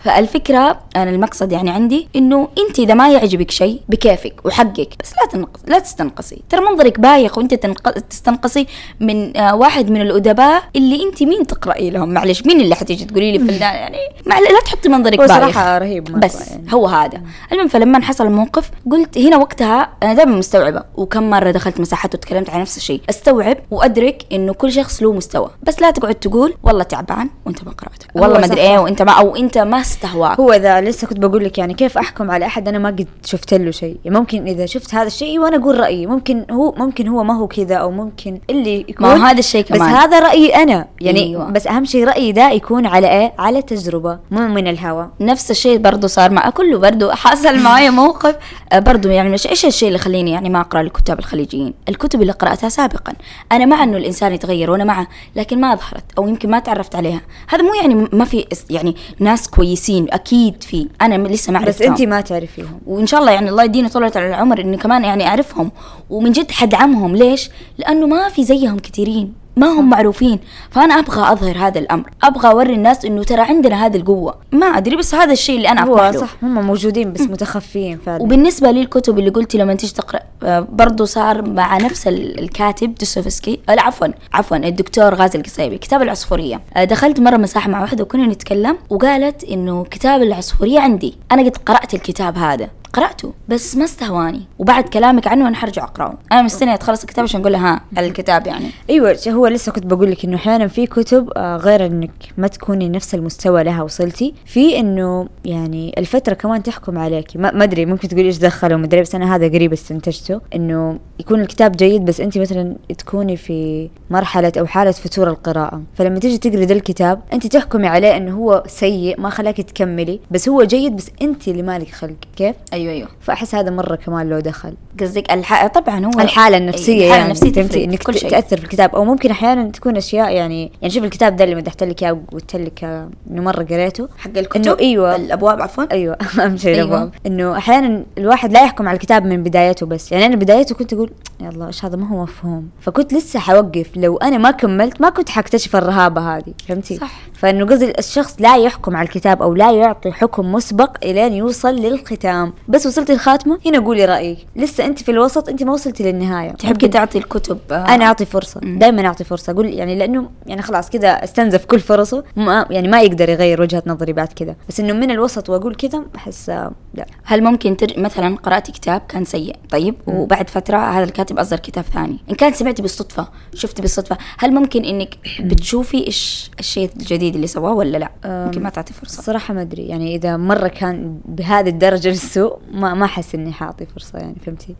فالفكرة 0.05 0.79
أنا 0.95 1.09
المقصد 1.09 1.51
يعني 1.51 1.69
عندي 1.69 2.07
إنه 2.15 2.47
أنت 2.57 2.79
إذا 2.79 2.93
ما 2.93 3.09
يعجبك 3.09 3.51
شيء 3.51 3.81
بكيفك 3.89 4.45
وحقك 4.45 4.89
بس 5.03 5.13
لا 5.13 5.31
تنقص 5.31 5.59
لا 5.67 5.79
تستنقصي. 5.79 6.41
ترى 6.49 6.61
منظرك 6.61 6.99
بايخ 6.99 7.37
وأنت 7.37 7.53
تنق... 7.53 7.89
تستنقصي 7.89 8.67
من 8.99 9.37
آه 9.37 9.55
واحد 9.55 9.89
من 9.89 10.01
الأدباء 10.01 10.63
اللي 10.75 11.03
أنت 11.03 11.23
مين 11.23 11.47
تقرأي 11.47 11.89
لهم؟ 11.89 12.09
معلش 12.09 12.45
مين 12.45 12.61
اللي 12.61 12.75
حتيجي 12.75 13.05
تقولي 13.05 13.31
لي 13.31 13.39
فلان 13.39 13.61
يعني 13.61 13.97
مع... 14.25 14.39
لا 14.39 14.59
تحطي 14.65 14.89
منظرك 14.89 15.17
بايخ. 15.17 15.31
صراحة 15.31 15.77
رهيب 15.77 16.11
مرة 16.11 16.19
بس 16.19 16.51
يعني. 16.51 16.73
هو 16.73 16.87
هذا. 16.87 17.21
المهم 17.51 17.67
فلما 17.67 18.01
حصل 18.01 18.25
الموقف 18.25 18.71
قلت 18.91 19.17
هنا 19.17 19.37
وقتها 19.37 19.89
أنا 20.03 20.13
دائما 20.13 20.37
مستوعبة. 20.37 20.83
وكم 20.95 21.29
مرة 21.29 21.51
دخلت 21.51 21.79
مساحات 21.79 22.15
وتكلمت 22.15 22.49
عن 22.49 22.61
نفس 22.61 22.77
الشيء. 22.77 23.01
أستوعب 23.09 23.57
وأدرك 23.71 24.25
إنه 24.31 24.53
كل 24.53 24.71
شخص 24.71 25.03
له 25.03 25.13
مستوى. 25.13 25.49
بس 25.63 25.81
لا 25.81 25.91
تقعد 25.91 26.15
تقول 26.15 26.53
والله 26.63 26.83
تعبان 26.83 27.29
وانت 27.45 27.63
ما 27.63 27.71
هو 28.17 28.21
والله 28.21 28.39
ما 28.39 28.45
أدري 28.45 28.61
إيه 28.61 28.79
وأنت 28.79 29.01
ما 29.01 29.11
أو 29.11 29.35
أنت 29.35 29.57
ما 29.57 29.81
استهواك 29.95 30.39
هو 30.39 30.53
ذا 30.53 30.81
لسه 30.81 31.07
كنت 31.07 31.19
بقول 31.19 31.45
لك 31.45 31.57
يعني 31.57 31.73
كيف 31.73 31.97
أحكم 31.97 32.31
على 32.31 32.45
أحد؟ 32.45 32.67
أنا 32.67 32.79
ما 32.79 32.89
قد 32.89 33.07
شفت 33.25 33.53
له 33.53 33.71
شيء. 33.71 33.97
ممكن 34.05 34.47
إذا 34.47 34.65
شفت 34.65 34.95
هذا 34.95 35.07
الشيء 35.07 35.39
وأنا 35.39 35.57
أقول 35.57 35.79
رأيي. 35.79 36.05
ممكن 36.05 36.45
هو 36.51 36.73
ممكن 36.77 37.07
هو 37.07 37.23
ما 37.23 37.37
هو 37.37 37.47
كذا 37.47 37.75
أو 37.75 37.91
ممكن 37.91 38.39
اللي 38.49 38.79
يكون 38.79 39.07
ما 39.07 39.13
هو 39.13 39.25
هذا 39.25 39.39
الشيء 39.39 39.63
بس 39.63 39.69
كمان. 39.69 39.89
هذا 39.89 40.19
رأيي 40.19 40.55
أنا. 40.55 40.87
يعني 41.01 41.23
أيوة. 41.23 41.51
بس 41.51 41.67
أهم 41.67 41.85
شيء 41.85 42.03
رأيي 42.03 42.31
ده 42.31 42.51
يكون 42.51 42.85
على 42.85 43.07
إيه؟ 43.07 43.33
على 43.39 43.61
تجربة 43.61 44.19
مو 44.31 44.47
من 44.47 44.67
الهوى 44.67 45.09
نفس 45.19 45.51
الشيء 45.51 45.77
برضو 45.77 46.07
صار 46.07 46.31
مع 46.31 46.49
كله 46.49 46.77
برضو 46.77 47.11
حصل 47.11 47.59
معي 47.59 47.89
موقف. 47.89 48.35
آه، 48.71 48.79
برضو 48.79 49.09
يعني 49.09 49.29
مش 49.29 49.47
إيش 49.47 49.65
الشيء 49.65 49.87
اللي 49.87 49.99
خليني 49.99 50.31
يعني 50.31 50.49
ما 50.49 50.61
أقرأ 50.61 50.81
الكتاب 50.81 51.19
الخليجيين؟ 51.19 51.73
الكتب 51.89 52.21
اللي 52.21 52.31
قرأتها 52.31 52.69
سابقا. 52.69 53.13
أنا 53.51 53.65
مع 53.65 53.83
إنه 53.83 53.97
الإنسان 53.97 54.33
يتغير 54.33 54.71
وأنا 54.71 54.83
معه 54.83 55.07
لكن 55.35 55.61
ما 55.61 55.75
ظهرت 55.75 56.03
أو 56.17 56.27
يمكن 56.27 56.49
ما 56.49 56.59
تعرفت 56.59 56.95
عليها. 56.95 57.21
هذا 57.47 57.61
مو 57.63 57.73
يعني 57.73 58.07
ما 58.13 58.25
في 58.25 58.45
يعني 58.69 58.95
ناس 59.19 59.47
كويسين 59.85 60.07
أكيد 60.11 60.63
في. 60.63 60.87
أنا 61.01 61.27
لسه 61.27 61.53
ما 61.53 61.59
بس 61.59 61.65
عرفتهم. 61.65 61.91
انت 61.91 62.01
ما 62.01 62.21
تعرفيهم. 62.21 62.79
وإن 62.85 63.07
شاء 63.07 63.19
الله 63.19 63.31
يعني 63.31 63.49
الله 63.49 63.63
يديني 63.63 63.89
طولة 63.89 64.11
العمر 64.15 64.61
إني 64.61 64.77
كمان 64.77 65.03
يعني 65.03 65.27
أعرفهم. 65.27 65.71
ومن 66.09 66.31
جد 66.31 66.51
حدعمهم. 66.51 67.15
ليش؟ 67.15 67.49
لأنه 67.77 68.07
ما 68.07 68.29
في 68.29 68.43
زيهم 68.43 68.79
كثيرين. 68.79 69.33
ما 69.57 69.67
هم 69.67 69.89
معروفين. 69.89 70.39
فأنا 70.71 70.99
أبغى 70.99 71.31
أظهر 71.31 71.57
هذا 71.57 71.79
الأمر. 71.79 72.09
أبغى 72.23 72.51
أوري 72.51 72.73
الناس 72.73 73.05
إنه 73.05 73.23
ترى 73.23 73.41
عندنا 73.41 73.85
هذه 73.85 73.97
القوة. 73.97 74.35
ما 74.51 74.65
أدري 74.65 74.95
بس 74.95 75.15
هذا 75.15 75.31
الشيء 75.33 75.57
اللي 75.57 75.69
أنا 75.69 75.83
هو 75.85 76.11
صح 76.11 76.35
هم 76.43 76.65
موجودين 76.67 77.13
بس 77.13 77.21
متخفيين 77.21 77.99
فعلا. 78.05 78.21
وبالنسبة 78.23 78.71
لي 78.71 78.81
الكتب 78.81 79.19
اللي 79.19 79.29
قلتي 79.29 79.57
لما 79.57 79.73
تيجي 79.73 79.93
تقرأ 79.93 80.19
آه، 80.43 80.67
برضو 80.71 81.05
صار 81.05 81.49
مع 81.49 81.77
نفس 81.77 82.07
ال- 82.07 82.39
الكاتب 82.39 82.95
دوستويفسكي. 82.95 83.59
آه، 83.69 83.75
لا 83.75 83.81
عفوا 83.81 84.07
عفوا 84.33 84.57
الدكتور 84.57 85.15
غازي 85.15 85.39
القصيبي 85.39 85.77
كتاب 85.77 86.01
العصفورية. 86.01 86.61
آه، 86.77 86.83
دخلت 86.83 87.19
مرة 87.19 87.37
مساحة 87.37 87.69
مع 87.69 87.81
واحدة 87.81 88.03
وكنا 88.03 88.25
نتكلم 88.27 88.77
وقالت 88.89 89.43
إنه 89.43 89.83
كتاب 89.83 90.21
العصفورية 90.21 90.79
عندي. 90.79 91.17
أنا 91.31 91.41
قد 91.43 91.57
قرأت 91.57 91.93
الكتاب 91.93 92.37
هذا. 92.37 92.69
قرأته 92.95 93.33
بس 93.47 93.75
ما 93.75 93.83
استهواني. 93.83 94.41
وبعد 94.59 94.83
كلامك 94.83 95.27
عنه 95.27 95.47
أنا 95.47 95.55
حرجع 95.55 95.83
أقرأه. 95.83 96.17
أنا 96.31 96.41
مستنيه 96.41 96.75
تخلص 96.75 97.01
الكتاب 97.01 97.23
عشان 97.23 97.41
أقول 97.41 97.53
لها 97.53 97.75
ها 97.75 97.81
على 97.97 98.07
الكتاب 98.07 98.47
يعني. 98.47 98.65
أيوه 98.89 99.17
هو 99.27 99.47
لسه 99.47 99.71
كنت 99.71 99.85
بقول 99.85 100.11
لك 100.11 100.25
إنه 100.25 100.35
أحيانا 100.35 100.67
في 100.67 100.87
كتب 100.87 101.29
آه، 101.37 101.57
غير 101.57 101.85
إنك 101.85 102.11
ما 102.37 102.47
تكوني 102.47 102.89
نفس 102.89 103.15
المستوى 103.15 103.63
لها 103.63 103.83
وصلتي. 103.83 104.33
في 104.45 104.79
إنه 104.79 105.27
يعني 105.45 105.95
الفترة 105.97 106.33
كمان 106.33 106.63
تحكم 106.63 106.97
عليك. 106.97 107.37
ما 107.37 107.63
أدري 107.63 107.85
ممكن 107.85 108.07
تقولي 108.07 108.25
إيش 108.25 108.37
دخله 108.37 108.75
أدري 108.75 109.01
بس 109.01 109.15
أنا 109.15 109.35
هذا 109.35 109.47
قريب 109.47 109.73
استنتجته. 109.73 110.41
إنه 110.55 110.99
يكون 111.19 111.41
الكتاب 111.41 111.71
جيد 111.71 112.05
بس 112.05 112.21
أنت 112.21 112.37
مثلا 112.37 112.75
تكوني 112.97 113.37
في 113.37 113.89
مرحلة 114.09 114.51
أو 114.59 114.65
حالة 114.65 114.91
فتور 114.91 115.29
القراءة. 115.29 115.81
فلما 115.95 116.19
تيجي 116.19 116.37
تقري 116.37 116.65
ذا 116.65 116.73
الكتاب 116.73 117.21
أنت 117.33 117.47
تحكمي 117.47 117.87
عليه 117.87 118.17
إنه 118.17 118.37
هو 118.37 118.63
سيء 118.67 119.21
ما 119.21 119.29
خلاك 119.29 119.61
تكملي 119.61 120.19
بس 120.31 120.49
هو 120.49 120.63
جيد 120.63 120.95
بس 120.95 121.11
أنت 121.21 121.47
اللي 121.47 121.63
مالك 121.63 121.89
خلق. 121.89 122.15
كيف؟ 122.35 122.55
أيوه 122.85 122.97
أيوه. 122.97 123.09
فأحس 123.21 123.55
هذا 123.55 123.69
مرة 123.69 123.95
كمان 123.95 124.29
له 124.29 124.39
دخل. 124.39 124.73
قصدك 125.01 125.31
الح... 125.33 125.67
طبعا 125.67 126.05
هو 126.05 126.19
الحالة 126.19 126.57
النفسية 126.57 126.93
الحالة 126.93 127.15
يعني 127.15 127.25
النفسية 127.25 127.51
فهمتي؟ 127.51 127.83
إنك 127.83 128.03
كل 128.03 128.15
شيء. 128.15 128.29
تأثر 128.29 128.57
في 128.57 128.63
الكتاب. 128.63 128.95
أو 128.95 129.05
ممكن 129.05 129.31
أحيانا 129.31 129.71
تكون 129.71 129.97
أشياء 129.97 130.31
يعني 130.31 130.71
يعني 130.81 130.93
شوف 130.93 131.03
الكتاب 131.03 131.35
ده 131.35 131.43
اللي 131.43 131.55
مدحت 131.55 131.83
لك 131.83 132.03
إياه 132.03 132.11
وقلت 132.11 132.55
لك 132.55 132.83
إنه 132.83 133.41
مرة 133.41 133.63
قريته. 133.63 134.07
حق 134.17 134.37
الكتب؟ 134.37 134.61
إنه 134.61 134.77
أيوه. 134.79 135.15
الأبواب 135.15 135.61
عفوا. 135.61 135.91
أيوه. 135.91 136.17
اهم 136.39 136.57
شيء 136.57 136.75
أيوة. 136.75 136.87
الابواب 136.87 137.11
إنه 137.25 137.57
أحيانا 137.57 138.03
الواحد 138.17 138.51
لا 138.51 138.63
يحكم 138.63 138.87
على 138.87 138.95
الكتاب 138.95 139.25
من 139.25 139.43
بدايته 139.43 139.85
بس. 139.85 140.11
يعني 140.11 140.25
أنا 140.25 140.35
بدايته 140.35 140.75
كنت 140.75 140.93
أقول 140.93 141.11
يلا 141.41 141.67
إيش 141.67 141.85
هذا؟ 141.85 141.95
ما 141.95 142.07
هو 142.09 142.23
مفهوم. 142.23 142.69
فكنت 142.81 143.13
لسه 143.13 143.39
حوقف. 143.39 143.89
لو 143.95 144.17
أنا 144.17 144.37
ما 144.37 144.51
كملت 144.51 145.01
ما 145.01 145.09
كنت 145.09 145.29
حكتشف 145.29 145.75
الرهابة 145.75 146.37
هذه. 146.37 146.53
فهمتي؟ 146.67 146.97
صح. 146.97 147.11
فإنه 147.33 147.65
قصدي 147.65 147.93
الشخص 147.99 148.35
لا 148.39 148.57
يحكم 148.57 148.95
على 148.95 149.05
الكتاب 149.05 149.41
أو 149.41 149.53
لا 149.53 149.71
يعطي 149.71 150.11
حكم 150.11 150.51
مسبق 150.51 150.97
إلين 151.03 151.33
يوصل 151.33 151.75
للختام. 151.75 152.53
بس 152.75 152.85
وصلت 152.85 153.09
الخاتمة؟ 153.11 153.59
هنا 153.65 153.79
قولي 153.79 154.05
رايك 154.05 154.37
لسه 154.55 154.85
أنت 154.85 155.03
في 155.03 155.11
الوسط 155.11 155.49
أنت 155.49 155.63
ما 155.63 155.73
وصلتي 155.73 156.03
للنهاية. 156.03 156.51
تحبي 156.51 156.87
تعطي 156.87 157.17
الكتب 157.17 157.59
آه، 157.71 157.95
أنا 157.95 158.05
أعطي 158.05 158.25
فرصة. 158.25 158.59
دائما 158.63 159.07
أعطي 159.07 159.23
فرصة. 159.23 159.51
أقول 159.51 159.65
يعني 159.73 159.95
لأنه 159.95 160.29
يعني 160.45 160.61
خلاص 160.61 160.89
كذا 160.89 161.23
استنزف 161.23 161.65
كل 161.65 161.79
فرصه. 161.79 162.23
ما 162.35 162.65
يعني 162.69 162.87
ما 162.87 163.01
يقدر 163.01 163.29
يغير 163.29 163.61
وجهة 163.61 163.83
نظري 163.87 164.13
بعد 164.13 164.27
كذا 164.27 164.55
بس 164.69 164.79
إنه 164.79 164.93
من 164.93 165.11
الوسط 165.11 165.49
وأقول 165.49 165.75
كذا 165.75 166.03
احس 166.15 166.49
آه، 166.49 166.71
لا. 166.93 167.05
هل 167.23 167.43
ممكن 167.43 167.77
تر... 167.77 167.93
مثلا 167.97 168.35
قرأتي 168.35 168.71
كتاب 168.71 169.01
كان 169.09 169.25
سيء؟ 169.25 169.55
طيب. 169.69 169.95
وبعد 170.07 170.49
فترة 170.49 170.77
هذا 170.77 171.03
الكاتب 171.03 171.39
أصدر 171.39 171.59
كتاب 171.59 171.83
ثاني. 171.93 172.19
إن 172.29 172.35
كان 172.35 172.53
سمعتي 172.53 172.81
بالصدفة 172.81 173.27
شفتي 173.53 173.81
بالصدفة 173.81 174.17
هل 174.37 174.53
ممكن 174.53 174.85
إنك 174.85 175.15
بتشوفي 175.39 176.07
إيش 176.07 176.51
الشيء 176.59 176.89
الجديد 176.99 177.35
اللي 177.35 177.47
سواه 177.47 177.73
ولا 177.73 177.97
لا؟ 177.97 178.11
ممكن 178.25 178.63
ما 178.63 178.69
تعطي 178.69 178.93
فرصة. 178.93 179.19
الصراحه 179.19 179.53
ما 179.53 179.61
أدري. 179.61 179.87
يعني 179.87 180.15
إذا 180.15 180.37
مرة 180.37 180.67
كان 180.67 181.19
بهذه 181.25 181.69
الدرجة 181.69 182.09
للسوء 182.09 182.64
ما 182.71 182.93
ما 182.93 183.05
أحس 183.05 183.35
إني 183.35 183.53
حأعطي 183.53 183.85
فرصة 183.85 184.19
يعني 184.19 184.35
فهمتي؟ 184.45 184.75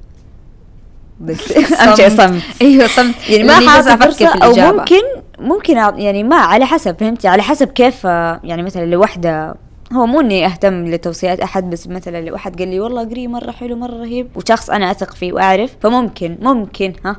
بس 1.19 1.57
أمشي 1.87 2.09
صمت. 2.09 2.41
أيوه 2.61 2.87
صمت. 2.87 3.15
يعني 3.29 3.43
ما 3.43 3.53
حاطي 3.53 3.93
أفكر 3.93 4.05
فرصة 4.05 4.17
في 4.17 4.43
أو 4.43 4.51
الإجابة. 4.51 4.77
ممكن 4.77 5.01
ممكن 5.39 5.73
يعني 5.77 6.23
ما 6.23 6.35
على 6.35 6.65
حسب 6.65 6.99
فهمتي؟ 6.99 7.27
على 7.27 7.41
حسب 7.43 7.67
كيف 7.67 8.03
يعني 8.03 8.63
مثلا 8.63 8.85
لو 8.85 9.01
واحدة 9.01 9.55
هو 9.93 10.05
مو 10.05 10.19
إني 10.19 10.45
أهتم 10.45 10.85
لتوصيات 10.85 11.39
أحد 11.39 11.69
بس 11.69 11.87
مثلا 11.87 12.21
لو 12.21 12.33
واحد 12.33 12.59
قال 12.59 12.67
لي 12.67 12.79
والله 12.79 13.01
اقري 13.01 13.27
مرة 13.27 13.51
حلو 13.51 13.75
مرة 13.75 13.95
رهيب 13.95 14.27
وشخص 14.35 14.69
أنا 14.69 14.91
أثق 14.91 15.15
فيه 15.15 15.33
وأعرف 15.33 15.75
فممكن 15.81 16.37
ممكن 16.41 16.93
ها 17.05 17.17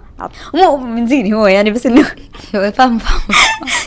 مو 0.54 0.76
من 0.76 1.06
زيني 1.06 1.34
هو 1.34 1.46
يعني 1.46 1.70
بس 1.70 1.86
إنه 1.86 2.06
أيوه 2.54 2.70
فاهم 2.70 2.98
فاهم. 2.98 3.20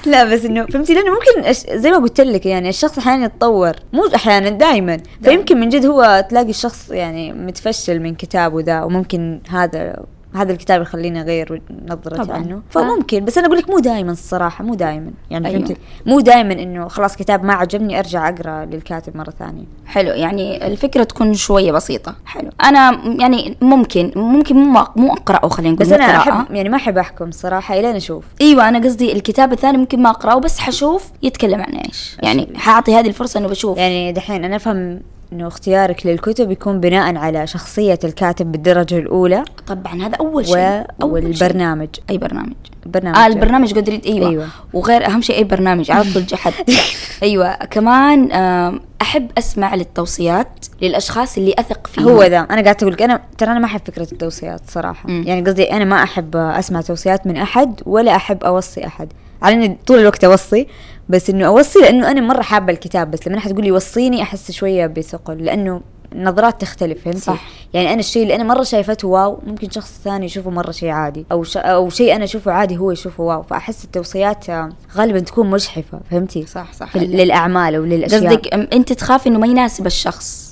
لا 0.11 0.23
بس 0.23 0.45
إنه 0.45 0.65
فهمتي؟ 0.65 0.93
لأنه 0.93 1.11
ممكن 1.11 1.49
أش... 1.49 1.57
زي 1.69 1.91
ما 1.91 1.97
قلت 1.97 2.21
لك 2.21 2.45
يعني 2.45 2.69
الشخص 2.69 2.97
أحيانا 2.97 3.25
يتطور 3.25 3.75
مو 3.93 4.07
أحيانا 4.15 4.49
دائما 4.49 4.97
فيمكن 5.23 5.59
من 5.59 5.69
جد 5.69 5.85
هو 5.85 6.25
تلاقي 6.29 6.49
الشخص 6.49 6.89
يعني 6.89 7.33
متفشل 7.33 7.99
من 7.99 8.15
كتابه 8.15 8.61
ذا 8.61 8.83
وممكن 8.83 9.39
هذا 9.49 10.03
هذا 10.35 10.51
الكتاب 10.51 10.81
يخليني 10.81 11.21
أغير 11.21 11.61
نظرتي 11.89 12.23
طبعاً. 12.23 12.37
عنه. 12.37 12.61
فممكن 12.69 13.25
بس 13.25 13.37
أنا 13.37 13.47
أقول 13.47 13.57
لك 13.57 13.69
مو 13.69 13.79
دائما 13.79 14.11
الصراحة 14.11 14.63
مو 14.63 14.75
دائما 14.75 15.11
يعني 15.29 15.47
أيوة. 15.47 15.57
فهمتي 15.59 15.75
مو 16.05 16.19
دائما 16.19 16.53
إنه 16.53 16.87
خلاص 16.87 17.15
كتاب 17.15 17.43
ما 17.43 17.53
عجبني 17.53 17.99
أرجع 17.99 18.29
أقرأ 18.29 18.65
للكاتب 18.65 19.17
مرة 19.17 19.29
ثانية. 19.39 19.63
حلو. 19.85 20.09
يعني 20.09 20.67
الفكرة 20.67 21.03
تكون 21.03 21.33
شوية 21.33 21.71
بسيطة. 21.71 22.15
حلو. 22.25 22.49
أنا 22.63 22.91
م- 22.91 23.19
يعني 23.21 23.57
ممكن 23.61 24.11
ممكن 24.15 24.55
مو 24.55 24.85
مو 24.95 25.13
أقرأه 25.13 25.49
خلينا 25.49 25.73
نقول 25.73 25.85
بس 25.85 25.91
أنا. 25.93 26.17
احب 26.17 26.55
يعني 26.55 26.69
ما 26.69 26.75
أحب 26.77 26.97
أحكم 26.97 27.31
صراحة 27.31 27.79
الين 27.79 27.95
أشوف. 27.95 28.23
أيوه 28.41 28.69
أنا 28.69 28.79
قصدي 28.79 29.11
الكتاب 29.11 29.53
الثاني 29.53 29.77
ممكن 29.77 30.01
ما 30.01 30.09
أقرأه 30.09 30.39
بس 30.39 30.59
حشوف 30.59 31.11
يتكلم 31.23 31.61
عن 31.61 31.73
إيش. 31.73 32.17
يعني 32.23 32.47
حاعطي 32.55 32.95
هذه 32.95 33.07
الفرصة 33.07 33.39
إنه 33.39 33.47
بشوف. 33.47 33.77
يعني 33.77 34.11
دحين 34.11 34.43
أنا 34.45 34.55
أفهم 34.55 35.01
إنه 35.33 35.47
اختيارك 35.47 36.05
للكتب 36.05 36.51
يكون 36.51 36.79
بناء 36.79 37.15
على 37.15 37.47
شخصية 37.47 37.99
الكاتب 38.03 38.51
بالدرجة 38.51 38.97
الأولى 38.97 39.43
طبعا 39.67 40.01
هذا 40.01 40.15
أول 40.15 40.45
شيء 40.45 40.55
و... 40.57 40.85
أول 41.01 41.21
شيء. 41.21 41.29
والبرنامج. 41.29 41.87
أي 42.09 42.17
برنامج؟ 42.17 42.53
برنامج. 42.85 43.17
آه 43.17 43.27
البرنامج 43.27 43.73
قدرت 43.73 44.05
أيوه, 44.05 44.29
أيوة. 44.29 44.47
وغير 44.73 45.05
أهم 45.05 45.21
شيء 45.21 45.35
أي 45.37 45.43
برنامج 45.43 45.91
على 45.91 46.13
طول 46.13 46.25
جحد. 46.25 46.53
أيوه. 47.23 47.55
كمان 47.55 48.31
أحب 49.01 49.31
أسمع 49.37 49.75
للتوصيات 49.75 50.65
للأشخاص 50.81 51.37
اللي 51.37 51.53
أثق 51.59 51.87
فيهم. 51.87 52.07
هو 52.07 52.23
ذا 52.23 52.37
أنا 52.37 52.61
قاعدة 52.61 52.77
أقول 52.81 52.93
لك 52.93 53.01
أنا 53.01 53.21
ترى 53.37 53.51
أنا 53.51 53.59
ما 53.59 53.65
أحب 53.65 53.81
فكرة 53.85 54.07
التوصيات 54.11 54.61
صراحة. 54.67 55.09
مم. 55.09 55.23
يعني 55.27 55.41
قصدي 55.41 55.71
أنا 55.71 55.85
ما 55.85 56.03
أحب 56.03 56.35
أسمع 56.35 56.81
توصيات 56.81 57.27
من 57.27 57.37
أحد 57.37 57.81
ولا 57.85 58.15
أحب 58.15 58.43
أوصي 58.43 58.87
أحد. 58.87 59.07
على 59.41 59.55
إني 59.55 59.77
طول 59.87 59.99
الوقت 59.99 60.23
أوصي 60.23 60.67
بس 61.09 61.29
إنه 61.29 61.47
أوصي 61.47 61.79
لأنه 61.79 62.11
أنا 62.11 62.21
مرة 62.21 62.41
حابة 62.41 62.73
الكتاب 62.73 63.11
بس 63.11 63.27
لما 63.27 63.37
أحد 63.37 63.51
يقول 63.51 63.63
لي 63.63 63.71
وصيني 63.71 64.21
أحس 64.21 64.51
شوية 64.51 64.87
بثقل 64.87 65.37
لأنه 65.37 65.81
النظرات 66.13 66.61
تختلف 66.61 67.03
فهمتي؟ 67.03 67.19
صح. 67.19 67.41
يعني 67.73 67.93
أنا 67.93 67.99
الشيء 67.99 68.23
اللي 68.23 68.35
أنا 68.35 68.43
مرة 68.43 68.63
شايفته 68.63 69.07
واو 69.07 69.39
ممكن 69.47 69.69
شخص 69.69 70.01
ثاني 70.03 70.25
يشوفه 70.25 70.49
مرة 70.49 70.71
شيء 70.71 70.89
عادي 70.89 71.25
أو 71.31 71.43
ش... 71.43 71.57
أو 71.57 71.89
شيء 71.89 72.15
أنا 72.15 72.23
أشوفه 72.23 72.51
عادي 72.51 72.77
هو 72.77 72.91
يشوفه 72.91 73.23
واو 73.23 73.41
فأحس 73.41 73.83
التوصيات 73.83 74.45
غالبا 74.95 75.19
تكون 75.19 75.49
مجحفة 75.49 75.99
فهمتي؟ 76.11 76.45
صح 76.45 76.73
صح 76.73 76.97
للأعمال 76.97 77.75
أو 77.75 77.83
للأشياء 77.83 78.35
قصدك 78.35 78.53
أنت 78.53 78.93
تخافي 78.93 79.29
إنه 79.29 79.39
ما 79.39 79.47
يناسب 79.47 79.85
الشخص 79.85 80.48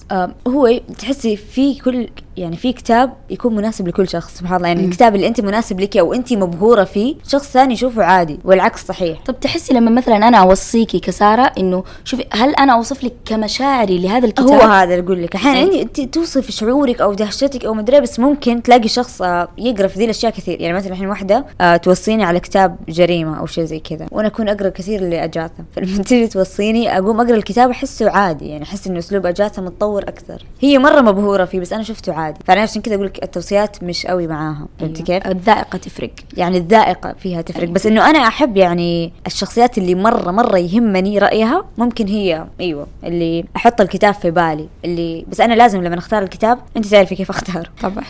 هو 0.48 0.80
تحسي 0.98 1.36
في 1.36 1.80
كل 1.80 2.08
يعني 2.38 2.56
في 2.56 2.74
كتاب 2.74 3.14
يكون 3.30 3.56
مناسب 3.56 3.88
لكل 3.88 4.10
شخص 4.10 4.38
سبحان 4.38 4.58
الله. 4.58 4.68
يعني 4.68 4.86
الكتاب 4.86 5.16
اللي 5.16 5.28
أنت 5.28 5.42
مناسب 5.42 5.80
لك 5.80 5.98
أو 5.98 6.14
أنت 6.14 6.34
مبهورة 6.34 6.84
فيه 6.84 7.16
شخص 7.28 7.52
ثاني 7.52 7.74
يشوفه 7.74 8.04
عادي 8.04 8.40
والعكس 8.46 8.86
صحيح. 8.86 9.20
طب 9.26 9.40
تحسي 9.40 9.74
لما 9.74 9.92
مثلا 9.92 10.28
أنا 10.28 10.38
أوصيكي 10.38 11.00
كسارة 11.00 11.52
إنه 11.58 11.84
شوفي 12.04 12.26
هل 12.34 12.56
أنا 12.56 12.74
أوصف 12.74 13.04
لك 13.04 13.14
كمشاعري 13.26 14.00
لهذا 14.00 14.26
الكتاب؟ 14.26 14.48
هو 14.48 14.60
هذا 14.62 14.96
اللي 14.96 15.06
أقول 15.06 15.24
لك. 15.24 15.36
أحيانا 15.36 15.72
أي. 15.72 15.82
أنت 15.82 16.02
توصف 16.02 16.52
شعورك 16.52 17.02
أو 17.02 17.14
دهشتك 17.14 17.66
أو 17.66 17.74
مدري 17.74 18.02
بس 18.02 18.20
ممكن 18.20 18.64
تلاقي 18.64 18.88
شخص 18.88 19.22
آه، 19.22 19.48
يقرأ 19.58 19.88
في 19.88 20.00
ذي 20.00 20.06
الأشياء 20.06 20.32
كثير. 20.32 20.62
يعني 20.62 20.74
مثلا 20.74 20.92
الحين 20.92 21.08
واحدة 21.08 21.46
آه، 21.62 21.78
توصيني 21.78 22.24
على 22.24 22.40
كتاب 22.40 22.78
جريمة 22.90 23.40
أو 23.40 23.46
شيء 23.46 23.64
زي 23.64 23.80
كذا 23.80 24.08
وأنا 24.12 24.28
أكون 24.28 24.50
أقرأ 24.50 24.70
كثير 24.70 25.02
لاجاثا 25.02 25.64
فلما 25.76 26.04
تيجي 26.04 26.28
توصيني 26.28 26.98
أقوم 26.98 27.22
أقرأ 27.22 27.36
الكتاب 27.36 27.70
أحسه 27.70 28.10
عادي. 28.10 28.48
يعني 28.48 28.64
أحس 28.64 28.88
إنه 28.88 29.00
أسلوب 29.00 29.26
اجاثا 29.26 29.62
متطور 29.62 29.97
أكثر. 30.04 30.44
هي 30.62 30.78
مرة 30.78 31.02
مبهورة 31.02 31.46
فيه 31.46 31.60
بس 31.60 31.74
أنا 31.74 31.84
شفته 31.84 32.14
عادي. 32.14 32.40
فانا 32.46 32.62
عشان 32.62 32.82
كذا 32.82 32.96
أقول 32.96 33.06
لك 33.06 33.24
التوصيات 33.24 33.84
مش 33.84 34.06
قوي 34.06 34.28
معاها. 34.28 34.68
فهمتي 34.80 35.04
كيف؟ 35.04 35.28
الذائقة 35.28 35.78
تفرق. 35.78 36.12
يعني 36.38 36.58
الذائقة 36.58 37.16
فيها 37.20 37.42
تفرق. 37.42 37.70
بس 37.70 37.86
إنه 37.86 38.10
أنا 38.10 38.20
أحب 38.28 38.58
يعني 38.58 39.14
الشخصيات 39.28 39.78
اللي 39.78 39.96
مرة 39.96 40.32
مرة 40.32 40.58
يهمني 40.58 41.20
رأيها 41.20 41.66
ممكن 41.78 42.08
هي 42.08 42.46
أيوه 42.60 42.88
اللي 43.04 43.46
أحط 43.56 43.82
الكتاب 43.82 44.14
في 44.14 44.32
بالي 44.32 44.68
اللي 44.86 45.26
بس 45.28 45.42
أنا 45.42 45.54
لازم 45.54 45.84
لما 45.84 45.98
أختار 45.98 46.24
الكتاب 46.24 46.60
أنت 46.78 46.86
تعرفي 46.86 47.16
كيف 47.16 47.30
اختاره 47.30 47.70
طبعا. 47.82 48.04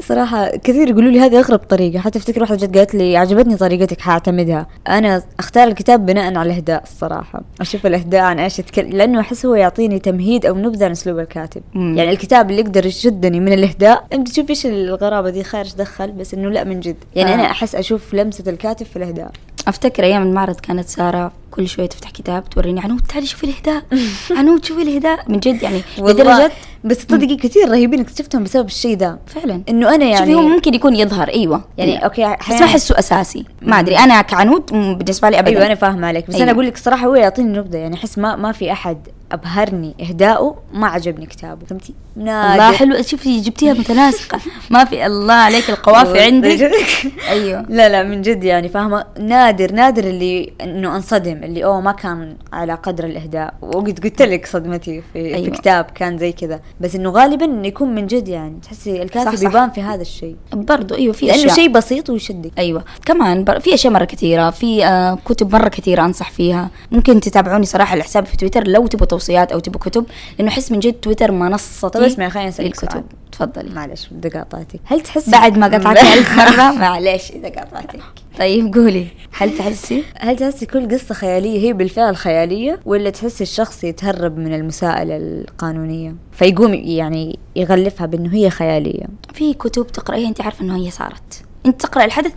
صراحة 0.00 0.56
كثير 0.56 0.88
يقولوا 0.88 1.10
لي 1.10 1.20
هذه 1.20 1.38
أغرب 1.38 1.58
طريقة. 1.58 1.98
حتى 1.98 2.18
أفتكر 2.18 2.40
واحدة 2.40 2.56
جت 2.56 2.76
قالت 2.76 2.94
لي 2.94 3.16
عجبتني 3.16 3.56
طريقتك 3.56 4.00
حأعتمدها. 4.00 4.66
أنا 4.88 5.22
أختار 5.38 5.68
الكتاب 5.68 6.06
بناء 6.06 6.24
على 6.36 6.42
الإهداء 6.42 6.82
الصراحة. 6.82 7.42
أشوف 7.60 7.86
الإهداء 7.86 8.20
عن 8.20 8.38
إيش 8.38 8.58
يتكلم 8.58 8.90
لأنه 8.90 9.20
أحس 9.20 9.46
هو 9.46 9.54
يعطيني 9.54 9.98
تمهيد 9.98 10.46
أو 10.46 10.54
نبذة 10.54 10.84
عن 10.84 10.90
أسلوب 10.90 11.18
الكاتب. 11.18 11.62
مم. 11.74 11.98
يعني 11.98 12.10
الكتاب 12.10 12.50
اللي 12.50 12.60
يقدر 12.60 12.86
يشدني 12.86 13.40
من 13.40 13.52
الإهداء 13.52 14.06
أنت 14.12 14.28
تشوف 14.28 14.50
إيش 14.50 14.66
الغرابة 14.66 15.30
دي 15.30 15.44
خارج 15.44 15.74
دخل 15.74 16.12
بس 16.12 16.34
إنه 16.34 16.50
لا 16.50 16.64
من 16.64 16.80
جد. 16.80 16.96
يعني 17.16 17.30
آه. 17.30 17.34
أنا 17.34 17.50
أحس 17.50 17.74
أشوف 17.74 18.14
لمسة 18.14 18.50
الكاتب 18.50 18.86
في 18.86 18.96
الإهداء. 18.96 19.30
أفتكر 19.68 20.02
أيام 20.02 20.22
المعرض 20.22 20.60
كانت 20.60 20.88
سارة 20.88 21.32
كل 21.54 21.68
شوية 21.68 21.86
تفتح 21.86 22.10
كتاب 22.10 22.50
توريني 22.50 22.80
عنود 22.80 23.00
تعالي 23.00 23.26
شوفي 23.26 23.44
الإهداء. 23.44 23.82
عنود 24.38 24.64
شوفي 24.64 24.82
الإهداء. 24.82 25.24
من 25.28 25.38
جد 25.40 25.62
يعني 25.62 25.82
لدرجه 25.98 26.52
بس 26.84 27.06
تصدقي 27.06 27.36
كثير 27.36 27.70
رهيبين 27.70 28.00
اكتشفتهم 28.00 28.44
بسبب 28.44 28.66
الشيء 28.66 28.96
ده. 28.96 29.18
فعلا. 29.26 29.62
إنه 29.68 29.94
أنا 29.94 30.04
يعني 30.04 30.18
شوفي 30.18 30.34
هو 30.34 30.48
ممكن 30.48 30.74
يكون 30.74 30.96
يظهر 30.96 31.28
أيوه. 31.28 31.64
يعني 31.78 32.04
أوكي 32.04 32.36
بس 32.50 32.60
ما 32.60 32.64
أحسه 32.66 32.98
أساسي. 32.98 33.44
ما 33.62 33.80
أدري. 33.80 33.98
أنا 33.98 34.22
كعنود 34.22 34.66
بالنسبة 34.72 35.30
لي 35.30 35.38
ابدا. 35.38 35.50
أيوه 35.50 35.66
أنا 35.66 35.74
فاهمة 35.74 36.06
عليك. 36.06 36.28
بس 36.28 36.34
أيوة. 36.34 36.44
أنا 36.44 36.52
أقول 36.52 36.66
لك 36.66 36.76
صراحة 36.76 37.06
هو 37.06 37.14
يعطيني 37.14 37.58
نبذة. 37.58 37.76
يعني 37.76 37.94
أحس 37.94 38.18
ما 38.18 38.36
ما 38.36 38.52
في 38.52 38.72
أحد 38.72 38.98
أبهرني 39.32 39.94
اهداؤه 40.00 40.56
ما 40.72 40.86
عجبني 40.86 41.26
كتابه. 41.26 41.66
فهمتي؟ 41.66 41.94
الله 42.16 42.72
حلو. 42.72 43.02
شوفي 43.02 43.40
جبتيها 43.40 43.72
متناسقة. 43.72 44.40
ما 44.70 44.84
في 44.84 45.06
الله 45.06 45.34
عليك 45.34 45.70
القوافي 45.70 46.20
عندك. 46.20 46.72
أيوه. 47.28 47.66
لا 47.68 47.88
لا 47.88 48.02
من 48.02 48.22
جد 48.22 48.44
يعني 48.44 48.68
فاهمة؟ 48.68 49.04
نادر 49.20 49.72
نادر 49.72 50.04
اللي 50.04 50.52
إنه 50.60 50.96
أنصدم. 50.96 51.43
اللي 51.44 51.64
أوه 51.64 51.80
ما 51.80 51.92
كان 51.92 52.36
على 52.52 52.74
قدر 52.74 53.04
الإهداء. 53.04 53.54
وقد 53.62 53.98
قلت 54.04 54.22
لك 54.22 54.46
صدمتي 54.46 55.02
في, 55.12 55.18
أيوة. 55.34 55.44
في 55.44 55.50
كتاب 55.50 55.84
كان 55.84 56.18
زي 56.18 56.32
كذا. 56.32 56.60
بس 56.80 56.94
إنه 56.94 57.10
غالبا 57.10 57.44
انه 57.44 57.66
يكون 57.66 57.94
من 57.94 58.06
جد 58.06 58.28
يعني. 58.28 58.60
تحسي 58.62 59.02
الكاتب. 59.02 59.42
يبان 59.42 59.70
في 59.70 59.82
هذا 59.82 60.02
الشيء. 60.02 60.36
برضو 60.52 60.94
أيوه 60.94 61.12
في 61.12 61.26
لأنه 61.26 61.38
أشياء. 61.38 61.54
شيء 61.54 61.68
بسيط 61.68 62.10
ويشدك. 62.10 62.50
أيوه. 62.58 62.84
كمان 63.06 63.44
بر... 63.44 63.60
في 63.60 63.74
أشياء 63.74 63.92
مرة 63.92 64.04
كثيرة 64.04 64.50
في 64.50 64.84
آه 64.86 65.18
كتب 65.24 65.52
مرة 65.52 65.68
كثيرة 65.68 66.04
أنصح 66.04 66.30
فيها. 66.30 66.70
ممكن 66.92 67.20
تتابعوني 67.20 67.66
صراحة 67.66 67.94
الحساب 67.96 68.26
في 68.26 68.36
تويتر 68.36 68.66
لو 68.68 68.86
تبغوا 68.86 69.06
توصيات 69.06 69.52
أو 69.52 69.58
تبغوا 69.58 69.80
كتب 69.80 70.06
لأنه 70.38 70.50
أحس 70.50 70.72
من 70.72 70.80
جد 70.80 70.92
تويتر 70.92 71.32
منصتي 71.32 71.88
طيب 71.98 72.02
اسمعي 72.02 72.30
خليني 72.30 72.48
أسألك 72.48 72.74
سؤال. 72.74 73.02
تفضلي. 73.32 73.70
معلش 73.74 74.08
بدي 74.10 74.28
قاطعتك 74.28 74.80
هل 74.84 75.00
تحسي 75.00 75.30
بعد 75.30 75.58
ما 75.58 75.66
قطعتي 75.66 76.00
ألف 76.14 76.36
مرة 76.38 76.72
معلش 76.72 77.30
إذا 77.30 77.48
قطعتك 77.48 78.00
طيب 78.38 78.74
قولي. 78.74 79.06
هل 79.38 79.58
تحسي؟ 79.58 80.04
هل 80.18 80.36
تحسي 80.36 80.66
كل 80.66 80.88
قصة 80.94 81.14
خيالية 81.14 81.58
هي 81.68 81.72
بالفعل 81.72 82.16
خيالية 82.16 82.80
ولا 82.84 83.10
تحسي 83.10 83.44
الشخص 83.44 83.84
يتهرب 83.84 84.38
من 84.38 84.54
المساءلة 84.54 85.16
القانونية؟ 85.16 86.14
فيقوم 86.32 86.74
يعني 86.74 87.38
يغلفها 87.56 88.06
بأنه 88.06 88.34
هي 88.34 88.50
خيالية. 88.50 89.04
في 89.34 89.54
كتب 89.54 89.86
تقرأيها 89.86 90.28
أنت 90.28 90.40
عارفة 90.40 90.64
أنه 90.64 90.76
هي 90.76 90.90
صارت. 90.90 91.44
أنت 91.66 91.82
تقرأ 91.82 92.04
الحدث 92.04 92.32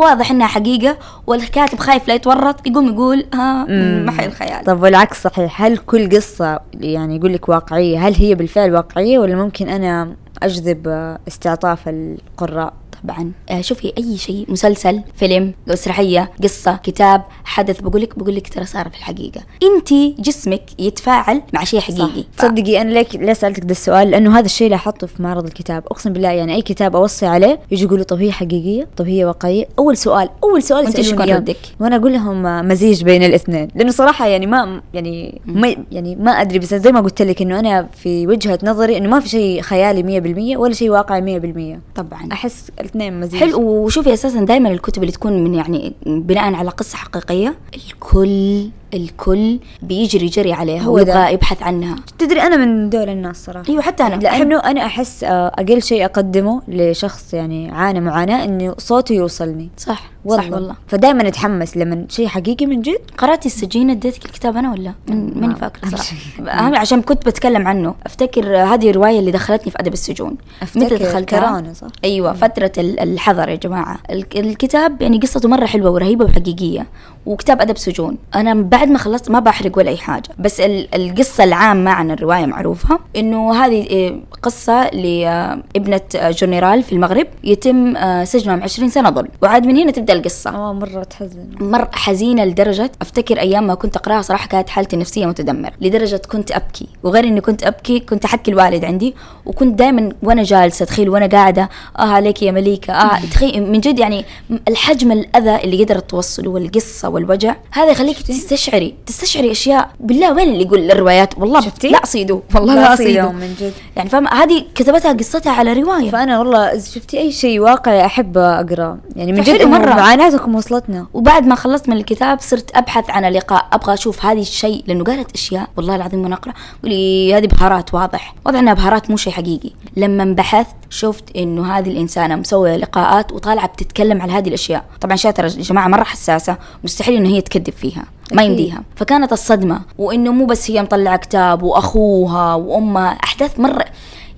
واضح 0.00 0.30
أنها 0.30 0.46
حقيقة 0.46 0.98
والكاتب 1.26 1.78
خايف 1.78 2.08
لا 2.08 2.14
يتورط 2.14 2.66
يقوم 2.66 2.88
يقول 2.88 3.26
ها 3.34 3.64
محي 4.04 4.26
الخيال 4.26 4.64
طب 4.64 4.82
والعكس 4.82 5.22
صحيح 5.22 5.62
هل 5.62 5.78
كل 5.78 6.16
قصة 6.16 6.60
يعني 6.74 7.16
يقول 7.16 7.32
لك 7.32 7.48
واقعية 7.48 8.08
هل 8.08 8.14
هي 8.14 8.34
بالفعل 8.34 8.72
واقعية 8.74 9.18
ولا 9.18 9.36
ممكن 9.36 9.68
أنا 9.68 10.16
أجذب 10.42 10.88
آه، 10.88 11.18
استعطاف 11.28 11.88
القراء؟ 11.88 12.72
طبعا. 13.04 13.32
آه 13.50 13.60
شوفي 13.60 13.92
أي 13.98 14.16
شيء 14.16 14.44
مسلسل 14.48 15.00
فيلم 15.16 15.52
مسرحية 15.66 16.30
قصة 16.42 16.76
كتاب 16.76 17.22
حدث 17.44 17.80
بقول 17.80 18.02
لك 18.02 18.18
بقول 18.18 18.34
لك 18.36 18.48
ترى 18.54 18.64
صار 18.64 18.88
في 18.88 18.96
الحقيقة. 18.96 19.40
أنت 19.62 19.92
جسمك 20.20 20.62
يتفاعل 20.78 21.42
مع 21.52 21.64
شيء 21.64 21.80
حقيقي. 21.80 22.24
ف- 22.32 22.38
تصدقي 22.42 22.80
أنا 22.80 22.90
ليك 22.90 23.14
ليه 23.16 23.32
سألتك 23.32 23.64
ده 23.64 23.70
السؤال؟ 23.70 24.10
لأنه 24.10 24.38
هذا 24.38 24.44
الشيء 24.46 24.74
أحطه 24.74 25.06
في 25.06 25.22
معرض 25.22 25.44
الكتاب. 25.46 25.82
أقسم 25.86 26.12
بالله 26.12 26.30
يعني 26.30 26.54
أي 26.54 26.62
كتاب 26.62 26.96
أوصي 26.96 27.26
عليه 27.26 27.60
يجي 27.70 27.84
يقولوا 27.84 28.04
طب 28.04 28.18
هي 28.18 28.32
حقيقية 28.32 28.86
طب 28.96 29.06
هي 29.06 29.24
واقعية. 29.24 29.68
أول 29.78 29.96
سؤال 29.96 30.28
أول 30.44 30.62
سؤال 30.62 31.00
يكون 31.06 31.22
إياه. 31.22 31.36
ردك؟ 31.36 31.56
وأنا 31.80 31.96
أقول 31.96 32.12
لهم 32.12 32.68
مزيج 32.68 33.04
بين 33.04 33.22
الاثنين. 33.22 33.68
لأنه 33.74 33.90
صراحة 33.90 34.26
يعني 34.26 34.46
ما 34.46 34.80
يعني 34.94 35.40
ما 35.46 35.76
يعني 35.92 36.16
ما 36.16 36.30
أدري 36.30 36.58
بس 36.58 36.74
زي 36.74 36.92
ما 36.92 37.00
قلت 37.00 37.22
لك 37.22 37.42
إنه 37.42 37.58
أنا 37.60 37.88
في 37.96 38.26
وجهة 38.26 38.58
نظري 38.62 38.96
إنه 38.96 39.08
ما 39.08 39.20
في 39.20 39.28
شيء 39.28 39.60
خيالي 39.62 40.20
100% 40.54 40.56
ولا 40.58 40.72
شيء 40.72 40.90
واقعي 40.90 41.20
100% 41.20 41.78
طبعا. 41.96 42.28
أحس 42.32 42.70
الاثنين 42.88 43.20
مزيج. 43.20 43.40
حلو 43.40 43.60
وشوفي 43.60 44.12
أساسا 44.14 44.44
دائما 44.44 44.68
الكتب 44.68 45.02
اللي 45.02 45.12
تكون 45.12 45.44
من 45.44 45.54
يعني 45.54 45.92
بناء 46.06 46.54
على 46.54 46.70
قصة 46.70 46.96
حقيقية. 46.96 47.54
الكل 47.74 48.68
الكل 48.94 49.58
بيجري 49.82 50.26
جري 50.26 50.52
عليها 50.52 50.82
هو. 50.82 50.94
ويبغى 50.94 51.32
يبحث 51.32 51.62
عنها. 51.62 51.96
تدري 52.18 52.42
أنا 52.42 52.56
من 52.56 52.90
دول 52.90 53.08
الناس 53.08 53.44
صراحة. 53.44 53.64
أيوه 53.68 53.82
حتى 53.82 54.02
أنا. 54.02 54.14
لأنه 54.14 54.58
أنا 54.58 54.86
أحس 54.86 55.24
آه، 55.24 55.48
أقل 55.48 55.82
شيء 55.82 56.04
أقدمه 56.04 56.62
لشخص 56.68 57.34
يعني 57.34 57.70
عانى 57.70 58.00
معاناة 58.00 58.44
إنه 58.44 58.74
صوته 58.78 59.12
يوصلني. 59.12 59.68
صح 59.76 60.02
والله. 60.24 60.42
صح 60.48 60.52
والله. 60.52 60.74
فدائما 60.86 61.28
أتحمس 61.28 61.76
لما 61.76 62.04
شيء 62.08 62.26
حقيقي 62.26 62.66
من 62.66 62.80
جد. 62.82 62.98
قرأتي 63.18 63.46
السجين 63.48 63.90
اديتك 63.90 64.24
الكتاب 64.24 64.56
أنا 64.56 64.72
ولا؟ 64.72 64.92
من 65.08 65.40
ماني 65.40 65.54
فاكرة 65.54 65.88
صراحة. 65.88 66.04
أهم 66.66 66.74
عشان 66.76 67.02
كنت 67.02 67.26
بتكلم 67.26 67.68
عنه. 67.68 67.94
أفتكر 68.06 68.56
هذه 68.56 68.90
الرواية 68.90 69.18
اللي 69.18 69.30
دخلتني 69.30 69.70
في 69.72 69.80
أدب 69.80 69.92
السجون. 69.92 70.36
أفتكر 70.62 70.96
دخلتها؟ 70.96 71.72
صح؟ 71.72 71.86
أيوه 72.04 72.32
فترة 72.32 72.72
ال- 72.78 73.00
الحظر 73.00 73.48
يا 73.48 73.54
جماعة. 73.56 73.98
الك- 74.10 74.36
الكتاب 74.36 75.02
يعني 75.02 75.18
قصته 75.18 75.48
مرة 75.48 75.66
حلوة 75.66 75.90
ورهيبة 75.90 76.24
وحقيقية. 76.24 76.86
وكتاب 77.28 77.60
أدب 77.60 77.76
سجون. 77.78 78.18
أنا 78.34 78.54
بعد 78.54 78.88
ما 78.88 78.98
خلصت 78.98 79.30
ما 79.30 79.38
بحرق 79.38 79.78
ولا 79.78 79.90
أي 79.90 79.96
حاجة. 79.96 80.28
بس 80.38 80.60
ال- 80.60 80.94
القصة 80.94 81.44
العامة 81.44 81.90
عن 81.90 82.10
الرواية 82.10 82.46
معروفة. 82.46 82.98
إنه 83.16 83.54
هذه 83.64 83.82
إيه، 83.86 84.20
قصة 84.42 84.90
لابنه 84.90 86.00
جنرال 86.14 86.82
في 86.82 86.92
المغرب 86.92 87.26
يتم 87.44 87.96
آه، 87.96 88.24
سجنهم 88.24 88.62
20 88.62 88.90
سنة 88.90 89.10
ظلم 89.10 89.28
وعاد 89.42 89.66
من 89.66 89.76
هنا 89.76 89.90
تبدأ 89.92 90.12
القصة. 90.12 90.50
آه 90.50 90.72
مرة 90.72 91.02
تحزن. 91.02 91.48
مرة 91.60 91.90
حزينة 91.92 92.44
لدرجة 92.44 92.90
أفتكر 93.02 93.40
أيام 93.40 93.66
ما 93.66 93.74
كنت 93.74 93.96
أقرأها 93.96 94.22
صراحة 94.22 94.46
كانت 94.48 94.68
حالتي 94.68 94.96
النفسية 94.96 95.26
متدمرة. 95.26 95.72
لدرجة 95.80 96.22
كنت 96.32 96.50
أبكي. 96.52 96.86
وغير 97.02 97.24
إني 97.24 97.40
كنت 97.40 97.62
أبكي 97.66 98.00
كنت 98.00 98.24
أحكي 98.24 98.50
الوالد 98.50 98.84
عندي. 98.84 99.14
وكنت 99.46 99.78
دائما 99.78 100.12
وأنا 100.22 100.42
جالسة 100.42 100.84
تخيل 100.84 101.08
وأنا 101.08 101.26
قاعدة 101.26 101.68
آه 101.98 102.02
عليك 102.02 102.42
يا 102.42 102.52
مليكة 102.52 102.92
آه 102.92 103.20
تخيل 103.30 103.70
من 103.72 103.80
جد 103.80 103.98
يعني 103.98 104.24
الحجم 104.68 105.12
الأذى 105.12 105.56
اللي 105.64 105.84
قدرت 105.84 106.10
توصله 106.10 106.50
والقصة 106.50 107.08
والوجع. 107.18 107.56
هذا 107.70 107.90
يخليك 107.90 108.22
تستشعري 108.22 108.94
تستشعري 109.06 109.50
أشياء. 109.50 109.90
بالله 110.00 110.32
وين 110.32 110.48
اللي 110.48 110.62
يقول 110.62 110.90
الروايات 110.90 111.38
والله 111.38 111.60
شفتي؟ 111.60 111.88
لا 111.88 112.02
أصيده. 112.02 112.42
والله 112.54 112.74
لا 112.74 112.94
أصيده. 112.94 113.20
يوم 113.22 113.34
من 113.34 113.54
جد. 113.60 113.72
يعني 113.96 114.08
فاهمة؟ 114.08 114.30
هذه 114.30 114.64
كتبتها 114.74 115.12
قصتها 115.12 115.52
على 115.52 115.72
رواية. 115.72 116.10
فأنا 116.10 116.38
والله 116.38 116.78
شفتي 116.78 117.18
أي 117.18 117.32
شيء 117.32 117.60
واقعي 117.60 118.06
أحب 118.06 118.38
أقرأ. 118.38 118.98
يعني 119.16 119.32
من 119.32 119.40
جد 119.40 119.62
مرة. 119.62 119.94
معاناتكم 119.94 120.54
وصلتنا. 120.54 121.06
وبعد 121.14 121.46
ما 121.46 121.54
خلصت 121.54 121.88
من 121.88 121.96
الكتاب 121.96 122.40
صرت 122.40 122.70
أبحث 122.76 123.10
عن 123.10 123.32
لقاء 123.32 123.68
أبغى 123.72 123.94
أشوف 123.94 124.24
هذه 124.24 124.40
الشيء. 124.40 124.84
لأنه 124.86 125.04
قالت 125.04 125.32
أشياء 125.32 125.68
والله 125.76 125.96
العظيم 125.96 126.22
وأنا 126.22 126.34
أقرأ. 126.34 126.52
قولي 126.82 127.34
هذه 127.34 127.46
بهارات 127.46 127.94
واضح. 127.94 128.34
واضح 128.46 128.58
انها 128.58 128.74
بهارات 128.74 129.10
مو 129.10 129.16
شيء 129.16 129.32
حقيقي. 129.32 129.70
لما 129.96 130.24
بحثت 130.24 130.76
شفت 130.90 131.36
إنه 131.36 131.78
هذه 131.78 131.88
الإنسانة 131.88 132.36
مسوية 132.36 132.76
لقاءات 132.76 133.32
وطالعة 133.32 133.66
بتتكلم 133.66 134.22
على 134.22 134.32
هذه 134.32 134.48
الأشياء. 134.48 134.84
طبعا 135.00 135.16
شاتر 135.16 135.44
يا 135.44 135.48
جماعة 135.48 135.88
مرة 135.88 136.04
حساسة. 136.04 136.56
مستحيل 136.98 137.16
انه 137.16 137.28
هي 137.28 137.40
تكذب 137.40 137.74
فيها 137.74 138.04
ما. 138.32 138.42
يمديها 138.42 138.82
فكانت 138.96 139.32
الصدمة 139.32 139.80
وإنه 139.98 140.32
مو 140.32 140.46
بس 140.46 140.70
هي 140.70 140.82
مطلعة 140.82 141.16
كتاب 141.16 141.62
وأخوها 141.62 142.54
وأمها 142.54 143.08
أحداث 143.24 143.60
مرة 143.60 143.84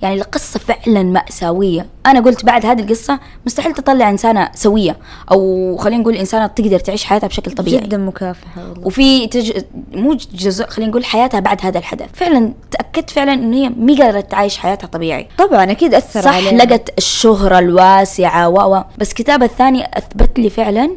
يعني 0.01 0.15
القصة 0.15 0.59
فعلا 0.59 1.03
مأساوية 1.03 1.85
أنا 2.05 2.19
قلت 2.19 2.45
بعد 2.45 2.65
هذه 2.65 2.81
القصة 2.81 3.19
مستحيل 3.45 3.73
تطلع 3.73 4.09
إنسانة 4.09 4.49
سوية 4.55 4.97
أو 5.31 5.77
خلينا 5.77 6.01
نقول 6.01 6.15
إنسانة 6.15 6.47
تقدر 6.47 6.79
تعيش 6.79 7.03
حياتها 7.03 7.27
بشكل 7.27 7.51
طبيعي. 7.51 7.83
جدا 7.83 7.97
مكافحة 7.97 8.69
والله. 8.69 8.87
وفي 8.87 9.27
تج... 9.27 9.63
مو 9.91 10.13
جزء 10.33 10.65
خلينا 10.65 10.91
نقول 10.91 11.05
حياتها 11.05 11.39
بعد 11.39 11.65
هذا 11.65 11.77
الحدث. 11.77 12.07
فعلا 12.13 12.53
تأكدت 12.71 13.09
فعلا 13.09 13.33
إن 13.33 13.53
هي 13.53 13.69
ما 13.69 13.93
قدرت 13.93 14.31
تعيش 14.31 14.57
حياتها 14.57 14.87
طبيعي. 14.87 15.27
طبعا 15.37 15.71
أكيد 15.71 15.93
أثر 15.93 16.21
صح 16.21 16.35
عليها. 16.35 16.51
لقت 16.51 16.89
الشهرة 16.97 17.59
الواسعة 17.59 18.49
و 18.49 18.83
بس 18.97 19.13
كتابها 19.13 19.47
الثاني 19.47 19.97
أثبت 19.97 20.39
لي 20.39 20.49
فعلا 20.49 20.95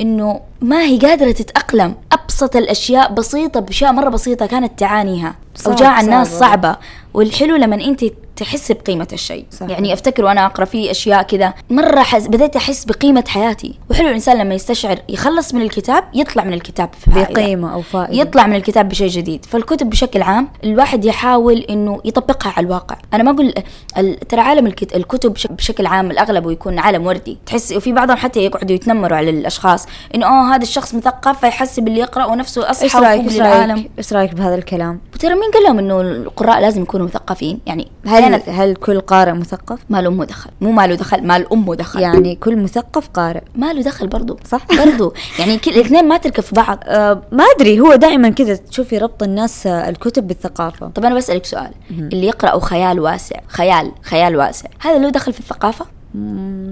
إنه 0.00 0.40
ما 0.60 0.82
هي 0.82 0.98
قادرة 0.98 1.32
تتأقلم. 1.32 1.94
أبسط 2.12 2.56
الأشياء 2.56 3.12
بسيطة 3.12 3.60
بأشياء 3.60 3.92
مرة 3.92 4.08
بسيطة 4.08 4.46
كانت 4.46 4.78
تعانيها 4.78 5.34
أوجاع 5.66 6.00
الناس 6.00 6.38
صعب 6.38 6.40
صعبة. 6.40 6.76
والحلو 7.14 7.56
لما 7.56 7.76
أنت 7.76 8.04
تحس 8.36 8.72
بقيمة 8.72 9.08
الشيء. 9.12 9.44
صح. 9.50 9.66
يعني 9.68 9.92
أفتكر 9.92 10.24
وأنا 10.24 10.46
أقرأ 10.46 10.64
فيه 10.64 10.90
أشياء 10.90 11.22
كذا 11.22 11.54
مرة 11.70 12.00
حس... 12.00 12.26
بديت 12.26 12.56
أحس 12.56 12.84
بقيمة 12.84 13.24
حياتي. 13.28 13.74
وحلو 13.90 14.08
الإنسان 14.08 14.38
لما 14.38 14.54
يستشعر 14.54 14.98
يخلص 15.08 15.54
من 15.54 15.62
الكتاب 15.62 16.04
يطلع 16.14 16.44
من 16.44 16.52
الكتاب 16.52 16.90
فائدة. 17.14 17.32
بقيمة 17.32 17.74
أو 17.74 17.82
فائدة. 17.82 18.14
يطلع 18.22 18.46
من 18.46 18.56
الكتاب 18.56 18.88
بشيء 18.88 19.08
جديد. 19.08 19.44
فالكتب 19.44 19.90
بشكل 19.90 20.22
عام 20.22 20.48
الواحد 20.64 21.04
يحاول 21.04 21.58
إنه 21.58 22.00
يطبقها 22.04 22.52
على 22.56 22.66
الواقع. 22.66 22.96
أنا 23.14 23.22
ما 23.22 23.30
أقول 23.30 23.54
ال- 23.98 24.18
ترى 24.28 24.40
عالم 24.40 24.66
الكت- 24.66 24.96
الكتب 24.96 25.32
بش- 25.32 25.46
بشكل 25.46 25.86
عام 25.86 26.10
الأغلب 26.10 26.50
يكون 26.50 26.78
عالم 26.78 27.06
وردي. 27.06 27.38
تحس 27.46 27.72
وفي 27.72 27.92
بعضهم 27.92 28.16
حتى 28.16 28.40
يقعدوا 28.44 28.76
يتنمروا 28.76 29.16
على 29.16 29.30
الأشخاص. 29.30 29.86
إنه 30.14 30.26
آه 30.26 30.54
هذا 30.54 30.62
الشخص 30.62 30.94
مثقف 30.94 31.40
فيحسب 31.40 31.88
اللي 31.88 32.00
يقرأ 32.00 32.34
نفسه 32.34 32.62
إيش 32.68 32.70
أصحى 32.70 32.98
رأيك؟ 33.00 33.32
للعالم. 33.32 33.88
رأيك 34.12 34.34
بهذا 34.34 34.54
الكلام؟ 34.54 35.00
وترى 35.14 35.34
مين 35.34 35.50
قال 35.50 35.62
لهم 35.62 35.78
إنه 35.78 36.00
القراء 36.00 36.60
لازم 36.60 36.82
يكونوا 36.82 37.03
مثقفين؟ 37.04 37.60
يعني 37.66 37.90
هل 38.06 38.22
هل 38.22 38.42
هل 38.46 38.76
كل 38.76 39.00
قارئ 39.00 39.32
مثقف؟ 39.32 39.78
ما 39.90 40.02
له 40.02 40.08
امه 40.08 40.24
دخل. 40.24 40.50
مو 40.60 40.72
ما 40.72 40.86
له 40.86 40.94
دخل 40.94 41.26
ما 41.26 41.38
له 41.38 41.46
امه 41.52 41.74
دخل. 41.74 42.00
يعني 42.00 42.34
كل 42.36 42.56
مثقف 42.56 43.08
قارئ. 43.08 43.42
ما 43.56 43.72
له 43.72 43.82
دخل 43.82 44.06
برضو. 44.06 44.38
صح. 44.44 44.66
برضو. 44.84 45.14
يعني 45.38 45.58
كل 45.58 45.70
الاثنين 45.70 46.08
ما 46.08 46.16
تركب 46.16 46.42
في 46.42 46.54
بعض. 46.54 46.78
آه 46.84 47.22
ما 47.32 47.44
أدري 47.56 47.80
هو 47.80 47.94
دائما 47.94 48.28
كذا 48.28 48.54
تشوفي 48.54 48.98
ربط 48.98 49.22
الناس 49.22 49.66
آه، 49.66 49.88
الكتب 49.88 50.26
بالثقافة. 50.26 50.88
طب 50.88 51.04
أنا 51.04 51.14
بسألك 51.14 51.44
سؤال. 51.44 51.70
اللي 51.90 52.26
يقرأوا 52.26 52.60
خيال 52.60 53.00
واسع 53.00 53.40
خيال 53.48 53.92
خيال 54.02 54.36
واسع 54.36 54.68
هذا 54.80 54.98
له 54.98 55.10
دخل 55.10 55.32
في 55.32 55.40
الثقافة؟ 55.40 55.86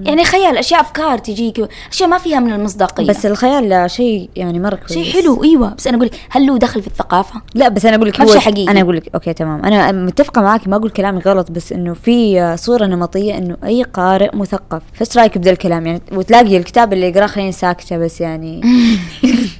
يعني 0.05 0.25
خيال 0.25 0.57
أشياء 0.57 0.81
أفكار 0.81 1.17
تجيك 1.17 1.67
أشياء 1.91 2.09
ما 2.09 2.17
فيها 2.17 2.39
من 2.39 2.53
المصداقية. 2.53 3.07
بس 3.07 3.25
الخيال 3.25 3.91
شيء 3.91 4.29
يعني 4.35 4.59
مره 4.59 4.75
كويس 4.75 4.91
شيء 4.93 5.21
حلو 5.21 5.43
إيوه. 5.43 5.73
بس 5.73 5.87
أنا 5.87 5.97
أقول 5.97 6.07
لك 6.07 6.15
هل 6.29 6.45
له 6.45 6.57
دخل 6.57 6.81
في 6.81 6.87
الثقافة؟ 6.87 7.41
لا 7.55 7.67
بس 7.69 7.85
أنا 7.85 7.95
أقول 7.95 8.07
لك 8.07 8.21
هو 8.21 8.39
حقيقي. 8.39 8.71
أنا 8.71 8.81
أقول 8.81 8.95
لك 8.95 9.09
أوكي 9.15 9.33
تمام. 9.33 9.65
أنا 9.65 9.91
متفقة 9.91 10.41
معك 10.41 10.67
ما 10.67 10.75
أقول 10.75 10.89
كلامي 10.89 11.19
غلط 11.19 11.51
بس 11.51 11.71
إنه 11.73 11.93
في 11.93 12.57
صورة 12.57 12.85
نمطية 12.85 13.37
إنه 13.37 13.57
أي 13.63 13.83
قارئ 13.83 14.35
مثقف 14.35 14.81
فايش 14.93 15.17
رايك 15.17 15.37
بذا 15.37 15.51
الكلام. 15.51 15.87
يعني 15.87 16.01
وتلاقي 16.11 16.57
الكتاب 16.57 16.93
اللي 16.93 17.09
يقراه 17.09 17.27
خليني 17.27 17.51
ساكتة 17.51 17.97
بس 17.97 18.21
يعني 18.21 18.61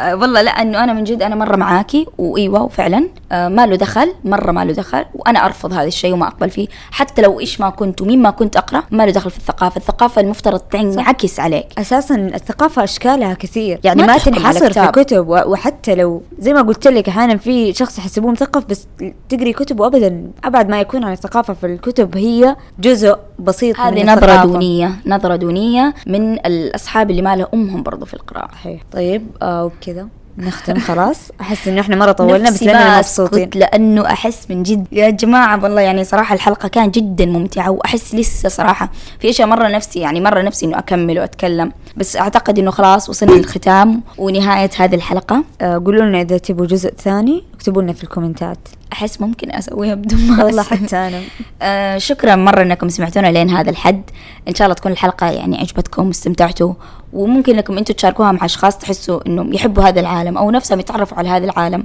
آه 0.00 0.16
والله 0.16 0.42
لا 0.42 0.50
إنه 0.50 0.84
أنا 0.84 0.92
من 0.92 1.04
جد 1.04 1.22
أنا 1.22 1.34
مرة 1.34 1.56
معاكي 1.56 2.06
وايوه 2.18 2.62
وفعلا 2.62 3.08
آه 3.32 3.48
ما 3.48 3.66
له 3.66 3.76
دخل 3.76 4.12
مرة 4.24 4.52
ما 4.52 4.64
له 4.64 4.72
دخل 4.72 5.04
وأنا 5.14 5.46
أرفض 5.46 5.72
هذا 5.72 5.84
الشيء 5.84 6.12
وما 6.12 6.26
أقبل 6.26 6.50
فيه. 6.50 6.68
حتى 6.90 7.22
لو 7.22 7.40
إيش 7.40 7.60
ما 7.60 7.70
كنت 7.70 8.02
ومين 8.02 8.22
ما 8.22 8.30
كنت 8.30 8.56
أقرأ 8.56 8.82
ما 8.90 9.06
له 9.06 9.12
دخل 9.12 9.30
في 9.30 9.38
الثقافة. 9.38 9.76
الثقافة 9.76 10.20
المفترض 10.20 10.60
تنعكس 10.60 11.40
عليك. 11.40 11.66
أساسا 11.78 12.14
الثقافة 12.14 12.84
أشكالها 12.84 13.34
كثير. 13.34 13.80
يعني 13.84 14.02
ما 14.02 14.06
ما, 14.06 14.18
تنحصر 14.18 14.72
في. 14.72 14.90
كتب 14.92 15.28
وحتى 15.28 15.94
لو 15.94 16.22
زي 16.38 16.52
ما 16.52 16.62
قلت 16.62 16.88
لك 16.88 17.08
أحيانا 17.08 17.36
في 17.36 17.72
شخص 17.72 17.98
يحسبوه 17.98 18.30
مثقف 18.32 18.64
بس 18.64 18.86
تقري 19.28 19.52
كتب 19.52 19.80
وابدا 19.80 20.30
أبعد 20.44 20.68
ما 20.68 20.80
يكون 20.80 21.04
عن 21.04 21.12
الثقافة 21.12 21.54
في 21.54 21.66
الكتب 21.66 22.16
هي 22.16 22.56
جزء 22.78 23.16
بسيط 23.38 23.80
هذه 23.80 23.94
من 23.94 24.02
نظرة 24.02 24.14
الثقافة. 24.14 24.52
دونية 24.52 24.92
نظرة 25.06 25.36
دونية 25.36 25.94
من 26.06 26.32
الأصحاب 26.32 27.10
اللي 27.10 27.22
ما 27.22 27.36
له 27.36 27.46
أمهم 27.54 27.82
برضو 27.82 28.06
في 28.06 28.14
القراءة. 28.14 28.48
صحيح. 28.52 28.80
طيب 28.92 29.26
آه 29.42 29.64
وبكذا 29.90 30.08
نختم 30.38 30.78
خلاص. 30.78 31.18
أحس 31.40 31.68
إنه 31.68 31.80
إحنا 31.80 31.96
مرة 31.96 32.12
طولنا 32.12 32.50
بس 32.50 32.62
لأننا 32.62 32.96
مبسوطين. 32.96 33.50
لأنه 33.54 34.06
أحس 34.06 34.50
من 34.50 34.62
جد 34.62 34.86
يا 34.92 35.10
جماعة 35.10 35.62
والله 35.62 35.80
يعني 35.80 36.04
صراحة 36.04 36.34
الحلقة 36.34 36.68
كانت 36.68 36.94
جدا 36.94 37.26
ممتعة 37.26 37.70
وأحس 37.70 38.14
لسه 38.14 38.48
صراحة 38.48 38.90
في 39.20 39.30
أشياء 39.30 39.48
مرة 39.48 39.68
نفسي 39.68 40.00
يعني 40.00 40.20
مرة 40.20 40.42
نفسي 40.42 40.66
إنه 40.66 40.78
أكمل 40.78 41.18
وأتكلم. 41.18 41.72
بس 41.96 42.16
أعتقد 42.16 42.58
إنه 42.58 42.70
خلاص 42.70 43.08
وصلنا 43.08 43.32
للختام 43.32 44.02
ونهاية 44.18 44.70
هذه 44.78 44.94
الحلقة. 44.94 45.44
آه 45.60 45.82
قولوا 45.84 46.04
لنا 46.04 46.20
إذا 46.20 46.38
تبوا 46.38 46.66
جزء 46.66 46.92
ثاني. 46.98 47.44
اكتبوا 47.60 47.82
لنا 47.82 47.92
في 47.92 48.04
الكومنتات. 48.04 48.58
أحس 48.92 49.20
ممكن 49.20 49.52
أسويها 49.52 49.94
بدون 49.94 50.20
ما 50.20 50.44
والله. 50.44 50.62
حتى 50.62 50.96
أنا. 50.96 51.20
آه 51.62 51.98
شكرا 51.98 52.36
مرة 52.36 52.62
إنكم 52.62 52.88
سمعتونا 52.88 53.26
لين 53.26 53.50
هذا 53.50 53.70
الحد. 53.70 54.02
إن 54.48 54.54
شاء 54.54 54.66
الله 54.66 54.74
تكون 54.74 54.92
الحلقة 54.92 55.30
يعني 55.30 55.58
عجبتكم 55.58 56.06
واستمتعتوا. 56.06 56.74
وممكن 57.12 57.54
إنكم 57.54 57.78
أنتم 57.78 57.94
تشاركوها 57.94 58.32
مع 58.32 58.44
أشخاص 58.44 58.78
تحسوا 58.78 59.20
إنهم 59.26 59.52
يحبوا 59.52 59.82
هذا 59.82 60.00
العالم 60.00 60.38
أو 60.38 60.50
نفسهم 60.50 60.80
يتعرفوا 60.80 61.18
على 61.18 61.28
هذا 61.28 61.44
العالم. 61.44 61.84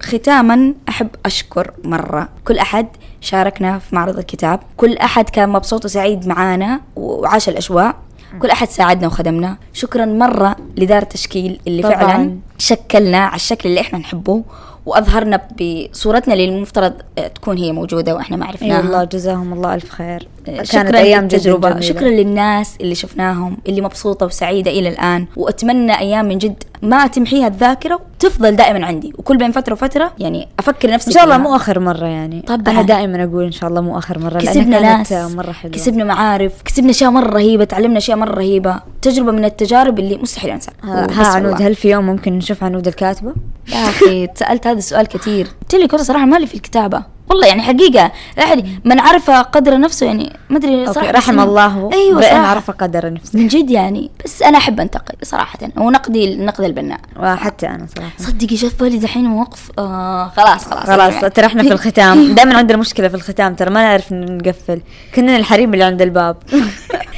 ختاما 0.00 0.74
أحب 0.88 1.08
أشكر 1.26 1.70
مرة 1.84 2.28
كل 2.44 2.58
أحد 2.58 2.86
شاركنا 3.20 3.78
في 3.78 3.94
معرض 3.94 4.18
الكتاب. 4.18 4.60
كل 4.76 4.96
أحد 4.96 5.30
كان 5.30 5.48
مبسوط 5.48 5.84
وسعيد 5.84 6.26
معانا 6.26 6.80
وعاش 6.96 7.48
الأجواء. 7.48 7.94
كل 8.42 8.50
أحد 8.50 8.68
ساعدنا 8.68 9.06
وخدمنا. 9.06 9.56
شكرا 9.72 10.04
مرة 10.04 10.56
لدار 10.76 11.02
التشكيل 11.02 11.60
اللي 11.66 11.82
طبعاً. 11.82 11.94
فعلا 11.94 12.38
شكلنا 12.58 13.18
على 13.18 13.36
الشكل 13.36 13.68
اللي 13.68 13.80
إحنا 13.80 13.98
نحبه. 13.98 14.42
وأظهرنا 14.86 15.40
بصورتنا 15.60 16.34
اللي 16.34 16.44
المفترض 16.44 16.92
تكون 17.34 17.58
هي 17.58 17.72
موجودة 17.72 18.14
وإحنا 18.14 18.36
ما 18.36 18.44
اي 18.44 18.48
عرفناها. 18.48 18.78
والله 18.78 19.04
جزاهم 19.04 19.52
الله 19.52 19.74
ألف 19.74 19.90
خير. 19.90 20.28
كانت 20.46 20.66
شكرا 20.66 20.98
أيام 20.98 21.28
جميلة. 21.28 21.80
شكرا 21.80 22.08
للناس 22.08 22.76
اللي 22.80 22.94
شفناهم 22.94 23.56
اللي 23.68 23.80
مبسوطة 23.80 24.26
وسعيدة 24.26 24.70
إلى 24.70 24.88
الآن. 24.88 25.26
وأتمنى 25.36 25.98
أيام 25.98 26.24
من 26.24 26.38
جد 26.38 26.64
ما 26.82 27.06
تمحيها 27.06 27.46
الذاكرة 27.46 28.00
وتفضل 28.16 28.56
دائما 28.56 28.86
عندي 28.86 29.12
وكل 29.18 29.36
بين 29.36 29.52
فترة 29.52 29.72
وفترة 29.72 30.12
يعني 30.18 30.48
أفكر 30.58 30.90
نفسي 30.90 31.10
إن 31.10 31.14
شاء 31.14 31.24
الله. 31.24 31.38
مو 31.38 31.56
آخر 31.56 31.80
مرة 31.80 32.06
يعني 32.06 32.40
طبعاً. 32.40 32.74
أنا 32.74 32.82
دائما 32.82 33.24
أقول 33.24 33.44
إن 33.44 33.52
شاء 33.52 33.70
الله 33.70 33.80
مو 33.80 33.98
آخر 33.98 34.18
مرة 34.18 34.38
كسبنا 34.38 34.80
ناس 34.80 35.12
مرة 35.12 35.52
حلوة 35.52 35.74
كسبنا 35.74 36.04
معارف 36.04 36.52
كسبنا 36.64 36.90
أشياء 36.90 37.10
مرة 37.10 37.30
رهيبة 37.30 37.64
تعلمنا 37.64 37.98
أشياء 37.98 38.16
مرة 38.16 38.34
رهيبة 38.34 38.80
تجربة 39.02 39.32
من 39.32 39.44
التجارب 39.44 39.98
اللي 39.98 40.16
مستحيل 40.16 40.50
أنساها 40.50 40.74
ها, 40.84 41.04
وبس 41.04 41.16
ها 41.16 41.26
عنود. 41.26 41.62
هل 41.62 41.74
في 41.74 41.90
يوم 41.90 42.06
ممكن 42.06 42.32
نشوف 42.32 42.64
عنود 42.64 42.86
الكاتبة؟ 42.86 43.34
يا 43.72 43.88
أخي 43.88 44.28
سألت 44.34 44.66
هذا 44.66 44.78
السؤال 44.78 45.06
كثير 45.06 45.46
قلت 45.62 45.74
لك 45.74 45.92
والله 45.92 46.04
صراحة 46.06 46.24
مالي 46.24 46.46
في 46.46 46.54
الكتابة 46.54 47.02
والله 47.30 47.46
يعني 47.46 47.62
حقيقة 47.62 48.12
الواحد 48.38 48.64
من 48.84 49.00
عرف 49.00 49.30
قدر 49.30 49.78
نفسه 49.80 50.06
يعني 50.06 50.36
ما 50.50 50.56
أدري 50.58 50.86
صراحة 50.92 51.10
رحم 51.10 51.40
الله 51.40 51.90
أيوه 51.92 52.20
بأن 52.20 52.36
عرف 52.44 52.70
قدر 52.70 53.12
نفسه. 53.12 53.38
من 53.38 53.48
جد 53.48 53.70
يعني 53.70 54.10
بس 54.24 54.42
أنا 54.42 54.58
أحب 54.58 54.80
أنتقد 54.80 55.14
صراحة 55.22 55.58
ونقدي 55.76 56.32
النقد 56.34 56.64
البناء. 56.64 57.00
وحتى 57.16 57.66
أنا 57.66 57.86
صراحة. 57.96 58.10
صدقي 58.18 58.56
في 58.56 58.70
بالي 58.80 58.98
دحين 58.98 59.24
موقف 59.24 59.70
آه 59.78 60.32
خلاص 60.36 60.64
خلاص. 60.64 60.86
خلاص 60.86 61.12
يعني. 61.14 61.30
ترى 61.30 61.46
إحنا 61.46 61.62
في 61.62 61.72
الختام. 61.78 62.34
دائما 62.34 62.56
عندنا 62.56 62.78
مشكلة 62.78 63.08
في 63.08 63.14
الختام 63.14 63.54
ترى 63.54 63.70
ما 63.70 63.82
نعرف 63.82 64.12
نقفل. 64.12 64.80
كنا 65.14 65.36
الحريم 65.36 65.72
اللي 65.74 65.84
عند 65.84 66.02
الباب. 66.02 66.36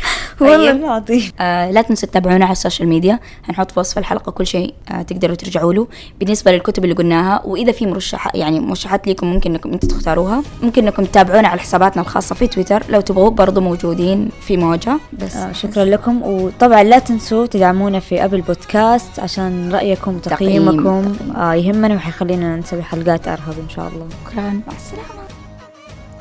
والله 0.43 0.73
طيب. 0.73 0.85
العظيم. 0.85 1.31
آه 1.41 1.71
لا 1.71 1.83
تنسوا 1.83 2.09
تتابعونا 2.09 2.45
على 2.45 2.53
السوشيال 2.53 2.89
ميديا. 2.89 3.21
هنحط 3.49 3.71
في 3.71 3.81
وصف 3.81 3.99
الحلقة 3.99 4.33
كل 4.33 4.47
شيء 4.47 4.75
آه 4.91 5.03
تقدروا 5.03 5.37
ترجعوا 5.37 5.73
له. 5.73 5.87
بالنسبة 6.21 6.53
للكتب 6.53 6.85
اللي 6.85 6.95
قلناها 6.95 7.43
وإذا 7.45 7.73
في 7.73 7.87
مرشحات 7.87 8.35
يعني 8.35 8.61
مرشحات 8.61 9.09
لكم 9.09 9.27
ممكن 9.27 9.51
إنكم 9.51 9.73
أنتم 9.73 9.89
تختاروها. 9.89 10.43
ممكن 10.63 10.85
إنكم 10.85 11.05
تتابعونا 11.05 11.49
على 11.49 11.61
حساباتنا 11.61 12.03
الخاصة 12.03 12.35
في 12.35 12.47
تويتر. 12.47 12.83
لو 12.89 13.01
تبغوا 13.01 13.31
برضو 13.31 13.61
موجودين 13.61 14.29
في 14.41 14.57
موجة 14.57 14.99
بس 15.13 15.37
آه 15.37 15.53
شكرا 15.53 15.85
لكم. 15.85 16.23
وطبعا 16.23 16.83
لا 16.83 16.99
تنسوا 16.99 17.47
تدعمونا 17.47 18.01
في 18.01 18.25
ابل 18.25 18.41
بودكاست 18.41 19.21
عشان 19.21 19.73
رأيكم 19.73 20.19
تقييم. 20.19 20.69
وتقييمكم 20.69 21.17
آه 21.37 21.55
يهمنا 21.55 21.95
وحيخلينا 21.95 22.57
نسوي 22.57 22.83
حلقات 22.83 23.29
أرهب 23.29 23.55
إن 23.65 23.69
شاء 23.69 23.89
الله. 23.89 24.07
شكرا. 24.25 24.43
مع 24.43 24.73
السلامة. 24.77 25.22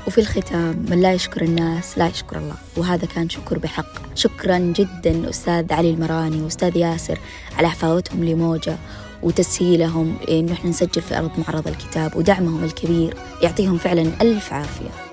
وفي 0.07 0.17
الختام 0.17 0.85
من 0.89 1.01
لا 1.01 1.13
يشكر 1.13 1.41
الناس 1.41 1.97
لا 1.97 2.07
يشكر 2.07 2.37
الله. 2.37 2.55
وهذا 2.77 3.05
كان 3.05 3.29
شكر 3.29 3.57
بحق. 3.57 4.15
شكرا 4.15 4.57
جدا 4.57 5.29
أستاذ 5.29 5.73
علي 5.73 5.89
المراني 5.89 6.41
وأستاذ 6.41 6.77
ياسر 6.77 7.19
على 7.57 7.69
حفاوتهم 7.69 8.23
لموجة 8.23 8.77
وتسهيلهم 9.23 10.17
إنه 10.29 10.53
إحنا 10.53 10.69
نسجل 10.69 11.01
في 11.01 11.17
أرض 11.17 11.31
معرض 11.37 11.67
الكتاب 11.67 12.15
ودعمهم 12.15 12.63
الكبير. 12.63 13.17
يعطيهم 13.43 13.77
فعلا 13.77 14.21
ألف 14.21 14.53
عافية. 14.53 15.10